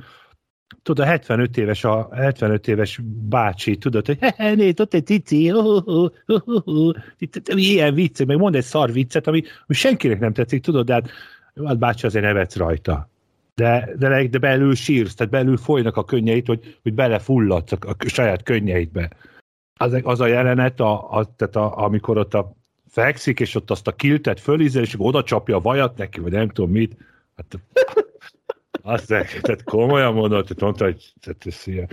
tudod, 0.84 1.06
a 1.06 1.10
75 1.10 1.58
éves, 1.58 1.84
a 1.84 2.10
75 2.16 2.68
éves 2.68 3.02
bácsi, 3.30 3.78
tudod, 3.78 4.06
hogy 4.06 4.18
he, 4.20 4.54
nézd, 4.54 4.80
ott 4.80 4.94
egy 4.94 5.06
cici, 5.06 5.54
ilyen 7.56 7.94
vicc, 7.94 8.26
meg 8.26 8.38
mond 8.38 8.56
egy 8.56 8.64
szar 8.64 8.92
viccet, 8.92 9.28
ami, 9.28 9.42
ami 9.42 9.78
senkinek 9.78 10.20
nem 10.20 10.34
tetszik, 10.34 10.64
tudod, 10.64 10.86
de 10.86 10.94
hát, 10.94 11.10
hát 11.66 11.78
bácsi 11.78 12.06
azért 12.06 12.26
nevetsz 12.26 12.56
rajta. 12.56 13.09
De, 13.60 13.90
de, 13.98 14.28
de 14.28 14.38
belül 14.38 14.76
sírsz, 14.76 15.16
tehát 15.16 15.32
belül 15.32 15.58
folynak 15.58 15.98
a 15.98 16.06
könnyeit, 16.06 16.48
hogy, 16.48 16.78
hogy 16.84 16.94
belefulladsz 16.94 17.72
a, 17.72 17.78
a 17.80 17.96
saját 18.08 18.44
könnyeidbe. 18.44 19.10
Az, 19.76 20.00
az 20.04 20.20
a 20.20 20.26
jelenet, 20.26 20.80
a, 20.80 21.12
a, 21.12 21.34
tehát 21.36 21.56
a, 21.56 21.78
amikor 21.78 22.18
ott 22.18 22.34
a 22.34 22.56
fekszik, 22.88 23.40
és 23.40 23.56
ott 23.56 23.72
azt 23.72 23.88
a 23.88 23.96
kiltet 23.96 24.40
fölízel, 24.40 24.82
és 24.82 24.96
oda 24.98 25.24
csapja 25.24 25.56
a 25.56 25.62
vajat 25.62 25.98
neki, 25.98 26.20
vagy 26.20 26.32
nem 26.32 26.50
tudom 26.50 26.72
mit. 26.72 26.98
Hát, 27.36 27.60
azt 28.82 29.08
tehát 29.08 29.64
komolyan 29.64 30.14
mondod, 30.14 30.44
tehát 30.44 30.62
mondta, 30.62 30.84
hogy 30.84 31.14
tehát 31.22 31.46
ez 31.46 31.62
ilyen. 31.66 31.90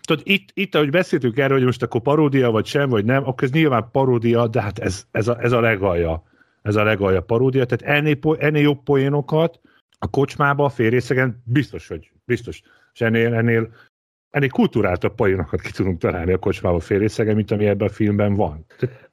Tudod, 0.00 0.22
itt, 0.26 0.48
itt, 0.54 0.74
ahogy 0.74 0.90
beszéltünk 0.90 1.38
erről, 1.38 1.56
hogy 1.56 1.66
most 1.66 1.82
akkor 1.82 2.00
paródia, 2.00 2.50
vagy 2.50 2.66
sem, 2.66 2.88
vagy 2.88 3.04
nem, 3.04 3.28
akkor 3.28 3.44
ez 3.44 3.50
nyilván 3.50 3.88
paródia, 3.92 4.46
de 4.46 4.62
hát 4.62 4.78
ez, 4.78 5.06
ez, 5.10 5.28
a, 5.28 5.42
ez 5.42 5.52
a 5.52 5.60
legalja. 5.60 6.22
Ez 6.62 6.76
a 6.76 6.82
legalja 6.82 7.20
paródia, 7.20 7.64
tehát 7.64 7.96
ennél, 7.96 8.18
ennél 8.38 8.62
jobb 8.62 8.82
poénokat 8.82 9.60
a 10.02 10.10
kocsmába, 10.10 10.64
a 10.64 10.68
félrészegen 10.68 11.42
biztos, 11.44 11.88
hogy 11.88 12.10
biztos. 12.24 12.62
És 12.92 13.00
ennél, 13.00 13.34
ennél 13.34 13.70
ennél 14.30 14.48
kultúráltabb 14.48 15.14
poénokat 15.14 15.60
ki 15.60 15.70
tudunk 15.70 15.98
találni 15.98 16.32
a 16.32 16.38
kocsmába 16.38 16.80
fél 16.80 17.08
mint 17.16 17.50
ami 17.50 17.66
ebben 17.66 17.88
a 17.88 17.90
filmben 17.90 18.34
van. 18.34 18.64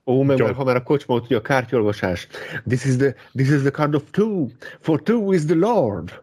Ó, 0.06 0.24
meg 0.24 0.40
már, 0.40 0.54
ha 0.54 0.64
már 0.64 0.76
a 0.76 0.84
kocsma, 0.84 1.16
ugye 1.16 1.36
a 1.36 1.42
kártyolvasás. 1.42 2.28
This 2.66 2.86
is 2.86 2.96
the, 2.96 3.16
this 3.34 3.50
is 3.50 3.62
the 3.62 3.72
card 3.72 3.96
of 3.96 4.04
two, 4.12 4.48
for 4.80 5.02
two 5.02 5.34
is 5.34 5.46
the 5.46 5.56
Lord. 5.56 6.22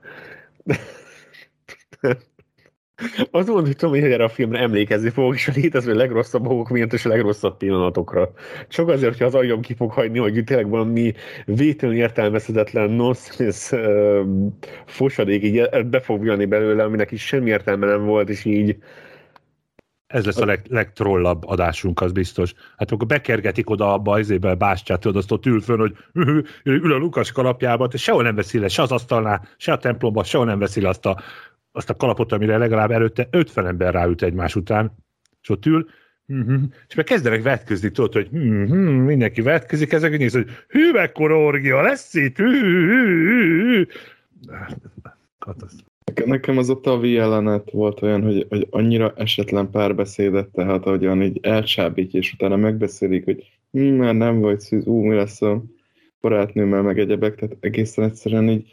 Az 3.31 3.49
volt, 3.49 3.67
hogy 3.67 3.81
hogy 3.81 4.13
erre 4.13 4.25
a 4.25 4.29
filmre 4.29 4.59
emlékezni 4.59 5.11
fogok, 5.11 5.35
és 5.35 5.49
a 5.49 5.53
létező 5.55 5.95
legrosszabb 5.95 6.43
dolgok 6.43 6.69
miatt 6.69 6.93
és 6.93 7.05
a 7.05 7.09
legrosszabb 7.09 7.57
pillanatokra. 7.57 8.31
Csak 8.69 8.89
azért, 8.89 9.11
hogyha 9.11 9.25
az 9.25 9.35
agyom 9.35 9.61
ki 9.61 9.75
fog 9.75 9.93
hagyni, 9.93 10.19
hogy 10.19 10.45
tényleg 10.45 10.69
valami 10.69 11.13
vétlenül 11.45 11.97
értelmezhetetlen 11.97 12.91
nonsense 12.91 13.77
uh, 13.77 14.27
fosadék 14.87 15.43
így 15.43 15.87
be 15.87 16.01
fog 16.01 16.25
jönni 16.25 16.45
belőle, 16.45 16.85
aminek 16.85 17.11
is 17.11 17.27
semmi 17.27 17.51
értelme 17.51 17.87
nem 17.87 18.05
volt, 18.05 18.29
és 18.29 18.45
így 18.45 18.77
ez 20.07 20.25
lesz 20.25 20.41
a 20.41 20.45
leg, 20.45 20.67
legtrollabb 20.69 21.47
adásunk, 21.47 22.01
az 22.01 22.13
biztos. 22.13 22.55
Hát 22.77 22.91
akkor 22.91 23.07
bekergetik 23.07 23.71
oda 23.71 23.93
abba 23.93 24.13
az 24.13 24.31
évben 24.31 24.59
bástyát, 24.59 25.01
tudod, 25.01 25.17
azt 25.17 25.33
ott 25.33 25.47
ül 25.47 25.61
fönn, 25.61 25.79
hogy 25.79 25.97
ül 26.65 26.93
a 26.93 26.97
Lukas 26.97 27.33
kalapjába, 27.33 27.89
és 27.93 28.03
sehol 28.03 28.23
nem 28.23 28.35
veszi 28.35 28.59
le, 28.59 28.69
se 28.69 28.83
az 28.83 28.93
asztalnál, 28.93 29.49
se 29.57 29.73
a 29.73 29.79
templomba, 29.79 30.25
sehol 30.25 30.47
nem 30.47 30.59
veszi 30.59 30.81
le 30.81 30.89
azt 30.89 31.07
a 31.07 31.21
azt 31.77 31.91
a 31.91 31.95
kalapot, 31.95 32.33
amire 32.33 32.57
legalább 32.57 32.91
előtte 32.91 33.29
50 33.31 33.67
ember 33.67 33.93
ráült 33.93 34.23
egymás 34.23 34.57
után, 34.57 34.93
és 35.43 35.49
ott 35.49 35.67
ül, 35.67 35.87
mm-hmm. 36.33 36.63
és 36.89 36.95
meg 36.95 37.05
kezdenek 37.05 37.43
vetközni, 37.43 37.91
tudod, 37.91 38.13
hogy 38.13 38.29
mm-hmm, 38.37 39.05
mindenki 39.05 39.43
vetközik, 39.43 39.93
ezek 39.93 40.19
néz, 40.19 40.33
hogy 40.33 40.47
hű, 40.69 40.91
mekkora 40.93 41.39
orgia 41.39 41.83
lesz 41.83 42.15
itt, 42.15 42.37
hű, 42.37 42.61
hű, 42.61 43.27
hű. 43.63 43.87
Nekem 46.25 46.59
az 46.59 46.69
a 46.69 46.81
tavi 46.81 47.11
jelenet 47.11 47.71
volt 47.71 48.03
olyan, 48.03 48.23
hogy, 48.23 48.47
hogy 48.49 48.67
annyira 48.71 49.13
esetlen 49.17 49.71
párbeszédet, 49.71 50.49
tehát 50.49 50.87
ahogyan 50.87 51.23
így 51.23 51.39
elcsábítja, 51.43 52.21
és 52.21 52.33
utána 52.33 52.57
megbeszélik, 52.57 53.25
hogy 53.25 53.51
hm, 53.71 53.81
már 53.81 54.15
nem 54.15 54.41
vagy 54.41 54.61
szűz, 54.61 54.87
ú, 54.87 55.01
mi 55.01 55.15
lesz 55.15 55.43
a 55.43 55.63
barátnőmmel, 56.21 56.83
meg 56.83 56.99
egyebek, 56.99 57.35
tehát 57.35 57.57
egészen 57.61 58.05
egyszerűen 58.05 58.49
így 58.49 58.73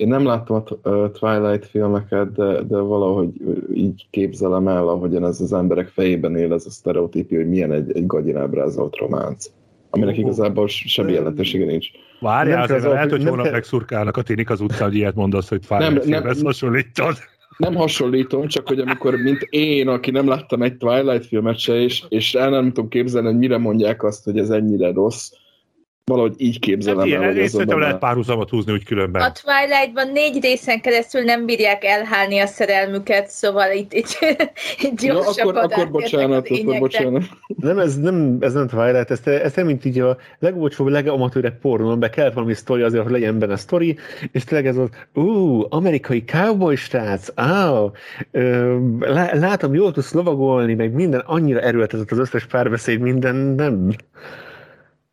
én 0.00 0.08
nem 0.08 0.24
láttam 0.24 0.62
a 0.82 1.10
Twilight 1.10 1.66
filmeket, 1.66 2.32
de, 2.32 2.62
de 2.62 2.78
valahogy 2.78 3.28
így 3.74 4.06
képzelem 4.10 4.68
el, 4.68 4.88
ahogyan 4.88 5.24
ez 5.24 5.40
az 5.40 5.52
emberek 5.52 5.88
fejében 5.88 6.36
él 6.36 6.52
ez 6.52 6.66
a 6.66 6.70
sztereotípia, 6.70 7.38
hogy 7.38 7.48
milyen 7.48 7.72
egy, 7.72 7.96
egy 7.96 8.06
gagyin 8.06 8.36
ábrázolt 8.36 8.96
románc. 8.96 9.46
Aminek 9.90 10.18
igazából 10.18 10.68
semmi 10.68 11.12
jelentősége 11.12 11.64
nincs. 11.64 11.86
Várjál, 12.20 12.62
azért 12.62 12.84
az 12.84 12.92
lehet, 12.92 13.10
hogy 13.10 13.24
holnap 13.24 13.50
megszurkálnak 13.50 14.16
a 14.16 14.22
tinik 14.22 14.50
az 14.50 14.60
utcán, 14.60 14.88
hogy 14.88 14.96
ilyet 14.96 15.14
mondasz, 15.14 15.48
hogy 15.48 15.60
Twilight 15.68 15.92
nem, 15.92 16.02
filmhez 16.02 16.36
nem, 16.36 16.44
hasonlítod. 16.44 17.16
Nem 17.56 17.74
hasonlítom, 17.74 18.46
csak 18.46 18.68
hogy 18.68 18.78
amikor, 18.78 19.14
mint 19.14 19.40
én, 19.50 19.88
aki 19.88 20.10
nem 20.10 20.28
láttam 20.28 20.62
egy 20.62 20.76
Twilight 20.76 21.26
filmet 21.26 21.58
se, 21.58 21.74
és, 21.74 22.04
és 22.08 22.34
el 22.34 22.50
nem 22.50 22.66
tudom 22.66 22.88
képzelni, 22.88 23.28
hogy 23.28 23.38
mire 23.38 23.58
mondják 23.58 24.02
azt, 24.02 24.24
hogy 24.24 24.38
ez 24.38 24.50
ennyire 24.50 24.92
rossz, 24.92 25.30
valahogy 26.10 26.34
így 26.36 26.58
képzelem 26.58 27.10
hát 27.10 27.22
el. 27.22 27.36
Én 27.36 27.48
szerintem 27.48 27.78
lehet 27.78 27.98
párhuzamot 27.98 28.50
húzni 28.50 28.72
úgy 28.72 28.84
különben. 28.84 29.22
A 29.22 29.32
Twilight-ban 29.32 30.12
négy 30.12 30.42
részen 30.42 30.80
keresztül 30.80 31.22
nem 31.22 31.46
bírják 31.46 31.84
elhálni 31.84 32.38
a 32.38 32.46
szerelmüket, 32.46 33.28
szóval 33.28 33.72
itt, 33.72 33.92
itt, 33.92 34.18
itt 34.86 35.02
ja, 35.02 35.18
akkor, 35.18 35.56
akkor 35.56 35.90
bocsánat, 35.90 36.50
akkor 36.50 36.78
bocsánat. 36.78 37.22
Nem, 37.56 37.78
ez 37.78 37.98
nem, 37.98 38.36
ez 38.40 38.52
nem 38.52 38.68
Twilight, 38.68 39.10
ez, 39.10 39.20
ez 39.24 39.54
nem 39.54 39.66
mint 39.66 39.84
így 39.84 39.98
a 39.98 40.16
legolcsóbb, 40.38 40.86
legamatőrebb 40.86 41.58
pornó, 41.58 41.96
be 41.96 42.10
kell 42.10 42.30
valami 42.30 42.54
sztori 42.54 42.82
azért, 42.82 43.02
hogy 43.02 43.12
legyen 43.12 43.38
benne 43.38 43.56
sztori, 43.56 43.98
és 44.32 44.44
tényleg 44.44 44.66
ez 44.66 44.76
az, 44.76 44.88
ú, 45.14 45.62
amerikai 45.68 46.24
cowboy 46.24 46.76
srác, 46.76 47.28
á, 47.34 47.90
látom, 49.32 49.74
jól 49.74 49.92
tudsz 49.92 50.12
lovagolni, 50.12 50.74
meg 50.74 50.92
minden, 50.92 51.20
annyira 51.26 51.60
erőltetett 51.60 52.10
az 52.10 52.18
összes 52.18 52.46
párbeszéd, 52.46 53.00
minden, 53.00 53.36
nem. 53.36 53.90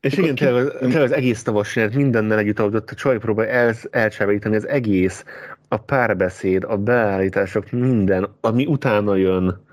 És 0.07 0.17
igen, 0.17 0.35
tényleg, 0.35 0.77
tényleg 0.79 1.01
az 1.01 1.11
egész 1.11 1.43
tavas 1.43 1.75
jelenet 1.75 1.97
mindennel 1.97 2.37
együtt, 2.37 2.59
ahogy 2.59 2.75
ott 2.75 2.89
a 2.89 2.95
csaj 2.95 3.17
próbálja 3.17 3.51
el, 3.51 3.73
elcsábítani 3.89 4.55
az 4.55 4.67
egész, 4.67 5.25
a 5.67 5.77
párbeszéd, 5.77 6.63
a 6.63 6.77
beállítások, 6.77 7.71
minden, 7.71 8.27
ami 8.41 8.65
utána 8.65 9.15
jön. 9.15 9.65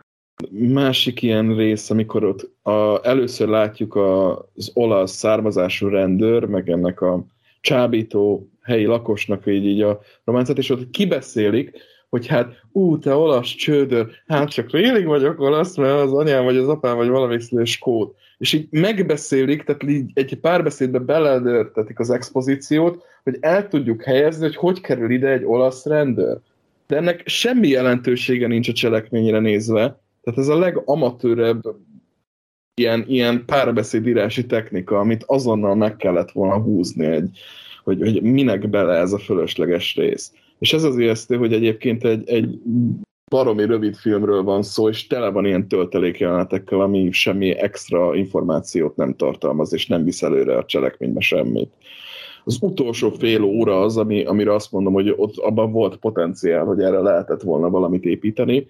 Másik 0.51 1.23
ilyen 1.23 1.57
rész, 1.57 1.91
amikor 1.91 2.25
ott 2.25 2.51
a, 2.63 3.07
először 3.09 3.49
látjuk 3.49 3.95
a, 3.95 4.39
az 4.55 4.71
olasz 4.75 5.13
származású 5.13 5.89
rendőr, 5.89 6.45
meg 6.45 6.69
ennek 6.69 7.01
a 7.01 7.27
csábító 7.61 8.49
helyi 8.63 8.85
lakosnak 8.85 9.47
így, 9.47 9.67
így 9.67 9.83
a 9.83 10.01
románcát, 10.25 10.59
és 10.59 10.71
ott 10.71 10.91
kibeszélik, 10.91 11.71
hogy 12.09 12.27
hát, 12.27 12.61
ú, 12.73 12.99
te 12.99 13.15
olasz 13.15 13.55
csődör, 13.55 14.11
hát 14.27 14.49
csak 14.49 14.71
rélig 14.71 15.07
vagyok 15.07 15.41
olasz, 15.41 15.77
mert 15.77 16.01
az 16.01 16.13
anyám 16.13 16.45
vagy 16.45 16.57
az 16.57 16.69
apám 16.69 16.97
vagy 16.97 17.09
valami 17.09 17.39
skót 17.65 18.17
és 18.45 18.53
így 18.53 18.67
megbeszélik, 18.71 19.63
tehát 19.63 19.83
így 19.83 20.11
egy 20.15 20.35
párbeszédbe 20.35 20.99
beledörtetik 20.99 21.99
az 21.99 22.11
expozíciót, 22.11 23.05
hogy 23.23 23.37
el 23.41 23.69
tudjuk 23.69 24.03
helyezni, 24.03 24.43
hogy 24.43 24.57
hogy 24.57 24.81
kerül 24.81 25.11
ide 25.11 25.29
egy 25.29 25.45
olasz 25.45 25.85
rendőr. 25.85 26.39
De 26.87 26.97
ennek 26.97 27.23
semmi 27.29 27.69
jelentősége 27.69 28.47
nincs 28.47 28.69
a 28.69 28.73
cselekményre 28.73 29.39
nézve. 29.39 30.01
Tehát 30.23 30.39
ez 30.39 30.49
a 30.49 30.59
legamatőrebb 30.59 31.63
ilyen, 32.75 33.05
ilyen 33.07 33.45
párbeszédírási 33.45 34.47
technika, 34.47 34.99
amit 34.99 35.25
azonnal 35.27 35.75
meg 35.75 35.97
kellett 35.97 36.31
volna 36.31 36.63
húzni, 36.63 37.07
egy, 37.07 37.39
hogy, 37.85 38.01
hogy 38.01 38.23
minek 38.23 38.69
bele 38.69 38.95
ez 38.99 39.13
a 39.13 39.19
fölösleges 39.19 39.97
rész. 39.97 40.33
És 40.59 40.73
ez 40.73 40.83
az 40.83 40.99
ijesztő, 40.99 41.37
hogy 41.37 41.53
egyébként 41.53 42.05
egy, 42.05 42.29
egy 42.29 42.61
baromi 43.31 43.67
rövid 43.67 43.97
filmről 43.97 44.43
van 44.43 44.63
szó, 44.63 44.89
és 44.89 45.07
tele 45.07 45.31
van 45.31 45.45
ilyen 45.45 45.69
töltelékjelenetekkel, 45.69 46.81
ami 46.81 47.13
semmi 47.13 47.51
extra 47.59 48.15
információt 48.15 48.97
nem 48.97 49.17
tartalmaz, 49.17 49.73
és 49.73 49.87
nem 49.87 50.05
visz 50.05 50.23
előre 50.23 50.57
a 50.57 50.65
cselekménybe 50.65 51.21
semmit. 51.21 51.73
Az 52.45 52.59
utolsó 52.61 53.11
fél 53.11 53.43
óra 53.43 53.81
az, 53.81 53.97
ami, 53.97 54.25
amire 54.25 54.55
azt 54.55 54.73
mondom, 54.73 54.93
hogy 54.93 55.15
ott 55.17 55.37
abban 55.37 55.73
volt 55.73 55.97
potenciál, 55.97 56.65
hogy 56.65 56.81
erre 56.81 56.99
lehetett 56.99 57.43
volna 57.43 57.71
valamit 57.71 58.05
építeni, 58.05 58.69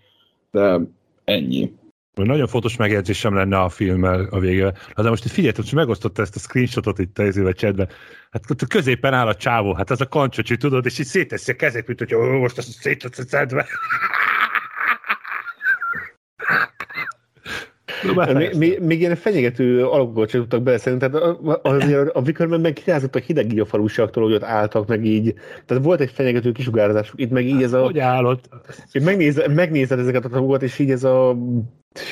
de 0.50 0.80
ennyi. 1.24 1.72
Nagyon 2.14 2.46
fontos 2.46 2.76
megjegyzésem 2.76 3.34
lenne 3.34 3.60
a 3.60 3.68
filmmel 3.68 4.28
a 4.30 4.38
vége. 4.38 4.72
De 4.96 5.08
most 5.08 5.30
figyeljetek, 5.30 5.64
hogy 5.64 5.74
megosztotta 5.74 6.22
ezt 6.22 6.36
a 6.36 6.38
screenshotot 6.38 6.98
itt 6.98 7.18
a 7.18 7.52
chatben. 7.52 7.88
Hát 8.30 8.50
ott 8.50 8.66
középen 8.66 9.14
áll 9.14 9.26
a 9.26 9.34
csávó, 9.34 9.72
hát 9.74 9.90
ez 9.90 10.00
a 10.00 10.08
kancsocsi, 10.08 10.56
tudod, 10.56 10.86
és 10.86 10.98
így 10.98 11.06
széteszi 11.06 11.52
a 11.52 11.56
kezét, 11.56 11.86
mint 11.86 11.98
hogy 11.98 12.28
most 12.40 12.58
azt 12.58 12.70
szétszedve. 12.70 13.66
még, 18.34 18.54
még, 18.56 18.80
még 18.80 19.00
ilyen 19.00 19.16
fenyegető 19.16 19.86
alakokat 19.86 20.28
sem 20.28 20.40
tudtak 20.40 20.62
beleszélni, 20.62 20.98
tehát 20.98 21.36
azért 21.62 22.08
a 22.08 22.20
Wickerman 22.20 22.60
meg 22.60 22.72
kirázott 22.72 23.14
a 23.14 23.18
hideg 23.18 23.52
így 23.52 23.58
a 23.58 23.64
falusiaktól, 23.64 24.22
hogy 24.22 24.32
ott 24.32 24.42
álltak, 24.42 24.86
meg 24.86 25.04
így. 25.04 25.34
Tehát 25.66 25.84
volt 25.84 26.00
egy 26.00 26.10
fenyegető 26.10 26.52
kisugárzásuk, 26.52 27.20
itt 27.20 27.30
meg 27.30 27.46
így 27.46 27.62
ez 27.62 27.72
a... 27.72 27.82
Hogy 27.82 27.98
állott? 27.98 28.48
Megnézed, 29.04 29.54
megnézed 29.54 29.98
ezeket 29.98 30.24
a 30.24 30.28
tagokat, 30.28 30.62
és 30.62 30.78
így 30.78 30.90
ez 30.90 31.04
a... 31.04 31.36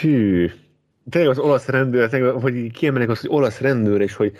Hű, 0.00 0.50
tényleg 1.10 1.30
az 1.30 1.38
olasz 1.38 1.68
rendőr, 1.68 2.32
hogy 2.40 2.70
kiemelnek 2.72 3.10
azt, 3.10 3.20
hogy 3.20 3.30
olasz 3.30 3.60
rendőr, 3.60 4.00
és 4.00 4.14
hogy 4.14 4.32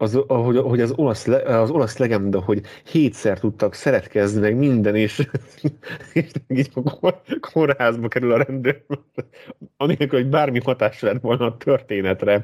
az, 0.00 0.18
hogy, 0.26 0.56
hogy 0.56 0.80
az, 0.80 0.92
olasz, 0.96 1.26
az 1.44 1.70
olasz 1.70 1.98
legenda, 1.98 2.40
hogy 2.40 2.60
hétszer 2.90 3.38
tudtak 3.38 3.74
szeretkezni, 3.74 4.40
meg 4.40 4.56
minden, 4.56 4.96
és, 4.96 5.28
és 6.12 6.30
így 6.48 6.70
a 6.74 7.14
kórházba 7.52 8.08
kerül 8.08 8.32
a 8.32 8.42
rendőr, 8.42 8.82
anélkül, 9.76 10.20
hogy 10.20 10.28
bármi 10.28 10.60
hatás 10.64 11.00
lett 11.00 11.20
volna 11.20 11.44
a 11.44 11.56
történetre 11.56 12.42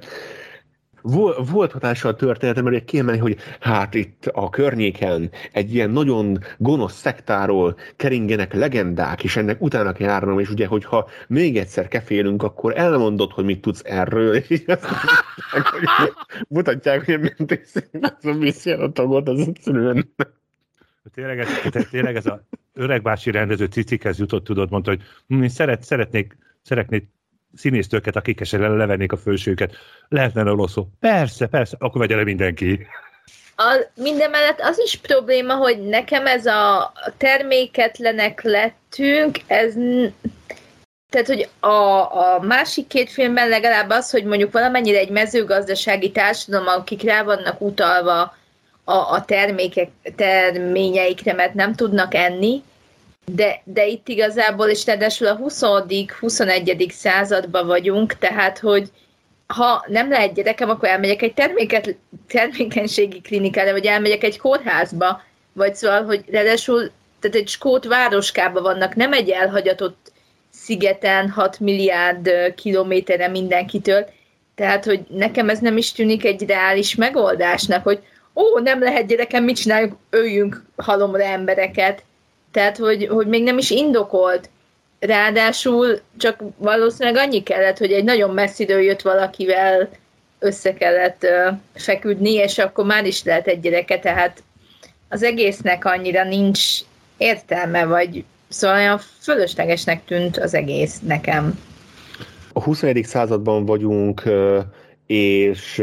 volt 1.03 1.73
hatással 1.73 2.11
a 2.11 2.15
történetem, 2.15 2.65
mert 2.65 2.85
kiemelni, 2.85 3.21
hogy 3.21 3.37
hát 3.61 3.95
itt 3.95 4.27
a 4.33 4.51
környéken 4.51 5.31
egy 5.53 5.75
ilyen 5.75 5.91
nagyon 5.91 6.39
gonosz 6.59 6.97
szektáról 6.97 7.77
keringenek 7.97 8.55
legendák, 8.55 9.25
és 9.25 9.37
ennek 9.37 9.63
utána 9.63 9.93
kell 9.93 10.09
járnom, 10.09 10.39
és 10.39 10.51
ugye, 10.51 10.67
hogyha 10.67 11.09
még 11.29 11.57
egyszer 11.59 11.89
kefélünk, 11.89 12.43
akkor 12.43 12.79
elmondod, 12.79 13.33
hogy 13.33 13.45
mit 13.45 13.61
tudsz 13.61 13.83
erről, 13.85 14.35
és 14.35 14.63
azt 14.67 14.87
mutatják, 16.49 17.05
hogy, 17.05 17.19
mutatják, 17.19 17.75
hogy 18.21 18.31
a 18.31 18.33
viszi 18.33 18.71
a 18.71 18.93
tagot, 18.93 19.29
az 19.29 19.41
egyszerűen 19.41 20.15
Tényleg 21.15 21.39
ez, 21.39 21.49
tényleg 21.91 22.17
ez 22.17 22.27
a 22.27 22.47
öregbási 22.75 23.31
rendező 23.31 23.65
cicikhez 23.65 24.19
jutott, 24.19 24.45
tudod, 24.45 24.71
mondta, 24.71 24.91
hogy 24.91 25.03
hm, 25.29 25.47
szeret, 25.47 25.83
szeretnék, 25.83 26.37
szeretnék 26.63 27.09
színésztőket, 27.55 28.17
akik 28.17 28.41
esetleg 28.41 28.71
levennék 28.71 29.13
a 29.13 29.17
fősőket. 29.17 29.75
Lehetne 30.09 30.51
a 30.51 30.69
szó. 30.69 30.87
Persze, 31.01 31.47
persze, 31.47 31.77
akkor 31.79 32.01
vegye 32.01 32.17
le 32.17 32.25
mindenki. 32.25 32.87
A, 33.57 33.85
minden 33.95 34.31
mellett 34.31 34.61
az 34.61 34.79
is 34.79 34.97
probléma, 34.97 35.55
hogy 35.55 35.81
nekem 35.81 36.27
ez 36.27 36.47
a 36.47 36.93
terméketlenek 37.17 38.43
lettünk, 38.43 39.39
ez 39.47 39.75
tehát, 41.09 41.27
hogy 41.27 41.49
a, 41.61 41.77
a 42.35 42.41
másik 42.41 42.87
két 42.87 43.11
filmben 43.11 43.49
legalább 43.49 43.91
az, 43.91 44.11
hogy 44.11 44.25
mondjuk 44.25 44.53
valamennyire 44.53 44.99
egy 44.99 45.11
mezőgazdasági 45.11 46.11
társadalom, 46.11 46.67
akik 46.67 47.03
rá 47.03 47.23
vannak 47.23 47.61
utalva 47.61 48.37
a, 48.85 48.93
a 48.93 49.25
termékek, 49.25 49.91
terményeikre, 50.17 51.33
mert 51.33 51.55
nem 51.55 51.75
tudnak 51.75 52.15
enni, 52.15 52.63
de, 53.33 53.63
de 53.65 53.87
itt 53.87 54.09
igazából, 54.09 54.67
és 54.67 54.87
ráadásul 54.87 55.27
a 55.27 55.35
20 55.35 55.63
21. 56.21 56.87
században 56.91 57.67
vagyunk, 57.67 58.19
tehát, 58.19 58.59
hogy 58.59 58.91
ha 59.47 59.85
nem 59.89 60.11
lehet 60.11 60.35
gyerekem, 60.35 60.71
akkor 60.71 60.89
elmegyek 60.89 61.23
egy 61.23 61.35
terméket, 61.35 61.97
termékenységi 62.29 63.21
klinikára, 63.21 63.73
vagy 63.73 63.87
elmegyek 63.87 64.23
egy 64.23 64.39
kórházba, 64.39 65.23
vagy 65.53 65.75
szóval, 65.75 66.05
hogy 66.05 66.25
ráadásul 66.31 66.91
tehát 67.21 67.37
egy 67.37 67.49
skót 67.49 67.85
városkában 67.85 68.63
vannak, 68.63 68.95
nem 68.95 69.13
egy 69.13 69.31
elhagyatott 69.31 70.13
szigeten 70.53 71.31
6 71.31 71.61
milliárd 71.61 72.55
kilométerre 72.55 73.29
mindenkitől, 73.29 74.07
tehát, 74.55 74.85
hogy 74.85 75.01
nekem 75.09 75.49
ez 75.49 75.59
nem 75.59 75.77
is 75.77 75.93
tűnik 75.93 76.25
egy 76.25 76.47
reális 76.47 76.95
megoldásnak, 76.95 77.83
hogy 77.83 78.03
ó, 78.35 78.59
nem 78.59 78.83
lehet 78.83 79.07
gyerekem, 79.07 79.45
mit 79.45 79.57
csináljuk, 79.57 79.97
öljünk 80.11 80.63
halomra 80.77 81.23
embereket. 81.23 82.03
Tehát, 82.57 82.77
hogy, 82.77 83.07
hogy 83.07 83.27
még 83.27 83.43
nem 83.43 83.59
is 83.59 83.71
indokolt. 83.71 84.49
Ráadásul 84.99 86.01
csak 86.19 86.43
valószínűleg 86.57 87.23
annyi 87.27 87.43
kellett, 87.43 87.79
hogy 87.79 87.93
egy 87.93 88.05
nagyon 88.05 88.31
messziről 88.31 88.81
jött 88.81 89.03
valakivel 89.03 89.89
össze 90.39 90.75
kellett 90.75 91.23
uh, 91.23 91.57
feküdni, 91.75 92.33
és 92.33 92.59
akkor 92.59 92.85
már 92.85 93.07
is 93.07 93.25
lehet 93.25 93.47
egy 93.47 93.61
gyereke, 93.61 93.99
tehát 93.99 94.43
az 95.09 95.23
egésznek 95.23 95.85
annyira 95.85 96.25
nincs 96.25 96.61
értelme, 97.17 97.85
vagy 97.85 98.25
szóval 98.49 98.77
olyan 98.77 99.01
fölöslegesnek 99.21 100.05
tűnt 100.05 100.39
az 100.39 100.55
egész 100.55 100.99
nekem. 101.07 101.59
A 102.53 102.63
21. 102.63 103.05
században 103.05 103.65
vagyunk, 103.65 104.23
és 105.07 105.83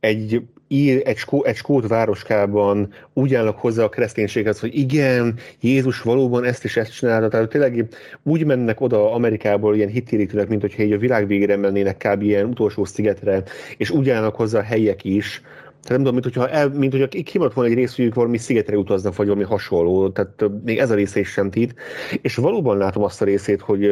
egy 0.00 0.40
ír 0.68 1.02
egy, 1.04 1.16
skó, 1.16 1.44
egy 1.44 1.56
skót 1.56 1.88
városkában 1.88 2.92
úgy 3.12 3.34
állnak 3.34 3.58
hozzá 3.58 3.84
a 3.84 3.88
kereszténységhez, 3.88 4.60
hogy 4.60 4.78
igen, 4.78 5.34
Jézus 5.60 6.00
valóban 6.00 6.44
ezt 6.44 6.64
is 6.64 6.76
ezt 6.76 6.92
csinálta. 6.92 7.28
Tehát 7.28 7.48
tényleg 7.48 7.88
úgy 8.22 8.44
mennek 8.44 8.80
oda 8.80 9.12
Amerikából 9.12 9.76
ilyen 9.76 9.88
hittérítőnek, 9.88 10.48
mint 10.48 10.60
hogyha 10.60 10.82
így 10.82 10.92
a 10.92 10.98
világ 10.98 11.26
végére 11.26 11.56
mennének 11.56 11.96
kb. 11.96 12.22
ilyen 12.22 12.44
utolsó 12.44 12.84
szigetre, 12.84 13.42
és 13.76 13.90
úgy 13.90 14.10
állnak 14.10 14.36
hozzá 14.36 14.58
a 14.58 14.62
helyek 14.62 15.04
is, 15.04 15.42
tehát 15.86 16.02
nem 16.02 16.12
tudom, 16.12 16.22
mint 16.22 16.24
hogyha, 16.24 16.58
el, 16.58 16.68
mint 16.68 16.92
hogyha 16.92 17.22
kimaradt 17.22 17.54
volna 17.54 17.70
egy 17.70 17.76
rész, 17.76 17.96
hogy 17.96 18.14
valami 18.14 18.38
szigetre 18.38 18.76
utaznak, 18.76 19.16
vagy 19.16 19.26
valami 19.26 19.44
hasonló. 19.44 20.08
Tehát 20.08 20.44
még 20.64 20.78
ez 20.78 20.90
a 20.90 20.94
része 20.94 21.20
is 21.20 21.28
sem 21.28 21.50
tít. 21.50 21.74
És 22.22 22.34
valóban 22.34 22.76
látom 22.76 23.02
azt 23.02 23.22
a 23.22 23.24
részét, 23.24 23.60
hogy 23.60 23.90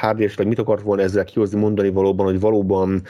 Hardy 0.00 0.24
esetleg 0.24 0.46
mit 0.46 0.58
akart 0.58 0.82
volna 0.82 1.02
ezzel 1.02 1.24
kihozni, 1.24 1.58
mondani 1.58 1.90
valóban, 1.90 2.26
hogy 2.26 2.40
valóban 2.40 3.02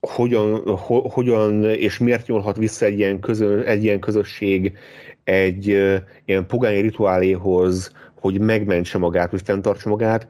hogyan, 0.00 0.76
ho, 0.76 1.08
hogyan 1.08 1.64
és 1.64 1.98
miért 1.98 2.26
nyúlhat 2.26 2.56
vissza 2.56 2.84
egy 2.84 2.98
ilyen, 2.98 3.20
közö, 3.20 3.62
egy 3.62 3.84
ilyen 3.84 4.00
közösség 4.00 4.78
egy 5.24 5.66
ilyen 6.24 6.46
pogány 6.46 6.80
rituáléhoz, 6.80 7.92
hogy 8.20 8.40
megmentse 8.40 8.98
magát, 8.98 9.30
hogy 9.30 9.42
fenntartsa 9.44 9.88
magát, 9.88 10.26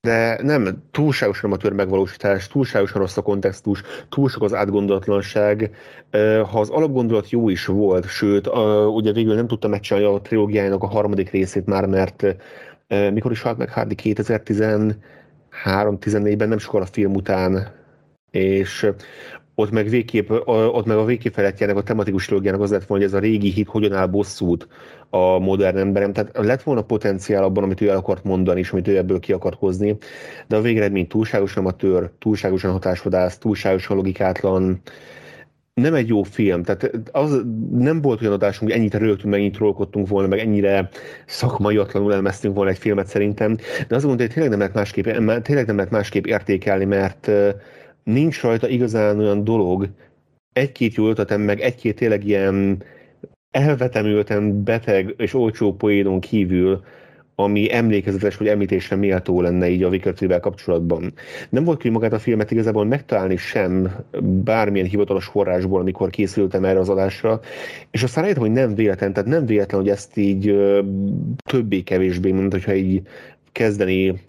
de 0.00 0.38
nem, 0.42 0.82
túlságosan 0.90 1.50
amatőr 1.50 1.72
megvalósítás, 1.72 2.48
túlságosan 2.48 3.00
rossz 3.00 3.16
a 3.16 3.22
kontextus, 3.22 3.82
túl 4.08 4.28
sok 4.28 4.42
az 4.42 4.54
átgondolatlanság. 4.54 5.70
Ha 6.50 6.60
az 6.60 6.68
alapgondolat 6.68 7.30
jó 7.30 7.48
is 7.48 7.66
volt, 7.66 8.08
sőt, 8.08 8.48
ugye 8.94 9.12
végül 9.12 9.34
nem 9.34 9.46
tudta 9.46 9.68
megcsinálni 9.68 10.08
a 10.08 10.20
trilógiájának 10.20 10.82
a 10.82 10.86
harmadik 10.86 11.30
részét 11.30 11.66
már, 11.66 11.86
mert 11.86 12.36
mikor 13.12 13.30
is 13.30 13.42
halt 13.42 13.58
meg 13.58 13.70
Hardy 13.70 13.94
2013-14-ben, 14.02 16.48
nem 16.48 16.58
sokkal 16.58 16.82
a 16.82 16.86
film 16.86 17.14
után, 17.14 17.82
és 18.34 18.86
ott 19.54 19.70
meg, 19.70 19.88
végképp, 19.88 20.30
ott 20.46 20.86
meg 20.86 20.96
a 20.96 21.04
végkifejletjének 21.04 21.76
a 21.76 21.82
tematikus 21.82 22.26
trilógiának 22.26 22.60
az 22.60 22.70
lett 22.70 22.84
volna, 22.84 23.04
hogy 23.04 23.12
ez 23.12 23.18
a 23.18 23.22
régi 23.22 23.50
hit 23.50 23.68
hogyan 23.68 23.92
áll 23.92 24.06
bosszút 24.06 24.68
a 25.10 25.38
modern 25.38 25.76
emberem. 25.76 26.12
Tehát 26.12 26.36
lett 26.36 26.62
volna 26.62 26.82
potenciál 26.82 27.44
abban, 27.44 27.64
amit 27.64 27.80
ő 27.80 27.88
el 27.88 27.96
akart 27.96 28.24
mondani, 28.24 28.60
és 28.60 28.70
amit 28.70 28.88
ő 28.88 28.96
ebből 28.96 29.20
ki 29.20 29.32
akart 29.32 29.58
hozni, 29.58 29.96
de 30.48 30.56
a 30.56 30.60
végeredmény 30.60 31.06
túlságosan 31.06 31.62
amatőr, 31.62 32.10
túlságosan 32.18 32.72
hatásvadász, 32.72 33.38
túlságosan 33.38 33.96
logikátlan, 33.96 34.80
nem 35.74 35.94
egy 35.94 36.08
jó 36.08 36.22
film, 36.22 36.62
tehát 36.62 36.90
az 37.12 37.42
nem 37.70 38.00
volt 38.00 38.20
olyan 38.20 38.32
adásunk, 38.32 38.70
hogy 38.70 38.80
ennyit 38.80 38.94
rögtünk, 38.94 39.30
meg 39.30 39.40
ennyit 39.40 39.54
trollkodtunk 39.54 40.08
volna, 40.08 40.28
meg 40.28 40.38
ennyire 40.38 40.88
szakmaiatlanul 41.26 42.12
elemeztünk 42.12 42.54
volna 42.54 42.70
egy 42.70 42.78
filmet 42.78 43.06
szerintem, 43.06 43.56
de 43.88 43.94
azt 43.94 44.04
mondom, 44.04 44.26
hogy 44.26 44.34
tényleg 44.34 44.50
nem 44.50 44.58
lehet 44.58 44.74
másképp, 44.74 45.04
tényleg 45.42 45.66
nem 45.66 45.76
lehet 45.76 45.90
másképp 45.90 46.24
értékelni, 46.24 46.84
mert 46.84 47.30
nincs 48.04 48.40
rajta 48.40 48.68
igazán 48.68 49.18
olyan 49.18 49.44
dolog, 49.44 49.88
egy-két 50.52 50.94
jó 50.94 51.08
ötletem, 51.08 51.40
meg 51.40 51.60
egy-két 51.60 51.96
tényleg 51.96 52.24
ilyen 52.24 52.82
elvetemülten 53.50 54.64
beteg 54.64 55.14
és 55.16 55.34
olcsó 55.34 55.74
poénon 55.74 56.20
kívül, 56.20 56.82
ami 57.34 57.72
emlékezetes 57.72 58.36
vagy 58.36 58.48
említésre 58.48 58.96
méltó 58.96 59.40
lenne 59.40 59.68
így 59.68 59.82
a 59.82 59.88
Wicker 59.88 60.40
kapcsolatban. 60.40 61.12
Nem 61.48 61.64
volt 61.64 61.80
ki 61.80 61.88
magát 61.88 62.12
a 62.12 62.18
filmet 62.18 62.50
igazából 62.50 62.84
megtalálni 62.84 63.36
sem 63.36 63.92
bármilyen 64.44 64.86
hivatalos 64.86 65.26
forrásból, 65.26 65.80
amikor 65.80 66.10
készültem 66.10 66.64
erre 66.64 66.78
az 66.78 66.88
adásra, 66.88 67.40
és 67.90 68.02
aztán 68.02 68.22
rájöttem, 68.22 68.44
hogy 68.44 68.52
nem 68.52 68.74
véletlen, 68.74 69.12
tehát 69.12 69.28
nem 69.28 69.46
véletlen, 69.46 69.80
hogy 69.80 69.90
ezt 69.90 70.16
így 70.16 70.56
többé-kevésbé, 71.50 72.32
mint 72.32 72.52
hogyha 72.52 72.74
így 72.74 73.02
kezdeni, 73.52 74.22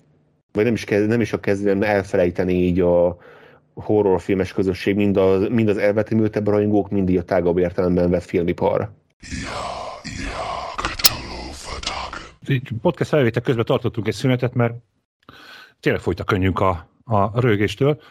vagy 0.51 0.63
nem 0.63 0.73
is, 0.73 0.83
kezd, 0.83 1.07
nem 1.07 1.21
is 1.21 1.33
a 1.33 1.39
kezdeni, 1.39 1.85
elfelejteni 1.85 2.53
így 2.53 2.79
a, 2.79 3.17
horrorfilmes 3.75 4.53
közösség, 4.53 4.95
mind 4.95 5.17
az, 5.17 5.47
mind 5.49 5.69
az 5.69 5.77
elvetemültebb 5.77 6.47
rajongók, 6.47 6.89
mind 6.89 7.17
a 7.17 7.23
tágabb 7.23 7.57
értelemben 7.57 8.09
vett 8.09 8.23
filmipar. 8.23 8.91
Így 12.47 12.69
podcast 12.81 13.09
felvétel 13.09 13.41
közben 13.41 13.65
tartottunk 13.65 14.07
egy 14.07 14.13
szünetet, 14.13 14.53
mert 14.53 14.73
tényleg 15.79 16.01
folyt 16.01 16.19
a 16.19 16.23
könnyünk 16.23 16.59
a, 16.59 16.89
a 17.03 17.39
rögéstől. 17.39 18.01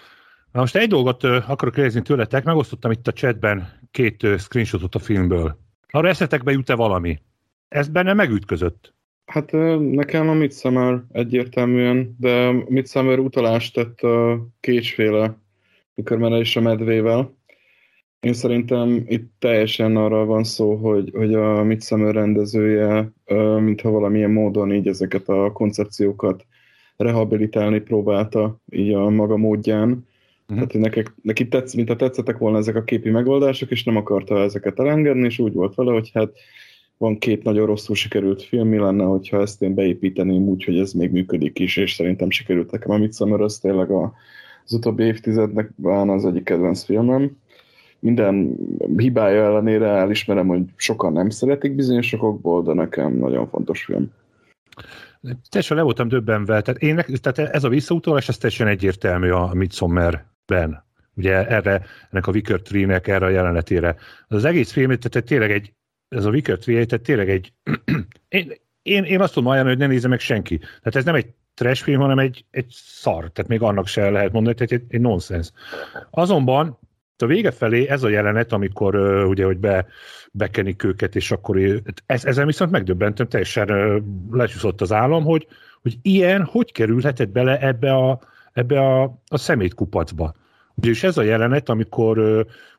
Na 0.52 0.60
most 0.60 0.76
egy 0.76 0.88
dolgot 0.88 1.24
akarok 1.24 1.74
kérdezni 1.74 2.02
tőletek, 2.02 2.44
megosztottam 2.44 2.90
itt 2.90 3.08
a 3.08 3.12
chatben 3.12 3.80
két 3.90 4.26
screenshotot 4.38 4.94
a 4.94 4.98
filmből. 4.98 5.58
Arra 5.90 6.08
eszetekbe 6.08 6.52
jut-e 6.52 6.74
valami? 6.74 7.20
Ez 7.68 7.88
benne 7.88 8.12
megütközött. 8.12 8.94
Hát 9.24 9.50
nekem 9.78 10.28
a 10.28 10.34
Midsummer 10.34 11.02
egyértelműen, 11.12 12.16
de 12.18 12.50
Midsummer 12.68 13.18
utalást 13.18 13.74
tett 13.74 14.00
a 14.00 14.46
kétsféle 14.60 15.38
mikor 15.94 16.18
már 16.18 16.40
is 16.40 16.56
a 16.56 16.60
medvével. 16.60 17.34
Én 18.20 18.32
szerintem 18.32 19.04
itt 19.06 19.32
teljesen 19.38 19.96
arra 19.96 20.24
van 20.24 20.44
szó, 20.44 20.74
hogy, 20.74 21.10
hogy 21.14 21.34
a 21.34 21.62
Midsummer 21.62 22.14
rendezője, 22.14 23.12
mintha 23.58 23.90
valamilyen 23.90 24.30
módon 24.30 24.72
így 24.72 24.88
ezeket 24.88 25.28
a 25.28 25.52
koncepciókat 25.52 26.46
rehabilitálni 26.96 27.80
próbálta 27.80 28.60
így 28.70 28.92
a 28.92 29.08
maga 29.08 29.36
módján. 29.36 29.88
Uh-huh. 30.48 30.66
Tehát 30.66 30.72
nekik, 30.72 31.14
neki 31.22 31.48
tetsz, 31.48 31.74
mint 31.74 31.90
a 31.90 31.96
tetszettek 31.96 32.38
volna 32.38 32.58
ezek 32.58 32.76
a 32.76 32.84
képi 32.84 33.10
megoldások, 33.10 33.70
és 33.70 33.84
nem 33.84 33.96
akarta 33.96 34.38
ezeket 34.38 34.80
elengedni, 34.80 35.24
és 35.24 35.38
úgy 35.38 35.52
volt 35.52 35.74
vele, 35.74 35.92
hogy 35.92 36.10
hát 36.14 36.32
van 36.96 37.18
két 37.18 37.42
nagyon 37.42 37.66
rosszul 37.66 37.94
sikerült 37.94 38.42
film, 38.42 38.68
mi 38.68 38.78
lenne, 38.78 39.04
hogyha 39.04 39.40
ezt 39.40 39.62
én 39.62 39.74
beépíteném 39.74 40.42
úgy, 40.48 40.64
hogy 40.64 40.78
ez 40.78 40.92
még 40.92 41.10
működik 41.10 41.58
is, 41.58 41.76
és 41.76 41.92
szerintem 41.92 42.30
sikerült 42.30 42.70
nekem 42.70 42.90
a 42.90 42.96
Midsummer, 42.96 43.40
az 43.40 43.58
tényleg 43.58 43.90
a, 43.90 44.12
az 44.64 44.72
utóbbi 44.72 45.02
évtizednek 45.02 45.70
van 45.76 46.10
az 46.10 46.24
egyik 46.24 46.44
kedvenc 46.44 46.82
filmem. 46.82 47.36
Minden 47.98 48.56
hibája 48.96 49.44
ellenére 49.44 49.86
elismerem, 49.86 50.46
hogy 50.46 50.62
sokan 50.76 51.12
nem 51.12 51.30
szeretik 51.30 51.74
bizonyos 51.74 52.12
okokból, 52.12 52.62
de 52.62 52.72
nekem 52.72 53.12
nagyon 53.12 53.48
fontos 53.48 53.84
film. 53.84 54.12
Teljesen 55.48 55.76
le 55.76 55.82
voltam 55.82 56.08
döbbenve. 56.08 56.60
Tehát, 56.60 56.82
én, 56.82 57.04
tehát 57.20 57.38
ez 57.54 57.64
a 57.64 57.68
visszautalás, 57.68 58.28
ez 58.28 58.38
teljesen 58.38 58.66
egyértelmű 58.66 59.30
a 59.30 59.54
Midsommar-ben. 59.54 60.84
Ugye 61.14 61.46
erre, 61.46 61.82
ennek 62.10 62.26
a 62.26 62.30
Wicker 62.32 62.60
Tree-nek 62.60 63.08
erre 63.08 63.26
a 63.26 63.28
jelenetére. 63.28 63.96
Az 64.28 64.44
egész 64.44 64.72
film, 64.72 64.96
tehát 64.98 65.28
tényleg 65.28 65.50
egy, 65.50 65.72
ez 66.08 66.24
a 66.24 66.30
Wicker 66.30 66.58
Tree, 66.58 66.84
tehát 66.84 67.04
tényleg 67.04 67.30
egy, 67.30 67.52
én, 68.28 68.52
én, 68.82 69.04
én 69.04 69.20
azt 69.20 69.34
tudom 69.34 69.48
ajánlani, 69.48 69.76
hogy 69.76 69.86
ne 69.86 69.92
nézze 69.92 70.08
meg 70.08 70.20
senki. 70.20 70.58
Tehát 70.58 70.96
ez 70.96 71.04
nem 71.04 71.14
egy 71.14 71.34
trash 71.54 71.82
film, 71.82 72.00
hanem 72.00 72.18
egy, 72.18 72.44
egy 72.50 72.66
szar, 72.70 73.30
tehát 73.30 73.50
még 73.50 73.62
annak 73.62 73.86
se 73.86 74.10
lehet 74.10 74.32
mondani, 74.32 74.54
tehát 74.54 74.72
egy, 74.72 74.82
egy 74.88 75.00
nonsens. 75.00 75.50
Azonban 76.10 76.78
a 77.18 77.26
vége 77.26 77.50
felé 77.50 77.88
ez 77.88 78.02
a 78.02 78.08
jelenet, 78.08 78.52
amikor 78.52 78.96
uh, 78.96 79.28
ugye, 79.28 79.44
hogy 79.44 79.58
be, 79.58 79.86
bekenik 80.32 80.84
őket, 80.84 81.16
és 81.16 81.30
akkor 81.30 81.82
ez, 82.06 82.24
ezen 82.24 82.46
viszont 82.46 82.70
megdöbbentem, 82.70 83.28
teljesen 83.28 83.70
uh, 83.70 84.02
lecsúszott 84.30 84.80
az 84.80 84.92
állam, 84.92 85.24
hogy, 85.24 85.46
hogy 85.82 85.98
ilyen, 86.02 86.44
hogy 86.44 86.72
kerülhetett 86.72 87.28
bele 87.28 87.60
ebbe 87.60 87.94
a, 87.94 88.20
ebbe 88.52 88.80
a, 88.80 89.02
a 89.28 89.38
szemétkupacba. 89.38 90.34
Ugye 90.74 90.90
és 90.90 91.02
ez 91.02 91.16
a 91.16 91.22
jelenet, 91.22 91.68
amikor 91.68 92.18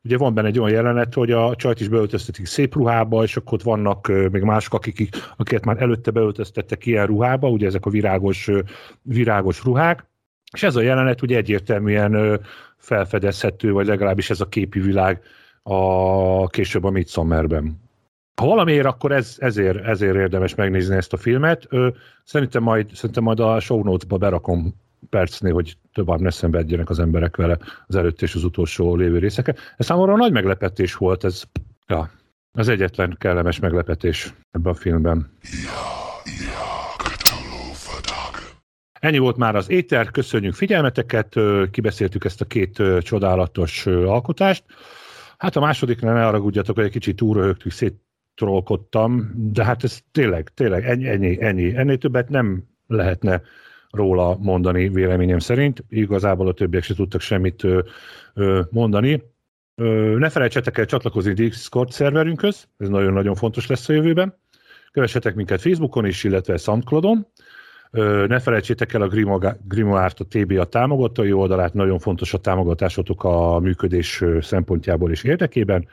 ugye 0.04 0.18
van 0.18 0.34
benne 0.34 0.48
egy 0.48 0.60
olyan 0.60 0.72
jelenet, 0.72 1.14
hogy 1.14 1.32
a 1.32 1.56
csajt 1.56 1.80
is 1.80 1.88
beöltöztetik 1.88 2.46
szép 2.46 2.74
ruhába, 2.74 3.24
és 3.24 3.38
akkor 3.38 3.54
ott 3.54 3.64
vannak 3.64 4.08
még 4.08 4.42
mások, 4.42 4.74
akik, 4.74 5.10
akiket 5.38 5.66
már 5.66 5.82
előtte 5.82 6.12
beöltöztettek 6.12 6.86
ilyen 6.86 7.06
ruhába, 7.06 7.50
ugye 7.50 7.68
ezek 7.68 7.86
a 7.86 7.90
virágos, 7.90 8.50
virágos 9.02 9.64
ruhák, 9.64 10.06
és 10.54 10.64
ez 10.64 10.76
a 10.76 10.82
jelenet 10.82 11.22
ugye 11.22 11.38
egyértelműen 11.38 12.42
felfedezhető, 12.78 13.72
vagy 13.72 13.86
legalábbis 13.86 14.30
ez 14.30 14.42
a 14.42 14.50
képi 14.50 14.80
világ 14.80 15.22
a 15.64 16.48
később 16.48 16.84
a 16.84 16.90
Midsommerben. 16.90 17.84
Ha 18.36 18.46
valamiért, 18.46 18.86
akkor 18.86 19.12
ez, 19.12 19.36
ezért, 19.40 19.86
ezért 19.86 20.16
érdemes 20.16 20.56
megnézni 20.56 20.96
ezt 20.96 21.14
a 21.14 21.18
filmet. 21.18 21.68
Szerintem, 22.24 22.64
majd, 22.64 22.90
szerintem 22.94 23.24
majd 23.24 23.40
a 23.40 23.60
show 23.60 23.84
notes-ba 23.84 24.18
berakom 24.18 24.76
percnél, 25.10 25.54
hogy 25.54 25.78
tovább 25.96 26.20
ne 26.20 26.30
szenvedjenek 26.30 26.90
az 26.90 27.00
emberek 27.00 27.36
vele 27.36 27.58
az 27.88 27.96
előtt 27.96 28.22
és 28.22 28.36
az 28.36 28.44
utolsó 28.44 28.96
lévő 28.96 29.18
részeke. 29.18 29.56
Ez 29.78 29.86
számomra 29.86 30.16
nagy 30.16 30.32
meglepetés 30.32 30.96
volt, 30.96 31.24
ez 31.24 31.44
ja, 31.88 32.10
az 32.52 32.68
egyetlen 32.68 33.16
kellemes 33.20 33.60
meglepetés 33.60 34.34
ebben 34.52 34.72
a 34.72 34.76
filmben. 34.76 35.32
Ennyi 39.00 39.18
volt 39.18 39.38
már 39.38 39.56
az 39.56 39.70
éter, 39.70 40.12
köszönjük 40.12 40.54
figyelmeteket, 40.54 41.36
kibeszéltük 41.72 42.26
ezt 42.26 42.42
a 42.42 42.46
két 42.46 42.82
csodálatos 43.00 43.86
alkotást. 43.86 44.64
Hát 45.38 45.56
a 45.56 45.60
másodiknál 45.60 46.14
ne 46.14 46.24
haragudjatok, 46.24 46.76
hogy 46.76 46.86
egy 46.86 46.92
kicsit 46.92 47.16
túröhögtük, 47.16 47.72
széttrolkodtam, 47.72 49.32
de 49.36 49.64
hát 49.64 49.84
ez 49.84 50.00
tényleg, 50.12 50.52
tényleg 50.54 50.86
ennyi, 50.86 51.08
ennyi, 51.08 51.42
ennyi. 51.42 51.76
Ennél 51.76 51.98
többet 51.98 52.30
nem 52.30 52.64
lehetne 52.88 53.42
róla 53.96 54.38
mondani 54.40 54.90
véleményem 54.90 55.40
szerint. 55.40 55.84
Igazából 55.90 56.48
a 56.48 56.54
többiek 56.54 56.84
se 56.84 56.94
tudtak 56.94 57.22
semmit 57.22 57.64
ö, 57.64 57.80
ö, 58.34 58.62
mondani. 58.72 59.24
Ö, 59.76 60.16
ne 60.18 60.30
felejtsetek 60.30 60.78
el 60.78 60.86
csatlakozni 60.86 61.34
Discord 61.34 61.92
szerverünkhöz, 61.92 62.68
ez 62.78 62.90
nagyon-nagyon 62.90 63.36
fontos 63.36 63.68
lesz 63.68 63.90
a 63.90 63.94
jövőben. 63.94 64.38
Kövessetek 64.92 65.36
minket 65.36 65.62
Facebookon 65.62 66.06
is, 66.06 66.24
illetve 66.24 66.58
Soundcloudon. 66.58 67.28
Ö, 67.92 68.26
ne 68.28 68.40
felejtsétek 68.40 68.94
el 68.94 69.02
a 69.02 69.08
Grimoire-t, 69.68 70.20
a 70.20 70.26
TBA 70.30 70.66
támogatói 70.66 71.32
oldalát, 71.32 71.74
nagyon 71.74 72.00
fontos 72.00 72.34
a 72.34 72.38
támogatásotok 72.38 73.24
a 73.24 73.60
működés 73.60 74.24
szempontjából 74.42 75.12
és 75.12 75.24
érdekében. 75.24 75.88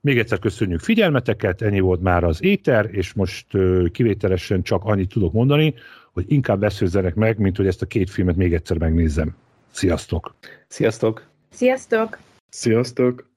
Még 0.00 0.18
egyszer 0.18 0.38
köszönjük 0.38 0.80
figyelmeteket, 0.80 1.62
ennyi 1.62 1.80
volt 1.80 2.00
már 2.00 2.24
az 2.24 2.42
éter, 2.42 2.88
és 2.90 3.12
most 3.12 3.46
kivételesen 3.92 4.62
csak 4.62 4.84
annyit 4.84 5.08
tudok 5.08 5.32
mondani, 5.32 5.74
hogy 6.16 6.32
inkább 6.32 6.60
veszőzzenek 6.60 7.14
meg, 7.14 7.38
mint 7.38 7.56
hogy 7.56 7.66
ezt 7.66 7.82
a 7.82 7.86
két 7.86 8.10
filmet 8.10 8.36
még 8.36 8.54
egyszer 8.54 8.78
megnézzem. 8.78 9.34
Sziasztok! 9.70 10.34
Sziasztok! 10.68 11.26
Sziasztok! 11.50 12.18
Sziasztok! 12.48 13.35